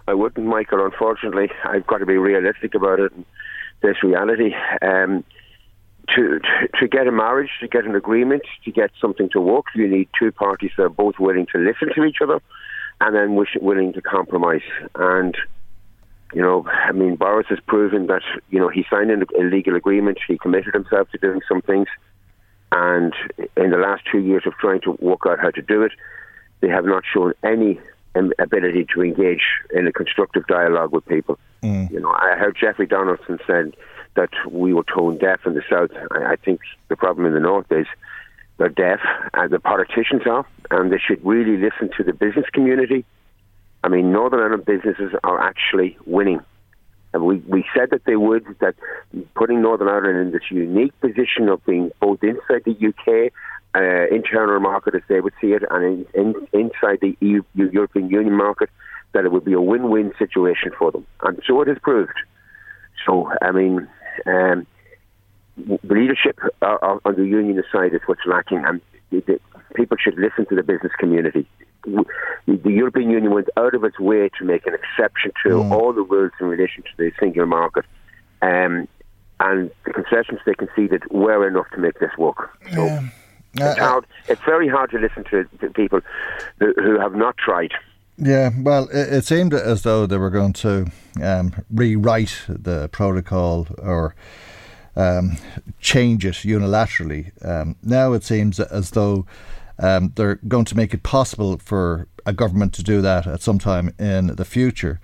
I 0.08 0.14
wouldn't, 0.14 0.46
Michael. 0.46 0.84
Unfortunately, 0.84 1.48
I've 1.64 1.86
got 1.86 1.98
to 1.98 2.06
be 2.06 2.16
realistic 2.16 2.74
about 2.74 2.98
it. 2.98 3.12
This 3.82 4.02
reality. 4.02 4.52
Um, 4.82 5.24
to, 6.16 6.40
to, 6.78 6.88
get 6.88 7.06
a 7.06 7.12
marriage, 7.12 7.50
to 7.60 7.68
get 7.68 7.84
an 7.84 7.94
agreement, 7.94 8.42
to 8.64 8.72
get 8.72 8.90
something 9.00 9.28
to 9.30 9.40
work, 9.40 9.66
you 9.74 9.88
need 9.88 10.08
two 10.18 10.32
parties 10.32 10.70
that 10.76 10.84
are 10.84 10.88
both 10.88 11.18
willing 11.18 11.46
to 11.52 11.58
listen 11.58 11.90
to 11.94 12.04
each 12.04 12.18
other 12.22 12.40
and 13.00 13.14
then 13.14 13.34
wish, 13.34 13.56
willing 13.60 13.92
to 13.92 14.02
compromise. 14.02 14.62
And 14.94 15.36
you 16.32 16.42
know, 16.42 16.64
I 16.68 16.92
mean, 16.92 17.16
Boris 17.16 17.46
has 17.48 17.58
proven 17.66 18.06
that 18.06 18.22
you 18.50 18.58
know 18.58 18.68
he 18.68 18.84
signed 18.90 19.10
a 19.10 19.42
legal 19.42 19.74
agreement, 19.74 20.18
he 20.26 20.38
committed 20.38 20.74
himself 20.74 21.10
to 21.10 21.18
doing 21.18 21.40
some 21.48 21.60
things, 21.62 21.88
and 22.72 23.12
in 23.56 23.70
the 23.70 23.76
last 23.76 24.02
two 24.10 24.20
years 24.20 24.44
of 24.46 24.54
trying 24.54 24.80
to 24.82 24.92
work 25.00 25.22
out 25.26 25.40
how 25.40 25.50
to 25.50 25.62
do 25.62 25.82
it, 25.82 25.92
they 26.60 26.68
have 26.68 26.84
not 26.84 27.02
shown 27.12 27.32
any 27.42 27.80
ability 28.14 28.86
to 28.94 29.02
engage 29.02 29.42
in 29.72 29.86
a 29.86 29.92
constructive 29.92 30.46
dialogue 30.46 30.92
with 30.92 31.04
people. 31.06 31.38
Mm. 31.62 31.90
You 31.90 32.00
know, 32.00 32.10
I 32.10 32.36
heard 32.36 32.56
Jeffrey 32.60 32.86
Donaldson 32.86 33.38
said 33.46 33.74
that 34.14 34.30
we 34.50 34.72
were 34.72 34.84
tone 34.84 35.18
deaf 35.18 35.40
in 35.46 35.54
the 35.54 35.62
south. 35.70 35.90
I, 36.12 36.32
I 36.32 36.36
think 36.36 36.60
the 36.88 36.96
problem 36.96 37.26
in 37.26 37.34
the 37.34 37.40
north 37.40 37.70
is 37.70 37.86
they're 38.58 38.68
deaf, 38.68 39.00
and 39.34 39.50
the 39.50 39.58
politicians 39.58 40.22
are, 40.26 40.46
and 40.70 40.92
they 40.92 40.98
should 40.98 41.24
really 41.24 41.56
listen 41.56 41.90
to 41.96 42.04
the 42.04 42.12
business 42.12 42.46
community. 42.52 43.04
I 43.82 43.88
mean, 43.88 44.12
Northern 44.12 44.40
Ireland 44.40 44.66
businesses 44.66 45.12
are 45.24 45.40
actually 45.40 45.96
winning. 46.04 46.40
And 47.12 47.24
we, 47.24 47.36
we 47.38 47.64
said 47.74 47.90
that 47.90 48.04
they 48.04 48.16
would, 48.16 48.44
that 48.60 48.74
putting 49.34 49.62
Northern 49.62 49.88
Ireland 49.88 50.18
in 50.18 50.32
this 50.32 50.50
unique 50.50 50.98
position 51.00 51.48
of 51.48 51.64
being 51.64 51.90
both 52.00 52.22
inside 52.22 52.62
the 52.64 52.76
UK 52.88 53.32
uh, 53.74 54.14
internal 54.14 54.60
market, 54.60 54.94
as 54.94 55.02
they 55.08 55.20
would 55.20 55.32
see 55.40 55.52
it, 55.52 55.62
and 55.70 56.06
in, 56.14 56.20
in, 56.20 56.48
inside 56.52 56.98
the 57.00 57.16
EU, 57.20 57.42
European 57.54 58.10
Union 58.10 58.36
market, 58.36 58.68
that 59.12 59.24
it 59.24 59.32
would 59.32 59.44
be 59.44 59.54
a 59.54 59.60
win-win 59.60 60.12
situation 60.18 60.70
for 60.78 60.92
them. 60.92 61.06
And 61.22 61.40
so 61.46 61.60
it 61.62 61.68
has 61.68 61.78
proved. 61.78 62.12
So, 63.06 63.32
I 63.42 63.50
mean, 63.52 63.88
um, 64.26 64.66
the 65.56 65.78
leadership 65.84 66.38
on 66.62 67.14
the 67.16 67.26
union 67.26 67.62
side 67.72 67.94
is 67.94 68.00
what's 68.06 68.24
lacking, 68.26 68.64
and 68.64 68.80
people 69.74 69.96
should 70.02 70.18
listen 70.18 70.46
to 70.46 70.54
the 70.54 70.62
business 70.62 70.92
community. 70.98 71.46
The 71.84 72.70
European 72.70 73.10
Union 73.10 73.32
went 73.32 73.48
out 73.56 73.74
of 73.74 73.84
its 73.84 73.98
way 73.98 74.30
to 74.38 74.44
make 74.44 74.66
an 74.66 74.74
exception 74.74 75.32
to 75.44 75.48
mm. 75.50 75.70
all 75.70 75.92
the 75.92 76.02
rules 76.02 76.32
in 76.40 76.46
relation 76.46 76.82
to 76.82 76.90
the 76.96 77.10
single 77.18 77.46
market, 77.46 77.84
um, 78.42 78.86
and 79.40 79.70
the 79.84 79.92
concessions 79.92 80.40
they 80.44 80.54
conceded 80.54 81.02
were 81.10 81.46
enough 81.48 81.66
to 81.74 81.78
make 81.78 81.98
this 81.98 82.10
work. 82.18 82.50
So 82.72 82.84
yeah. 82.84 83.00
uh, 83.60 83.70
it's, 83.70 83.78
hard, 83.78 84.06
it's 84.28 84.44
very 84.44 84.68
hard 84.68 84.90
to 84.90 84.98
listen 84.98 85.24
to, 85.30 85.44
to 85.60 85.70
people 85.70 86.00
who, 86.58 86.74
who 86.76 87.00
have 87.00 87.14
not 87.14 87.36
tried. 87.38 87.72
Yeah, 88.22 88.50
well, 88.54 88.86
it, 88.90 89.12
it, 89.14 89.24
seemed 89.24 89.54
as 89.54 89.82
though 89.82 90.04
they 90.04 90.18
were 90.18 90.28
going 90.28 90.52
to 90.54 90.90
um, 91.22 91.54
rewrite 91.70 92.42
the 92.48 92.90
protocol 92.90 93.66
or 93.78 94.14
um, 94.94 95.38
change 95.80 96.26
it 96.26 96.34
unilaterally. 96.34 97.32
Um, 97.42 97.76
now 97.82 98.12
it 98.12 98.22
seems 98.22 98.60
as 98.60 98.90
though 98.90 99.24
um, 99.78 100.12
they're 100.16 100.34
going 100.34 100.66
to 100.66 100.76
make 100.76 100.92
it 100.92 101.02
possible 101.02 101.56
for 101.56 102.08
a 102.26 102.34
government 102.34 102.74
to 102.74 102.82
do 102.82 103.00
that 103.00 103.26
at 103.26 103.40
some 103.40 103.58
time 103.58 103.94
in 103.98 104.26
the 104.36 104.44
future. 104.44 105.00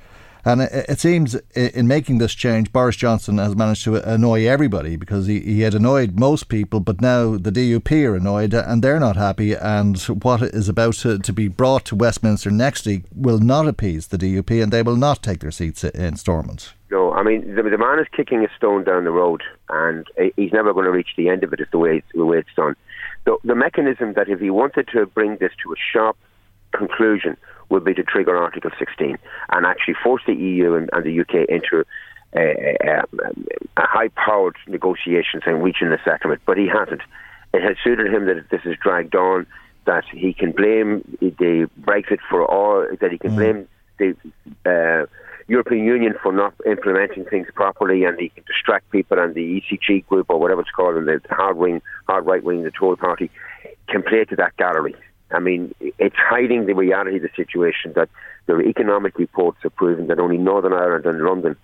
And 0.47 0.62
it, 0.62 0.86
it, 0.88 1.01
seems 1.01 1.34
in 1.57 1.88
making 1.88 2.18
this 2.18 2.32
change, 2.32 2.72
Boris 2.72 2.94
Johnson 2.94 3.38
has 3.38 3.57
managed 3.57 3.82
to 3.82 3.97
annoy 4.09 4.47
everybody 4.47 4.94
because 4.94 5.26
he, 5.26 5.40
he 5.40 5.62
had 5.62 5.74
annoyed 5.74 6.20
most 6.20 6.49
people, 6.49 6.78
but 6.78 7.01
now 7.01 7.36
the 7.36 7.51
DUP 7.51 7.90
are 8.07 8.14
annoyed 8.14 8.55
and 8.55 8.80
they're 8.80 9.01
not 9.01 9.16
happy. 9.16 9.55
And 9.55 10.01
what 10.22 10.42
is 10.42 10.68
about 10.68 10.94
to, 10.99 11.18
to 11.18 11.32
be 11.32 11.49
brought 11.49 11.84
to 11.86 11.97
Westminster 11.97 12.53
next 12.53 12.86
week 12.86 13.03
will 13.12 13.40
not 13.40 13.66
appease 13.66 14.07
the 14.07 14.16
DUP 14.16 14.62
and 14.62 14.72
they 14.72 14.84
will 14.84 14.94
not 14.94 15.20
take 15.20 15.40
their 15.40 15.51
seats 15.51 15.82
in 15.82 16.14
Stormont. 16.14 16.74
No, 16.92 17.12
I 17.12 17.24
mean 17.24 17.57
the, 17.57 17.64
the 17.64 17.76
man 17.76 17.99
is 17.99 18.07
kicking 18.16 18.44
a 18.44 18.49
stone 18.57 18.84
down 18.84 19.03
the 19.03 19.11
road, 19.11 19.42
and 19.68 20.07
he's 20.36 20.53
never 20.53 20.72
going 20.72 20.84
to 20.84 20.92
reach 20.92 21.11
the 21.16 21.28
end 21.28 21.42
of 21.42 21.53
it. 21.53 21.59
Is 21.59 21.66
the 21.72 21.78
way 21.78 21.97
it's, 21.97 22.07
the 22.14 22.24
way 22.24 22.38
it's 22.38 22.55
done. 22.55 22.76
The, 23.24 23.36
the 23.42 23.57
mechanism 23.57 24.12
that 24.12 24.28
if 24.28 24.38
he 24.38 24.51
wanted 24.51 24.86
to 24.92 25.07
bring 25.07 25.38
this 25.38 25.51
to 25.64 25.72
a 25.72 25.76
sharp 25.92 26.16
conclusion 26.72 27.36
would 27.69 27.85
be 27.85 27.95
to 27.95 28.03
trigger 28.03 28.37
Article 28.37 28.71
16 28.79 29.19
and 29.51 29.67
actually 29.67 29.95
force 30.03 30.23
the 30.27 30.35
EU 30.35 30.75
and, 30.75 30.91
and 30.93 31.05
the 31.05 31.21
UK 31.21 31.49
into 31.49 31.85
a, 32.35 32.77
a, 32.85 33.03
a 33.77 33.87
high-powered 33.87 34.57
negotiations 34.67 35.43
and 35.47 35.62
reaching 35.62 35.89
a 35.89 35.99
settlement. 36.05 36.43
But 36.47 36.59
he 36.59 36.69
hasn't. 36.69 37.03
It 37.55 37.62
has 37.62 37.77
suited 37.83 38.12
him 38.12 38.27
that 38.27 38.51
this 38.51 38.62
is 38.64 38.77
dragged 38.83 39.14
on. 39.14 39.47
That 39.87 40.05
he 40.12 40.35
can 40.35 40.51
blame 40.51 41.17
the 41.21 41.71
Brexit 41.81 42.19
for 42.29 42.45
all. 42.45 42.87
That 43.01 43.12
he 43.12 43.19
can 43.19 43.33
mm. 43.33 43.37
blame 43.37 43.69
the. 43.99 44.17
Uh, 44.69 45.07
European 45.49 45.85
Union 45.85 46.14
for 46.21 46.33
not 46.33 46.55
implementing 46.67 47.25
things 47.25 47.47
properly, 47.55 48.05
and 48.05 48.19
he 48.19 48.31
can 48.31 48.43
distract 48.49 48.91
people, 48.91 49.19
and 49.19 49.35
the 49.35 49.62
ECG 49.62 50.05
group 50.07 50.27
or 50.29 50.41
whatever 50.41 50.61
it's 50.61 50.71
called, 50.71 50.97
and 50.97 51.07
the 51.07 51.21
hard 51.31 51.57
wing, 51.57 51.81
hard 52.09 52.27
right 52.27 52.43
wing, 52.43 52.64
the 52.64 52.73
Tory 52.73 52.97
party, 52.97 53.31
can 53.89 54.03
play 54.03 54.25
to 54.25 54.37
that 54.37 54.57
gallery. 54.57 54.97
I 55.31 55.41
mean, 55.41 55.74
it's 55.81 56.16
hiding 56.16 56.66
the 56.66 56.74
reality 56.74 57.16
of 57.16 57.22
the 57.22 57.31
situation 57.35 57.93
that 57.97 58.09
the 58.47 58.61
economic 58.61 59.18
reports 59.18 59.59
have 59.62 59.74
proven 59.74 60.07
that 60.07 60.20
only 60.20 60.39
Northern 60.39 60.72
Ireland 60.72 61.05
and 61.07 61.22
London 61.22 61.57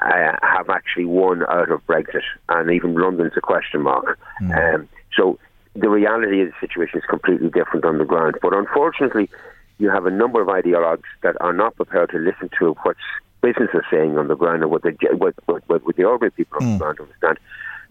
uh, 0.00 0.32
have 0.42 0.68
actually 0.68 1.04
won 1.04 1.42
out 1.48 1.70
of 1.70 1.86
Brexit, 1.86 2.22
and 2.48 2.70
even 2.70 2.94
London's 2.94 3.32
a 3.36 3.40
question 3.40 3.82
mark. 3.82 4.18
Mm. 4.42 4.74
Um, 4.74 4.88
so 5.16 5.38
the 5.74 5.88
reality 5.88 6.42
of 6.42 6.48
the 6.48 6.66
situation 6.66 6.98
is 6.98 7.04
completely 7.08 7.50
different 7.50 7.84
on 7.84 7.98
the 7.98 8.04
ground. 8.04 8.36
But 8.42 8.52
unfortunately, 8.52 9.30
you 9.78 9.90
have 9.90 10.06
a 10.06 10.10
number 10.10 10.40
of 10.42 10.48
ideologues 10.48 11.04
that 11.22 11.36
are 11.40 11.52
not 11.52 11.76
prepared 11.76 12.10
to 12.10 12.18
listen 12.18 12.50
to 12.58 12.74
what 12.82 12.96
business 13.42 13.70
are 13.74 13.84
saying 13.90 14.16
on 14.18 14.28
the 14.28 14.36
ground 14.36 14.62
and 14.62 14.70
what 14.70 14.82
the 14.82 14.96
what, 15.16 15.34
what, 15.46 15.66
what 15.68 15.96
the 15.96 16.04
ordinary 16.04 16.30
people 16.32 16.58
on 16.60 16.66
mm. 16.66 16.72
the 16.72 16.78
ground 16.78 17.00
understand. 17.00 17.38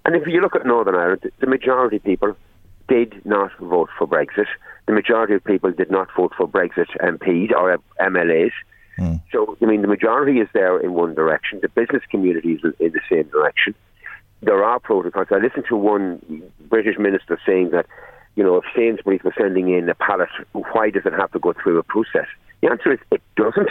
And 0.05 0.15
if 0.15 0.27
you 0.27 0.41
look 0.41 0.55
at 0.55 0.65
Northern 0.65 0.95
Ireland, 0.95 1.31
the 1.39 1.47
majority 1.47 1.97
of 1.97 2.03
people 2.03 2.35
did 2.89 3.25
not 3.25 3.51
vote 3.59 3.89
for 3.97 4.07
Brexit. 4.07 4.47
The 4.85 4.93
majority 4.93 5.33
of 5.35 5.43
people 5.43 5.71
did 5.71 5.89
not 5.89 6.09
vote 6.15 6.33
for 6.37 6.47
Brexit 6.47 6.87
MPs 7.01 7.51
or 7.51 7.77
MLAs. 7.99 8.51
Mm. 8.99 9.21
So, 9.31 9.57
I 9.61 9.65
mean, 9.65 9.81
the 9.81 9.87
majority 9.87 10.39
is 10.39 10.47
there 10.53 10.79
in 10.79 10.93
one 10.93 11.15
direction. 11.15 11.59
The 11.61 11.69
business 11.69 12.03
community 12.09 12.53
is 12.53 12.61
in 12.79 12.91
the 12.91 12.99
same 13.09 13.23
direction. 13.29 13.73
There 14.41 14.63
are 14.63 14.79
protocols. 14.79 15.27
I 15.31 15.37
listened 15.37 15.65
to 15.69 15.77
one 15.77 16.43
British 16.69 16.97
minister 16.99 17.39
saying 17.45 17.71
that, 17.71 17.85
you 18.35 18.43
know, 18.43 18.57
if 18.57 18.65
Sainsbury's 18.75 19.23
was 19.23 19.33
sending 19.37 19.73
in 19.73 19.87
a 19.87 19.95
pallet, 19.95 20.29
why 20.51 20.89
does 20.89 21.05
it 21.05 21.13
have 21.13 21.31
to 21.31 21.39
go 21.39 21.53
through 21.53 21.79
a 21.79 21.83
process? 21.83 22.27
The 22.61 22.69
answer 22.69 22.93
is 22.93 22.99
it 23.11 23.21
doesn't. 23.37 23.69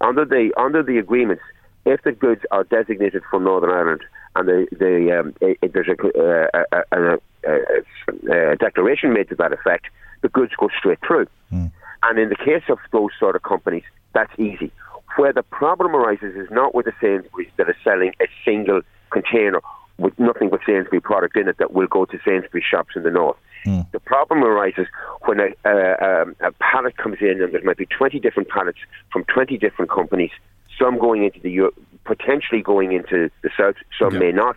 Under 0.00 0.24
the 0.24 0.52
under 0.56 0.82
the 0.82 0.98
agreements, 0.98 1.42
if 1.86 2.02
the 2.02 2.12
goods 2.12 2.42
are 2.50 2.64
designated 2.64 3.22
for 3.30 3.40
Northern 3.40 3.70
Ireland 3.70 4.02
and 4.36 4.48
the, 4.48 4.66
the 4.72 5.20
um, 5.20 5.34
there's 5.72 5.88
a, 5.88 5.96
uh, 6.18 6.64
a, 6.72 6.96
a, 6.96 8.52
a, 8.52 8.56
declaration 8.56 9.12
made 9.12 9.28
to 9.28 9.34
that 9.36 9.52
effect, 9.52 9.86
the 10.24 10.30
goods 10.30 10.52
go 10.58 10.70
straight 10.76 10.98
through. 11.06 11.26
Mm. 11.52 11.70
And 12.02 12.18
in 12.18 12.30
the 12.30 12.36
case 12.36 12.64
of 12.70 12.78
those 12.92 13.10
sort 13.20 13.36
of 13.36 13.42
companies, 13.42 13.84
that's 14.14 14.32
easy. 14.38 14.72
Where 15.16 15.34
the 15.34 15.42
problem 15.42 15.94
arises 15.94 16.34
is 16.34 16.50
not 16.50 16.74
with 16.74 16.86
the 16.86 16.94
Sainsbury's 17.00 17.50
that 17.58 17.68
are 17.68 17.76
selling 17.84 18.12
a 18.20 18.26
single 18.44 18.80
container 19.10 19.60
with 19.98 20.18
nothing 20.18 20.48
but 20.48 20.60
Sainsbury 20.66 21.00
product 21.00 21.36
in 21.36 21.46
it 21.46 21.58
that 21.58 21.72
will 21.72 21.86
go 21.86 22.06
to 22.06 22.18
Sainsbury 22.24 22.64
shops 22.68 22.96
in 22.96 23.02
the 23.02 23.10
north. 23.10 23.36
Mm. 23.66 23.90
The 23.92 24.00
problem 24.00 24.42
arises 24.42 24.86
when 25.26 25.40
a, 25.40 25.48
a, 25.64 26.26
a, 26.40 26.52
pallet 26.52 26.96
comes 26.96 27.18
in 27.20 27.42
and 27.42 27.52
there 27.52 27.62
might 27.62 27.76
be 27.76 27.86
20 27.86 28.18
different 28.18 28.48
pallets 28.48 28.78
from 29.12 29.24
20 29.24 29.58
different 29.58 29.90
companies, 29.90 30.30
some 30.78 30.98
going 30.98 31.22
into 31.24 31.38
the 31.40 31.70
potentially 32.04 32.62
going 32.62 32.92
into 32.92 33.30
the 33.42 33.50
south, 33.56 33.76
some 33.98 34.14
yeah. 34.14 34.20
may 34.20 34.32
not. 34.32 34.56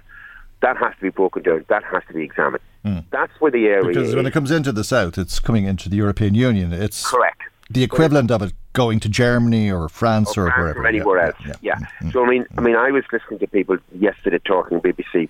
That 0.62 0.78
has 0.78 0.93
to 0.95 1.01
be 1.01 1.10
broken 1.10 1.43
down. 1.43 1.66
That 1.70 1.84
has 1.84 2.03
to 2.08 2.14
be 2.14 2.24
examined. 2.24 2.64
Mm. 2.84 3.03
That's 3.12 3.34
where 3.39 3.51
the 3.51 3.68
area 3.68 3.88
because 3.88 4.10
is. 4.10 4.16
when 4.16 4.26
it 4.26 4.32
comes 4.32 4.51
into 4.51 4.72
the 4.72 4.84
south, 4.84 5.18
it's 5.18 5.39
coming 5.39 5.66
into 5.66 5.89
the 5.89 5.97
European 5.97 6.34
Union. 6.34 6.74
It's 6.74 7.05
correct. 7.05 7.41
The 7.70 7.84
equivalent 7.84 8.32
of 8.32 8.41
it 8.41 8.53
going 8.74 8.99
to 9.01 9.10
Germany 9.10 9.70
or 9.70 9.89
France 9.89 10.38
or, 10.38 10.47
or 10.47 10.51
France 10.51 10.58
wherever, 10.59 10.82
or 10.84 10.88
anywhere 10.88 11.17
yeah, 11.17 11.25
else. 11.25 11.36
Yeah. 11.47 11.54
yeah. 11.62 11.75
Mm-hmm. 11.75 12.09
So 12.12 12.25
I 12.25 12.29
mean, 12.29 12.46
I 12.58 12.62
mean, 12.62 12.75
I 12.75 12.92
was 12.92 13.04
listening 13.12 13.39
to 13.39 13.47
people 13.47 13.78
yesterday 13.93 14.39
talking 14.39 14.79
BBC. 14.79 15.29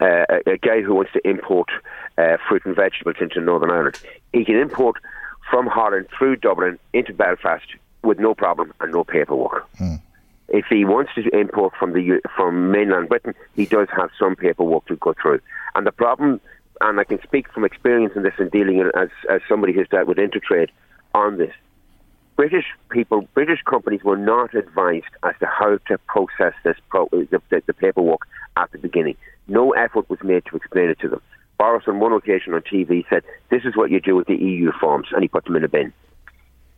Uh, 0.00 0.24
a, 0.28 0.52
a, 0.52 0.58
guy 0.58 0.80
who 0.80 0.94
wants 0.94 1.12
to 1.12 1.20
import 1.28 1.68
uh, 2.16 2.38
fruit 2.48 2.62
and 2.64 2.74
vegetables 2.74 3.16
into 3.20 3.40
Northern 3.40 3.70
Ireland. 3.70 4.00
He 4.32 4.44
can 4.44 4.56
import 4.56 4.96
from 5.50 5.66
Holland 5.66 6.06
through 6.16 6.36
Dublin 6.36 6.78
into 6.92 7.12
Belfast 7.12 7.66
with 8.02 8.18
no 8.18 8.34
problem 8.34 8.72
and 8.80 8.92
no 8.92 9.04
paperwork. 9.04 9.68
Mm. 9.78 10.00
If 10.50 10.66
he 10.68 10.84
wants 10.84 11.12
to 11.14 11.28
import 11.28 11.74
from 11.78 11.92
the 11.92 12.20
from 12.36 12.72
mainland 12.72 13.08
Britain, 13.08 13.34
he 13.54 13.66
does 13.66 13.88
have 13.96 14.10
some 14.18 14.36
paperwork 14.36 14.86
to 14.86 14.96
go 14.96 15.14
through. 15.20 15.40
And 15.74 15.86
the 15.86 15.92
problem, 15.92 16.40
and 16.80 16.98
I 16.98 17.04
can 17.04 17.22
speak 17.22 17.50
from 17.52 17.64
experience 17.64 18.14
in 18.16 18.24
this 18.24 18.34
and 18.38 18.50
dealing 18.50 18.80
as 18.96 19.08
as 19.30 19.40
somebody 19.48 19.72
who's 19.72 19.88
dealt 19.88 20.08
with 20.08 20.18
intertrade 20.18 20.70
on 21.14 21.38
this, 21.38 21.54
British 22.36 22.66
people, 22.90 23.28
British 23.34 23.62
companies 23.62 24.02
were 24.02 24.16
not 24.16 24.54
advised 24.54 25.12
as 25.22 25.34
to 25.40 25.46
how 25.46 25.78
to 25.88 25.98
process 26.06 26.54
this 26.64 26.76
pro- 26.88 27.08
the, 27.12 27.40
the, 27.50 27.62
the 27.66 27.74
paperwork 27.74 28.26
at 28.56 28.72
the 28.72 28.78
beginning. 28.78 29.16
No 29.46 29.72
effort 29.72 30.08
was 30.08 30.22
made 30.22 30.44
to 30.46 30.56
explain 30.56 30.90
it 30.90 30.98
to 31.00 31.08
them. 31.08 31.20
Boris, 31.58 31.84
on 31.86 32.00
one 32.00 32.12
occasion 32.12 32.54
on 32.54 32.62
TV, 32.62 33.04
said, 33.10 33.22
This 33.50 33.64
is 33.64 33.76
what 33.76 33.90
you 33.90 34.00
do 34.00 34.16
with 34.16 34.26
the 34.26 34.36
EU 34.36 34.72
forms, 34.80 35.08
and 35.12 35.22
he 35.22 35.28
put 35.28 35.44
them 35.44 35.56
in 35.56 35.64
a 35.64 35.68
bin. 35.68 35.92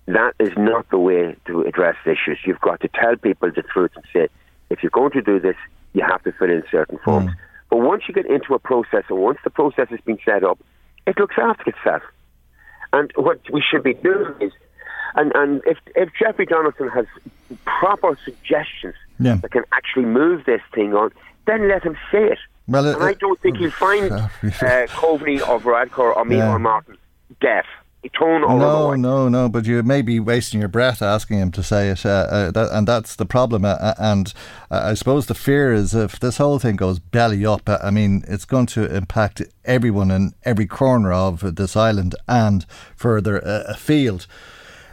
That 0.06 0.34
is 0.40 0.50
not 0.56 0.88
the 0.90 0.98
way 0.98 1.36
to 1.46 1.62
address 1.62 1.96
issues. 2.04 2.38
You've 2.44 2.60
got 2.60 2.80
to 2.80 2.88
tell 2.88 3.16
people 3.16 3.50
the 3.54 3.62
truth 3.62 3.92
and 3.94 4.04
say, 4.12 4.28
if 4.70 4.82
you're 4.82 4.90
going 4.90 5.12
to 5.12 5.22
do 5.22 5.38
this, 5.38 5.56
you 5.92 6.02
have 6.02 6.22
to 6.24 6.32
fill 6.32 6.50
in 6.50 6.62
certain 6.70 6.98
forms. 7.04 7.30
Mm. 7.30 7.36
But 7.70 7.76
once 7.78 8.02
you 8.08 8.14
get 8.14 8.26
into 8.26 8.54
a 8.54 8.58
process, 8.58 9.04
and 9.08 9.18
once 9.18 9.38
the 9.44 9.50
process 9.50 9.88
has 9.90 10.00
been 10.00 10.18
set 10.24 10.44
up, 10.44 10.58
it 11.06 11.18
looks 11.18 11.36
after 11.38 11.70
itself. 11.70 12.02
And 12.92 13.10
what 13.16 13.40
we 13.52 13.62
should 13.62 13.82
be 13.82 13.94
doing 13.94 14.34
is, 14.40 14.52
and, 15.14 15.32
and 15.34 15.62
if, 15.66 15.78
if 15.94 16.10
Jeffrey 16.18 16.46
Donaldson 16.46 16.88
has 16.88 17.06
proper 17.64 18.18
suggestions 18.24 18.94
yeah. 19.18 19.36
that 19.36 19.50
can 19.50 19.64
actually 19.72 20.04
move 20.04 20.44
this 20.44 20.60
thing 20.74 20.94
on, 20.94 21.12
then 21.46 21.68
let 21.68 21.82
him 21.82 21.96
say 22.10 22.24
it. 22.24 22.38
Well, 22.68 22.86
and 22.86 23.02
I 23.02 23.14
don't 23.14 23.40
think 23.40 23.58
he'll 23.58 23.70
find 23.70 24.12
uh, 24.12 24.28
Coveney 24.42 25.40
or 25.40 25.60
Varadkar 25.60 26.16
or 26.16 26.24
me 26.24 26.36
yeah. 26.36 26.52
or 26.52 26.58
Martin 26.58 26.96
deaf. 27.40 27.66
No, 28.58 28.94
no, 28.94 29.28
no. 29.28 29.48
But 29.48 29.64
you 29.64 29.80
may 29.84 30.02
be 30.02 30.18
wasting 30.18 30.58
your 30.58 30.68
breath 30.68 31.02
asking 31.02 31.38
him 31.38 31.52
to 31.52 31.62
say 31.62 31.88
it, 31.88 32.04
uh, 32.04 32.08
uh, 32.08 32.50
that, 32.50 32.70
and 32.72 32.88
that's 32.88 33.14
the 33.14 33.24
problem. 33.24 33.64
Uh, 33.64 33.74
uh 33.80 33.94
and 33.98 34.34
uh, 34.70 34.80
I 34.84 34.94
suppose 34.94 35.26
the 35.26 35.34
fear 35.34 35.72
is 35.72 35.94
if 35.94 36.18
this 36.18 36.38
whole 36.38 36.58
thing 36.58 36.74
goes 36.74 36.98
belly 36.98 37.46
up, 37.46 37.68
uh, 37.68 37.78
I 37.80 37.90
mean, 37.90 38.24
it's 38.26 38.44
going 38.44 38.66
to 38.66 38.92
impact 38.92 39.42
everyone 39.64 40.10
in 40.10 40.32
every 40.44 40.66
corner 40.66 41.12
of 41.12 41.54
this 41.54 41.76
island 41.76 42.16
and 42.26 42.66
further 42.96 43.38
afield. 43.38 44.26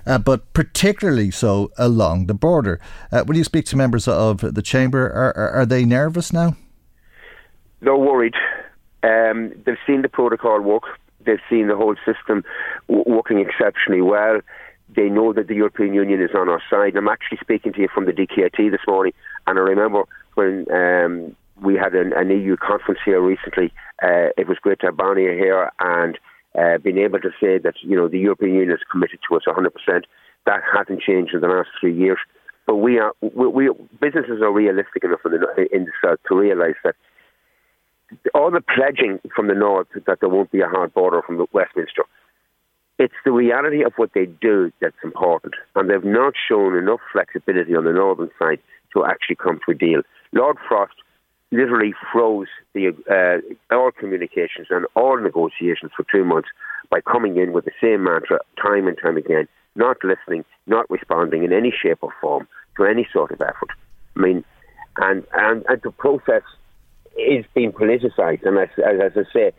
but 0.06 0.54
particularly 0.54 1.32
so 1.32 1.72
along 1.78 2.28
the 2.28 2.36
border. 2.36 2.80
will 3.12 3.38
you 3.38 3.44
speak 3.44 3.66
to 3.66 3.76
members 3.76 4.08
of 4.08 4.42
the 4.54 4.62
chamber? 4.62 5.08
Are, 5.08 5.36
are, 5.36 5.52
are 5.62 5.66
they 5.66 5.84
nervous 5.84 6.32
now? 6.32 6.56
They're 7.82 7.96
worried. 7.96 8.36
Um, 9.02 9.54
they've 9.66 9.78
seen 9.88 10.04
the 10.04 10.10
protocol 10.10 10.62
work. 10.62 10.84
They've 11.26 11.40
seen 11.50 11.68
the 11.68 11.76
whole 11.76 11.96
system 12.06 12.44
w- 12.88 13.04
working 13.08 13.40
exceptionally 13.40 14.02
well. 14.02 14.42
They 14.96 15.10
know 15.10 15.34
that 15.34 15.48
the 15.48 15.56
European 15.56 15.94
Union 15.94 16.22
is 16.22 16.32
on 16.36 16.50
our 16.50 16.62
side. 16.70 16.96
I'm 16.96 17.08
actually 17.08 17.38
speaking 17.42 17.74
to 17.74 17.82
you 17.82 17.88
from 17.94 18.06
the 18.06 18.12
DKIT 18.12 18.72
this 18.72 18.82
morning, 18.88 19.14
and 19.46 19.60
I 19.60 19.62
remember 19.62 20.04
when 20.34 20.66
um, 20.72 21.36
we 21.62 21.76
had 21.76 21.94
an, 21.94 22.14
an, 22.14 22.30
EU 22.30 22.56
conference 22.58 23.00
here 23.06 23.22
recently. 23.22 23.72
Uh, 24.02 24.32
it 24.38 24.48
was 24.48 24.58
great 24.60 24.80
to 24.80 24.88
have 24.88 24.96
Barnier 24.96 25.34
here 25.34 25.72
and 25.80 26.18
uh, 26.58 26.78
being 26.80 26.98
able 26.98 27.20
to 27.20 27.30
say 27.40 27.58
that 27.60 27.76
you 27.82 27.96
know 27.96 28.08
the 28.08 28.20
European 28.20 28.54
Union 28.54 28.72
is 28.72 28.84
committed 28.92 29.20
to 29.30 29.36
us 29.36 29.44
100%. 29.48 29.70
That 30.46 30.62
hasn't 30.74 31.02
changed 31.02 31.34
in 31.34 31.42
the 31.42 31.48
last 31.48 31.70
three 31.80 31.96
years. 31.96 32.18
But 32.66 32.78
we 32.78 32.98
are 33.00 33.14
we, 33.22 33.48
we 33.48 33.70
businesses 34.00 34.42
are 34.42 34.52
realistic 34.52 35.04
enough 35.04 35.20
in 35.26 35.32
the, 35.32 35.68
in 35.76 35.86
the 35.86 35.92
south 36.04 36.20
to 36.28 36.36
realise 36.36 36.78
that 36.84 36.96
all 38.34 38.52
the 38.52 38.62
pledging 38.62 39.20
from 39.36 39.48
the 39.48 39.54
north 39.54 39.88
that 40.06 40.20
there 40.20 40.30
won't 40.30 40.52
be 40.52 40.62
a 40.62 40.68
hard 40.68 40.94
border 40.94 41.22
from 41.22 41.46
Westminster. 41.54 42.04
It's 42.98 43.14
the 43.24 43.32
reality 43.32 43.84
of 43.84 43.94
what 43.96 44.12
they 44.14 44.26
do 44.26 44.72
that's 44.82 45.04
important, 45.04 45.54
and 45.76 45.90
they've 45.90 46.04
not 46.04 46.34
shown 46.48 46.78
enough 46.78 47.00
flexibility 47.12 47.76
on 47.76 47.86
the 47.86 47.94
northern 47.94 48.30
side 48.38 48.60
to 48.94 49.06
actually 49.06 49.38
come 49.38 49.60
to 49.66 49.72
a 49.72 49.76
deal. 49.76 50.02
Lord 50.34 50.58
Frost 50.68 50.96
literally 51.52 51.94
froze 52.12 52.48
the 52.74 52.90
uh, 53.10 53.76
all 53.76 53.92
communications 53.92 54.68
and 54.70 54.86
all 54.96 55.18
negotiations 55.20 55.92
for 55.96 56.06
two 56.12 56.26
months 56.26 56.50
by 56.90 57.02
coming 57.02 57.38
in 57.38 57.54
with 57.54 57.66
the 57.66 57.72
same 57.82 58.04
mantra 58.04 58.40
time 58.62 58.88
and 58.88 58.98
time 59.02 59.18
again, 59.18 59.48
not 59.76 59.98
listening, 60.04 60.44
not 60.68 60.90
responding 60.90 61.44
in 61.44 61.54
any 61.54 61.72
shape 61.72 62.00
or 62.02 62.12
form 62.20 62.48
to 62.78 62.86
any 62.86 63.08
sort 63.12 63.32
of 63.32 63.42
effort. 63.42 63.70
I 64.16 64.20
mean, 64.20 64.44
and 64.98 65.26
and, 65.34 65.64
and 65.68 65.82
the 65.84 65.92
process 65.92 66.44
is 67.18 67.46
being 67.54 67.72
politicised. 67.72 68.46
And 68.46 68.58
as, 68.58 68.70
as, 68.78 69.12
I 69.16 69.34
say, 69.34 69.52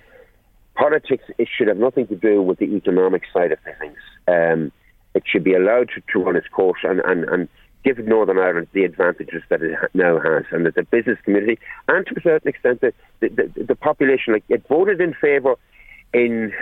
politics 0.75 1.25
it 1.39 1.49
should 1.55 1.69
have 1.69 1.77
nothing 1.77 2.07
to 2.09 2.17
do 2.17 2.43
with 2.43 2.59
the 2.59 2.67
economic 2.77 3.23
side 3.33 3.53
of 3.53 3.59
things. 3.61 3.99
Um, 4.29 4.73
it 5.15 5.25
should 5.27 5.45
be 5.45 5.55
allowed 5.55 5.91
to, 5.95 6.03
to 6.13 6.25
run 6.25 6.37
its 6.37 6.49
course 6.49 6.81
and, 6.85 7.01
and, 7.01 7.25
and 7.25 7.49
give 7.85 7.99
Northern 7.99 8.39
Ireland 8.39 8.69
the 8.73 8.85
advantages 8.85 9.43
that 9.49 9.63
it 9.63 9.77
now 9.95 10.21
has, 10.21 10.45
and 10.53 10.67
that 10.67 10.75
the 10.75 10.83
business 10.85 11.19
community, 11.25 11.59
and 11.89 12.07
to 12.07 12.15
a 12.17 12.21
certain 12.21 12.49
extent, 12.49 12.81
the, 12.81 12.93
the, 13.21 13.29
the, 13.29 13.65
the 13.65 13.75
population, 13.75 14.35
like 14.35 14.45
it 14.49 14.63
voted 14.69 15.01
in 15.01 15.15
favour 15.15 15.57
in 16.13 16.53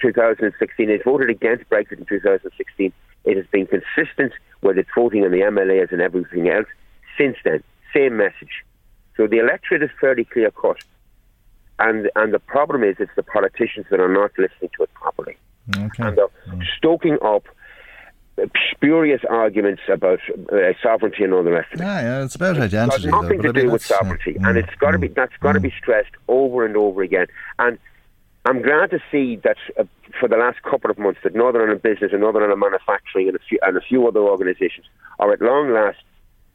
2016. 0.00 0.90
It 0.90 1.04
voted 1.04 1.30
against 1.30 1.68
Brexit 1.68 1.98
in 1.98 2.06
2016. 2.06 2.92
It 3.24 3.36
has 3.36 3.46
been 3.46 3.66
consistent 3.66 4.32
with 4.62 4.78
its 4.78 4.88
voting 4.94 5.24
on 5.24 5.32
the 5.32 5.40
MLAs 5.40 5.92
and 5.92 6.00
everything 6.00 6.48
else 6.48 6.66
since 7.16 7.36
then. 7.44 7.62
Same 7.94 8.16
message. 8.16 8.64
So 9.18 9.26
the 9.26 9.38
electorate 9.38 9.82
is 9.82 9.90
fairly 10.00 10.24
clear 10.24 10.50
cut. 10.50 10.78
And, 11.80 12.10
and 12.16 12.32
the 12.32 12.38
problem 12.38 12.82
is 12.82 12.96
it's 12.98 13.10
the 13.16 13.22
politicians 13.22 13.86
that 13.90 14.00
are 14.00 14.12
not 14.12 14.30
listening 14.38 14.70
to 14.76 14.84
it 14.84 14.94
properly. 14.94 15.36
Okay. 15.76 16.04
And 16.04 16.16
they're 16.16 16.28
mm. 16.48 16.62
stoking 16.78 17.18
up 17.22 17.44
spurious 18.70 19.20
arguments 19.28 19.82
about 19.92 20.20
uh, 20.52 20.56
sovereignty 20.82 21.24
and 21.24 21.34
all 21.34 21.42
the 21.42 21.50
rest 21.50 21.74
of 21.74 21.80
it. 21.80 21.84
Yeah, 21.84 22.00
yeah 22.00 22.24
it's 22.24 22.36
about 22.36 22.56
identity. 22.58 22.96
It's 22.96 23.06
nothing 23.06 23.42
though, 23.42 23.52
to 23.52 23.60
do 23.62 23.70
with 23.70 23.84
sovereignty, 23.84 24.36
and 24.40 24.56
it's 24.56 24.74
got 24.76 24.92
to 24.92 24.98
be 24.98 25.08
that's 25.08 25.36
got 25.40 25.52
to 25.52 25.58
mm. 25.58 25.64
be 25.64 25.74
stressed 25.76 26.12
over 26.28 26.64
and 26.64 26.76
over 26.76 27.02
again. 27.02 27.26
And 27.58 27.78
I'm 28.44 28.62
glad 28.62 28.90
to 28.90 29.00
see 29.10 29.36
that 29.42 29.56
uh, 29.78 29.84
for 30.20 30.28
the 30.28 30.36
last 30.36 30.62
couple 30.62 30.90
of 30.90 30.98
months 30.98 31.20
that 31.24 31.34
Northern 31.34 31.62
Ireland 31.62 31.82
Business 31.82 32.12
and 32.12 32.20
Northern 32.20 32.42
Ireland 32.42 32.60
Manufacturing 32.60 33.26
and 33.26 33.36
a 33.36 33.40
few 33.40 33.58
and 33.62 33.76
a 33.76 33.80
few 33.80 34.06
other 34.06 34.20
organisations 34.20 34.86
are 35.18 35.32
at 35.32 35.42
long 35.42 35.72
last 35.72 35.98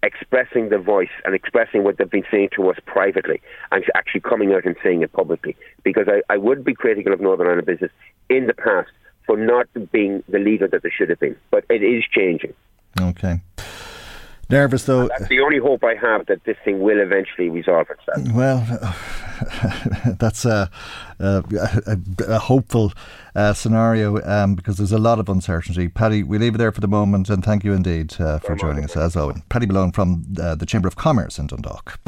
expressing 0.04 0.70
their 0.70 0.82
voice 0.82 1.10
and 1.26 1.34
expressing 1.34 1.84
what 1.84 1.98
they've 1.98 2.10
been 2.10 2.26
saying 2.30 2.50
to 2.56 2.70
us 2.70 2.78
privately 2.86 3.42
and 3.72 3.84
actually 3.96 4.22
coming 4.22 4.54
out 4.54 4.66
and 4.66 4.76
saying 4.84 5.02
it 5.02 5.12
publicly. 5.14 5.56
Because 5.84 6.08
I, 6.08 6.22
I 6.32 6.38
would 6.38 6.64
be 6.64 6.76
critical 6.76 7.14
of 7.14 7.22
Northern 7.22 7.48
Ireland 7.48 7.66
business 7.66 7.92
in 8.30 8.48
the 8.48 8.54
past 8.54 8.92
for 9.26 9.38
not 9.38 9.68
being 9.92 10.22
the 10.28 10.40
leader 10.40 10.68
that 10.68 10.84
they 10.84 10.90
should 10.90 11.10
have 11.10 11.20
been. 11.20 11.38
But 11.50 11.66
it 11.70 11.82
is 11.82 12.04
changing. 12.12 12.54
Okay. 13.00 13.42
Nervous 14.50 14.84
though. 14.86 15.02
And 15.02 15.10
that's 15.10 15.28
the 15.30 15.40
only 15.40 15.58
hope 15.58 15.84
I 15.84 15.96
have 15.96 16.26
that 16.28 16.44
this 16.44 16.58
thing 16.64 16.82
will 16.82 17.00
eventually 17.00 17.50
resolve 17.50 17.88
itself. 17.90 18.36
Well, 18.36 18.66
that's 20.20 20.46
a, 20.46 20.70
a, 21.20 21.44
a, 21.88 21.98
a 22.28 22.40
hopeful 22.40 22.94
uh, 23.36 23.54
scenario 23.54 24.22
um, 24.24 24.56
because 24.56 24.78
there's 24.78 24.92
a 24.92 25.00
lot 25.00 25.20
of 25.20 25.30
uncertainty. 25.30 25.88
Paddy, 25.88 26.24
we 26.24 26.38
leave 26.38 26.56
it 26.56 26.58
there 26.58 26.72
for 26.72 26.82
the 26.82 26.88
moment 26.88 27.30
and 27.30 27.44
thank 27.44 27.64
you 27.64 27.74
indeed 27.74 28.16
uh, 28.20 28.40
for 28.40 28.56
joining 28.56 28.84
us 28.84 28.96
as 28.98 29.16
always. 29.16 29.42
Paddy 29.50 29.66
Malone 29.66 29.92
from 29.92 30.26
uh, 30.40 30.56
the 30.56 30.66
Chamber 30.66 30.88
of 30.88 30.96
Commerce 30.96 31.40
in 31.40 31.48
Dundalk. 31.48 32.00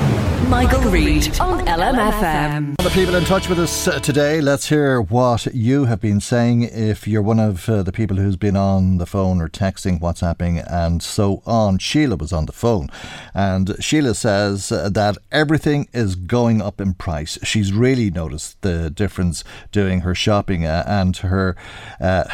Michael 0.49 0.81
Reade 0.91 1.39
on 1.39 1.65
LMFM. 1.65 2.77
The 2.77 2.89
people 2.91 3.15
in 3.15 3.23
touch 3.23 3.49
with 3.49 3.57
us 3.57 3.87
uh, 3.87 3.99
today, 3.99 4.41
let's 4.41 4.69
hear 4.69 5.01
what 5.01 5.47
you 5.53 5.85
have 5.85 5.99
been 5.99 6.19
saying. 6.19 6.63
If 6.63 7.07
you're 7.07 7.21
one 7.23 7.39
of 7.39 7.67
uh, 7.67 7.81
the 7.81 7.91
people 7.91 8.17
who's 8.17 8.35
been 8.35 8.55
on 8.55 8.97
the 8.97 9.07
phone 9.07 9.41
or 9.41 9.49
texting, 9.49 9.99
WhatsApping, 9.99 10.63
and 10.71 11.01
so 11.01 11.41
on, 11.45 11.79
Sheila 11.79 12.15
was 12.15 12.31
on 12.31 12.45
the 12.45 12.51
phone. 12.51 12.89
And 13.33 13.75
Sheila 13.83 14.13
says 14.13 14.69
that 14.69 15.17
everything 15.31 15.87
is 15.93 16.15
going 16.15 16.61
up 16.61 16.79
in 16.79 16.93
price. 16.93 17.39
She's 17.43 17.73
really 17.73 18.11
noticed 18.11 18.61
the 18.61 18.91
difference 18.91 19.43
doing 19.71 20.01
her 20.01 20.13
shopping, 20.13 20.65
uh, 20.65 20.83
and 20.85 21.17
her 21.17 21.55
uh, 21.99 22.25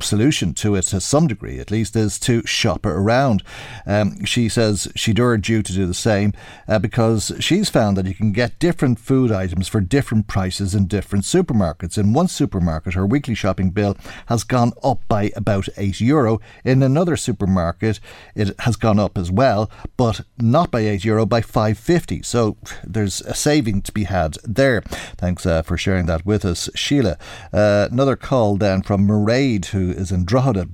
solution 0.00 0.54
to 0.54 0.74
it, 0.74 0.82
to 0.82 1.00
some 1.00 1.26
degree 1.26 1.60
at 1.60 1.70
least, 1.70 1.94
is 1.96 2.18
to 2.20 2.44
shop 2.46 2.86
around. 2.86 3.42
Um, 3.86 4.24
she 4.24 4.48
says 4.48 4.88
she'd 4.96 5.20
urge 5.20 5.50
you 5.50 5.62
to 5.62 5.72
do 5.72 5.84
the 5.84 5.94
same. 5.94 6.32
Uh, 6.66 6.77
uh, 6.78 6.80
because 6.80 7.32
she's 7.40 7.68
found 7.68 7.96
that 7.96 8.06
you 8.06 8.14
can 8.14 8.30
get 8.30 8.58
different 8.60 9.00
food 9.00 9.32
items 9.32 9.66
for 9.66 9.80
different 9.80 10.28
prices 10.28 10.76
in 10.76 10.86
different 10.86 11.24
supermarkets. 11.24 11.98
In 11.98 12.12
one 12.12 12.28
supermarket, 12.28 12.94
her 12.94 13.04
weekly 13.04 13.34
shopping 13.34 13.70
bill 13.70 13.96
has 14.26 14.44
gone 14.44 14.72
up 14.84 15.00
by 15.08 15.32
about 15.34 15.68
8 15.76 16.00
euro. 16.00 16.40
In 16.64 16.82
another 16.82 17.16
supermarket, 17.16 17.98
it 18.36 18.54
has 18.60 18.76
gone 18.76 19.00
up 19.00 19.18
as 19.18 19.28
well, 19.28 19.68
but 19.96 20.20
not 20.38 20.70
by 20.70 20.80
8 20.80 21.04
euro, 21.04 21.26
by 21.26 21.40
5.50. 21.40 22.24
So 22.24 22.56
there's 22.84 23.22
a 23.22 23.34
saving 23.34 23.82
to 23.82 23.92
be 23.92 24.04
had 24.04 24.36
there. 24.44 24.82
Thanks 25.16 25.44
uh, 25.46 25.62
for 25.62 25.76
sharing 25.76 26.06
that 26.06 26.24
with 26.24 26.44
us, 26.44 26.70
Sheila. 26.76 27.18
Uh, 27.52 27.88
another 27.90 28.14
call 28.14 28.56
then 28.56 28.82
from 28.82 29.08
Mairead, 29.08 29.66
who 29.66 29.90
is 29.90 30.12
in 30.12 30.24
Drogheda. 30.24 30.68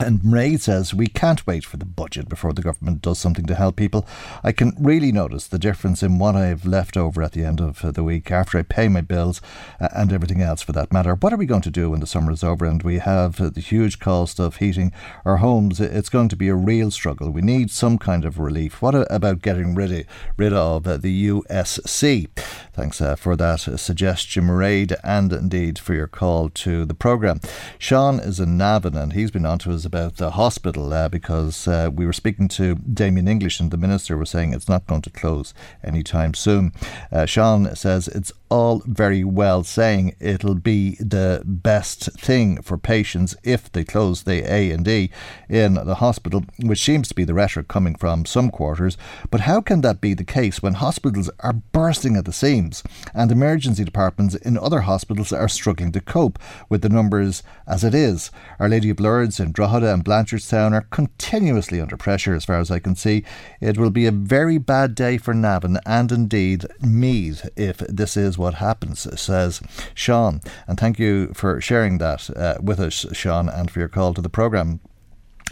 And 0.00 0.20
Mairead 0.20 0.60
says, 0.60 0.94
We 0.94 1.08
can't 1.08 1.46
wait 1.46 1.62
for 1.62 1.76
the 1.76 1.84
budget 1.84 2.26
before 2.26 2.54
the 2.54 2.62
government 2.62 3.02
does 3.02 3.18
something 3.18 3.44
to 3.44 3.54
help 3.54 3.76
people. 3.76 4.06
I 4.42 4.50
can 4.50 4.72
really 4.78 5.12
notice 5.12 5.46
the 5.46 5.58
difference 5.58 6.02
in 6.02 6.18
what 6.18 6.34
I've 6.34 6.64
left 6.64 6.96
over 6.96 7.22
at 7.22 7.32
the 7.32 7.44
end 7.44 7.60
of 7.60 7.82
the 7.82 8.02
week 8.02 8.30
after 8.30 8.56
I 8.56 8.62
pay 8.62 8.88
my 8.88 9.02
bills 9.02 9.42
uh, 9.78 9.88
and 9.94 10.10
everything 10.10 10.40
else 10.40 10.62
for 10.62 10.72
that 10.72 10.90
matter. 10.90 11.14
What 11.14 11.34
are 11.34 11.36
we 11.36 11.44
going 11.44 11.60
to 11.60 11.70
do 11.70 11.90
when 11.90 12.00
the 12.00 12.06
summer 12.06 12.32
is 12.32 12.42
over 12.42 12.64
and 12.64 12.82
we 12.82 12.98
have 12.98 13.36
the 13.36 13.60
huge 13.60 13.98
cost 13.98 14.40
of 14.40 14.56
heating 14.56 14.90
our 15.26 15.36
homes? 15.36 15.80
It's 15.80 16.08
going 16.08 16.30
to 16.30 16.36
be 16.36 16.48
a 16.48 16.54
real 16.54 16.90
struggle. 16.90 17.28
We 17.30 17.42
need 17.42 17.70
some 17.70 17.98
kind 17.98 18.24
of 18.24 18.38
relief. 18.38 18.80
What 18.80 18.94
about 19.12 19.42
getting 19.42 19.74
rid 19.74 19.92
of, 19.92 20.06
rid 20.38 20.54
of 20.54 20.84
the 20.84 21.28
USC? 21.28 22.28
Thanks 22.72 23.02
uh, 23.02 23.16
for 23.16 23.36
that 23.36 23.60
suggestion, 23.60 24.44
Mairead, 24.44 24.94
and 25.04 25.30
indeed 25.30 25.78
for 25.78 25.92
your 25.92 26.06
call 26.06 26.48
to 26.48 26.86
the 26.86 26.94
programme. 26.94 27.40
Sean 27.78 28.18
is 28.18 28.40
in 28.40 28.56
Navan 28.56 28.96
and 28.96 29.12
he's 29.12 29.30
been 29.30 29.44
on 29.44 29.58
to 29.58 29.72
us 29.72 29.89
about 29.90 30.18
the 30.18 30.30
hospital 30.30 30.92
uh, 30.92 31.08
because 31.08 31.66
uh, 31.66 31.90
we 31.92 32.06
were 32.06 32.12
speaking 32.12 32.46
to 32.46 32.76
Damien 32.76 33.26
English 33.26 33.58
and 33.58 33.72
the 33.72 33.76
minister 33.76 34.16
was 34.16 34.30
saying 34.30 34.52
it's 34.52 34.68
not 34.68 34.86
going 34.86 35.02
to 35.02 35.10
close 35.10 35.52
anytime 35.82 36.32
soon. 36.32 36.72
Uh, 37.10 37.26
Sean 37.26 37.74
says 37.74 38.06
it's 38.06 38.32
all 38.50 38.82
very 38.84 39.22
well 39.22 39.62
saying 39.62 40.16
it'll 40.18 40.56
be 40.56 40.96
the 40.96 41.40
best 41.44 42.12
thing 42.18 42.60
for 42.62 42.76
patients 42.76 43.36
if 43.44 43.70
they 43.70 43.84
close 43.84 44.24
the 44.24 44.42
A 44.52 44.72
and 44.72 44.86
E 44.86 45.10
in 45.48 45.74
the 45.74 45.96
hospital, 45.96 46.44
which 46.60 46.82
seems 46.82 47.08
to 47.08 47.14
be 47.14 47.24
the 47.24 47.34
rhetoric 47.34 47.68
coming 47.68 47.94
from 47.94 48.26
some 48.26 48.50
quarters. 48.50 48.98
But 49.30 49.42
how 49.42 49.60
can 49.60 49.82
that 49.82 50.00
be 50.00 50.14
the 50.14 50.24
case 50.24 50.60
when 50.60 50.74
hospitals 50.74 51.30
are 51.40 51.52
bursting 51.52 52.16
at 52.16 52.24
the 52.24 52.32
seams 52.32 52.82
and 53.14 53.30
emergency 53.30 53.84
departments 53.84 54.34
in 54.34 54.58
other 54.58 54.80
hospitals 54.80 55.32
are 55.32 55.48
struggling 55.48 55.92
to 55.92 56.00
cope 56.00 56.38
with 56.68 56.82
the 56.82 56.88
numbers 56.88 57.44
as 57.68 57.84
it 57.84 57.94
is? 57.94 58.32
Our 58.58 58.68
Lady 58.68 58.90
of 58.90 58.98
Lourdes 58.98 59.38
in 59.38 59.52
Drogheda 59.52 59.94
and 59.94 60.04
Blanchardstown 60.04 60.72
are 60.72 60.86
continuously 60.90 61.80
under 61.80 61.96
pressure, 61.96 62.34
as 62.34 62.44
far 62.44 62.58
as 62.58 62.70
I 62.70 62.80
can 62.80 62.96
see. 62.96 63.24
It 63.60 63.78
will 63.78 63.90
be 63.90 64.06
a 64.06 64.12
very 64.12 64.58
bad 64.58 64.96
day 64.96 65.18
for 65.18 65.34
Navan 65.34 65.78
and 65.86 66.10
indeed 66.10 66.66
Meath 66.80 67.48
if 67.56 67.78
this 67.78 68.16
is 68.16 68.39
what 68.40 68.54
happens, 68.54 69.06
says 69.20 69.60
Sean. 69.94 70.40
And 70.66 70.78
thank 70.78 70.98
you 70.98 71.32
for 71.34 71.60
sharing 71.60 71.98
that 71.98 72.30
uh, 72.36 72.56
with 72.60 72.80
us, 72.80 73.06
Sean, 73.12 73.48
and 73.48 73.70
for 73.70 73.78
your 73.78 73.88
call 73.88 74.14
to 74.14 74.20
the 74.20 74.28
programme. 74.28 74.80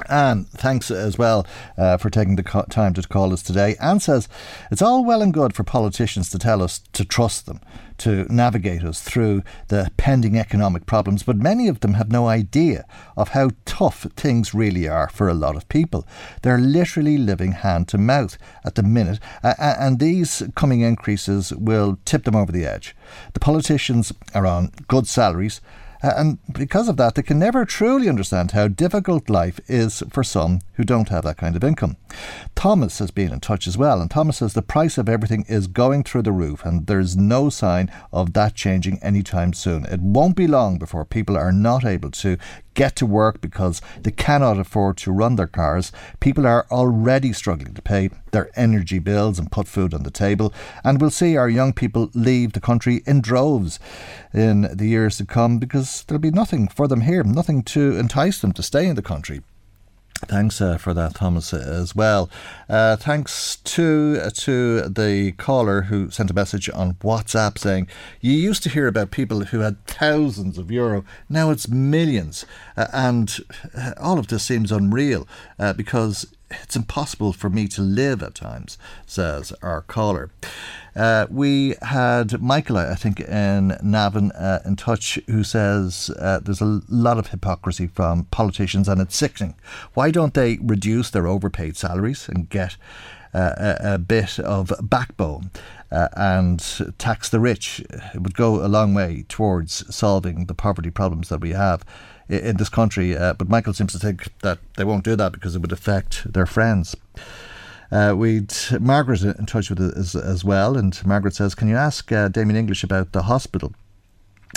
And 0.08 0.48
thanks 0.48 0.90
as 0.90 1.18
well 1.18 1.46
uh, 1.76 1.96
for 1.96 2.10
taking 2.10 2.36
the 2.36 2.42
co- 2.42 2.66
time 2.70 2.94
to 2.94 3.02
call 3.02 3.32
us 3.32 3.42
today. 3.42 3.76
Anne 3.80 4.00
says 4.00 4.28
it's 4.70 4.82
all 4.82 5.04
well 5.04 5.22
and 5.22 5.32
good 5.32 5.54
for 5.54 5.64
politicians 5.64 6.30
to 6.30 6.38
tell 6.38 6.62
us 6.62 6.80
to 6.92 7.04
trust 7.04 7.46
them, 7.46 7.60
to 7.98 8.26
navigate 8.32 8.84
us 8.84 9.00
through 9.00 9.42
the 9.68 9.90
pending 9.96 10.38
economic 10.38 10.86
problems, 10.86 11.22
but 11.22 11.36
many 11.36 11.68
of 11.68 11.80
them 11.80 11.94
have 11.94 12.12
no 12.12 12.28
idea 12.28 12.86
of 13.16 13.30
how 13.30 13.50
tough 13.64 14.06
things 14.16 14.54
really 14.54 14.86
are 14.88 15.08
for 15.08 15.28
a 15.28 15.34
lot 15.34 15.56
of 15.56 15.68
people. 15.68 16.06
They're 16.42 16.58
literally 16.58 17.18
living 17.18 17.52
hand 17.52 17.88
to 17.88 17.98
mouth 17.98 18.38
at 18.64 18.76
the 18.76 18.82
minute, 18.82 19.18
uh, 19.42 19.54
and 19.58 19.98
these 19.98 20.42
coming 20.54 20.80
increases 20.80 21.52
will 21.52 21.98
tip 22.04 22.24
them 22.24 22.36
over 22.36 22.52
the 22.52 22.64
edge. 22.64 22.94
The 23.34 23.40
politicians 23.40 24.12
are 24.34 24.46
on 24.46 24.70
good 24.86 25.06
salaries 25.06 25.60
uh, 26.02 26.12
and 26.16 26.38
because 26.52 26.88
of 26.88 26.96
that, 26.96 27.14
they 27.14 27.22
can 27.22 27.38
never 27.38 27.64
truly 27.64 28.08
understand 28.08 28.52
how 28.52 28.68
difficult 28.68 29.28
life 29.28 29.60
is 29.66 30.02
for 30.10 30.22
some 30.22 30.60
who 30.74 30.84
don't 30.84 31.08
have 31.08 31.24
that 31.24 31.36
kind 31.36 31.56
of 31.56 31.64
income. 31.64 31.96
Thomas 32.54 32.98
has 32.98 33.10
been 33.10 33.32
in 33.32 33.40
touch 33.40 33.66
as 33.66 33.76
well, 33.76 34.00
and 34.00 34.10
Thomas 34.10 34.38
says 34.38 34.54
the 34.54 34.62
price 34.62 34.96
of 34.98 35.08
everything 35.08 35.44
is 35.48 35.66
going 35.66 36.04
through 36.04 36.22
the 36.22 36.32
roof, 36.32 36.64
and 36.64 36.86
there's 36.86 37.16
no 37.16 37.50
sign 37.50 37.90
of 38.12 38.32
that 38.34 38.54
changing 38.54 38.98
anytime 39.02 39.52
soon. 39.52 39.84
It 39.86 40.00
won't 40.00 40.36
be 40.36 40.46
long 40.46 40.78
before 40.78 41.04
people 41.04 41.36
are 41.36 41.52
not 41.52 41.84
able 41.84 42.10
to 42.12 42.38
get 42.78 42.94
to 42.94 43.04
work 43.04 43.40
because 43.40 43.82
they 44.02 44.12
cannot 44.12 44.56
afford 44.56 44.96
to 44.96 45.10
run 45.10 45.34
their 45.34 45.48
cars. 45.48 45.90
People 46.20 46.46
are 46.46 46.64
already 46.70 47.32
struggling 47.32 47.74
to 47.74 47.82
pay 47.82 48.08
their 48.30 48.50
energy 48.54 49.00
bills 49.00 49.36
and 49.36 49.50
put 49.50 49.66
food 49.66 49.92
on 49.92 50.04
the 50.04 50.12
table. 50.12 50.54
And 50.84 51.00
we'll 51.00 51.10
see 51.10 51.36
our 51.36 51.48
young 51.48 51.72
people 51.72 52.08
leave 52.14 52.52
the 52.52 52.60
country 52.60 53.02
in 53.04 53.20
droves 53.20 53.80
in 54.32 54.68
the 54.72 54.86
years 54.86 55.16
to 55.16 55.24
come 55.24 55.58
because 55.58 55.87
there'll 56.06 56.20
be 56.20 56.30
nothing 56.30 56.68
for 56.68 56.88
them 56.88 57.02
here, 57.02 57.22
nothing 57.22 57.62
to 57.64 57.96
entice 57.96 58.40
them 58.40 58.52
to 58.52 58.62
stay 58.62 58.86
in 58.86 58.96
the 58.96 59.02
country. 59.02 59.42
Thanks 60.26 60.60
uh, 60.60 60.78
for 60.78 60.94
that, 60.94 61.14
Thomas, 61.14 61.54
as 61.54 61.94
well. 61.94 62.28
Uh, 62.68 62.96
thanks 62.96 63.54
to 63.56 64.18
uh, 64.20 64.30
to 64.34 64.88
the 64.88 65.32
caller 65.38 65.82
who 65.82 66.10
sent 66.10 66.30
a 66.30 66.34
message 66.34 66.68
on 66.70 66.94
WhatsApp 66.94 67.56
saying 67.56 67.86
you 68.20 68.32
used 68.32 68.64
to 68.64 68.68
hear 68.68 68.88
about 68.88 69.12
people 69.12 69.44
who 69.44 69.60
had 69.60 69.84
thousands 69.86 70.58
of 70.58 70.72
euro. 70.72 71.04
Now 71.28 71.50
it's 71.50 71.68
millions, 71.68 72.44
uh, 72.76 72.88
and 72.92 73.38
uh, 73.76 73.92
all 74.00 74.18
of 74.18 74.26
this 74.26 74.42
seems 74.42 74.72
unreal 74.72 75.28
because 75.76 76.26
it's 76.50 76.76
impossible 76.76 77.32
for 77.32 77.50
me 77.50 77.68
to 77.68 77.82
live 77.82 78.22
at 78.22 78.34
times, 78.34 78.76
says 79.06 79.52
our 79.62 79.82
caller. 79.82 80.30
Uh, 80.98 81.28
we 81.30 81.76
had 81.82 82.42
Michael, 82.42 82.76
I 82.76 82.96
think, 82.96 83.20
in 83.20 83.78
Navan 83.80 84.32
uh, 84.32 84.60
in 84.64 84.74
touch, 84.74 85.16
who 85.28 85.44
says 85.44 86.10
uh, 86.18 86.40
there's 86.40 86.60
a 86.60 86.80
lot 86.88 87.18
of 87.18 87.28
hypocrisy 87.28 87.86
from 87.86 88.24
politicians 88.32 88.88
and 88.88 89.00
it's 89.00 89.16
sickening. 89.16 89.54
Why 89.94 90.10
don't 90.10 90.34
they 90.34 90.58
reduce 90.60 91.10
their 91.10 91.28
overpaid 91.28 91.76
salaries 91.76 92.28
and 92.28 92.50
get 92.50 92.76
uh, 93.32 93.54
a, 93.56 93.94
a, 93.94 93.98
bit 93.98 94.40
of 94.40 94.72
backbone? 94.82 95.52
Uh, 95.92 96.08
and 96.16 96.94
tax 96.98 97.30
the 97.30 97.40
rich. 97.40 97.80
It 98.12 98.20
would 98.20 98.34
go 98.34 98.66
a 98.66 98.68
long 98.68 98.92
way 98.92 99.24
towards 99.28 99.94
solving 99.94 100.44
the 100.44 100.54
poverty 100.54 100.90
problems 100.90 101.28
that 101.30 101.40
we 101.40 101.52
have 101.52 101.82
in 102.28 102.56
this 102.56 102.68
country. 102.68 103.16
Uh, 103.16 103.32
but 103.34 103.48
Michael 103.48 103.72
seems 103.72 103.92
to 103.92 103.98
think 103.98 104.28
that 104.42 104.58
they 104.76 104.84
won't 104.84 105.04
do 105.04 105.16
that 105.16 105.32
because 105.32 105.54
it 105.54 105.60
would 105.60 105.72
affect 105.72 106.30
their 106.30 106.44
friends. 106.44 106.94
Uh, 107.90 108.14
we'd 108.16 108.52
Margaret 108.80 109.22
in 109.22 109.46
touch 109.46 109.70
with 109.70 109.80
us 109.80 110.14
as, 110.14 110.44
well, 110.44 110.76
and 110.76 111.00
Margaret 111.06 111.34
says, 111.34 111.54
"Can 111.54 111.68
you 111.68 111.76
ask 111.76 112.12
uh, 112.12 112.28
Damien 112.28 112.56
English 112.56 112.84
about 112.84 113.12
the 113.12 113.22
hospital?" 113.22 113.72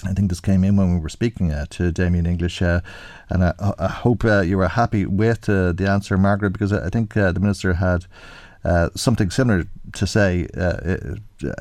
I 0.04 0.14
think 0.14 0.30
this 0.30 0.40
came 0.40 0.64
in 0.64 0.76
when 0.76 0.94
we 0.94 1.00
were 1.00 1.10
speaking 1.10 1.52
uh, 1.52 1.66
to 1.72 1.92
Damien 1.92 2.26
English, 2.26 2.62
uh, 2.62 2.82
and 3.30 3.44
I, 3.44 3.54
I 3.78 3.88
hope 3.88 4.26
uh, 4.26 4.42
you 4.42 4.58
were 4.58 4.68
happy 4.68 5.06
with 5.06 5.48
uh, 5.48 5.72
the 5.74 5.90
answer, 5.90 6.18
Margaret, 6.18 6.52
because 6.52 6.74
I 6.74 6.90
think 6.90 7.14
the 7.14 7.40
minister 7.40 7.74
had 7.74 8.06
uh, 8.64 8.90
something 8.96 9.32
similar 9.32 9.66
to 9.94 10.06
say 10.06 10.48
uh, 10.56 10.98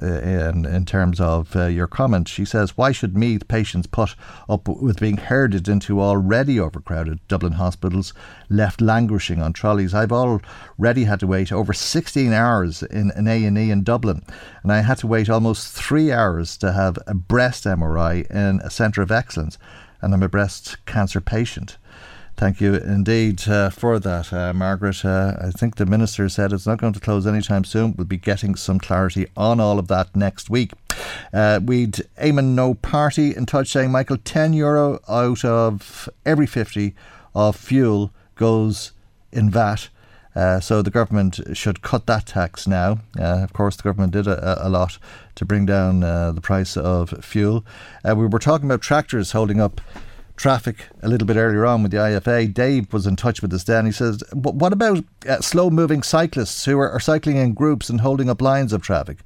in, 0.02 0.66
in 0.66 0.84
terms 0.84 1.18
of 1.18 1.56
uh, 1.56 1.66
your 1.66 1.86
comment. 1.86 2.28
She 2.28 2.44
says, 2.44 2.76
Why 2.76 2.92
should 2.92 3.16
Meath 3.16 3.48
patients 3.48 3.86
put 3.86 4.14
up 4.48 4.68
with 4.68 5.00
being 5.00 5.16
herded 5.16 5.66
into 5.68 6.00
already 6.00 6.60
overcrowded 6.60 7.26
Dublin 7.26 7.54
hospitals, 7.54 8.12
left 8.50 8.80
languishing 8.80 9.40
on 9.40 9.52
trolleys? 9.52 9.94
I've 9.94 10.12
already 10.12 11.04
had 11.04 11.20
to 11.20 11.26
wait 11.26 11.50
over 11.50 11.72
16 11.72 12.32
hours 12.32 12.82
in 12.82 13.10
an 13.12 13.26
A&E 13.26 13.70
in 13.70 13.82
Dublin, 13.82 14.22
and 14.62 14.70
I 14.70 14.82
had 14.82 14.98
to 14.98 15.06
wait 15.06 15.30
almost 15.30 15.72
three 15.72 16.12
hours 16.12 16.56
to 16.58 16.72
have 16.72 16.98
a 17.06 17.14
breast 17.14 17.64
MRI 17.64 18.30
in 18.30 18.60
a 18.60 18.70
centre 18.70 19.00
of 19.00 19.10
excellence, 19.10 19.56
and 20.02 20.12
I'm 20.12 20.22
a 20.22 20.28
breast 20.28 20.84
cancer 20.84 21.20
patient. 21.20 21.78
Thank 22.40 22.62
you 22.62 22.74
indeed 22.76 23.46
uh, 23.48 23.68
for 23.68 23.98
that, 23.98 24.32
uh, 24.32 24.54
Margaret. 24.54 25.04
Uh, 25.04 25.36
I 25.38 25.50
think 25.50 25.76
the 25.76 25.84
Minister 25.84 26.26
said 26.30 26.54
it's 26.54 26.66
not 26.66 26.78
going 26.78 26.94
to 26.94 26.98
close 26.98 27.26
anytime 27.26 27.64
soon. 27.64 27.94
We'll 27.94 28.06
be 28.06 28.16
getting 28.16 28.54
some 28.54 28.78
clarity 28.78 29.26
on 29.36 29.60
all 29.60 29.78
of 29.78 29.88
that 29.88 30.16
next 30.16 30.48
week. 30.48 30.72
Uh, 31.34 31.60
we'd 31.62 32.00
aim 32.16 32.36
Eamon 32.36 32.54
No 32.54 32.72
Party 32.72 33.36
in 33.36 33.44
touch 33.44 33.68
saying, 33.68 33.90
Michael, 33.90 34.16
10 34.16 34.54
euro 34.54 35.00
out 35.06 35.44
of 35.44 36.08
every 36.24 36.46
50 36.46 36.94
of 37.34 37.56
fuel 37.56 38.10
goes 38.36 38.92
in 39.30 39.50
VAT. 39.50 39.90
Uh, 40.34 40.60
so 40.60 40.80
the 40.80 40.90
government 40.90 41.40
should 41.52 41.82
cut 41.82 42.06
that 42.06 42.24
tax 42.24 42.66
now. 42.66 43.00
Uh, 43.18 43.42
of 43.42 43.52
course, 43.52 43.76
the 43.76 43.82
government 43.82 44.14
did 44.14 44.26
a, 44.26 44.66
a 44.66 44.70
lot 44.70 44.96
to 45.34 45.44
bring 45.44 45.66
down 45.66 46.02
uh, 46.02 46.32
the 46.32 46.40
price 46.40 46.78
of 46.78 47.10
fuel. 47.22 47.66
Uh, 48.02 48.16
we 48.16 48.26
were 48.26 48.38
talking 48.38 48.64
about 48.64 48.80
tractors 48.80 49.32
holding 49.32 49.60
up 49.60 49.82
traffic 50.40 50.86
a 51.02 51.08
little 51.08 51.26
bit 51.26 51.36
earlier 51.36 51.66
on 51.66 51.82
with 51.82 51.92
the 51.92 51.98
IFA. 51.98 52.52
Dave 52.54 52.90
was 52.94 53.06
in 53.06 53.14
touch 53.14 53.42
with 53.42 53.52
us 53.52 53.64
then. 53.64 53.84
He 53.84 53.92
says, 53.92 54.24
What 54.32 54.72
about 54.72 55.04
uh, 55.28 55.40
slow 55.42 55.68
moving 55.68 56.02
cyclists 56.02 56.64
who 56.64 56.78
are, 56.78 56.90
are, 56.90 56.98
cycling 56.98 57.36
in 57.36 57.52
groups 57.52 57.90
and 57.90 58.00
holding 58.00 58.30
up 58.30 58.40
lines 58.40 58.72
of 58.72 58.80
traffic? 58.80 59.18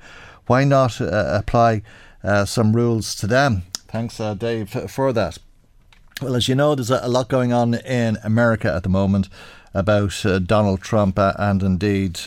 Why 0.46 0.64
not 0.64 1.00
uh, 1.00 1.38
apply 1.40 1.82
uh, 2.24 2.44
some 2.46 2.74
rules 2.74 3.14
to 3.16 3.28
them? 3.28 3.62
Thanks, 3.86 4.18
uh, 4.18 4.34
Dave, 4.34 4.70
for 4.90 5.12
that. 5.12 5.38
Well, 6.20 6.34
as 6.34 6.48
you 6.48 6.56
know, 6.56 6.74
there's 6.74 6.90
a, 6.90 7.06
lot 7.06 7.28
going 7.28 7.52
on 7.52 7.74
in 7.74 8.18
America 8.24 8.72
at 8.72 8.82
the 8.82 8.88
moment 8.88 9.28
about 9.72 10.26
uh, 10.26 10.40
Donald 10.40 10.80
Trump 10.80 11.16
uh, 11.16 11.32
and 11.38 11.62
indeed 11.62 12.18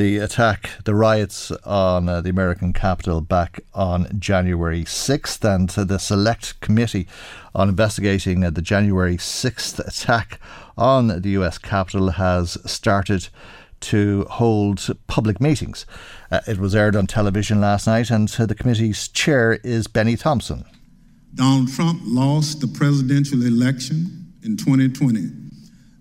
the 0.00 0.16
attack, 0.16 0.70
the 0.84 0.94
riots 0.94 1.50
on 1.66 2.08
uh, 2.08 2.22
the 2.22 2.30
American 2.30 2.72
Capitol 2.72 3.20
back 3.20 3.60
on 3.74 4.08
January 4.18 4.82
6th, 4.82 5.44
and 5.44 5.68
the 5.68 5.98
Select 5.98 6.58
Committee 6.60 7.06
on 7.54 7.68
investigating 7.68 8.42
uh, 8.42 8.48
the 8.48 8.62
January 8.62 9.18
6th 9.18 9.78
attack 9.86 10.40
on 10.78 11.20
the 11.20 11.28
US 11.40 11.58
Capitol 11.58 12.12
has 12.12 12.56
started 12.64 13.28
to 13.80 14.24
hold 14.30 14.88
public 15.06 15.38
meetings. 15.38 15.84
Uh, 16.30 16.40
it 16.48 16.56
was 16.56 16.74
aired 16.74 16.96
on 16.96 17.06
television 17.06 17.60
last 17.60 17.86
night, 17.86 18.10
and 18.10 18.28
the 18.30 18.54
committee's 18.54 19.06
chair 19.06 19.60
is 19.62 19.86
Bennie 19.86 20.16
Thompson. 20.16 20.64
Donald 21.34 21.70
Trump 21.74 22.00
lost 22.06 22.62
the 22.62 22.68
presidential 22.68 23.42
election 23.42 24.32
in 24.42 24.56
2020. 24.56 25.28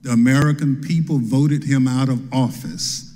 The 0.03 0.11
American 0.11 0.79
people 0.79 1.19
voted 1.19 1.65
him 1.65 1.85
out 1.85 2.07
of 2.07 2.33
office 2.33 3.08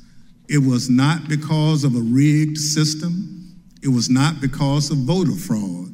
it 0.53 0.59
was 0.59 0.87
not 0.87 1.27
because 1.27 1.83
of 1.83 1.95
a 1.95 1.99
rigged 1.99 2.59
system. 2.59 3.57
It 3.81 3.87
was 3.87 4.07
not 4.07 4.39
because 4.39 4.91
of 4.91 4.99
voter 4.99 5.31
fraud. 5.31 5.89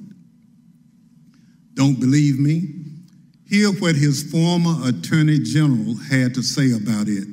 Don't 1.75 1.97
believe 1.97 2.37
me? 2.37 2.67
Hear 3.47 3.69
what 3.69 3.95
his 3.95 4.29
former 4.29 4.75
attorney 4.85 5.39
general 5.39 5.95
had 5.95 6.33
to 6.33 6.43
say 6.43 6.73
about 6.73 7.07
it. 7.07 7.25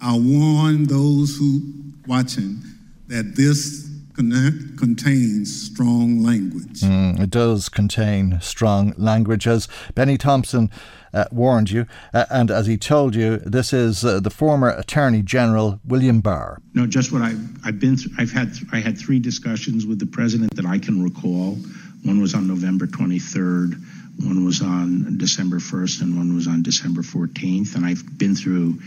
I 0.00 0.16
warn 0.16 0.84
those 0.84 1.36
who 1.36 1.60
watching 2.06 2.62
that 3.08 3.34
this 3.34 3.90
con- 4.14 4.76
contains 4.78 5.72
strong 5.72 6.22
language. 6.22 6.82
Mm, 6.82 7.18
it 7.18 7.30
does 7.30 7.68
contain 7.68 8.38
strong 8.40 8.94
language, 8.96 9.48
as 9.48 9.66
Bennie 9.96 10.18
Thompson 10.18 10.70
uh, 11.14 11.24
warned 11.30 11.70
you, 11.70 11.86
uh, 12.12 12.26
and 12.28 12.50
as 12.50 12.66
he 12.66 12.76
told 12.76 13.14
you, 13.14 13.38
this 13.38 13.72
is 13.72 14.04
uh, 14.04 14.20
the 14.20 14.30
former 14.30 14.68
Attorney 14.68 15.22
General 15.22 15.80
William 15.86 16.20
Barr. 16.20 16.60
No, 16.74 16.86
just 16.86 17.12
what 17.12 17.22
I, 17.22 17.34
I've 17.64 17.78
been. 17.78 17.96
Through, 17.96 18.12
I've 18.18 18.32
had. 18.32 18.52
I 18.72 18.80
had 18.80 18.98
three 18.98 19.20
discussions 19.20 19.86
with 19.86 19.98
the 19.98 20.06
president 20.06 20.56
that 20.56 20.66
I 20.66 20.78
can 20.78 21.02
recall. 21.02 21.56
One 22.04 22.20
was 22.20 22.34
on 22.34 22.46
November 22.46 22.86
23rd. 22.86 23.80
One 24.22 24.44
was 24.44 24.60
on 24.60 25.18
December 25.18 25.58
1st, 25.58 26.02
and 26.02 26.16
one 26.16 26.34
was 26.34 26.46
on 26.46 26.62
December 26.62 27.02
14th. 27.02 27.74
And 27.74 27.84
I've 27.84 28.18
been 28.18 28.36
through 28.36 28.78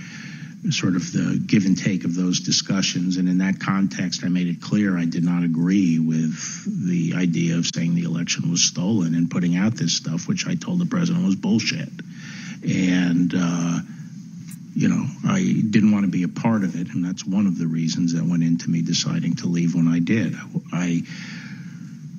sort 0.71 0.95
of 0.95 1.11
the 1.11 1.41
give 1.45 1.65
and 1.65 1.77
take 1.77 2.03
of 2.05 2.15
those 2.15 2.39
discussions. 2.39 3.17
And 3.17 3.27
in 3.27 3.39
that 3.39 3.59
context, 3.59 4.23
I 4.23 4.29
made 4.29 4.47
it 4.47 4.61
clear 4.61 4.97
I 4.97 5.05
did 5.05 5.23
not 5.23 5.43
agree 5.43 5.99
with 5.99 6.87
the 6.87 7.13
idea 7.15 7.57
of 7.57 7.65
saying 7.65 7.95
the 7.95 8.03
election 8.03 8.51
was 8.51 8.63
stolen 8.63 9.15
and 9.15 9.29
putting 9.29 9.55
out 9.55 9.75
this 9.75 9.95
stuff, 9.95 10.27
which 10.27 10.47
I 10.47 10.55
told 10.55 10.79
the 10.79 10.85
president 10.85 11.25
was 11.25 11.35
bullshit. 11.35 11.89
And, 12.63 13.33
uh, 13.35 13.79
you 14.75 14.89
know, 14.89 15.05
I 15.25 15.41
didn't 15.69 15.91
want 15.91 16.05
to 16.05 16.11
be 16.11 16.23
a 16.23 16.27
part 16.27 16.63
of 16.63 16.79
it. 16.79 16.93
And 16.93 17.03
that's 17.03 17.25
one 17.25 17.47
of 17.47 17.57
the 17.57 17.67
reasons 17.67 18.13
that 18.13 18.23
went 18.23 18.43
into 18.43 18.69
me 18.69 18.81
deciding 18.81 19.37
to 19.37 19.47
leave 19.47 19.75
when 19.75 19.87
I 19.87 19.99
did. 19.99 20.35
I 20.71 21.03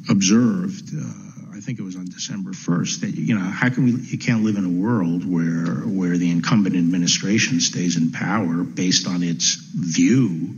observed. 0.09 0.91
Uh, 0.97 1.28
think 1.69 1.81
it 1.81 1.83
was 1.83 1.97
on 1.97 2.07
December 2.07 2.53
1st 2.53 3.01
that 3.03 3.11
you 3.11 3.39
know 3.39 3.45
how 3.45 3.69
can 3.69 3.85
we 3.85 3.91
you 3.91 4.17
can't 4.17 4.43
live 4.43 4.57
in 4.57 4.65
a 4.65 4.71
world 4.71 5.31
where 5.31 5.75
where 5.85 6.17
the 6.17 6.31
incumbent 6.31 6.75
administration 6.75 7.61
stays 7.61 7.99
in 7.99 8.11
power 8.11 8.65
based 8.65 9.07
on 9.07 9.23
its 9.23 9.57
view 9.75 10.57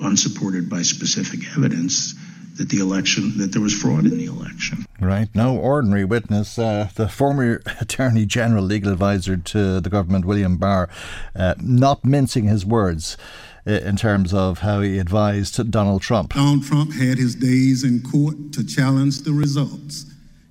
unsupported 0.00 0.68
by 0.68 0.82
specific 0.82 1.38
evidence 1.56 2.16
that 2.56 2.68
the 2.70 2.80
election 2.80 3.38
that 3.38 3.52
there 3.52 3.62
was 3.62 3.72
fraud 3.72 4.04
in 4.04 4.18
the 4.18 4.24
election. 4.24 4.84
Right, 4.98 5.28
no 5.32 5.56
ordinary 5.56 6.04
witness. 6.04 6.58
Uh, 6.58 6.88
the 6.96 7.08
former 7.08 7.62
Attorney 7.80 8.26
General, 8.26 8.64
legal 8.64 8.90
advisor 8.90 9.36
to 9.36 9.80
the 9.80 9.88
government, 9.88 10.24
William 10.24 10.56
Barr, 10.56 10.88
uh, 11.36 11.54
not 11.60 12.04
mincing 12.04 12.48
his 12.48 12.66
words 12.66 13.16
uh, 13.64 13.74
in 13.74 13.94
terms 13.94 14.34
of 14.34 14.58
how 14.58 14.80
he 14.80 14.98
advised 14.98 15.70
Donald 15.70 16.02
Trump. 16.02 16.34
Donald 16.34 16.64
Trump 16.64 16.94
had 16.94 17.16
his 17.16 17.36
days 17.36 17.84
in 17.84 18.02
court 18.02 18.52
to 18.54 18.66
challenge 18.66 19.20
the 19.20 19.30
results. 19.32 20.06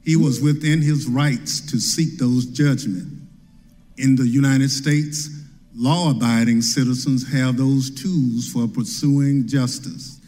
He 0.07 0.15
was 0.15 0.39
within 0.39 0.81
his 0.81 1.05
rights 1.05 1.59
to 1.69 1.81
seek 1.81 2.17
those 2.17 2.45
judgments. 2.45 3.11
In 3.97 4.15
the 4.15 4.25
United 4.25 4.71
States, 4.71 5.29
law 5.75 6.11
abiding 6.11 6.61
citizens 6.61 7.29
have 7.29 7.57
those 7.57 7.91
tools 7.91 8.47
for 8.47 8.69
pursuing 8.69 9.49
justice. 9.49 10.21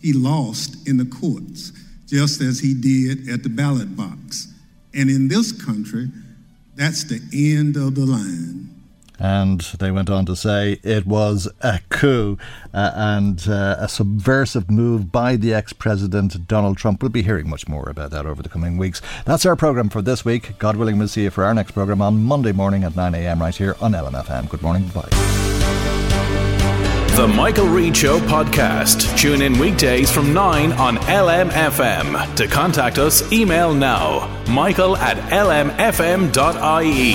He 0.00 0.14
lost 0.14 0.88
in 0.88 0.96
the 0.96 1.04
courts, 1.04 1.72
just 2.06 2.40
as 2.40 2.60
he 2.60 2.72
did 2.72 3.28
at 3.28 3.42
the 3.42 3.50
ballot 3.50 3.94
box. 3.94 4.54
And 4.94 5.10
in 5.10 5.28
this 5.28 5.52
country, 5.52 6.08
that's 6.74 7.04
the 7.04 7.20
end 7.34 7.76
of 7.76 7.94
the 7.94 8.06
line. 8.06 8.75
And 9.18 9.60
they 9.78 9.90
went 9.90 10.10
on 10.10 10.26
to 10.26 10.36
say 10.36 10.78
it 10.82 11.06
was 11.06 11.48
a 11.60 11.80
coup 11.88 12.38
uh, 12.74 12.92
and 12.94 13.48
uh, 13.48 13.76
a 13.78 13.88
subversive 13.88 14.70
move 14.70 15.10
by 15.10 15.36
the 15.36 15.54
ex 15.54 15.72
president 15.72 16.46
Donald 16.46 16.76
Trump. 16.76 17.02
We'll 17.02 17.10
be 17.10 17.22
hearing 17.22 17.48
much 17.48 17.66
more 17.68 17.88
about 17.88 18.10
that 18.10 18.26
over 18.26 18.42
the 18.42 18.48
coming 18.48 18.76
weeks. 18.76 19.00
That's 19.24 19.46
our 19.46 19.56
programme 19.56 19.88
for 19.88 20.02
this 20.02 20.24
week. 20.24 20.58
God 20.58 20.76
willing, 20.76 20.98
we'll 20.98 21.08
see 21.08 21.24
you 21.24 21.30
for 21.30 21.44
our 21.44 21.54
next 21.54 21.72
programme 21.72 22.02
on 22.02 22.22
Monday 22.22 22.52
morning 22.52 22.84
at 22.84 22.92
9am 22.92 23.40
right 23.40 23.56
here 23.56 23.76
on 23.80 23.92
LMFM. 23.92 24.48
Good 24.48 24.62
morning. 24.62 24.88
Bye. 24.88 25.08
The 27.16 27.26
Michael 27.26 27.68
Reade 27.68 27.96
Show 27.96 28.18
podcast. 28.18 29.16
Tune 29.18 29.40
in 29.40 29.58
weekdays 29.58 30.10
from 30.10 30.34
9 30.34 30.72
on 30.72 30.98
LMFM. 30.98 32.36
To 32.36 32.46
contact 32.46 32.98
us, 32.98 33.32
email 33.32 33.72
now 33.72 34.36
michael 34.46 34.96
at 34.96 35.16
lmfm.ie. 35.30 37.14